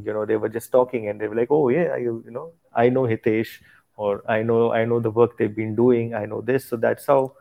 you 0.00 0.12
know 0.12 0.24
they 0.24 0.36
were 0.36 0.48
just 0.48 0.70
talking 0.70 1.08
and 1.08 1.20
they 1.20 1.26
were 1.26 1.34
like 1.34 1.50
oh 1.50 1.68
yeah 1.68 1.96
you, 1.96 2.22
you 2.24 2.30
know 2.30 2.52
i 2.72 2.88
know 2.88 3.02
hitesh 3.02 3.58
or 3.96 4.22
i 4.28 4.42
know 4.42 4.72
i 4.72 4.84
know 4.84 5.00
the 5.00 5.10
work 5.10 5.36
they've 5.38 5.56
been 5.56 5.74
doing 5.74 6.14
i 6.14 6.24
know 6.24 6.40
this 6.40 6.64
so 6.64 6.76
that's 6.76 7.06
how 7.06 7.32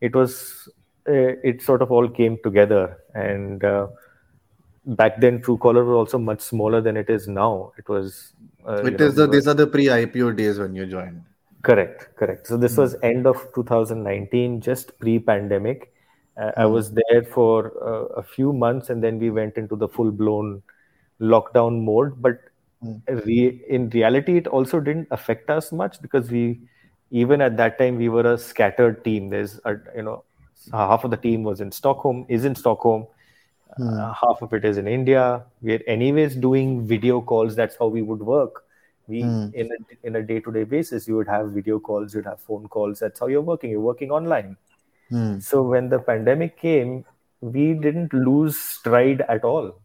it 0.00 0.14
was 0.14 0.68
uh, 1.08 1.34
it 1.50 1.62
sort 1.62 1.82
of 1.82 1.90
all 1.90 2.08
came 2.08 2.38
together 2.42 2.98
and 3.14 3.64
uh, 3.64 3.86
back 4.86 5.20
then 5.20 5.40
truecaller 5.40 5.84
was 5.86 5.94
also 5.94 6.18
much 6.18 6.40
smaller 6.40 6.80
than 6.80 6.96
it 6.96 7.10
is 7.10 7.28
now 7.28 7.72
it 7.78 7.88
was 7.88 8.32
uh, 8.66 8.82
it 8.84 9.00
is 9.00 9.16
know, 9.16 9.26
the, 9.26 9.32
these 9.32 9.48
are 9.48 9.54
the 9.54 9.66
pre-ipo 9.66 10.36
days 10.36 10.58
when 10.58 10.74
you 10.74 10.86
joined 10.86 11.22
correct 11.62 12.08
correct 12.16 12.46
so 12.46 12.56
this 12.56 12.72
mm-hmm. 12.72 12.82
was 12.82 12.96
end 13.02 13.26
of 13.26 13.36
2019 13.54 14.60
just 14.60 14.98
pre-pandemic 14.98 15.92
mm-hmm. 16.38 16.60
i 16.60 16.64
hmm. 16.64 16.72
was 16.72 16.92
there 16.92 17.22
for 17.22 17.72
uh, 17.82 18.20
a 18.20 18.22
few 18.22 18.52
months 18.52 18.90
and 18.90 19.02
then 19.02 19.18
we 19.18 19.30
went 19.30 19.56
into 19.56 19.76
the 19.76 19.88
full 19.88 20.10
blown 20.10 20.62
lockdown 21.20 21.82
mode 21.84 22.20
but 22.20 22.38
Re- 23.08 23.62
in 23.68 23.90
reality, 23.90 24.36
it 24.36 24.46
also 24.46 24.80
didn't 24.80 25.08
affect 25.10 25.50
us 25.50 25.72
much 25.72 26.00
because 26.02 26.30
we, 26.30 26.60
even 27.10 27.40
at 27.40 27.56
that 27.56 27.78
time, 27.78 27.96
we 27.96 28.08
were 28.08 28.32
a 28.32 28.38
scattered 28.38 29.04
team. 29.04 29.28
There's, 29.30 29.60
a, 29.64 29.76
you 29.94 30.02
know, 30.02 30.24
half 30.72 31.04
of 31.04 31.10
the 31.10 31.16
team 31.16 31.42
was 31.42 31.60
in 31.60 31.70
Stockholm, 31.72 32.26
is 32.28 32.44
in 32.44 32.54
Stockholm. 32.54 33.06
Hmm. 33.76 33.88
Uh, 33.88 34.12
half 34.12 34.42
of 34.42 34.52
it 34.52 34.64
is 34.64 34.76
in 34.76 34.86
India. 34.86 35.44
We're 35.62 35.82
anyways 35.86 36.36
doing 36.36 36.86
video 36.86 37.20
calls. 37.20 37.56
That's 37.56 37.76
how 37.76 37.86
we 37.86 38.02
would 38.02 38.20
work. 38.20 38.64
We 39.08 39.22
hmm. 39.22 39.48
in 39.54 39.70
a 39.72 40.06
in 40.06 40.16
a 40.16 40.22
day 40.22 40.40
to 40.40 40.52
day 40.52 40.64
basis, 40.64 41.08
you 41.08 41.16
would 41.16 41.28
have 41.28 41.50
video 41.50 41.78
calls, 41.78 42.14
you'd 42.14 42.26
have 42.26 42.40
phone 42.40 42.68
calls. 42.68 43.00
That's 43.00 43.18
how 43.18 43.26
you're 43.26 43.40
working. 43.40 43.70
You're 43.70 43.80
working 43.80 44.10
online. 44.10 44.56
Hmm. 45.08 45.38
So 45.40 45.62
when 45.62 45.88
the 45.88 45.98
pandemic 45.98 46.58
came, 46.58 47.04
we 47.40 47.74
didn't 47.74 48.12
lose 48.12 48.58
stride 48.58 49.22
at 49.28 49.42
all. 49.44 49.80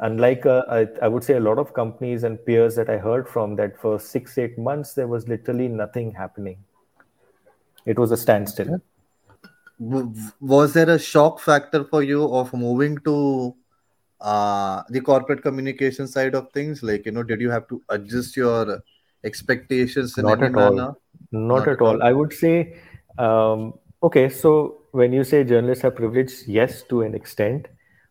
Unlike 0.00 0.46
uh, 0.46 0.62
I, 0.70 0.86
I, 1.02 1.08
would 1.08 1.24
say 1.24 1.34
a 1.34 1.40
lot 1.40 1.58
of 1.58 1.74
companies 1.74 2.22
and 2.22 2.38
peers 2.46 2.76
that 2.76 2.88
i 2.88 2.96
heard 2.96 3.28
from 3.28 3.56
that 3.56 3.80
for 3.80 3.98
six 3.98 4.38
eight 4.38 4.56
months 4.56 4.94
there 4.94 5.08
was 5.08 5.26
literally 5.26 5.66
nothing 5.66 6.12
happening 6.12 6.58
it 7.84 7.98
was 7.98 8.12
a 8.12 8.16
standstill 8.16 8.80
was 9.78 10.72
there 10.72 10.90
a 10.90 10.98
shock 10.98 11.40
factor 11.40 11.84
for 11.84 12.02
you 12.02 12.24
of 12.34 12.52
moving 12.52 12.98
to 12.98 13.54
uh, 14.20 14.82
the 14.88 15.00
corporate 15.00 15.42
communication 15.42 16.06
side 16.08 16.34
of 16.34 16.50
things? 16.52 16.82
Like, 16.82 17.06
you 17.06 17.12
know, 17.12 17.22
did 17.22 17.40
you 17.40 17.50
have 17.50 17.68
to 17.68 17.82
adjust 17.88 18.36
your 18.36 18.82
expectations 19.24 20.18
in 20.18 20.24
Not 20.24 20.42
at 20.42 20.54
all. 20.54 20.74
manner? 20.74 20.94
Not, 21.30 21.68
at 21.68 21.80
all. 21.80 22.02
I 22.02 22.12
would 22.12 22.32
say, 22.32 22.76
um, 23.18 23.74
okay, 24.02 24.28
so 24.28 24.82
when 24.92 25.12
you 25.12 25.24
say 25.24 25.44
journalists 25.44 25.84
are 25.84 25.90
privileged, 25.90 26.48
yes, 26.48 26.82
to 26.84 27.02
an 27.02 27.14
extent, 27.14 27.68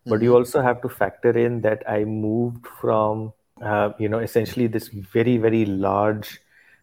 but 0.10 0.22
you 0.22 0.36
also 0.36 0.62
have 0.62 0.82
to 0.82 0.90
factor 0.90 1.38
in 1.38 1.62
that 1.62 1.84
I 1.90 2.06
moved 2.06 2.66
from, 2.80 3.34
uh, 3.62 3.92
you 4.00 4.10
know, 4.10 4.20
essentially 4.20 4.68
this 4.68 4.88
very, 4.88 5.38
very 5.38 5.66
large 5.66 6.40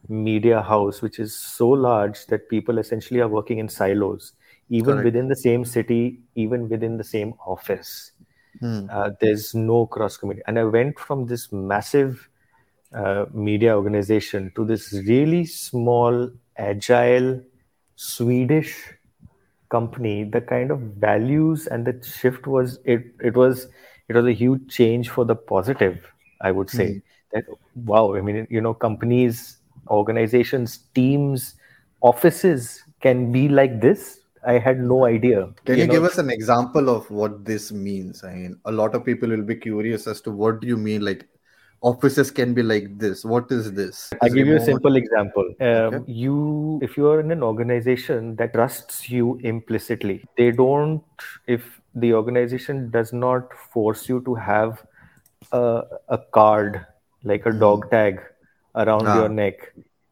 media 0.09 0.63
house, 0.63 1.01
which 1.03 1.19
is 1.19 1.35
so 1.35 1.69
large 1.69 2.27
that 2.27 2.49
people 2.49 2.79
essentially 2.79 3.21
are 3.21 3.29
working 3.29 3.59
in 3.59 3.69
silos, 3.69 4.33
even 4.69 4.95
Correct. 4.95 5.05
within 5.05 5.29
the 5.29 5.37
same 5.37 5.65
city, 5.65 6.21
even 6.35 6.69
within 6.69 6.97
the 6.97 7.05
same 7.05 7.35
office. 7.47 8.13
Hmm. 8.61 8.87
Uh, 8.91 9.11
there's 9.21 9.55
no 9.55 9.87
cross 9.87 10.17
community. 10.17 10.45
And 10.47 10.59
I 10.59 10.65
went 10.65 10.99
from 10.99 11.27
this 11.27 11.53
massive 11.53 12.29
uh, 12.93 13.27
media 13.33 13.77
organization 13.77 14.53
to 14.55 14.65
this 14.65 14.93
really 15.07 15.45
small, 15.45 16.31
agile, 16.57 17.41
Swedish 17.97 18.77
company. 19.75 20.25
The 20.37 20.41
kind 20.41 20.71
of 20.71 20.81
values 21.05 21.67
and 21.67 21.87
the 21.91 21.95
shift 22.03 22.47
was 22.47 22.79
it. 22.85 23.05
It 23.31 23.37
was 23.43 23.67
it 24.09 24.17
was 24.21 24.27
a 24.27 24.37
huge 24.45 24.69
change 24.79 25.11
for 25.19 25.25
the 25.25 25.37
positive. 25.53 26.11
I 26.41 26.53
would 26.61 26.71
say 26.71 26.87
mm-hmm. 26.87 27.39
that 27.39 27.45
wow. 27.93 28.15
I 28.15 28.21
mean, 28.21 28.47
you 28.51 28.61
know, 28.61 28.75
companies, 28.87 29.59
organizations, 30.01 30.79
teams, 30.95 31.55
offices 32.01 32.83
can 33.01 33.33
be 33.33 33.49
like 33.49 33.81
this. 33.81 34.21
I 34.47 34.59
had 34.59 34.79
no 34.79 35.07
idea. 35.07 35.49
Can 35.65 35.79
you, 35.79 35.87
know, 35.87 35.95
give 35.95 36.05
us 36.05 36.19
an 36.19 36.31
example 36.31 36.91
of 36.95 37.11
what 37.11 37.45
this 37.45 37.73
means? 37.73 38.25
I 38.25 38.35
mean, 38.35 38.59
a 38.67 38.73
lot 38.73 38.95
of 38.95 39.05
people 39.05 39.31
will 39.31 39.47
be 39.53 39.57
curious 39.57 40.07
as 40.07 40.21
to 40.23 40.31
what 40.31 40.61
do 40.61 40.67
you 40.67 40.77
mean 40.77 41.01
like 41.01 41.27
offices 41.91 42.31
can 42.31 42.55
be 42.55 42.63
like 42.63 42.87
this. 42.99 43.25
What 43.25 43.51
is 43.57 43.73
this? 43.79 44.13
I'll 44.23 44.31
give 44.37 44.47
you 44.51 44.57
a 44.57 44.65
simple 44.69 44.97
example. 45.01 45.49
Um, 45.61 45.95
Okay. 45.95 46.13
You, 46.21 46.79
if 46.83 46.97
you 46.97 47.09
are 47.09 47.21
in 47.21 47.31
an 47.31 47.43
organization 47.43 48.37
that 48.37 48.55
trusts 48.55 49.11
you 49.11 49.39
implicitly, 49.53 50.25
they 50.39 50.51
don't. 50.51 51.03
If 51.47 51.67
the 51.95 52.15
organization 52.15 52.91
does 52.91 53.13
not 53.13 53.53
force 53.75 54.09
you 54.09 54.23
to 54.31 54.35
have 54.35 54.83
a, 55.53 55.83
a 56.09 56.19
card 56.39 56.81
like 57.23 57.47
a 57.47 57.53
dog 57.53 57.91
tag 57.91 58.21
around 58.75 59.07
Ah. 59.07 59.19
your 59.21 59.29
neck 59.29 59.71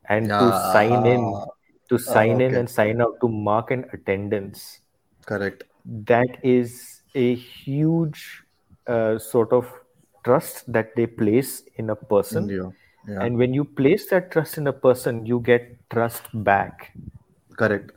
and 0.08 0.28
to 0.28 0.44
Ah. 0.52 0.72
sign 0.72 1.06
in, 1.14 1.26
to 1.88 1.98
sign 1.98 2.40
in 2.40 2.52
okay. 2.52 2.60
and 2.60 2.70
sign 2.78 3.00
out 3.00 3.18
to 3.22 3.28
mark 3.28 3.70
an 3.70 3.84
attendance, 3.92 4.80
Correct. 5.26 5.64
that 6.12 6.38
is 6.42 7.02
a 7.14 7.34
huge 7.34 8.42
uh, 8.86 9.18
sort 9.18 9.52
of 9.52 9.72
trust 10.24 10.70
that 10.72 10.94
they 10.96 11.06
place 11.06 11.62
in 11.76 11.90
a 11.90 11.96
person. 11.96 12.48
Yeah. 12.48 12.70
And 13.20 13.36
when 13.36 13.52
you 13.52 13.64
place 13.64 14.06
that 14.10 14.30
trust 14.30 14.58
in 14.58 14.66
a 14.68 14.72
person, 14.72 15.26
you 15.26 15.40
get 15.40 15.78
trust 15.90 16.22
back. 16.44 16.92
Correct. 17.56 17.92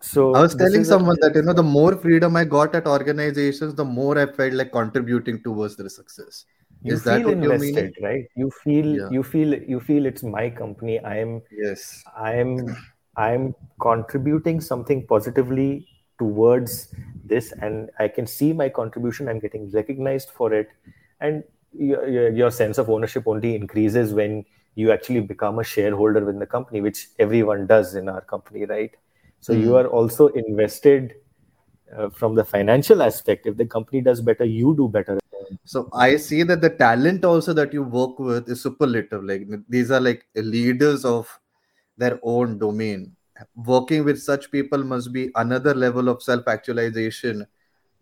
So 0.00 0.34
I 0.34 0.42
was 0.42 0.54
telling 0.54 0.82
is 0.82 0.88
a- 0.88 0.92
someone 0.92 1.16
that 1.22 1.34
you 1.34 1.42
know 1.42 1.52
the 1.52 1.62
more 1.62 1.96
freedom 1.96 2.36
I 2.36 2.44
got 2.44 2.74
at 2.74 2.86
organizations, 2.86 3.74
the 3.74 3.84
more 3.84 4.18
I 4.18 4.26
felt 4.26 4.52
like 4.52 4.72
contributing 4.72 5.42
towards 5.42 5.76
their 5.76 5.88
success. 5.88 6.44
you 6.82 6.92
Is 6.94 7.02
that 7.04 7.24
feel 7.24 7.28
what 7.28 7.42
you're 7.42 7.92
right? 8.02 8.26
You 8.36 8.50
feel 8.62 8.86
Yeah. 8.98 9.08
you 9.10 9.22
feel 9.22 9.54
you 9.74 9.80
feel 9.80 10.06
it's 10.06 10.22
my 10.22 10.50
company. 10.50 10.98
I 11.00 11.16
am 11.24 11.42
Yes. 11.50 12.04
I 12.16 12.34
am 12.34 12.52
I'm 13.16 13.54
contributing 13.80 14.60
something 14.60 15.06
positively 15.06 15.88
towards 16.18 16.76
this, 17.24 17.52
and 17.62 17.90
I 17.98 18.08
can 18.08 18.26
see 18.26 18.52
my 18.52 18.68
contribution. 18.68 19.28
I'm 19.28 19.38
getting 19.38 19.70
recognized 19.70 20.30
for 20.30 20.52
it, 20.52 20.68
and 21.20 21.44
your, 21.72 22.08
your, 22.08 22.30
your 22.30 22.50
sense 22.50 22.78
of 22.78 22.88
ownership 22.88 23.24
only 23.26 23.54
increases 23.54 24.12
when 24.12 24.44
you 24.74 24.92
actually 24.92 25.20
become 25.20 25.58
a 25.58 25.64
shareholder 25.64 26.24
within 26.24 26.38
the 26.38 26.46
company, 26.46 26.80
which 26.80 27.08
everyone 27.18 27.66
does 27.66 27.94
in 27.94 28.08
our 28.08 28.20
company, 28.20 28.64
right? 28.66 28.90
So 29.40 29.52
you 29.52 29.76
are 29.76 29.86
also 29.86 30.28
invested 30.28 31.14
uh, 31.96 32.10
from 32.10 32.34
the 32.34 32.44
financial 32.44 33.02
aspect. 33.02 33.46
If 33.46 33.56
the 33.56 33.66
company 33.66 34.00
does 34.00 34.20
better, 34.20 34.44
you 34.44 34.74
do 34.76 34.88
better. 34.88 35.18
So 35.64 35.88
I 35.92 36.16
see 36.16 36.42
that 36.42 36.60
the 36.60 36.70
talent 36.70 37.24
also 37.24 37.52
that 37.52 37.72
you 37.72 37.82
work 37.82 38.18
with 38.18 38.48
is 38.48 38.62
superlative. 38.62 39.24
Like 39.24 39.46
these 39.68 39.90
are 39.90 40.00
like 40.00 40.26
leaders 40.34 41.04
of 41.04 41.38
their 41.96 42.18
own 42.22 42.58
domain. 42.58 43.14
Working 43.54 44.04
with 44.04 44.20
such 44.20 44.50
people 44.50 44.82
must 44.82 45.12
be 45.12 45.30
another 45.34 45.74
level 45.74 46.08
of 46.08 46.22
self-actualization 46.22 47.46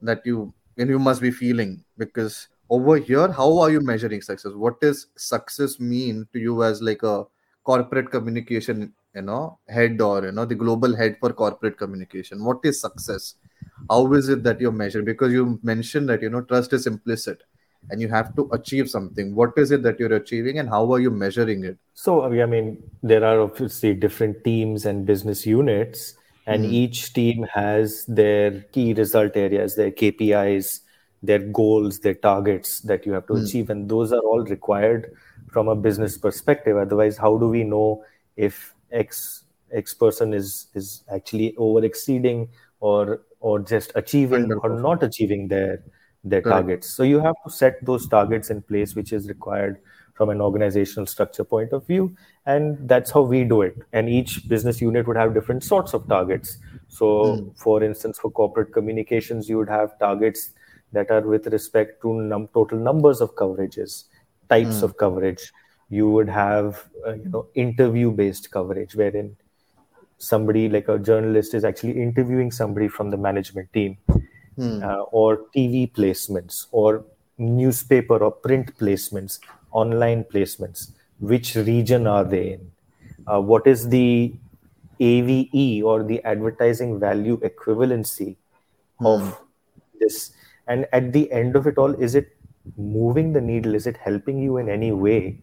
that 0.03 0.23
you 0.25 0.55
and 0.77 0.89
you 0.89 0.99
must 0.99 1.21
be 1.21 1.31
feeling 1.31 1.85
because 1.99 2.49
over 2.75 2.97
here, 2.97 3.31
how 3.31 3.59
are 3.59 3.71
you 3.71 3.81
measuring 3.81 4.21
success? 4.21 4.53
What 4.55 4.81
does 4.81 5.07
success 5.17 5.79
mean 5.79 6.27
to 6.33 6.39
you 6.39 6.63
as 6.65 6.83
like 6.83 7.03
a 7.03 7.25
corporate 7.63 8.11
communication, 8.11 8.93
you 9.15 9.23
know, 9.23 9.59
head 9.69 10.01
or 10.01 10.25
you 10.25 10.33
know 10.33 10.45
the 10.45 10.55
global 10.55 10.97
head 10.97 11.17
for 11.21 11.33
corporate 11.33 11.79
communication? 11.79 12.45
What 12.45 12.59
is 12.65 12.81
success? 12.81 13.35
How 13.91 14.13
is 14.13 14.29
it 14.29 14.43
that 14.45 14.61
you're 14.61 14.73
measuring? 14.73 15.05
Because 15.05 15.33
you 15.33 15.59
mentioned 15.63 16.09
that 16.09 16.23
you 16.23 16.31
know 16.31 16.43
trust 16.43 16.73
is 16.73 16.87
implicit 16.87 17.43
and 17.91 18.01
you 18.01 18.09
have 18.09 18.35
to 18.37 18.49
achieve 18.53 18.89
something. 18.89 19.35
What 19.35 19.53
is 19.57 19.71
it 19.71 19.83
that 19.83 20.01
you're 20.01 20.15
achieving 20.15 20.59
and 20.59 20.69
how 20.69 20.93
are 20.93 21.01
you 21.01 21.11
measuring 21.11 21.65
it? 21.65 21.79
So, 21.95 22.25
I 22.25 22.47
mean, 22.47 22.83
there 23.03 23.25
are 23.25 23.41
obviously 23.41 23.95
different 23.95 24.43
teams 24.45 24.87
and 24.87 25.07
business 25.07 25.47
units, 25.47 26.15
and 26.47 26.65
hmm. 26.65 26.73
each 26.73 27.13
team 27.13 27.47
has 27.53 28.05
their 28.07 28.63
key 28.73 28.95
result 28.95 29.37
areas, 29.37 29.77
their 29.77 29.91
KPIs, 29.91 30.81
their 31.27 31.39
goals, 31.39 32.01
their 32.01 32.15
targets 32.15 32.81
that 32.81 33.07
you 33.07 33.13
have 33.13 33.27
to 33.27 33.35
hmm. 33.35 33.45
achieve, 33.45 33.71
and 33.71 33.89
those 33.89 34.13
are 34.13 34.21
all 34.21 34.45
required 34.45 35.15
from 35.51 35.69
a 35.69 35.75
business 35.75 36.19
perspective. 36.19 36.77
Otherwise, 36.77 37.17
how 37.17 37.37
do 37.39 37.49
we 37.49 37.65
know 37.65 38.05
if 38.37 38.75
X 38.93 39.45
X 39.73 39.95
person 39.95 40.35
is 40.35 40.67
is 40.75 41.03
actually 41.13 41.55
over 41.57 41.85
exceeding 41.85 42.49
or 42.81 43.23
or 43.41 43.59
just 43.61 43.93
achieving 43.95 44.53
or 44.53 44.79
not 44.81 45.03
achieving 45.03 45.49
their 45.49 45.83
their 46.23 46.43
targets? 46.43 46.89
So 46.89 47.03
you 47.03 47.21
have 47.21 47.35
to 47.45 47.51
set 47.51 47.85
those 47.85 48.07
targets 48.09 48.51
in 48.51 48.63
place, 48.63 48.95
which 48.95 49.13
is 49.13 49.29
required 49.29 49.81
from 50.15 50.31
an 50.31 50.41
organizational 50.41 51.07
structure 51.07 51.43
point 51.43 51.73
of 51.73 51.85
view 51.87 52.17
and 52.47 52.89
that's 52.89 53.11
how 53.11 53.21
we 53.23 53.43
do 53.43 53.63
it. 53.63 53.77
And 53.93 54.09
each 54.09 54.49
business 54.49 54.81
unit 54.81 55.09
would 55.09 55.17
have 55.17 55.35
different 55.35 55.65
sorts 55.65 55.93
of 55.93 56.07
targets. 56.09 56.59
So 56.89 57.37
hmm. 57.37 57.49
for 57.57 57.83
instance 57.83 58.19
for 58.19 58.31
corporate 58.31 58.73
communications 58.73 59.49
you 59.49 59.59
would 59.59 59.69
have 59.69 59.99
targets 59.99 60.51
that 60.95 61.11
are 61.11 61.21
with 61.23 61.47
respect 61.49 62.01
to 62.03 62.15
num- 62.15 62.49
total 62.55 62.79
numbers 62.79 63.21
of 63.21 63.35
coverages 63.37 64.05
types 64.49 64.83
of 64.83 64.97
coverage. 64.97 65.53
You 65.91 66.11
would 66.11 66.29
have 66.29 66.89
uh, 67.07 67.15
you 67.15 67.29
know 67.31 67.47
interview 67.55 68.11
based 68.11 68.51
coverage 68.51 68.95
wherein 68.95 69.37
somebody 70.19 70.69
like 70.69 70.89
a 70.89 70.99
journalist 70.99 71.55
is 71.55 71.65
actually 71.65 72.01
interviewing 72.03 72.51
somebody 72.51 72.89
from 72.89 73.11
the 73.11 73.17
management 73.17 73.73
team 73.73 73.99
uh, 74.83 75.03
or 75.21 75.39
tv 75.57 75.91
placements 75.93 76.67
or 76.73 77.05
newspaper 77.39 78.19
or 78.19 78.31
print 78.31 78.77
placements 78.79 79.39
online 79.73 80.25
placements. 80.25 80.93
Which 81.19 81.55
region 81.57 82.07
are 82.07 82.25
they 82.25 82.53
in? 82.55 82.71
Uh, 83.27 83.41
what 83.41 83.67
is 83.67 83.89
the 83.89 84.35
ave 85.01 85.83
or 85.83 86.03
the 86.05 86.23
advertising 86.25 87.01
value 87.01 87.39
equivalency 87.41 88.37
of 89.05 89.41
this 90.01 90.33
and 90.67 90.87
at 90.93 91.13
the 91.13 91.31
end 91.33 91.57
of 91.57 91.67
it 91.67 91.79
all 91.79 91.95
is 91.95 92.15
it 92.15 92.37
moving 92.77 93.33
the 93.33 93.41
needle 93.41 93.75
is 93.75 93.87
it 93.87 93.97
helping 93.97 94.39
you 94.39 94.57
in 94.57 94.69
any 94.69 94.91
way 94.93 95.39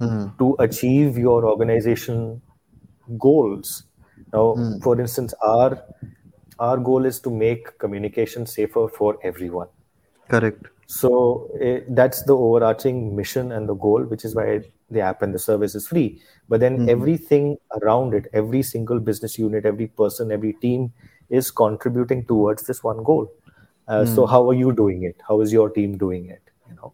mm-hmm. 0.00 0.26
to 0.38 0.56
achieve 0.58 1.16
your 1.16 1.44
organization 1.44 2.40
goals 3.18 3.84
now 4.32 4.54
mm-hmm. 4.54 4.78
for 4.80 5.00
instance 5.00 5.34
our 5.42 5.82
our 6.58 6.76
goal 6.78 7.04
is 7.04 7.18
to 7.20 7.30
make 7.30 7.78
communication 7.78 8.46
safer 8.46 8.88
for 8.88 9.18
everyone 9.22 9.68
Correct. 10.28 10.66
so 10.86 11.50
eh, 11.60 11.80
that's 11.88 12.22
the 12.22 12.36
overarching 12.36 13.14
mission 13.14 13.52
and 13.52 13.68
the 13.68 13.74
goal, 13.74 14.02
which 14.04 14.24
is 14.24 14.34
why 14.34 14.60
the 14.90 15.00
app 15.00 15.22
and 15.22 15.34
the 15.34 15.38
service 15.38 15.74
is 15.74 15.88
free. 15.88 16.20
But 16.48 16.60
then 16.60 16.78
mm-hmm. 16.78 16.88
everything 16.88 17.56
around 17.82 18.14
it, 18.14 18.26
every 18.32 18.62
single 18.62 19.00
business 19.00 19.38
unit, 19.38 19.66
every 19.66 19.86
person, 19.86 20.32
every 20.32 20.54
team 20.54 20.92
is 21.30 21.50
contributing 21.50 22.24
towards 22.26 22.66
this 22.66 22.82
one 22.82 23.02
goal. 23.02 23.32
Uh, 23.88 24.04
So 24.04 24.26
how 24.26 24.48
are 24.48 24.54
you 24.54 24.72
doing 24.72 25.02
it? 25.04 25.16
How 25.28 25.40
is 25.40 25.52
your 25.52 25.70
team 25.70 25.96
doing 25.98 26.26
it? 26.30 26.42
You 26.68 26.76
know, 26.76 26.92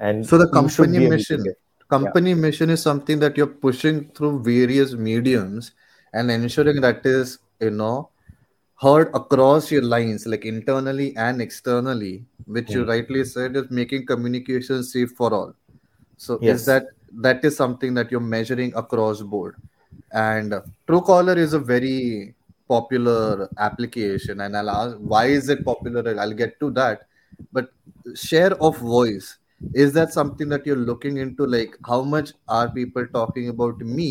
and 0.00 0.24
So 0.24 0.38
the 0.38 0.48
company 0.48 0.98
be 0.98 1.04
able 1.06 1.16
to 1.16 1.16
mission, 1.16 1.44
company 1.88 2.34
mission 2.34 2.70
is 2.70 2.82
something 2.82 3.18
that 3.20 3.36
you're 3.36 3.46
pushing 3.66 4.10
through 4.10 4.42
various 4.42 4.94
mediums 4.94 5.72
and 6.12 6.30
ensuring 6.30 6.80
that 6.80 7.04
is, 7.04 7.38
you 7.60 7.70
know, 7.70 8.10
heard 8.80 9.10
across 9.14 9.70
your 9.70 9.82
lines, 9.82 10.26
like 10.26 10.44
internally 10.44 11.14
and 11.16 11.40
externally, 11.42 12.24
which 12.46 12.74
you 12.74 12.84
rightly 12.84 13.24
said 13.24 13.56
is 13.56 13.70
making 13.70 14.06
communication 14.06 14.82
safe 14.82 15.10
for 15.12 15.32
all. 15.34 15.54
So 16.16 16.40
Yes. 16.40 16.60
is 16.60 16.64
that 16.66 16.84
that 17.12 17.44
is 17.44 17.56
something 17.56 17.94
that 17.94 18.10
you're 18.10 18.20
measuring 18.20 18.72
across 18.74 19.20
board? 19.22 19.56
And 20.12 20.54
uh, 20.54 20.62
Truecaller 20.88 21.36
is 21.36 21.52
a 21.52 21.58
very 21.58 22.34
popular 22.72 23.48
application, 23.58 24.40
and 24.42 24.56
I'll 24.56 24.70
ask 24.70 24.96
why 25.14 25.26
is 25.38 25.48
it 25.56 25.64
popular? 25.64 26.04
I'll 26.24 26.38
get 26.44 26.58
to 26.60 26.70
that. 26.82 27.06
but 27.56 27.68
share 28.22 28.54
of 28.68 28.78
voice 28.78 29.26
is 29.82 29.92
that 29.98 30.12
something 30.16 30.48
that 30.52 30.66
you're 30.68 30.84
looking 30.90 31.18
into 31.24 31.46
like 31.54 31.76
how 31.90 31.98
much 32.14 32.32
are 32.58 32.68
people 32.78 33.06
talking 33.16 33.48
about 33.52 33.78
me 33.98 34.08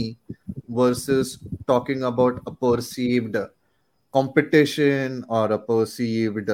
versus 0.80 1.32
talking 1.72 2.04
about 2.12 2.42
a 2.52 2.54
perceived 2.66 3.38
competition 4.14 5.26
or 5.30 5.46
a 5.52 5.60
perceived 5.72 6.50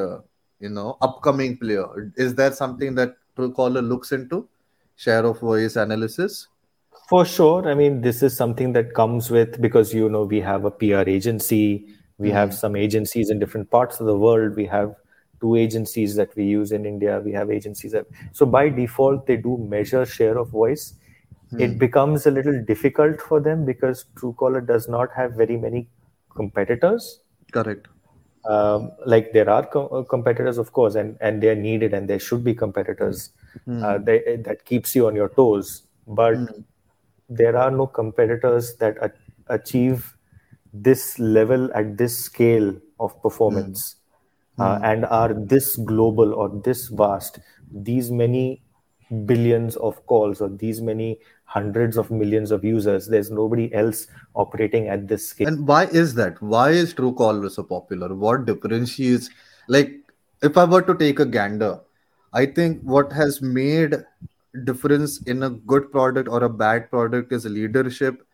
you 0.59 0.69
know 0.77 0.97
upcoming 1.01 1.57
player 1.57 2.11
is 2.17 2.35
that 2.35 2.55
something 2.55 2.95
that 2.95 3.15
truecaller 3.37 3.85
looks 3.93 4.11
into 4.19 4.47
share 4.95 5.25
of 5.25 5.39
voice 5.39 5.75
analysis 5.75 6.47
for 7.09 7.25
sure 7.25 7.69
i 7.69 7.73
mean 7.73 8.01
this 8.01 8.21
is 8.23 8.35
something 8.35 8.73
that 8.73 8.93
comes 8.93 9.29
with 9.29 9.61
because 9.61 9.93
you 9.93 10.09
know 10.09 10.23
we 10.23 10.39
have 10.39 10.65
a 10.65 10.71
pr 10.71 11.07
agency 11.09 11.87
we 12.17 12.29
mm-hmm. 12.29 12.37
have 12.37 12.53
some 12.53 12.75
agencies 12.75 13.29
in 13.29 13.39
different 13.39 13.69
parts 13.69 13.99
of 13.99 14.05
the 14.05 14.17
world 14.17 14.55
we 14.55 14.65
have 14.65 14.95
two 15.45 15.55
agencies 15.55 16.15
that 16.15 16.35
we 16.35 16.45
use 16.45 16.71
in 16.71 16.85
India. 16.85 17.21
We 17.23 17.31
have 17.33 17.51
agencies 17.51 17.91
that 17.91 18.05
so 18.31 18.45
by 18.45 18.69
default 18.69 19.27
they 19.27 19.37
do 19.37 19.57
measure 19.57 20.05
share 20.05 20.37
of 20.37 20.49
voice. 20.49 20.93
Hmm. 21.51 21.61
It 21.61 21.79
becomes 21.79 22.25
a 22.25 22.31
little 22.31 22.63
difficult 22.63 23.21
for 23.21 23.39
them 23.39 23.65
because 23.65 24.05
Truecaller 24.15 24.65
does 24.65 24.87
not 24.87 25.09
have 25.15 25.33
very 25.33 25.57
many 25.57 25.87
competitors. 26.35 27.19
Correct. 27.51 27.87
Um, 28.49 28.91
like 29.05 29.31
there 29.33 29.49
are 29.49 29.65
co- 29.65 29.87
uh, 29.87 30.03
competitors, 30.03 30.57
of 30.57 30.71
course, 30.71 30.95
and 30.95 31.17
and 31.19 31.41
they 31.41 31.49
are 31.49 31.55
needed, 31.55 31.93
and 31.93 32.07
there 32.07 32.19
should 32.19 32.43
be 32.43 32.53
competitors. 32.53 33.31
Hmm. 33.65 33.83
Uh, 33.83 33.97
they, 33.97 34.37
that 34.45 34.65
keeps 34.65 34.95
you 34.95 35.07
on 35.07 35.15
your 35.15 35.29
toes, 35.29 35.83
but 36.07 36.35
hmm. 36.35 36.61
There 37.29 37.57
are 37.57 37.71
no 37.71 37.87
competitors 37.87 38.75
that 38.75 38.97
a- 39.01 39.53
achieve 39.53 40.15
this 40.73 41.17
level 41.19 41.71
at 41.73 41.97
this 41.97 42.17
scale 42.17 42.75
of 42.99 43.21
performance 43.21 43.95
uh, 44.59 44.77
hmm. 44.77 44.85
and 44.85 45.05
are 45.05 45.33
this 45.33 45.75
global 45.77 46.33
or 46.33 46.49
this 46.63 46.87
vast, 46.87 47.39
these 47.71 48.11
many 48.11 48.61
billions 49.25 49.75
of 49.77 50.05
calls 50.07 50.41
or 50.41 50.49
these 50.49 50.81
many 50.81 51.19
hundreds 51.45 51.95
of 51.97 52.11
millions 52.11 52.51
of 52.51 52.63
users, 52.63 53.07
there's 53.07 53.31
nobody 53.31 53.73
else 53.73 54.07
operating 54.33 54.87
at 54.87 55.07
this 55.07 55.29
scale. 55.29 55.47
And 55.47 55.67
why 55.67 55.85
is 55.85 56.15
that? 56.15 56.41
Why 56.41 56.71
is 56.71 56.93
Truecaller 56.93 57.51
so 57.51 57.63
popular? 57.63 58.13
What 58.13 58.45
differentiates? 58.45 59.29
Like, 59.67 59.93
if 60.41 60.57
I 60.57 60.65
were 60.65 60.81
to 60.81 60.95
take 60.95 61.19
a 61.19 61.25
gander, 61.25 61.79
I 62.33 62.45
think 62.45 62.81
what 62.81 63.13
has 63.13 63.41
made 63.41 63.95
difference 64.63 65.21
in 65.23 65.43
a 65.43 65.49
good 65.49 65.91
product 65.91 66.29
or 66.29 66.43
a 66.43 66.49
bad 66.49 66.89
product 66.89 67.31
is 67.33 67.45
leadership, 67.45 68.25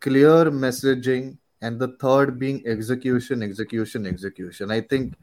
clear 0.00 0.50
messaging, 0.50 1.38
and 1.60 1.78
the 1.78 1.96
third 2.00 2.38
being 2.38 2.62
execution, 2.66 3.42
execution, 3.42 4.06
execution. 4.06 4.70
I 4.70 4.80
think 4.80 5.14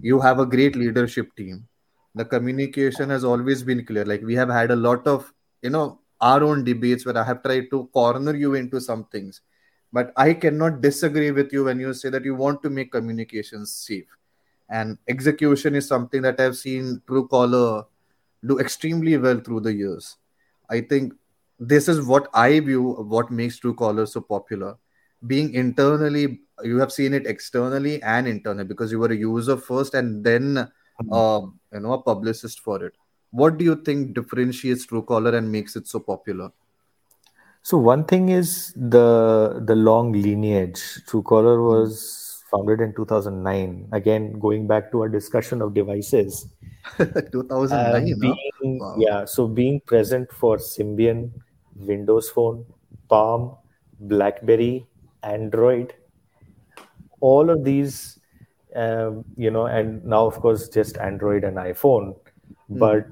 you 0.00 0.20
have 0.20 0.38
a 0.38 0.46
great 0.46 0.74
leadership 0.74 1.34
team. 1.36 1.66
The 2.14 2.24
communication 2.24 3.10
has 3.10 3.24
always 3.24 3.62
been 3.62 3.84
clear. 3.84 4.04
Like 4.04 4.22
we 4.22 4.34
have 4.34 4.48
had 4.48 4.70
a 4.70 4.76
lot 4.76 5.06
of 5.06 5.32
you 5.60 5.70
know 5.70 6.00
our 6.20 6.42
own 6.42 6.62
debates 6.64 7.04
where 7.04 7.18
i 7.18 7.24
have 7.24 7.42
tried 7.42 7.68
to 7.70 7.88
corner 7.92 8.34
you 8.34 8.54
into 8.54 8.80
some 8.80 9.04
things. 9.04 9.42
But 9.92 10.12
i 10.16 10.32
cannot 10.32 10.80
disagree 10.80 11.30
with 11.30 11.52
you 11.52 11.64
when 11.64 11.78
you 11.78 11.92
say 11.94 12.08
that 12.08 12.24
you 12.24 12.34
want 12.34 12.62
to 12.62 12.70
make 12.70 12.92
communications 12.92 13.72
safe. 13.72 14.06
And 14.68 14.96
execution 15.08 15.74
is 15.74 15.86
something 15.86 16.22
that 16.22 16.40
i've 16.40 16.56
seen 16.56 17.02
truecaller 17.06 17.84
do 18.44 18.58
extremely 18.58 19.16
well 19.16 19.40
through 19.40 19.60
the 19.60 19.72
years. 19.72 20.16
I 20.70 20.80
think 20.80 21.12
this 21.58 21.86
is 21.86 22.04
what 22.04 22.28
i 22.34 22.58
view 22.58 22.82
what 23.14 23.30
makes 23.30 23.60
truecaller 23.60 24.08
so 24.08 24.20
popular. 24.20 24.76
Being 25.26 25.54
internally 25.54 26.40
you 26.64 26.78
have 26.78 26.92
seen 26.92 27.14
it 27.14 27.26
externally 27.26 28.02
and 28.02 28.26
internally 28.26 28.64
because 28.64 28.90
you 28.90 28.98
were 28.98 29.12
a 29.12 29.16
user 29.16 29.56
first 29.56 29.94
and 29.94 30.24
then 30.24 30.54
mm-hmm. 30.54 31.12
uh, 31.12 31.40
you 31.72 31.80
know 31.80 31.92
a 31.92 32.02
publicist 32.02 32.60
for 32.60 32.84
it. 32.84 32.94
What 33.30 33.58
do 33.58 33.64
you 33.64 33.76
think 33.76 34.14
differentiates 34.14 34.86
truecaller 34.86 35.34
and 35.34 35.50
makes 35.50 35.76
it 35.76 35.86
so 35.86 36.00
popular? 36.00 36.50
So 37.62 37.78
one 37.78 38.04
thing 38.04 38.28
is 38.28 38.72
the 38.74 39.62
the 39.64 39.76
long 39.76 40.12
lineage. 40.12 40.82
Truecaller 41.06 41.56
hmm. 41.56 41.68
was 41.68 42.31
founded 42.52 42.80
in 42.80 42.94
2009 42.94 43.88
again 43.92 44.38
going 44.38 44.66
back 44.66 44.90
to 44.92 45.00
our 45.02 45.08
discussion 45.08 45.62
of 45.62 45.74
devices 45.74 46.48
2009 46.98 47.72
uh, 47.72 48.20
being, 48.20 48.78
wow. 48.78 48.94
yeah 48.98 49.24
so 49.24 49.48
being 49.48 49.80
present 49.92 50.30
for 50.32 50.56
symbian 50.58 51.30
windows 51.76 52.28
phone 52.30 52.64
palm 53.08 53.56
blackberry 54.00 54.86
android 55.22 55.94
all 57.20 57.50
of 57.50 57.64
these 57.64 58.18
um, 58.74 59.24
you 59.36 59.50
know 59.50 59.66
and 59.66 60.04
now 60.04 60.26
of 60.26 60.38
course 60.40 60.68
just 60.68 60.96
android 60.98 61.44
and 61.44 61.56
iphone 61.56 62.14
mm. 62.70 62.78
but 62.84 63.06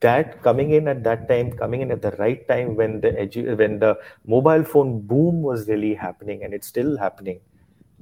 that 0.00 0.42
coming 0.42 0.70
in 0.72 0.88
at 0.88 1.02
that 1.04 1.28
time 1.28 1.52
coming 1.52 1.82
in 1.82 1.90
at 1.90 2.02
the 2.02 2.10
right 2.12 2.46
time 2.48 2.74
when 2.74 3.00
the 3.00 3.10
edu- 3.24 3.56
when 3.56 3.78
the 3.78 3.98
mobile 4.26 4.64
phone 4.64 5.00
boom 5.00 5.42
was 5.42 5.68
really 5.68 5.94
happening 5.94 6.42
and 6.42 6.54
it's 6.54 6.66
still 6.66 6.96
happening 6.96 7.40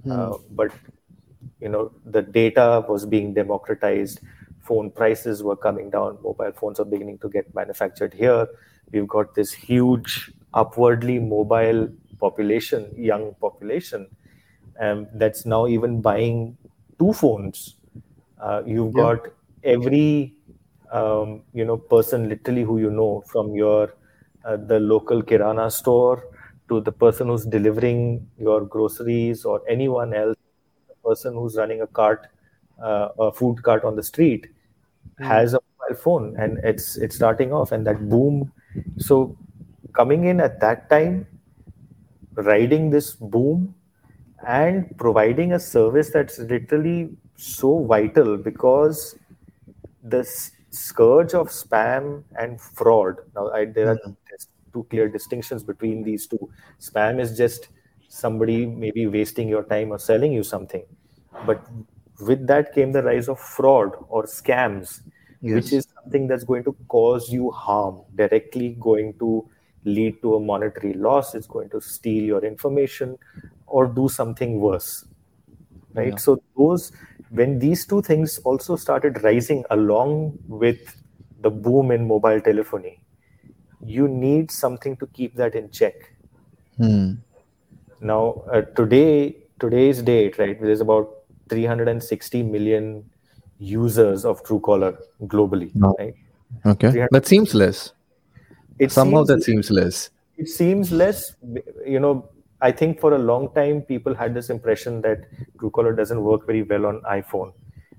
mm. 0.07 0.13
uh, 0.13 0.39
but 0.51 0.73
you 1.61 1.69
know 1.69 1.91
the 2.05 2.23
data 2.23 2.85
was 2.89 3.07
being 3.07 3.35
democratized 3.35 4.21
phone 4.61 4.91
prices 4.91 5.43
were 5.43 5.57
coming 5.57 5.91
down 5.91 6.19
mobile 6.23 6.53
phones 6.53 6.79
are 6.81 6.85
beginning 6.85 7.19
to 7.19 7.29
get 7.29 7.55
manufactured 7.55 8.13
here 8.13 8.47
we've 8.93 9.09
got 9.09 9.35
this 9.35 9.53
huge 9.53 10.31
upwardly 10.55 11.19
mobile 11.19 11.89
population, 12.19 12.93
young 12.97 13.35
population, 13.41 14.07
um, 14.81 15.07
that's 15.15 15.47
now 15.47 15.67
even 15.67 16.01
buying 16.01 16.57
two 16.99 17.13
phones. 17.13 17.77
Uh, 18.41 18.63
you've 18.67 18.95
yeah. 18.97 19.03
got 19.03 19.21
every 19.65 20.35
um, 20.93 21.43
you 21.53 21.65
know 21.65 21.77
person 21.77 22.29
literally 22.29 22.63
who 22.63 22.79
you 22.79 22.91
know 22.91 23.23
from 23.27 23.55
your 23.55 23.95
uh, 24.45 24.57
the 24.57 24.79
local 24.81 25.23
kirana 25.23 25.71
store 25.71 26.25
to 26.69 26.81
the 26.81 26.93
person 26.93 27.29
who's 27.29 27.45
delivering 27.45 28.27
your 28.39 28.65
groceries 28.65 29.45
or 29.45 29.63
anyone 29.69 30.15
else, 30.15 30.37
the 30.89 30.95
person 31.09 31.35
who's 31.35 31.57
running 31.57 31.83
a 31.83 31.87
cart, 31.87 32.27
uh, 32.83 33.09
a 33.19 33.33
food 33.33 33.63
cart 33.63 33.85
on 33.85 33.97
the 33.97 34.03
street, 34.03 34.47
mm. 35.21 35.27
has 35.27 35.55
a 35.55 35.61
mobile 35.81 36.01
phone, 36.03 36.37
and 36.39 36.59
it's 36.63 36.97
it's 36.97 37.17
starting 37.17 37.53
off, 37.53 37.73
and 37.73 37.87
that 37.87 38.09
boom. 38.09 38.53
So 38.99 39.37
coming 39.93 40.25
in 40.25 40.41
at 40.41 40.61
that 40.61 40.89
time 40.91 41.27
riding 42.35 42.91
this 42.91 43.15
boom 43.15 43.75
and 44.47 44.97
providing 44.97 45.55
a 45.55 45.59
service 45.59 46.11
that's 46.11 46.39
literally 46.39 47.11
so 47.37 47.85
vital 47.85 48.37
because 48.37 49.17
the 50.05 50.23
scourge 50.71 51.35
of 51.35 51.49
spam 51.49 52.23
and 52.39 52.61
fraud 52.61 53.17
now 53.35 53.51
I, 53.51 53.65
there 53.65 53.89
are 53.89 53.99
two 54.79 54.87
clear 54.91 55.09
distinctions 55.09 55.63
between 55.73 56.03
these 56.03 56.27
two 56.27 56.51
spam 56.81 57.21
is 57.27 57.37
just 57.37 57.69
somebody 58.09 58.67
maybe 58.67 59.07
wasting 59.07 59.49
your 59.49 59.63
time 59.65 59.91
or 59.91 59.99
selling 59.99 60.33
you 60.33 60.43
something 60.43 60.85
but 61.47 61.63
with 62.21 62.47
that 62.47 62.73
came 62.75 62.93
the 62.93 63.03
rise 63.03 63.29
of 63.29 63.39
fraud 63.39 63.93
or 64.09 64.25
scams 64.25 65.01
yes. 65.41 65.55
which 65.55 65.73
is 65.73 65.87
something 65.95 66.27
that's 66.27 66.45
going 66.45 66.65
to 66.65 66.75
cause 66.89 67.31
you 67.31 67.51
harm 67.51 68.01
directly 68.15 68.77
going 68.81 69.13
to 69.19 69.49
lead 69.85 70.21
to 70.23 70.35
a 70.35 70.41
monetary 70.41 70.93
loss 70.95 71.35
it's 71.35 71.47
going 71.47 71.69
to 71.71 71.81
steal 71.81 72.25
your 72.25 72.45
information 72.45 73.17
or 73.67 73.87
do 73.87 74.09
something 74.09 74.61
worse 74.61 75.07
right 75.95 76.09
yeah. 76.09 76.17
so 76.17 76.43
those 76.57 76.93
when 77.31 77.59
these 77.59 77.87
two 77.87 78.01
things 78.03 78.39
also 78.45 78.77
started 78.77 79.23
rising 79.23 79.65
along 79.71 80.39
with 80.47 80.97
the 81.41 81.51
boom 81.51 81.91
in 81.91 82.07
mobile 82.07 82.41
telephony 82.41 83.01
you 83.85 84.09
need 84.09 84.51
something 84.51 84.97
to 84.97 85.07
keep 85.09 85.35
that 85.37 85.55
in 85.55 85.71
check. 85.71 86.13
Hmm. 86.77 87.15
now 88.01 88.45
uh, 88.53 88.61
today 88.79 89.37
today's 89.59 90.01
date 90.01 90.39
right 90.39 90.61
there's 90.63 90.81
about 90.81 91.09
360 91.49 92.43
million 92.45 93.05
users 93.59 94.25
of 94.25 94.45
truecaller 94.45 94.97
globally 95.23 95.75
no. 95.75 95.97
right? 95.99 96.15
Okay. 96.65 97.07
That 97.11 97.27
seems 97.27 97.55
less. 97.55 97.93
It 98.79 98.93
somehow 98.93 99.25
seems, 99.25 99.29
that 99.29 99.43
seems 99.43 99.71
less. 99.71 100.11
It 100.37 100.49
seems 100.49 100.93
less 100.93 101.35
you 101.85 101.99
know 101.99 102.29
i 102.61 102.71
think 102.71 103.01
for 103.01 103.15
a 103.15 103.19
long 103.19 103.53
time 103.55 103.83
people 103.83 104.15
had 104.15 104.35
this 104.35 104.51
impression 104.51 105.01
that 105.03 105.25
truecaller 105.59 105.97
doesn't 105.97 106.23
work 106.23 106.47
very 106.47 106.63
well 106.63 106.87
on 106.87 107.01
iphone. 107.19 107.53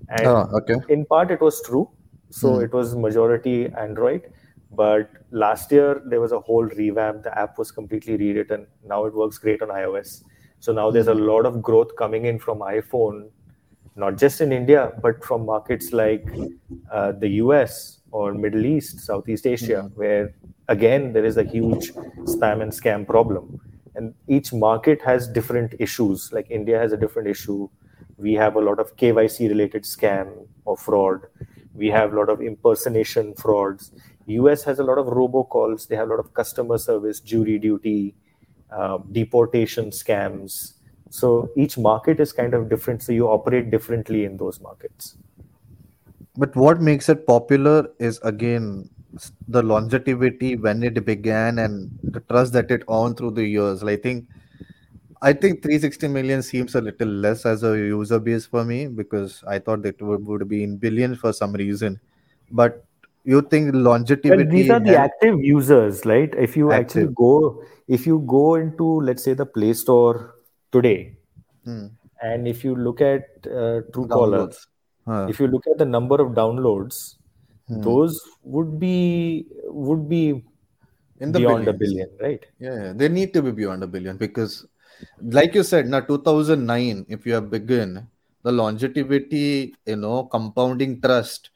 And 0.08 0.26
oh, 0.26 0.48
okay. 0.54 0.76
in 0.88 1.04
part 1.04 1.30
it 1.30 1.40
was 1.40 1.62
true. 1.62 1.88
So 2.30 2.54
hmm. 2.54 2.64
it 2.64 2.72
was 2.72 2.94
majority 2.96 3.70
android 3.78 4.32
but 4.72 5.10
last 5.30 5.72
year 5.72 6.02
there 6.06 6.20
was 6.20 6.32
a 6.32 6.40
whole 6.40 6.64
revamp. 6.64 7.24
The 7.24 7.36
app 7.36 7.58
was 7.58 7.70
completely 7.70 8.16
rewritten. 8.16 8.66
Now 8.84 9.04
it 9.06 9.14
works 9.14 9.38
great 9.38 9.62
on 9.62 9.68
ios. 9.68 10.22
So 10.60 10.72
now 10.72 10.90
there's 10.90 11.08
a 11.08 11.14
hmm. 11.14 11.26
lot 11.26 11.46
of 11.46 11.62
growth 11.62 11.96
coming 11.96 12.26
in 12.26 12.38
from 12.38 12.58
iphone 12.60 13.30
not 13.96 14.16
just 14.16 14.40
in 14.40 14.52
india 14.52 14.92
but 15.02 15.24
from 15.24 15.44
markets 15.44 15.92
like 15.92 16.24
uh, 16.92 17.10
the 17.12 17.28
us 17.28 18.00
or 18.12 18.32
middle 18.32 18.64
east 18.64 19.00
southeast 19.00 19.46
asia 19.46 19.82
mm-hmm. 19.82 19.98
where 20.00 20.32
again 20.70 21.12
there 21.12 21.24
is 21.24 21.36
a 21.36 21.44
huge 21.44 21.92
spam 22.34 22.62
and 22.62 22.72
scam 22.72 23.06
problem. 23.06 23.60
And 23.96 24.14
each 24.28 24.52
market 24.52 25.02
has 25.02 25.26
different 25.26 25.74
issues. 25.78 26.32
Like 26.32 26.50
india 26.50 26.78
has 26.78 26.92
a 26.92 26.96
different 26.96 27.28
issue. 27.28 27.68
We 28.16 28.34
have 28.34 28.54
a 28.54 28.60
lot 28.60 28.78
of 28.78 28.96
kyc 28.96 29.48
related 29.48 29.82
scam 29.82 30.46
or 30.64 30.76
fraud. 30.76 31.26
We 31.74 31.88
have 31.88 32.12
a 32.12 32.16
lot 32.16 32.28
of 32.28 32.40
impersonation 32.40 33.34
frauds 33.34 33.92
us 34.38 34.62
has 34.64 34.78
a 34.78 34.84
lot 34.84 34.98
of 34.98 35.06
robocalls. 35.06 35.88
They 35.88 35.96
have 35.96 36.08
a 36.08 36.10
lot 36.10 36.20
of 36.20 36.34
customer 36.34 36.78
service 36.78 37.20
jury 37.20 37.58
duty 37.58 38.14
uh, 38.70 38.98
deportation 39.12 39.90
scams. 39.90 40.74
So 41.10 41.50
each 41.56 41.76
market 41.76 42.20
is 42.20 42.32
kind 42.32 42.54
of 42.54 42.68
different 42.68 43.02
so 43.02 43.12
you 43.12 43.26
operate 43.26 43.70
differently 43.70 44.24
in 44.24 44.36
those 44.36 44.60
markets. 44.60 45.16
But 46.36 46.54
what 46.54 46.80
makes 46.80 47.08
it 47.08 47.26
popular 47.26 47.90
is 47.98 48.20
again 48.22 48.88
the 49.48 49.62
longevity 49.62 50.56
when 50.56 50.82
it 50.82 51.04
began 51.04 51.58
and 51.58 51.90
the 52.02 52.20
trust 52.20 52.52
that 52.52 52.70
it 52.70 52.84
earned 52.88 53.16
through 53.16 53.32
the 53.32 53.44
years. 53.44 53.82
I 53.82 53.96
think 53.96 54.28
I 55.22 55.32
think 55.32 55.62
360 55.62 56.08
million 56.08 56.42
seems 56.42 56.74
a 56.74 56.80
little 56.80 57.08
less 57.08 57.44
as 57.44 57.62
a 57.62 57.76
user 57.76 58.18
base 58.18 58.46
for 58.46 58.64
me 58.64 58.86
because 58.86 59.44
I 59.46 59.58
thought 59.58 59.84
it 59.84 60.00
would, 60.00 60.24
would 60.24 60.48
be 60.48 60.62
in 60.62 60.78
billions 60.78 61.18
for 61.18 61.32
some 61.32 61.52
reason. 61.52 62.00
But 62.50 62.86
you 63.24 63.42
think 63.42 63.74
longevity? 63.74 64.30
Well, 64.30 64.44
these 64.46 64.70
are 64.70 64.80
the 64.80 64.96
active 64.96 65.42
users, 65.42 66.04
right? 66.04 66.32
If 66.34 66.56
you 66.56 66.72
active. 66.72 66.86
actually 66.86 67.14
go, 67.14 67.62
if 67.88 68.06
you 68.06 68.24
go 68.26 68.54
into 68.54 69.00
let's 69.00 69.22
say 69.22 69.34
the 69.34 69.46
Play 69.46 69.72
Store 69.72 70.34
today, 70.72 71.16
hmm. 71.64 71.86
and 72.22 72.48
if 72.48 72.64
you 72.64 72.74
look 72.74 73.00
at 73.00 73.24
uh, 73.46 73.82
Truecaller, 73.92 74.54
huh. 75.06 75.26
if 75.28 75.40
you 75.40 75.48
look 75.48 75.66
at 75.66 75.78
the 75.78 75.84
number 75.84 76.20
of 76.20 76.32
downloads, 76.32 77.16
hmm. 77.68 77.80
those 77.82 78.20
would 78.42 78.78
be 78.78 79.46
would 79.64 80.08
be 80.08 80.42
in 81.20 81.32
the 81.32 81.38
beyond 81.38 81.64
billions. 81.64 81.68
a 81.68 81.72
billion, 81.72 82.08
right? 82.20 82.46
Yeah, 82.58 82.84
yeah, 82.84 82.92
they 82.94 83.08
need 83.08 83.34
to 83.34 83.42
be 83.42 83.50
beyond 83.50 83.82
a 83.82 83.86
billion 83.86 84.16
because 84.16 84.66
like 85.22 85.54
you 85.54 85.62
said 85.62 85.86
now 85.86 86.00
2009 86.00 87.06
if 87.08 87.24
you 87.26 87.32
have 87.32 87.50
begun 87.50 88.06
the 88.42 88.52
longevity 88.52 89.74
you 89.86 89.96
know 89.96 90.24
compounding 90.24 91.00
trust 91.00 91.50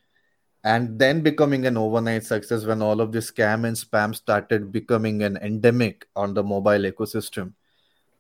and 0.65 0.99
then 0.99 1.21
becoming 1.21 1.67
an 1.67 1.77
overnight 1.77 2.25
success 2.25 2.65
when 2.65 2.81
all 2.81 3.01
of 3.01 3.13
this 3.13 3.31
scam 3.31 3.67
and 3.67 3.77
spam 3.77 4.15
started 4.15 4.73
becoming 4.73 5.23
an 5.23 5.37
endemic 5.39 6.07
on 6.17 6.35
the 6.35 6.43
mobile 6.43 6.91
ecosystem. 6.91 7.53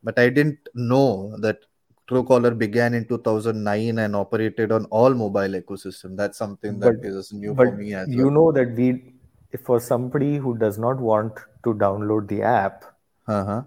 But 0.02 0.18
i 0.18 0.28
didn't 0.28 0.68
know 0.74 1.34
that 1.38 1.60
truecaller 2.08 2.56
began 2.56 2.92
in 2.92 3.06
2009 3.06 3.98
and 3.98 4.14
operated 4.14 4.70
on 4.72 4.84
all 4.86 5.14
mobile 5.14 5.58
ecosystem. 5.60 6.16
That's 6.16 6.36
something 6.36 6.78
that 6.80 7.00
but, 7.00 7.08
is 7.08 7.32
new 7.32 7.54
for 7.54 7.72
me 7.72 7.94
as 7.94 8.08
you 8.08 8.16
well. 8.16 8.26
You 8.26 8.30
know 8.30 8.52
that 8.52 8.74
we 8.76 9.14
for 9.62 9.80
somebody 9.80 10.36
who 10.36 10.56
does 10.58 10.78
not 10.78 10.98
want 10.98 11.32
to 11.64 11.74
download 11.74 12.28
the 12.28 12.42
app 12.42 12.84
uh-huh. 13.26 13.62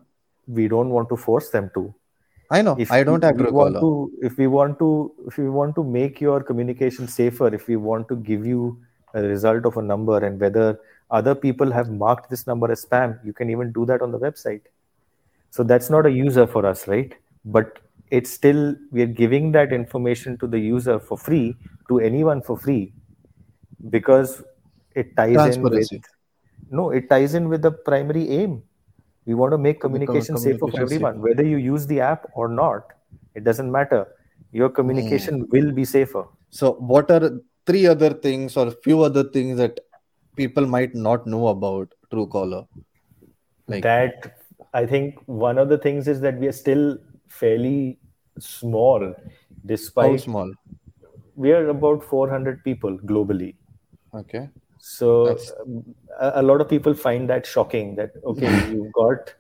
we 0.48 0.68
don't 0.68 0.90
want 0.90 1.10
to 1.10 1.16
force 1.16 1.50
them 1.50 1.72
to 1.74 1.94
i 2.52 2.62
know. 2.62 2.76
If 2.80 2.92
i 2.92 3.04
don't 3.04 3.24
agree 3.24 3.52
want 3.52 3.76
to 3.76 4.12
if 4.22 4.38
we 4.38 4.48
want 4.48 4.80
to 4.80 5.14
if 5.28 5.38
we 5.38 5.50
want 5.50 5.76
to 5.76 5.84
make 5.84 6.22
your 6.22 6.42
communication 6.42 7.08
safer 7.08 7.54
if 7.54 7.68
we 7.68 7.76
want 7.76 8.08
to 8.10 8.16
give 8.16 8.46
you 8.46 8.78
a 9.14 9.22
result 9.22 9.66
of 9.66 9.78
a 9.78 9.82
number 9.82 10.18
and 10.26 10.40
whether 10.40 10.80
other 11.10 11.34
people 11.34 11.72
have 11.72 11.90
marked 11.90 12.30
this 12.30 12.46
number 12.48 12.72
as 12.72 12.86
spam 12.86 13.18
you 13.26 13.34
can 13.34 13.50
even 13.50 13.72
do 13.72 13.86
that 13.86 14.02
on 14.02 14.12
the 14.12 14.20
website. 14.20 14.62
So 15.50 15.64
that's 15.64 15.90
not 15.90 16.06
a 16.06 16.12
user 16.12 16.46
for 16.46 16.66
us 16.66 16.88
right? 16.88 17.14
But 17.46 17.80
it's 18.12 18.30
still 18.30 18.76
we're 18.92 19.08
giving 19.08 19.52
that 19.54 19.74
information 19.74 20.38
to 20.38 20.48
the 20.48 20.60
user 20.60 21.00
for 21.00 21.18
free 21.18 21.56
to 21.90 22.00
anyone 22.00 22.42
for 22.42 22.58
free 22.58 22.94
because 23.90 24.44
it 24.96 25.16
ties 25.16 25.56
in 25.56 25.62
with 25.62 25.90
no 26.70 26.92
it 26.92 27.10
ties 27.10 27.34
in 27.34 27.50
with 27.50 27.62
the 27.62 27.72
primary 27.72 28.30
aim 28.30 28.64
we 29.28 29.36
want 29.36 29.52
to 29.52 29.58
make 29.58 29.80
communication, 29.82 30.36
communication 30.36 30.60
safer 30.60 30.72
for 30.72 30.82
everyone 30.82 31.22
whether 31.22 31.46
you 31.46 31.58
use 31.58 31.86
the 31.88 32.00
app 32.00 32.26
or 32.34 32.48
not. 32.48 32.94
It 33.36 33.44
doesn't 33.44 33.72
matter. 33.72 34.08
Your 34.52 34.70
communication 34.70 35.44
mm. 35.44 35.50
will 35.52 35.72
be 35.72 35.86
safer. 35.86 36.26
So 36.50 36.74
what 36.94 37.12
are 37.12 37.42
three 37.66 37.86
other 37.86 38.14
things 38.14 38.58
or 38.58 38.72
few 38.72 39.02
other 39.02 39.24
things 39.24 39.58
that 39.58 39.80
people 40.36 40.66
might 40.66 40.96
not 40.96 41.28
know 41.28 41.48
about 41.48 41.94
truecaller 42.12 42.66
like 43.68 43.84
that 43.84 44.38
i 44.74 44.86
think 44.86 45.18
one 45.26 45.58
of 45.64 45.68
the 45.68 45.78
things 45.86 46.08
is 46.08 46.22
that 46.22 46.38
we 46.44 46.48
are 46.52 46.58
still 46.60 46.86
fairly 47.40 48.00
small 48.40 49.14
despite 49.66 50.12
How 50.12 50.18
small? 50.18 50.54
We 51.36 51.52
are 51.52 51.68
about 51.70 52.04
400 52.04 52.64
people 52.64 52.98
globally. 53.00 53.56
Okay 54.14 54.50
so 54.88 55.38
um, 55.62 55.84
a, 56.20 56.32
a, 56.36 56.44
lot 56.50 56.62
of 56.62 56.70
people 56.70 56.94
find 56.94 57.30
that 57.30 57.46
shocking 57.46 57.96
that 57.96 58.12
okay 58.24 58.52
you 58.74 58.90
got 58.94 59.34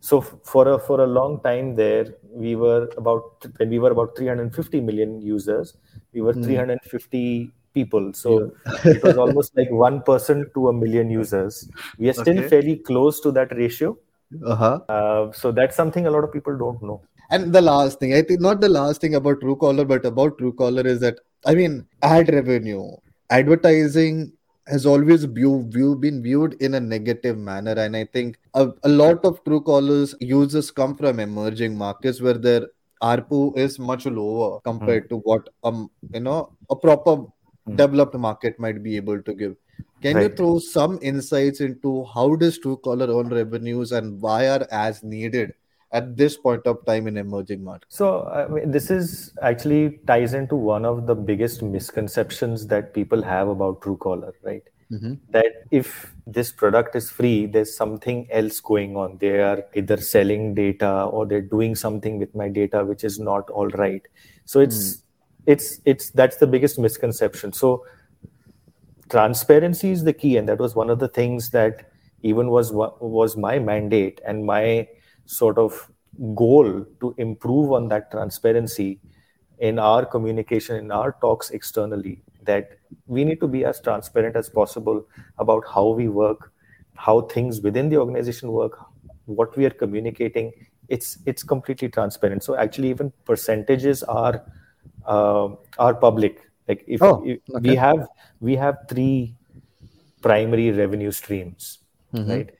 so 0.00 0.20
for 0.20 0.68
a 0.72 0.78
for 0.78 1.00
a 1.04 1.06
long 1.06 1.40
time 1.42 1.74
there 1.76 2.06
we 2.30 2.56
were 2.56 2.88
about 2.96 3.46
when 3.58 3.70
we 3.70 3.78
were 3.78 3.92
about 3.92 4.16
350 4.16 4.80
million 4.80 5.20
users 5.20 5.76
we 6.12 6.20
were 6.20 6.32
mm. 6.32 6.44
350 6.44 7.52
people 7.74 8.12
so 8.12 8.50
yeah. 8.66 8.72
it 8.92 9.02
was 9.04 9.16
almost 9.16 9.56
like 9.56 9.70
one 9.70 10.02
person 10.02 10.44
to 10.54 10.68
a 10.68 10.72
million 10.72 11.10
users 11.10 11.68
we 11.98 12.08
are 12.08 12.18
still 12.24 12.38
okay. 12.38 12.48
fairly 12.48 12.76
close 12.76 13.20
to 13.20 13.30
that 13.30 13.56
ratio 13.56 13.96
uh-huh. 14.44 14.78
Uh, 14.88 15.32
so 15.32 15.52
that's 15.52 15.74
something 15.74 16.06
a 16.06 16.10
lot 16.10 16.24
of 16.24 16.32
people 16.32 16.58
don't 16.58 16.82
know 16.82 17.00
and 17.30 17.52
the 17.52 17.60
last 17.60 18.00
thing 18.00 18.14
i 18.14 18.22
think 18.22 18.40
not 18.40 18.60
the 18.60 18.68
last 18.68 19.00
thing 19.00 19.14
about 19.14 19.38
truecaller 19.40 19.86
but 19.86 20.04
about 20.04 20.36
truecaller 20.38 20.84
is 20.84 20.98
that 21.00 21.20
i 21.46 21.54
mean 21.54 21.86
ad 22.02 22.28
revenue 22.38 22.84
advertising 23.30 24.32
has 24.68 24.86
always 24.86 25.24
view, 25.24 25.66
view, 25.68 25.96
been 25.96 26.22
viewed 26.22 26.54
in 26.60 26.74
a 26.74 26.80
negative 26.80 27.38
manner. 27.38 27.72
And 27.72 27.96
I 27.96 28.04
think 28.04 28.38
a, 28.54 28.68
a 28.82 28.88
lot 28.88 29.24
of 29.24 29.42
Truecaller's 29.44 30.14
users 30.20 30.70
come 30.70 30.94
from 30.94 31.20
emerging 31.20 31.76
markets 31.76 32.20
where 32.20 32.34
their 32.34 32.68
ARPU 33.02 33.56
is 33.56 33.78
much 33.78 34.06
lower 34.06 34.60
compared 34.60 35.04
mm. 35.04 35.08
to 35.10 35.16
what 35.18 35.48
um 35.62 35.88
you 36.12 36.20
know 36.20 36.52
a 36.68 36.76
proper 36.76 37.16
mm. 37.16 37.76
developed 37.76 38.14
market 38.14 38.58
might 38.58 38.82
be 38.82 38.96
able 38.96 39.22
to 39.22 39.34
give. 39.34 39.56
Can 40.02 40.16
right. 40.16 40.30
you 40.30 40.36
throw 40.36 40.58
some 40.58 40.98
insights 41.02 41.60
into 41.60 42.04
how 42.14 42.36
does 42.36 42.58
Truecaller 42.58 43.08
earn 43.08 43.28
revenues 43.28 43.92
and 43.92 44.20
why 44.20 44.48
are 44.48 44.66
as 44.70 45.02
needed 45.02 45.54
at 45.92 46.16
this 46.16 46.36
point 46.36 46.66
of 46.66 46.84
time 46.84 47.06
in 47.06 47.16
emerging 47.16 47.64
markets? 47.64 47.96
So, 47.96 48.24
I 48.24 48.46
mean, 48.48 48.70
this 48.70 48.90
is 48.90 49.32
actually 49.42 50.00
ties 50.06 50.34
into 50.34 50.56
one 50.56 50.84
of 50.84 51.06
the 51.06 51.14
biggest 51.14 51.62
misconceptions 51.62 52.66
that 52.66 52.94
people 52.94 53.22
have 53.22 53.48
about 53.48 53.80
Truecaller, 53.80 54.32
right? 54.42 54.62
Mm-hmm. 54.90 55.14
That 55.30 55.66
if 55.70 56.14
this 56.26 56.50
product 56.50 56.96
is 56.96 57.10
free, 57.10 57.46
there's 57.46 57.76
something 57.76 58.26
else 58.30 58.60
going 58.60 58.96
on. 58.96 59.18
They 59.18 59.40
are 59.40 59.64
either 59.74 59.98
selling 59.98 60.54
data 60.54 61.04
or 61.04 61.26
they're 61.26 61.42
doing 61.42 61.74
something 61.74 62.18
with 62.18 62.34
my 62.34 62.48
data 62.48 62.84
which 62.84 63.04
is 63.04 63.18
not 63.18 63.50
all 63.50 63.68
right. 63.68 64.02
So 64.46 64.60
it's 64.60 64.96
mm. 64.96 65.02
it's 65.44 65.80
it's 65.84 66.10
that's 66.10 66.38
the 66.38 66.46
biggest 66.46 66.78
misconception. 66.78 67.52
So 67.52 67.84
transparency 69.10 69.90
is 69.90 70.04
the 70.04 70.14
key, 70.14 70.38
and 70.38 70.48
that 70.48 70.58
was 70.58 70.74
one 70.74 70.88
of 70.88 71.00
the 71.00 71.08
things 71.08 71.50
that 71.50 71.92
even 72.22 72.48
was 72.48 72.72
was 72.72 73.36
my 73.36 73.58
mandate 73.58 74.22
and 74.26 74.46
my 74.46 74.88
sort 75.28 75.58
of 75.58 75.90
goal 76.34 76.84
to 77.00 77.14
improve 77.18 77.72
on 77.72 77.88
that 77.88 78.10
transparency 78.10 78.98
in 79.58 79.78
our 79.78 80.04
communication, 80.06 80.76
in 80.76 80.90
our 80.90 81.16
talks 81.20 81.50
externally, 81.50 82.22
that 82.44 82.78
we 83.06 83.24
need 83.24 83.40
to 83.40 83.46
be 83.46 83.64
as 83.64 83.80
transparent 83.80 84.36
as 84.36 84.48
possible 84.48 85.06
about 85.38 85.64
how 85.72 85.88
we 85.88 86.08
work, 86.08 86.52
how 86.94 87.20
things 87.22 87.60
within 87.60 87.88
the 87.88 87.96
organization 87.96 88.52
work, 88.52 88.78
what 89.26 89.56
we 89.56 89.66
are 89.66 89.70
communicating. 89.70 90.52
It's 90.88 91.18
it's 91.26 91.42
completely 91.42 91.88
transparent. 91.88 92.42
So 92.42 92.56
actually, 92.56 92.88
even 92.90 93.12
percentages 93.24 94.02
are 94.02 94.42
uh, 95.04 95.48
are 95.78 95.94
public. 95.94 96.40
Like 96.66 96.84
if, 96.86 97.02
oh, 97.02 97.22
if 97.26 97.40
we 97.60 97.74
have 97.74 98.06
we 98.40 98.56
have 98.56 98.78
three 98.88 99.34
primary 100.22 100.70
revenue 100.70 101.10
streams, 101.10 101.78
mm-hmm. 102.14 102.30
right? 102.30 102.50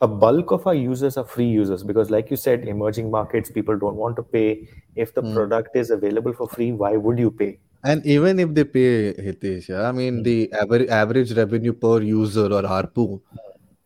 A 0.00 0.08
bulk 0.08 0.50
of 0.50 0.66
our 0.66 0.74
users 0.74 1.16
are 1.16 1.24
free 1.24 1.48
users 1.48 1.82
because 1.82 2.10
like 2.10 2.30
you 2.30 2.36
said 2.36 2.66
emerging 2.66 3.10
markets 3.10 3.50
people 3.50 3.78
don't 3.78 3.96
want 3.96 4.16
to 4.16 4.22
pay 4.22 4.66
if 4.96 5.14
the 5.14 5.22
mm. 5.22 5.34
product 5.34 5.76
is 5.76 5.90
available 5.90 6.32
for 6.32 6.48
free 6.48 6.72
why 6.72 6.96
would 6.96 7.18
you 7.18 7.30
pay 7.30 7.58
and 7.84 8.04
even 8.06 8.38
if 8.38 8.54
they 8.54 8.64
pay 8.64 9.12
hitesh 9.12 9.68
yeah, 9.68 9.88
i 9.88 9.92
mean 9.92 10.20
mm. 10.20 10.24
the 10.24 10.52
average 10.52 10.88
average 10.88 11.32
revenue 11.32 11.72
per 11.72 12.00
user 12.00 12.46
or 12.46 12.62
arpu 12.62 13.20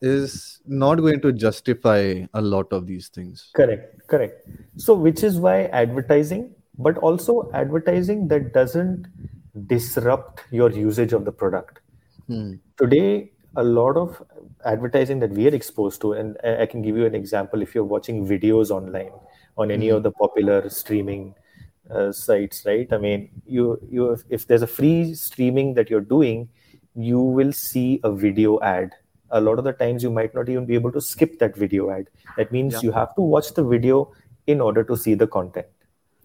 is 0.01 0.61
not 0.67 0.97
going 0.97 1.21
to 1.21 1.33
justify 1.33 2.25
a 2.35 2.41
lot 2.41 2.73
of 2.73 2.87
these 2.87 3.09
things 3.09 3.51
correct 3.55 4.07
correct 4.07 4.49
so 4.77 4.95
which 4.95 5.25
is 5.25 5.39
why 5.39 5.65
advertising 5.83 6.51
but 6.79 6.99
also 6.99 7.51
advertising 7.55 8.29
that 8.29 8.53
doesn't 8.53 9.07
disrupt 9.67 10.43
your 10.51 10.71
usage 10.71 11.13
of 11.13 11.25
the 11.25 11.33
product 11.33 11.81
hmm. 12.29 12.53
today 12.77 13.31
a 13.57 13.63
lot 13.63 13.97
of 13.97 14.23
advertising 14.65 15.21
that 15.21 15.31
we 15.31 15.47
are 15.49 15.55
exposed 15.55 16.01
to 16.01 16.13
and 16.13 16.37
i 16.45 16.67
can 16.67 16.83
give 16.83 16.97
you 16.97 17.07
an 17.07 17.15
example 17.15 17.63
if 17.63 17.75
you're 17.75 17.91
watching 17.93 18.27
videos 18.27 18.71
online 18.71 19.13
on 19.57 19.71
any 19.71 19.89
mm-hmm. 19.89 19.97
of 19.97 20.03
the 20.03 20.11
popular 20.11 20.69
streaming 20.69 21.35
uh, 21.91 22.11
sites 22.11 22.65
right 22.67 22.93
i 22.93 22.99
mean 22.99 23.29
you 23.47 23.79
you 23.91 24.11
if, 24.13 24.23
if 24.31 24.47
there's 24.47 24.63
a 24.63 24.67
free 24.67 25.15
streaming 25.15 25.75
that 25.75 25.91
you're 25.91 26.09
doing 26.17 26.49
you 26.95 27.21
will 27.21 27.53
see 27.53 28.01
a 28.05 28.13
video 28.13 28.61
ad 28.61 28.93
a 29.31 29.41
lot 29.41 29.59
of 29.59 29.65
the 29.65 29.73
times 29.73 30.03
you 30.03 30.11
might 30.11 30.35
not 30.35 30.49
even 30.49 30.65
be 30.65 30.75
able 30.75 30.93
to 30.93 31.01
skip 31.01 31.39
that 31.39 31.57
video 31.57 31.91
ad 31.91 32.07
that 32.37 32.51
means 32.53 32.75
yeah. 32.75 32.81
you 32.83 32.93
have 32.93 33.15
to 33.15 33.21
watch 33.21 33.53
the 33.55 33.65
video 33.65 34.13
in 34.47 34.61
order 34.61 34.85
to 34.85 34.97
see 34.97 35.15
the 35.15 35.27
content 35.27 35.67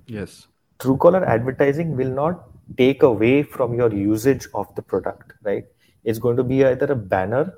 yes 0.06 0.48
true 0.80 0.96
truecaller 0.96 1.26
advertising 1.28 1.96
will 1.96 2.10
not 2.10 2.50
take 2.78 3.04
away 3.04 3.44
from 3.44 3.74
your 3.74 3.94
usage 3.94 4.48
of 4.54 4.74
the 4.76 4.82
product, 4.82 5.34
right? 5.44 5.66
It's 6.04 6.20
going 6.20 6.38
to 6.38 6.44
be 6.44 6.64
either 6.66 6.92
a 6.92 6.96
banner 6.96 7.54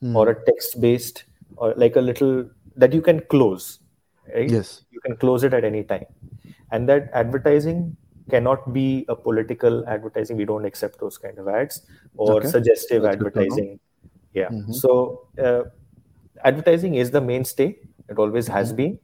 Hmm. 0.00 0.16
or 0.16 0.28
a 0.28 0.34
text 0.44 0.80
based 0.80 1.24
or 1.56 1.72
like 1.76 1.96
a 1.96 2.00
little 2.00 2.50
that 2.76 2.92
you 2.92 3.00
can 3.00 3.20
close, 3.32 3.80
right? 4.34 4.50
Yes. 4.50 4.82
You 4.90 5.00
can 5.00 5.16
close 5.16 5.44
it 5.44 5.54
at 5.54 5.64
any 5.64 5.84
time. 5.84 6.06
And 6.72 6.88
that 6.88 7.10
advertising 7.12 7.96
cannot 8.30 8.72
be 8.72 9.04
a 9.08 9.14
political 9.16 9.86
advertising. 9.88 10.36
We 10.36 10.44
don't 10.44 10.64
accept 10.64 10.98
those 10.98 11.16
kind 11.18 11.38
of 11.38 11.48
ads 11.48 11.82
or 12.16 12.38
Okay. 12.38 12.48
suggestive 12.48 13.02
That's 13.02 13.16
good 13.16 13.34
to 13.34 13.38
know. 13.40 13.44
advertising. 13.44 13.80
Yeah. 14.34 14.48
Mhm. 14.50 14.74
So 14.74 15.28
uh, 15.38 15.64
advertising 16.44 16.96
is 16.96 17.10
the 17.10 17.20
mainstay. 17.20 17.78
It 18.08 18.18
always 18.18 18.48
has 18.48 18.68
Mm-hmm. 18.72 18.76
been. 18.76 18.98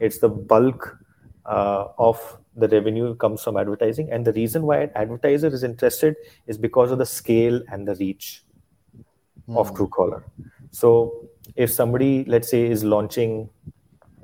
It's 0.00 0.18
the 0.18 0.28
bulk 0.28 0.98
uh, 1.46 1.88
of 1.98 2.20
the 2.56 2.68
revenue 2.68 3.14
comes 3.16 3.42
from 3.42 3.56
advertising, 3.56 4.10
and 4.12 4.24
the 4.26 4.32
reason 4.32 4.62
why 4.64 4.78
an 4.78 4.90
advertiser 4.94 5.48
is 5.48 5.62
interested 5.62 6.16
is 6.46 6.58
because 6.58 6.90
of 6.90 6.98
the 6.98 7.06
scale 7.06 7.62
and 7.70 7.86
the 7.88 7.94
reach 7.96 8.44
of 9.54 9.72
Hmm. 9.72 9.74
Truecaller. 9.74 10.22
So 10.70 11.28
if 11.56 11.70
somebody, 11.72 12.24
let's 12.24 12.50
say, 12.50 12.66
is 12.66 12.84
launching 12.84 13.50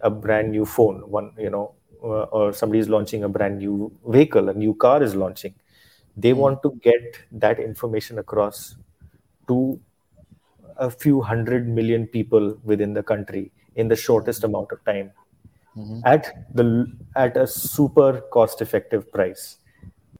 a 0.03 0.11
brand 0.11 0.51
new 0.51 0.65
phone, 0.65 1.01
one 1.11 1.33
you 1.39 1.51
know, 1.51 1.75
uh, 2.03 2.25
or 2.37 2.53
somebody 2.53 2.79
is 2.79 2.89
launching 2.89 3.25
a 3.25 3.29
brand 3.29 3.59
new 3.59 3.93
vehicle, 4.07 4.49
a 4.49 4.55
new 4.55 4.75
car 4.75 5.03
is 5.03 5.15
launching, 5.15 5.55
they 6.17 6.33
Hmm. 6.33 6.45
want 6.45 6.63
to 6.63 6.79
get 6.83 7.21
that 7.33 7.59
information 7.59 8.19
across 8.19 8.77
to 9.49 9.81
a 10.77 10.91
few 10.91 11.21
hundred 11.21 11.69
million 11.69 12.07
people 12.07 12.59
within 12.65 12.95
the 12.95 13.03
country 13.03 13.53
in 13.75 13.89
the 13.89 13.97
shortest 13.97 14.45
amount 14.45 14.73
of 14.73 14.85
time 14.85 15.13
Mhm. 15.79 16.01
at 16.05 16.29
the 16.61 16.67
at 17.25 17.37
a 17.37 17.47
super 17.47 18.13
cost 18.37 18.63
effective 18.69 19.11
price. 19.19 19.59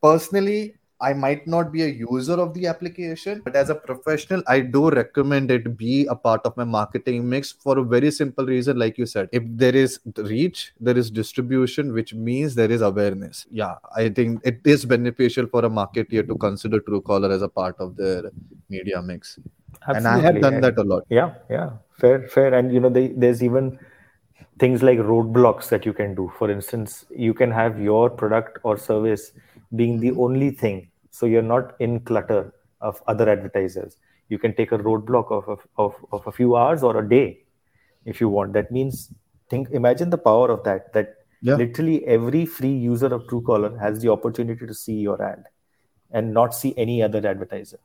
Personally 0.03 0.61
i 1.07 1.13
might 1.13 1.47
not 1.47 1.71
be 1.73 1.83
a 1.83 1.87
user 1.87 2.37
of 2.45 2.53
the 2.55 2.67
application 2.67 3.41
but 3.45 3.55
as 3.55 3.69
a 3.71 3.75
professional 3.75 4.43
i 4.55 4.59
do 4.77 4.91
recommend 4.91 5.51
it 5.57 5.67
be 5.83 6.07
a 6.07 6.15
part 6.15 6.41
of 6.49 6.57
my 6.57 6.65
marketing 6.65 7.29
mix 7.29 7.53
for 7.53 7.79
a 7.79 7.85
very 7.85 8.11
simple 8.11 8.45
reason 8.47 8.79
like 8.79 8.99
you 8.99 9.07
said. 9.07 9.29
If 9.33 9.45
there 9.47 9.77
is 9.77 10.01
reach 10.17 10.73
there 10.81 10.99
is 10.99 11.11
distribution 11.11 11.93
which 11.93 12.15
means 12.15 12.55
there 12.55 12.71
is 12.71 12.83
awareness. 12.83 13.47
Yeah 13.51 13.77
i 13.95 14.09
think 14.09 14.41
it 14.45 14.61
is 14.65 14.85
beneficial 14.85 15.47
for 15.47 15.65
a 15.65 15.71
marketer 15.71 16.27
to 16.27 16.35
consider 16.47 16.81
truecaller 16.81 17.31
as 17.31 17.43
a 17.43 17.49
part 17.49 17.77
of 17.79 17.97
their 17.97 18.33
media 18.69 19.01
mix. 19.01 19.39
And 19.87 20.07
i 20.07 20.19
have 20.19 20.41
done 20.41 20.61
that 20.61 20.79
a 20.79 20.83
lot. 20.83 21.05
Yeah 21.09 21.35
yeah. 21.49 21.71
Fair 22.01 22.27
fair. 22.29 22.55
And 22.55 22.73
you 22.73 22.81
know 22.81 22.89
they, 22.89 23.09
there's 23.09 23.43
even 23.43 23.79
things 24.59 24.83
like 24.83 24.99
roadblocks 24.99 25.69
that 25.69 25.87
you 25.87 25.93
can 25.93 26.15
do. 26.15 26.33
For 26.39 26.51
instance 26.51 27.05
you 27.11 27.35
can 27.35 27.51
have 27.51 27.81
your 27.81 28.11
product 28.11 28.59
or 28.63 28.77
service 28.77 29.33
being 29.77 30.01
the 30.01 30.11
mm-hmm. 30.11 30.21
only 30.21 30.51
thing 30.51 30.91
so 31.11 31.27
you're 31.27 31.43
not 31.43 31.75
in 31.81 32.01
clutter 32.01 32.53
of 32.81 33.03
other 33.07 33.29
advertisers. 33.29 33.97
You 34.29 34.39
can 34.39 34.55
take 34.55 34.73
a 34.73 34.79
roadblock 34.79 35.31
of, 35.31 35.49
of, 35.49 35.61
of, 35.77 35.95
of 36.13 36.27
a 36.27 36.33
few 36.33 36.57
hours 36.57 36.83
or 36.83 36.99
a 36.99 37.09
day 37.09 37.41
if 38.05 38.21
you 38.21 38.29
want. 38.29 38.53
That 38.53 38.71
means 38.71 39.13
think 39.51 39.71
imagine 39.71 40.11
the 40.11 40.19
power 40.19 40.51
of 40.51 40.65
that 40.65 40.93
that 40.93 41.15
Yeah. 41.41 41.55
literally 41.55 42.05
every 42.13 42.45
free 42.47 42.77
user 42.85 43.09
of 43.17 43.23
truecaller 43.29 43.79
has 43.81 44.01
the 44.03 44.09
opportunity 44.11 44.67
to 44.67 44.75
see 44.75 44.95
your 44.95 45.23
ad 45.23 45.45
and 46.11 46.33
not 46.35 46.55
see 46.55 46.75
any 46.77 47.03
other 47.03 47.25
advertiser. 47.27 47.79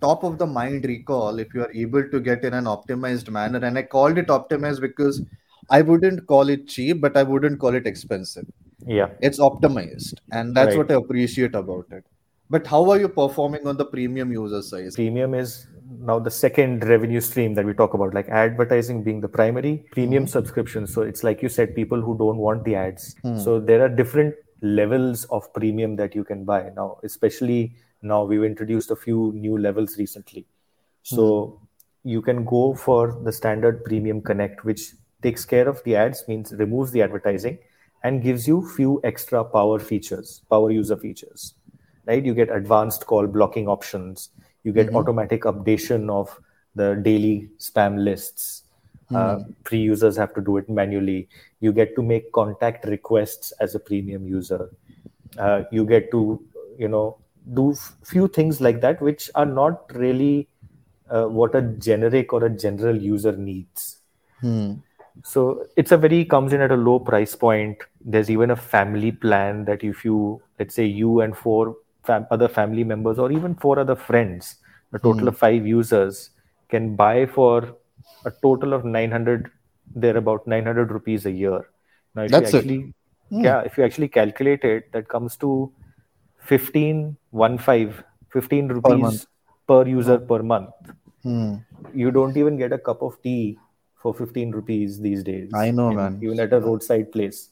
Top 0.00 0.24
of 0.24 0.36
the 0.38 0.46
mind 0.46 0.84
recall 0.84 1.38
if 1.38 1.54
you 1.54 1.62
are 1.62 1.72
able 1.72 2.06
to 2.10 2.20
get 2.20 2.44
in 2.44 2.52
an 2.52 2.64
optimized 2.64 3.30
manner 3.30 3.60
and 3.68 3.78
i 3.78 3.82
called 3.82 4.18
it 4.18 4.26
optimized 4.26 4.80
because 4.80 5.22
i 5.70 5.80
wouldn't 5.82 6.26
call 6.26 6.48
it 6.48 6.66
cheap 6.68 7.00
but 7.00 7.16
i 7.16 7.22
wouldn't 7.22 7.58
call 7.58 7.74
it 7.74 7.86
expensive. 7.86 8.46
Yeah. 8.86 9.10
It's 9.20 9.38
optimized 9.38 10.14
and 10.32 10.56
that's 10.56 10.70
Right. 10.70 10.78
what 10.78 10.90
i 10.90 10.94
appreciate 10.94 11.54
about 11.54 11.86
it. 11.92 12.04
But 12.50 12.66
how 12.66 12.90
are 12.90 12.98
you 12.98 13.08
performing 13.08 13.66
on 13.66 13.76
the 13.76 13.84
premium 13.84 14.32
user 14.32 14.60
side? 14.60 14.92
Premium 14.94 15.34
is 15.34 15.66
now 16.00 16.18
the 16.18 16.30
second 16.30 16.84
revenue 16.84 17.20
stream 17.20 17.54
that 17.54 17.64
we 17.64 17.72
talk 17.74 17.94
about 17.94 18.12
like 18.12 18.28
advertising 18.28 19.02
being 19.04 19.20
the 19.20 19.28
primary 19.28 19.84
premium 19.92 20.26
subscription. 20.26 20.86
So 20.86 21.02
it's 21.02 21.22
like 21.22 21.42
you 21.42 21.48
said 21.48 21.74
people 21.76 22.00
who 22.00 22.16
don't 22.18 22.38
want 22.38 22.64
the 22.64 22.74
ads. 22.74 23.14
Hmm. 23.22 23.38
so 23.38 23.60
there 23.60 23.82
are 23.84 23.88
different 23.88 24.34
levels 24.62 25.24
of 25.26 25.52
premium 25.54 25.96
that 25.96 26.14
you 26.14 26.24
can 26.24 26.44
buy. 26.44 26.70
Now 26.76 26.98
especially 27.04 27.76
now 28.02 28.24
we've 28.24 28.42
introduced 28.44 28.90
a 28.90 28.96
few 28.96 29.32
new 29.34 29.56
levels 29.58 29.96
recently. 29.96 30.46
So 31.04 31.60
you 32.04 32.20
can 32.20 32.44
go 32.44 32.74
for 32.74 33.16
the 33.24 33.32
standard 33.32 33.84
premium 33.84 34.20
connect 34.20 34.64
which 34.64 34.92
takes 35.22 35.44
care 35.44 35.68
of 35.68 35.82
the 35.84 35.96
ads 35.96 36.26
means 36.28 36.52
removes 36.52 36.90
the 36.92 37.02
advertising 37.02 37.58
and 38.04 38.22
gives 38.22 38.46
you 38.48 38.66
few 38.76 39.00
extra 39.04 39.44
power 39.44 39.78
features 39.78 40.42
power 40.50 40.70
user 40.70 40.96
features 40.96 41.54
right? 42.06 42.24
You 42.24 42.34
get 42.34 42.50
advanced 42.50 43.06
call 43.06 43.26
blocking 43.26 43.68
options. 43.68 44.30
You 44.64 44.72
get 44.72 44.94
automatic 44.94 45.42
updation 45.42 46.10
of 46.10 46.36
the 46.74 46.94
daily 46.94 47.50
spam 47.58 48.02
lists. 48.02 48.64
Uh, 49.14 49.38
free 49.64 49.80
users 49.80 50.16
have 50.16 50.34
to 50.34 50.40
do 50.40 50.56
it 50.56 50.68
manually. 50.68 51.28
You 51.60 51.72
get 51.72 51.94
to 51.96 52.02
make 52.02 52.32
contact 52.32 52.86
requests 52.86 53.52
as 53.60 53.74
a 53.74 53.78
premium 53.78 54.26
user. 54.26 54.70
Uh, 55.38 55.62
you 55.70 55.84
get 55.84 56.10
to 56.10 56.42
you 56.78 56.88
know 56.88 57.18
do 57.54 57.72
f- 57.72 57.94
few 58.04 58.28
things 58.28 58.60
like 58.60 58.80
that 58.80 59.00
which 59.02 59.30
are 59.34 59.46
not 59.46 59.94
really 59.94 60.48
uh, 61.10 61.26
what 61.26 61.54
a 61.54 61.62
generic 61.62 62.32
or 62.32 62.44
a 62.44 62.50
general 62.50 62.96
user 62.96 63.32
needs. 63.36 63.98
Hmm. 64.40 64.74
So 65.24 65.66
it's 65.76 65.92
a 65.92 65.96
very 65.96 66.24
comes 66.24 66.52
in 66.52 66.60
at 66.60 66.70
a 66.70 66.76
low 66.76 66.98
price 66.98 67.34
point. 67.34 67.78
There's 68.04 68.30
even 68.30 68.50
a 68.50 68.56
family 68.56 69.12
plan 69.12 69.64
that 69.66 69.84
if 69.84 70.04
you 70.04 70.42
let's 70.58 70.74
say 70.74 70.84
you 70.86 71.20
and 71.20 71.36
four 71.36 71.76
fam- 72.04 72.26
other 72.30 72.48
family 72.48 72.84
members 72.84 73.18
or 73.18 73.30
even 73.32 73.54
four 73.54 73.78
other 73.78 73.96
friends, 73.96 74.56
a 74.92 74.98
total 74.98 75.28
of 75.28 75.38
five 75.38 75.66
users 75.66 76.30
can 76.68 76.96
buy 76.96 77.26
for 77.26 77.76
a 78.24 78.30
total 78.42 78.72
of 78.72 78.84
900 78.84 79.50
they're 79.94 80.16
about 80.16 80.46
900 80.46 80.90
rupees 80.90 81.26
a 81.26 81.30
year. 81.30 81.68
Now 82.14 82.22
if 82.22 82.32
That's 82.32 82.40
you 82.40 82.46
actually 82.46 82.94
Hmm. 83.30 83.42
yeah, 83.42 83.60
if 83.62 83.76
you 83.78 83.84
actually 83.84 84.08
calculate 84.08 84.64
it, 84.64 84.92
that 84.92 85.08
comes 85.08 85.36
to 85.38 85.72
15 86.38 87.16
one 87.30 87.58
five 87.58 88.02
15 88.32 88.68
rupees 88.68 88.98
month. 88.98 89.26
per 89.68 89.86
user 89.86 90.18
per 90.18 90.42
month 90.42 90.92
Hmm. 91.22 91.54
you 91.94 92.10
don't 92.10 92.36
even 92.36 92.56
get 92.56 92.72
a 92.72 92.78
cup 92.78 93.02
of 93.02 93.20
tea 93.22 93.58
for 94.02 94.12
15 94.14 94.50
rupees 94.50 95.00
these 95.00 95.22
days. 95.22 95.50
I 95.54 95.70
know, 95.70 95.90
in- 95.90 95.96
man. 95.96 96.20
Even 96.22 96.40
at 96.40 96.52
a 96.52 96.60
roadside 96.60 97.10
place. 97.12 97.48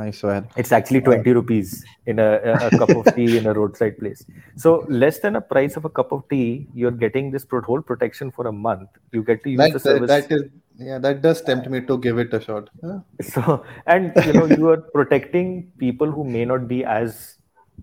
i 0.00 0.10
swear 0.16 0.42
It's 0.60 0.70
actually 0.76 1.00
20 1.06 1.32
rupees 1.36 1.70
in 2.06 2.20
a, 2.20 2.26
a, 2.50 2.52
a 2.66 2.70
cup 2.80 2.90
of 2.90 3.06
tea 3.14 3.36
in 3.38 3.46
a 3.46 3.54
roadside 3.54 3.96
place. 3.98 4.24
So, 4.64 4.86
less 4.88 5.18
than 5.24 5.36
a 5.36 5.40
price 5.40 5.76
of 5.80 5.84
a 5.84 5.90
cup 5.98 6.12
of 6.12 6.22
tea, 6.28 6.68
you're 6.74 6.92
getting 7.04 7.30
this 7.32 7.44
pro- 7.44 7.60
whole 7.70 7.82
protection 7.82 8.30
for 8.30 8.46
a 8.46 8.52
month. 8.52 8.88
You 9.12 9.24
get 9.24 9.42
to 9.44 9.50
use 9.50 9.72
the 9.72 9.80
service. 9.80 10.08
that 10.14 10.30
is 10.36 10.44
yeah 10.84 10.98
that 11.02 11.18
does 11.24 11.40
tempt 11.48 11.66
me 11.72 11.80
to 11.88 11.96
give 12.04 12.16
it 12.22 12.32
a 12.34 12.40
shot 12.44 12.70
Yeah. 12.82 13.00
so, 13.32 13.64
and 13.86 14.12
you 14.26 14.32
know, 14.38 14.46
you 14.46 14.68
are 14.70 14.78
protecting 14.98 15.50
people 15.78 16.10
who 16.10 16.24
may 16.36 16.44
not 16.44 16.68
be 16.68 16.84
as 16.84 17.18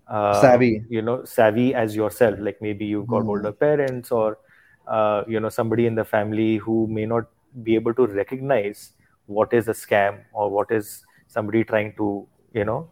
uh, 0.07 0.41
Savvy. 0.41 0.71
you 0.89 1.01
know, 1.01 1.23
savvy 1.25 1.73
as 1.83 1.95
yourself. 1.95 2.39
Like 2.39 2.61
maybe 2.61 2.85
you've 2.85 3.07
got 3.07 3.23
Hmm. 3.23 3.29
older 3.35 3.51
parents 3.51 4.11
or 4.11 4.37
uh, 4.87 5.23
you 5.27 5.39
know 5.39 5.49
somebody 5.49 5.85
in 5.91 5.95
the 5.95 6.05
family 6.05 6.57
who 6.57 6.87
may 6.87 7.05
not 7.05 7.25
be 7.63 7.75
able 7.75 7.93
to 7.93 8.07
recognize 8.07 8.91
what 9.25 9.53
is 9.53 9.67
a 9.67 9.73
scam 9.73 10.19
or 10.33 10.49
what 10.49 10.71
is 10.71 11.03
somebody 11.27 11.63
trying 11.63 11.93
to 11.95 12.27
you 12.53 12.65
know 12.65 12.89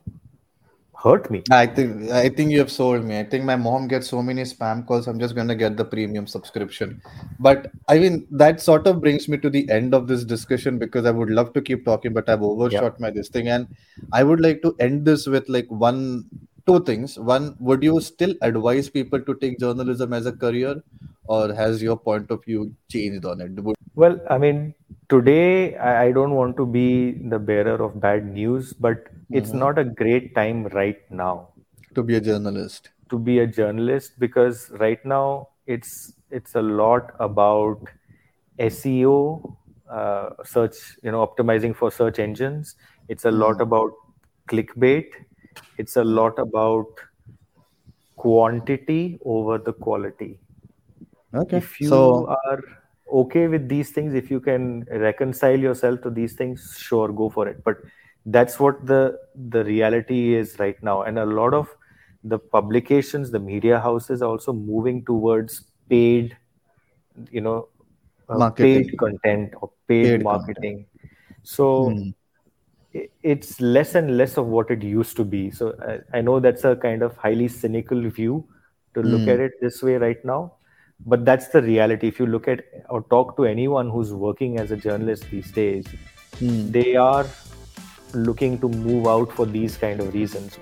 hurt 1.04 1.32
me. 1.32 1.44
I 1.50 1.66
think 1.66 2.12
I 2.12 2.30
think 2.30 2.52
you 2.52 2.60
have 2.60 2.72
sold 2.72 3.06
me. 3.06 3.18
I 3.20 3.24
think 3.24 3.46
my 3.46 3.56
mom 3.56 3.88
gets 3.88 4.10
so 4.10 4.22
many 4.22 4.44
spam 4.44 4.86
calls. 4.86 5.08
I'm 5.08 5.20
just 5.20 5.36
gonna 5.36 5.56
get 5.56 5.78
the 5.78 5.86
premium 5.86 6.28
subscription. 6.28 7.02
But 7.40 7.72
I 7.88 8.00
mean 8.00 8.28
that 8.32 8.62
sort 8.62 8.88
of 8.88 9.02
brings 9.02 9.28
me 9.30 9.38
to 9.38 9.50
the 9.50 9.70
end 9.70 9.94
of 9.94 10.08
this 10.08 10.26
discussion 10.26 10.78
because 10.78 11.06
I 11.06 11.12
would 11.12 11.30
love 11.30 11.54
to 11.54 11.62
keep 11.62 11.86
talking, 11.86 12.14
but 12.14 12.28
I've 12.30 12.42
overshot 12.42 13.00
my 13.00 13.10
this 13.10 13.30
thing. 13.30 13.48
And 13.48 13.68
I 14.12 14.24
would 14.24 14.42
like 14.42 14.62
to 14.64 14.76
end 14.80 15.06
this 15.06 15.26
with 15.28 15.48
like 15.48 15.68
one 15.70 16.26
two 16.66 16.80
things. 16.84 17.18
One, 17.18 17.56
would 17.60 17.84
you 17.84 18.00
still 18.02 18.34
advise 18.42 18.90
people 18.90 19.22
to 19.22 19.36
take 19.36 19.60
journalism 19.60 20.14
as 20.14 20.26
a 20.26 20.32
career, 20.32 20.82
or 21.26 21.54
has 21.54 21.82
your 21.82 21.98
point 21.98 22.32
of 22.32 22.44
view 22.46 22.74
changed 22.90 23.26
on 23.26 23.42
it? 23.42 23.52
Would- 23.64 23.76
Well, 23.96 24.20
I 24.30 24.38
mean, 24.38 24.74
today 25.10 25.76
I, 25.78 26.12
don't 26.12 26.36
want 26.36 26.56
to 26.58 26.66
be 26.66 27.12
the 27.34 27.40
bearer 27.40 27.82
of 27.84 28.00
bad 28.00 28.26
news, 28.34 28.74
but 28.74 29.08
it's 29.32 29.52
Mhm. 29.52 29.60
not 29.64 29.80
a 29.80 29.84
great 29.84 30.34
time 30.36 30.66
right 30.68 31.00
now 31.12 31.50
to 31.96 32.04
be 32.04 32.16
a 32.16 32.22
journalist? 32.22 32.90
to 33.12 33.18
be 33.18 33.40
a 33.40 33.46
journalist 33.48 34.18
because 34.20 34.58
right 34.80 35.04
now 35.04 35.50
it's 35.76 35.94
it's 36.40 36.54
a 36.54 36.62
lot 36.62 37.08
about 37.20 37.88
SEO, 38.66 39.58
uh, 39.90 40.30
search, 40.44 40.76
you 41.04 41.12
know, 41.12 41.26
optimizing 41.26 41.76
for 41.76 41.90
search 41.92 42.20
engines. 42.20 42.76
It's 43.08 43.26
a 43.26 43.32
lot 43.32 43.62
about 43.62 43.92
clickbait. 44.48 45.18
It's 45.78 45.96
a 45.96 46.04
lot 46.04 46.38
about 46.40 46.88
quantity 48.16 49.20
over 49.24 49.58
the 49.58 49.74
quality. 49.74 50.40
Okay. 51.34 51.58
If 51.58 51.80
you 51.80 51.90
so 51.90 52.28
are 52.28 52.64
okay 53.12 53.48
with 53.48 53.70
these 53.70 53.92
things, 53.92 54.14
if 54.14 54.30
you 54.30 54.40
can 54.40 54.86
reconcile 54.92 55.58
yourself 55.58 56.02
to 56.02 56.10
these 56.10 56.34
things, 56.34 56.76
sure, 56.80 57.10
go 57.10 57.30
for 57.30 57.48
it. 57.48 57.64
But 57.64 57.78
that's 58.26 58.60
what 58.60 58.86
the 58.86 59.20
the 59.50 59.64
reality 59.64 60.36
is 60.36 60.58
right 60.60 60.82
now, 60.84 61.04
and 61.04 61.20
a 61.20 61.26
lot 61.26 61.54
of 61.54 61.70
the 62.24 62.38
publications, 62.38 63.32
the 63.32 63.40
media 63.40 63.80
houses 63.80 64.22
are 64.22 64.30
also 64.30 64.52
moving 64.52 65.06
towards 65.06 65.64
paid, 65.90 66.38
you 67.32 67.42
know, 67.42 67.70
uh, 68.28 68.50
paid 68.52 68.98
content 68.98 69.54
or 69.62 69.72
paid, 69.88 70.06
paid 70.06 70.24
marketing. 70.24 70.86
Content. 70.86 71.14
So 71.44 71.90
hmm. 71.92 72.10
It's 72.94 73.60
less 73.62 73.96
and 73.96 74.18
less 74.18 74.38
of 74.38 74.48
what 74.48 74.72
it 74.72 74.82
used 74.84 75.16
to 75.18 75.24
be. 75.24 75.52
So 75.52 75.76
I, 75.82 76.18
I 76.18 76.22
know 76.22 76.40
that's 76.40 76.64
a 76.64 76.76
kind 76.76 77.02
of 77.04 77.16
highly 77.18 77.48
cynical 77.48 78.10
view 78.10 78.48
to 78.94 79.02
look 79.02 79.22
hmm. 79.22 79.30
at 79.30 79.40
it 79.40 79.54
this 79.62 79.84
way 79.84 79.96
right 79.96 80.24
now 80.26 80.54
but 81.06 81.24
that's 81.26 81.48
the 81.50 81.62
reality 81.62 82.08
if 82.08 82.20
you 82.20 82.26
look 82.26 82.48
at 82.48 82.64
or 82.90 83.02
talk 83.04 83.36
to 83.38 83.46
anyone 83.46 83.90
who's 83.90 84.14
working 84.14 84.60
as 84.60 84.72
a 84.72 84.78
journalist 84.78 85.26
these 85.32 85.52
days 85.52 85.86
hmm. 86.40 86.72
they 86.72 86.96
are 86.96 87.26
looking 88.14 88.58
to 88.60 88.68
move 88.68 89.08
out 89.08 89.32
for 89.32 89.46
these 89.46 89.78
kind 89.78 90.00
of 90.00 90.14
reasons 90.14 90.58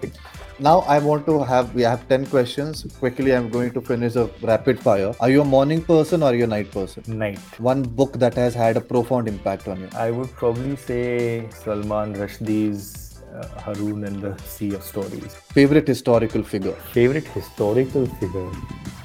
now 0.59 0.79
i 0.93 0.97
want 0.97 1.25
to 1.25 1.43
have 1.43 1.73
we 1.75 1.83
have 1.83 2.07
10 2.09 2.25
questions 2.27 2.85
quickly 2.99 3.35
i'm 3.35 3.49
going 3.49 3.71
to 3.71 3.81
finish 3.81 4.15
a 4.15 4.29
rapid 4.41 4.79
fire 4.79 5.13
are 5.19 5.29
you 5.29 5.41
a 5.41 5.45
morning 5.45 5.83
person 5.83 6.23
or 6.23 6.27
are 6.27 6.35
you 6.35 6.45
a 6.45 6.47
night 6.47 6.71
person 6.71 7.03
night 7.07 7.37
one 7.59 7.83
book 7.83 8.13
that 8.13 8.33
has 8.33 8.55
had 8.55 8.75
a 8.75 8.81
profound 8.81 9.27
impact 9.27 9.67
on 9.67 9.79
you 9.79 9.89
i 9.95 10.09
would 10.09 10.31
probably 10.31 10.75
say 10.75 11.47
salman 11.51 12.13
rushdie's 12.15 13.21
uh, 13.35 13.47
haroun 13.65 14.07
and 14.07 14.21
the 14.21 14.35
sea 14.55 14.73
of 14.73 14.83
stories 14.83 15.35
favorite 15.59 15.87
historical 15.87 16.41
figure 16.41 16.77
favorite 16.97 17.27
historical 17.27 18.05
figure 18.21 18.49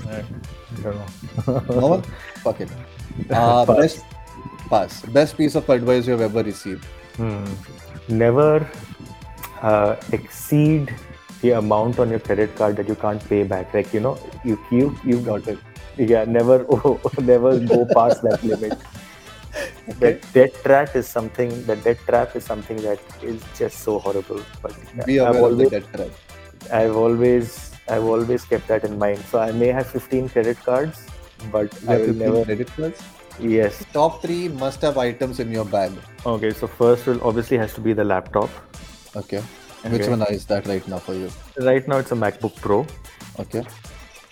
I 0.08 0.24
don't 0.82 0.96
know. 0.96 1.60
no 1.80 1.86
one? 1.88 2.02
Fuck 2.42 2.60
it. 2.60 2.70
Uh, 3.28 3.66
pass. 3.66 3.76
Best, 3.76 4.04
pass. 4.70 5.02
Best 5.02 5.36
piece 5.36 5.54
of 5.54 5.68
advice 5.68 6.06
you 6.06 6.12
have 6.12 6.22
ever 6.22 6.42
received? 6.42 6.82
Hmm. 7.16 7.44
Never 8.08 8.66
uh, 9.60 9.96
exceed 10.12 10.94
the 11.42 11.50
amount 11.58 11.98
on 11.98 12.10
your 12.10 12.20
credit 12.20 12.54
card 12.56 12.76
that 12.76 12.88
you 12.88 12.94
can't 12.94 13.28
pay 13.28 13.42
back. 13.42 13.74
Like 13.74 13.92
you 13.92 14.00
know, 14.00 14.16
you 14.44 14.58
you 14.70 14.96
you've 15.04 15.24
got 15.26 15.46
it. 15.46 15.58
Yeah, 15.96 16.24
never 16.24 16.64
oh, 16.70 17.00
never 17.20 17.58
go 17.58 17.86
past 17.94 18.22
that 18.22 18.42
limit. 18.42 18.78
Okay. 19.88 20.12
The 20.12 20.26
debt 20.32 20.54
trap 20.64 20.96
is 20.96 21.06
something. 21.06 21.50
The 21.66 21.76
debt 21.76 21.98
trap 22.06 22.36
is 22.36 22.44
something 22.44 22.76
that 22.82 23.00
is 23.20 23.42
just 23.58 23.80
so 23.80 23.98
horrible. 23.98 24.40
But 24.62 24.74
be 25.04 25.18
aware 25.18 25.28
I've 25.28 25.42
always, 25.42 25.66
of 25.66 25.70
the 25.72 25.80
debt 25.80 25.92
trap. 25.92 26.72
I've 26.72 26.96
always 26.96 27.72
I've 27.88 28.04
always 28.04 28.44
kept 28.44 28.68
that 28.68 28.84
in 28.84 28.98
mind. 28.98 29.18
So 29.30 29.40
I 29.40 29.50
may 29.52 29.68
have 29.68 29.86
15 29.88 30.28
credit 30.30 30.56
cards, 30.64 31.06
but 31.50 31.76
I 31.88 31.98
will 31.98 32.14
never. 32.14 32.44
Credit 32.44 32.68
cards? 32.68 33.02
Yes. 33.40 33.84
Top 33.92 34.22
three 34.22 34.48
must-have 34.48 34.98
items 34.98 35.40
in 35.40 35.50
your 35.50 35.64
bag. 35.64 35.92
Okay, 36.24 36.52
so 36.52 36.66
first 36.66 37.06
will 37.06 37.22
obviously 37.22 37.58
has 37.58 37.74
to 37.74 37.80
be 37.80 37.92
the 37.92 38.04
laptop. 38.04 38.50
Okay. 39.16 39.42
Okay. 39.84 39.98
Which 39.98 40.08
one 40.08 40.22
is 40.22 40.46
that 40.46 40.66
right 40.66 40.86
now 40.88 40.98
for 40.98 41.14
you? 41.14 41.30
Right 41.58 41.86
now 41.86 41.98
it's 41.98 42.12
a 42.12 42.14
MacBook 42.14 42.56
Pro. 42.56 42.86
Okay. 43.38 43.64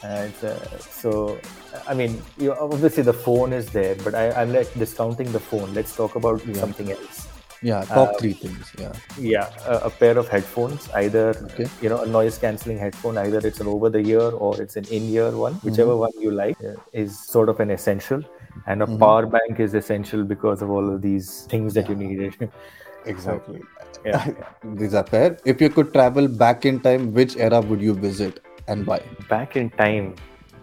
And 0.03 0.35
uh, 0.43 0.79
so, 0.79 1.39
I 1.87 1.95
mean, 1.95 2.23
you, 2.39 2.55
obviously 2.55 3.03
the 3.03 3.13
phone 3.13 3.53
is 3.53 3.69
there, 3.71 3.95
but 3.97 4.15
I, 4.15 4.31
I'm 4.33 4.53
like 4.53 4.73
discounting 4.75 5.31
the 5.33 5.41
phone. 5.41 5.75
Let's 5.75 5.95
talk 5.95 6.15
about 6.15 6.47
yeah. 6.47 6.55
something 6.55 6.91
else 6.91 7.29
yeah 7.63 7.85
top 7.85 8.09
uh, 8.09 8.13
three 8.19 8.33
things 8.33 8.73
yeah 8.79 8.93
yeah 9.19 9.51
a, 9.67 9.89
a, 9.89 9.91
pair 9.91 10.17
of 10.17 10.29
headphones 10.29 10.89
either 10.95 11.29
okay. 11.45 11.67
you 11.83 11.91
know 11.91 12.01
a 12.03 12.07
noise 12.07 12.39
cancelling 12.39 12.79
headphone 12.79 13.19
either 13.19 13.39
it's 13.47 13.61
an 13.61 13.67
over 13.67 13.91
the 13.91 13.99
ear 13.99 14.31
or 14.31 14.61
it's 14.63 14.77
an 14.77 14.85
in 14.87 15.03
ear 15.11 15.31
one 15.31 15.55
mm-hmm. 15.55 15.69
whichever 15.69 15.95
one 15.95 16.11
you 16.19 16.31
like 16.31 16.57
uh, 16.65 16.75
is 16.93 17.19
sort 17.19 17.51
of 17.51 17.61
an 17.61 17.71
essential 17.71 18.23
and 18.67 18.83
a 18.83 18.87
mm-hmm. 18.87 18.99
power 18.99 19.27
bank 19.27 19.61
is 19.61 19.75
essential 19.75 20.25
because 20.25 20.63
of 20.63 20.71
all 20.71 20.89
of 20.95 21.03
these 21.03 21.47
things 21.51 21.75
that 21.75 21.85
yeah. 21.85 21.91
you 21.91 21.97
needed 21.97 22.51
exactly 23.05 23.61
yeah, 24.05 24.27
these 24.65 24.95
are 24.95 25.05
fair 25.07 25.37
if 25.45 25.61
you 25.61 25.69
could 25.69 25.93
travel 25.93 26.29
back 26.29 26.65
in 26.65 26.81
time 26.81 27.13
which 27.13 27.37
era 27.37 27.61
would 27.61 27.81
you 27.81 27.95
visit 27.95 28.41
and 28.69 28.87
why 28.87 29.01
back 29.29 29.57
in 29.57 29.71
time 29.71 30.15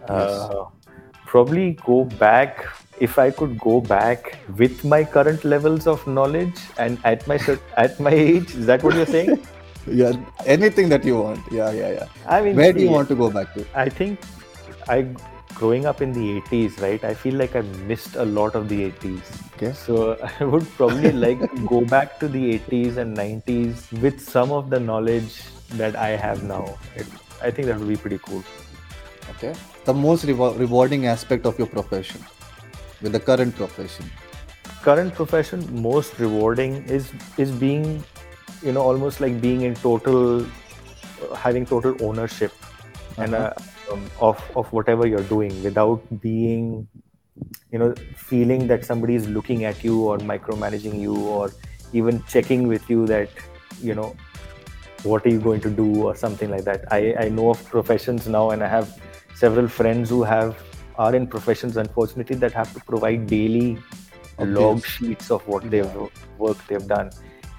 yes. 0.08 0.10
uh, 0.10 0.64
probably 1.26 1.72
go 1.84 2.04
back 2.04 2.66
if 3.00 3.18
I 3.18 3.30
could 3.30 3.58
go 3.58 3.80
back 3.80 4.38
with 4.56 4.84
my 4.84 5.04
current 5.04 5.44
levels 5.44 5.86
of 5.86 6.06
knowledge 6.06 6.58
and 6.78 6.98
at 7.04 7.26
my 7.26 7.38
at 7.76 8.00
my 8.00 8.10
age, 8.10 8.54
is 8.54 8.66
that 8.66 8.82
what 8.82 8.94
you're 8.94 9.06
saying? 9.06 9.46
yeah, 9.86 10.12
anything 10.46 10.88
that 10.88 11.04
you 11.04 11.18
want. 11.18 11.40
Yeah, 11.52 11.70
yeah, 11.70 11.92
yeah. 11.92 12.08
I 12.26 12.40
mean, 12.42 12.56
where 12.56 12.72
do 12.72 12.80
you 12.80 12.90
want 12.90 13.08
to 13.08 13.14
go 13.14 13.30
back 13.30 13.54
to? 13.54 13.66
I 13.74 13.88
think 13.88 14.20
I 14.88 15.06
growing 15.58 15.86
up 15.86 16.00
in 16.00 16.12
the 16.12 16.40
80s, 16.40 16.80
right? 16.80 17.04
I 17.04 17.14
feel 17.14 17.34
like 17.34 17.56
I 17.56 17.62
missed 17.90 18.16
a 18.16 18.24
lot 18.24 18.54
of 18.54 18.68
the 18.68 18.90
80s. 18.90 19.26
Okay. 19.54 19.72
So 19.72 20.16
I 20.40 20.44
would 20.44 20.68
probably 20.76 21.12
like 21.12 21.40
to 21.40 21.66
go 21.66 21.80
back 21.82 22.18
to 22.20 22.28
the 22.28 22.58
80s 22.58 22.96
and 22.96 23.16
90s 23.16 24.00
with 24.00 24.20
some 24.20 24.52
of 24.52 24.70
the 24.70 24.80
knowledge 24.80 25.42
that 25.82 25.96
I 25.96 26.10
have 26.10 26.44
now. 26.44 26.78
It, 26.94 27.06
I 27.42 27.50
think 27.50 27.66
that 27.68 27.78
would 27.78 27.88
be 27.88 27.96
pretty 27.96 28.18
cool. 28.18 28.42
Okay. 29.36 29.54
The 29.84 29.94
most 29.94 30.24
rewarding 30.24 31.06
aspect 31.06 31.46
of 31.46 31.58
your 31.58 31.66
profession 31.66 32.24
with 33.02 33.12
the 33.12 33.20
current 33.20 33.54
profession? 33.54 34.10
Current 34.82 35.14
profession 35.14 35.66
most 35.82 36.18
rewarding 36.18 36.84
is 36.84 37.10
is 37.36 37.50
being, 37.50 38.04
you 38.62 38.72
know, 38.72 38.82
almost 38.82 39.20
like 39.20 39.40
being 39.40 39.62
in 39.62 39.74
total, 39.74 40.46
having 41.36 41.66
total 41.66 41.96
ownership, 42.00 42.52
uh-huh. 42.62 43.22
and 43.22 43.34
uh, 43.34 43.52
um, 43.92 44.04
of 44.20 44.42
of 44.56 44.72
whatever 44.72 45.06
you're 45.06 45.28
doing 45.34 45.62
without 45.62 46.02
being, 46.20 46.86
you 47.72 47.78
know, 47.78 47.94
feeling 48.16 48.66
that 48.68 48.84
somebody 48.84 49.14
is 49.14 49.28
looking 49.28 49.64
at 49.64 49.82
you 49.84 50.04
or 50.04 50.18
micromanaging 50.18 51.00
you 51.00 51.16
or 51.26 51.50
even 51.92 52.22
checking 52.24 52.68
with 52.68 52.88
you 52.90 53.06
that, 53.06 53.28
you 53.82 53.94
know, 53.94 54.14
what 55.02 55.24
are 55.26 55.30
you 55.30 55.40
going 55.40 55.60
to 55.60 55.70
do 55.70 56.04
or 56.04 56.14
something 56.16 56.50
like 56.50 56.64
that. 56.64 56.84
I 56.92 57.14
I 57.18 57.28
know 57.28 57.50
of 57.50 57.64
professions 57.64 58.28
now, 58.28 58.50
and 58.50 58.62
I 58.62 58.68
have 58.68 59.00
several 59.34 59.68
friends 59.68 60.10
who 60.10 60.22
have 60.22 60.56
are 60.96 61.14
in 61.14 61.26
professions, 61.26 61.76
unfortunately, 61.76 62.36
that 62.36 62.52
have 62.52 62.72
to 62.74 62.80
provide 62.80 63.26
daily 63.26 63.78
okay. 64.38 64.50
log 64.50 64.84
sheets 64.84 65.30
of 65.30 65.46
what 65.46 65.70
they've 65.70 65.96
work 66.38 66.56
they've 66.66 66.86
done. 66.86 67.10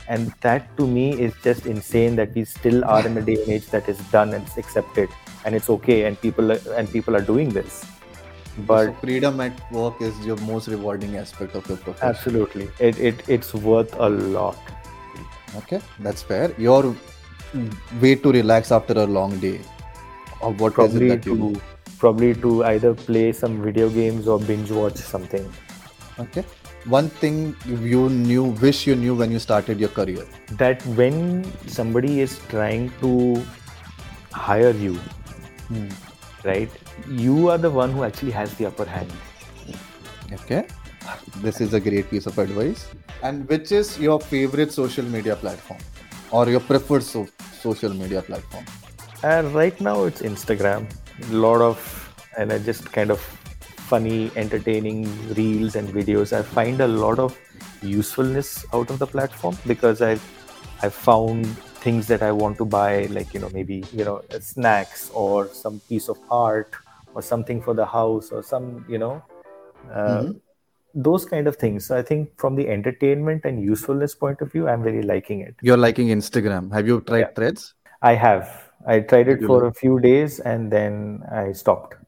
And 0.10 0.34
that 0.41 0.76
to 0.77 0.88
me 0.88 1.11
is 1.14 1.34
just 1.44 1.65
insane 1.65 2.15
that 2.18 2.34
we 2.36 2.44
still 2.44 2.84
are 2.84 3.06
in 3.06 3.18
a 3.18 3.22
day 3.22 3.36
and 3.41 3.49
age 3.57 3.68
that 3.68 3.88
is 3.88 3.99
done 4.11 4.34
and 4.34 4.45
accepted 4.57 5.10
and 5.45 5.56
it's 5.56 5.69
okay 5.69 6.06
and 6.06 6.19
people 6.19 6.52
are, 6.52 6.60
and 6.76 6.91
people 6.91 7.15
are 7.15 7.22
doing 7.22 7.49
this. 7.49 7.86
But 8.68 8.88
so 8.88 8.94
freedom 9.02 9.40
at 9.40 9.72
work 9.72 10.02
is 10.02 10.18
your 10.26 10.38
most 10.38 10.68
rewarding 10.68 11.15
aspect 11.15 11.56
of 11.56 11.68
your 11.69 11.77
profession. 11.77 12.10
Absolutely, 12.10 12.69
it, 12.80 12.99
it 12.99 13.30
it's 13.30 13.53
worth 13.53 13.94
a 13.98 14.10
lot. 14.10 14.57
Okay, 15.56 15.81
that's 15.99 16.22
fair. 16.22 16.53
Your 16.57 16.95
way 18.02 18.15
to 18.15 18.31
relax 18.31 18.72
after 18.72 18.94
a 18.94 19.06
long 19.06 19.40
day, 19.40 19.61
or 20.41 20.52
what 20.53 20.73
Probably 20.73 21.06
is 21.06 21.11
it 21.14 21.23
that 21.23 21.30
you 21.30 21.38
do? 21.38 21.61
probably 21.99 22.34
to 22.36 22.64
either 22.65 22.94
play 22.94 23.31
some 23.31 23.61
video 23.61 23.90
games 23.90 24.27
or 24.27 24.40
binge 24.40 24.72
watch 24.72 24.95
something. 24.95 25.49
Okay. 26.19 26.44
One 26.85 27.10
thing 27.10 27.56
you 27.65 28.10
knew, 28.10 28.43
wish 28.43 28.88
you 28.88 28.95
knew 28.95 29.15
when 29.15 29.31
you 29.31 29.39
started 29.39 29.80
your 29.80 29.89
career? 29.89 30.26
That 30.51 30.85
when 30.88 31.45
somebody 31.68 32.22
is 32.22 32.39
trying 32.49 32.91
to 33.01 33.43
hire 34.31 34.72
you, 34.72 34.93
hmm. 35.68 35.89
right, 36.43 36.69
you 37.10 37.49
are 37.49 37.57
the 37.57 37.69
one 37.69 37.91
who 37.91 38.03
actually 38.03 38.31
has 38.31 38.53
the 38.56 38.65
upper 38.65 38.85
hand. 38.85 39.11
Okay. 40.31 40.68
This 41.38 41.60
is 41.60 41.73
a 41.73 41.80
great 41.80 42.10
piece 42.10 42.27
of 42.27 42.38
advice. 42.38 42.88
And 43.23 43.47
which 43.49 43.72
is 43.72 43.99
your 43.99 44.19
favorite 44.19 44.72
social 44.72 45.03
media 45.03 45.35
platform 45.35 45.80
or 46.31 46.47
your 46.47 46.61
preferred 46.61 47.03
so- 47.03 47.27
social 47.60 47.93
media 47.93 48.22
platform? 48.22 48.65
And 49.23 49.53
right 49.53 49.80
now 49.81 50.06
it's 50.06 50.22
Instagram 50.22 50.89
a 51.30 51.34
lot 51.34 51.61
of 51.61 51.77
and 52.38 52.53
I 52.53 52.60
just 52.60 52.91
kind 52.91 53.11
of 53.11 53.19
funny, 53.90 54.32
entertaining 54.36 55.06
reels 55.34 55.76
and 55.76 55.90
videos. 55.90 56.32
I 56.38 56.44
find 56.44 56.82
a 56.82 56.88
lot 56.88 57.20
of 57.20 57.38
usefulness 57.82 58.66
out 58.74 58.90
of 58.90 58.99
the 58.99 59.07
platform 59.07 59.57
because 59.66 60.02
I've 60.02 60.24
I've 60.82 60.94
found 60.94 61.45
things 61.86 62.07
that 62.07 62.22
I 62.22 62.32
want 62.32 62.57
to 62.57 62.66
buy, 62.66 63.06
like 63.18 63.34
you 63.34 63.40
know 63.40 63.49
maybe 63.53 63.84
you 63.91 64.06
know 64.06 64.22
snacks 64.40 65.10
or 65.14 65.48
some 65.48 65.82
piece 65.90 66.10
of 66.10 66.20
art 66.30 66.76
or 67.16 67.22
something 67.22 67.61
for 67.61 67.74
the 67.74 67.86
house 67.86 68.32
or 68.32 68.44
some 68.44 68.86
you 68.88 68.98
know. 68.98 69.24
Uh, 69.91 70.22
mm-hmm. 70.22 70.32
Those 70.95 71.26
kind 71.26 71.48
of 71.48 71.56
things. 71.56 71.86
So 71.86 71.98
I 71.98 72.02
think 72.02 72.32
from 72.38 72.56
the 72.56 72.68
entertainment 72.68 73.45
and 73.45 73.61
usefulness 73.64 74.16
point 74.16 74.41
of 74.41 74.52
view, 74.52 74.68
I'm 74.68 74.82
really 74.82 75.03
liking 75.03 75.41
it. 75.41 75.56
You're 75.61 75.78
liking 75.78 76.07
Instagram. 76.07 76.74
Have 76.74 76.88
you 76.88 77.02
tried 77.02 77.20
yeah. 77.20 77.34
Threads? 77.36 77.74
I 78.02 78.16
have. 78.16 78.72
I 78.88 78.99
tried 79.02 79.28
it 79.28 79.44
for 79.44 79.66
a 79.66 79.74
few 79.74 79.99
days 79.99 80.40
and 80.40 80.72
then 80.72 81.22
I 81.32 81.52
stopped. 81.52 81.99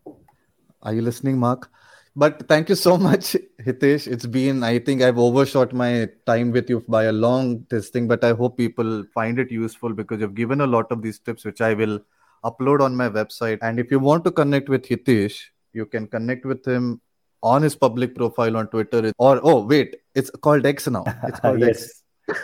Are 0.83 0.93
you 0.93 1.01
listening, 1.01 1.37
Mark? 1.37 1.69
But 2.15 2.47
thank 2.47 2.69
you 2.69 2.75
so 2.75 2.97
much, 3.07 3.35
Hitesh. 3.61 4.07
It's 4.07 4.25
been, 4.25 4.63
I 4.63 4.79
think 4.79 5.01
I've 5.01 5.17
overshot 5.17 5.73
my 5.73 6.09
time 6.25 6.51
with 6.51 6.69
you 6.69 6.83
by 6.87 7.05
a 7.05 7.11
long 7.11 7.65
this 7.69 7.89
thing, 7.89 8.07
but 8.07 8.23
I 8.23 8.33
hope 8.33 8.57
people 8.57 9.03
find 9.13 9.39
it 9.39 9.51
useful 9.51 9.93
because 9.93 10.19
you've 10.19 10.35
given 10.35 10.61
a 10.61 10.67
lot 10.67 10.91
of 10.91 11.01
these 11.01 11.19
tips, 11.19 11.45
which 11.45 11.61
I 11.61 11.73
will 11.73 11.99
upload 12.43 12.81
on 12.81 12.95
my 12.95 13.09
website. 13.09 13.59
And 13.61 13.79
if 13.79 13.91
you 13.91 13.99
want 13.99 14.23
to 14.25 14.31
connect 14.31 14.67
with 14.67 14.83
Hitesh, 14.85 15.39
you 15.73 15.85
can 15.85 16.07
connect 16.07 16.45
with 16.45 16.65
him 16.65 16.99
on 17.43 17.61
his 17.61 17.75
public 17.75 18.15
profile 18.15 18.57
on 18.57 18.67
Twitter. 18.67 19.11
Or, 19.17 19.39
oh, 19.43 19.65
wait, 19.65 19.95
it's 20.15 20.29
called 20.29 20.65
X 20.65 20.87
now. 20.87 21.03
It's 21.23 21.39
called 21.41 21.59
yes. 21.59 22.03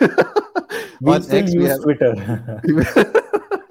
we 1.00 1.20
still 1.20 1.38
X, 1.38 1.52
use 1.52 1.54
we 1.54 1.64
have... 1.64 1.82
Twitter. 1.82 3.22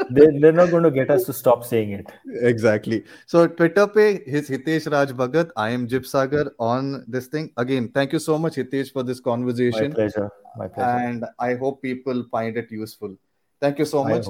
They, 0.10 0.40
they're 0.40 0.52
not 0.52 0.72
going 0.72 0.84
to 0.84 0.92
get 0.92 1.10
us 1.10 1.26
to 1.26 1.34
stop 1.34 1.64
saying 1.64 1.92
it. 1.92 2.12
Exactly. 2.42 3.04
So 3.26 3.48
Twitter 3.48 3.88
pe 3.88 4.24
his 4.26 4.50
Hitesh 4.50 4.92
Raj 4.92 5.10
Bhagat. 5.12 5.52
I 5.56 5.70
am 5.70 5.86
Gif 5.86 6.08
Sagar 6.08 6.52
on 6.60 7.06
this 7.08 7.28
thing. 7.28 7.52
Again, 7.58 7.90
thank 7.94 8.14
you 8.14 8.20
so 8.20 8.38
much, 8.38 8.56
Hitesh, 8.56 8.92
for 8.92 9.04
this 9.04 9.20
conversation. 9.20 9.90
My 9.90 9.96
pleasure. 9.96 10.30
My 10.58 10.68
pleasure. 10.68 10.90
And 10.90 11.26
I 11.40 11.56
hope 11.56 11.82
people 11.82 12.26
find 12.32 12.58
it 12.58 12.72
useful. 12.72 13.16
Thank 13.60 13.80
you 13.80 13.86
so 13.86 14.04
much. 14.04 14.26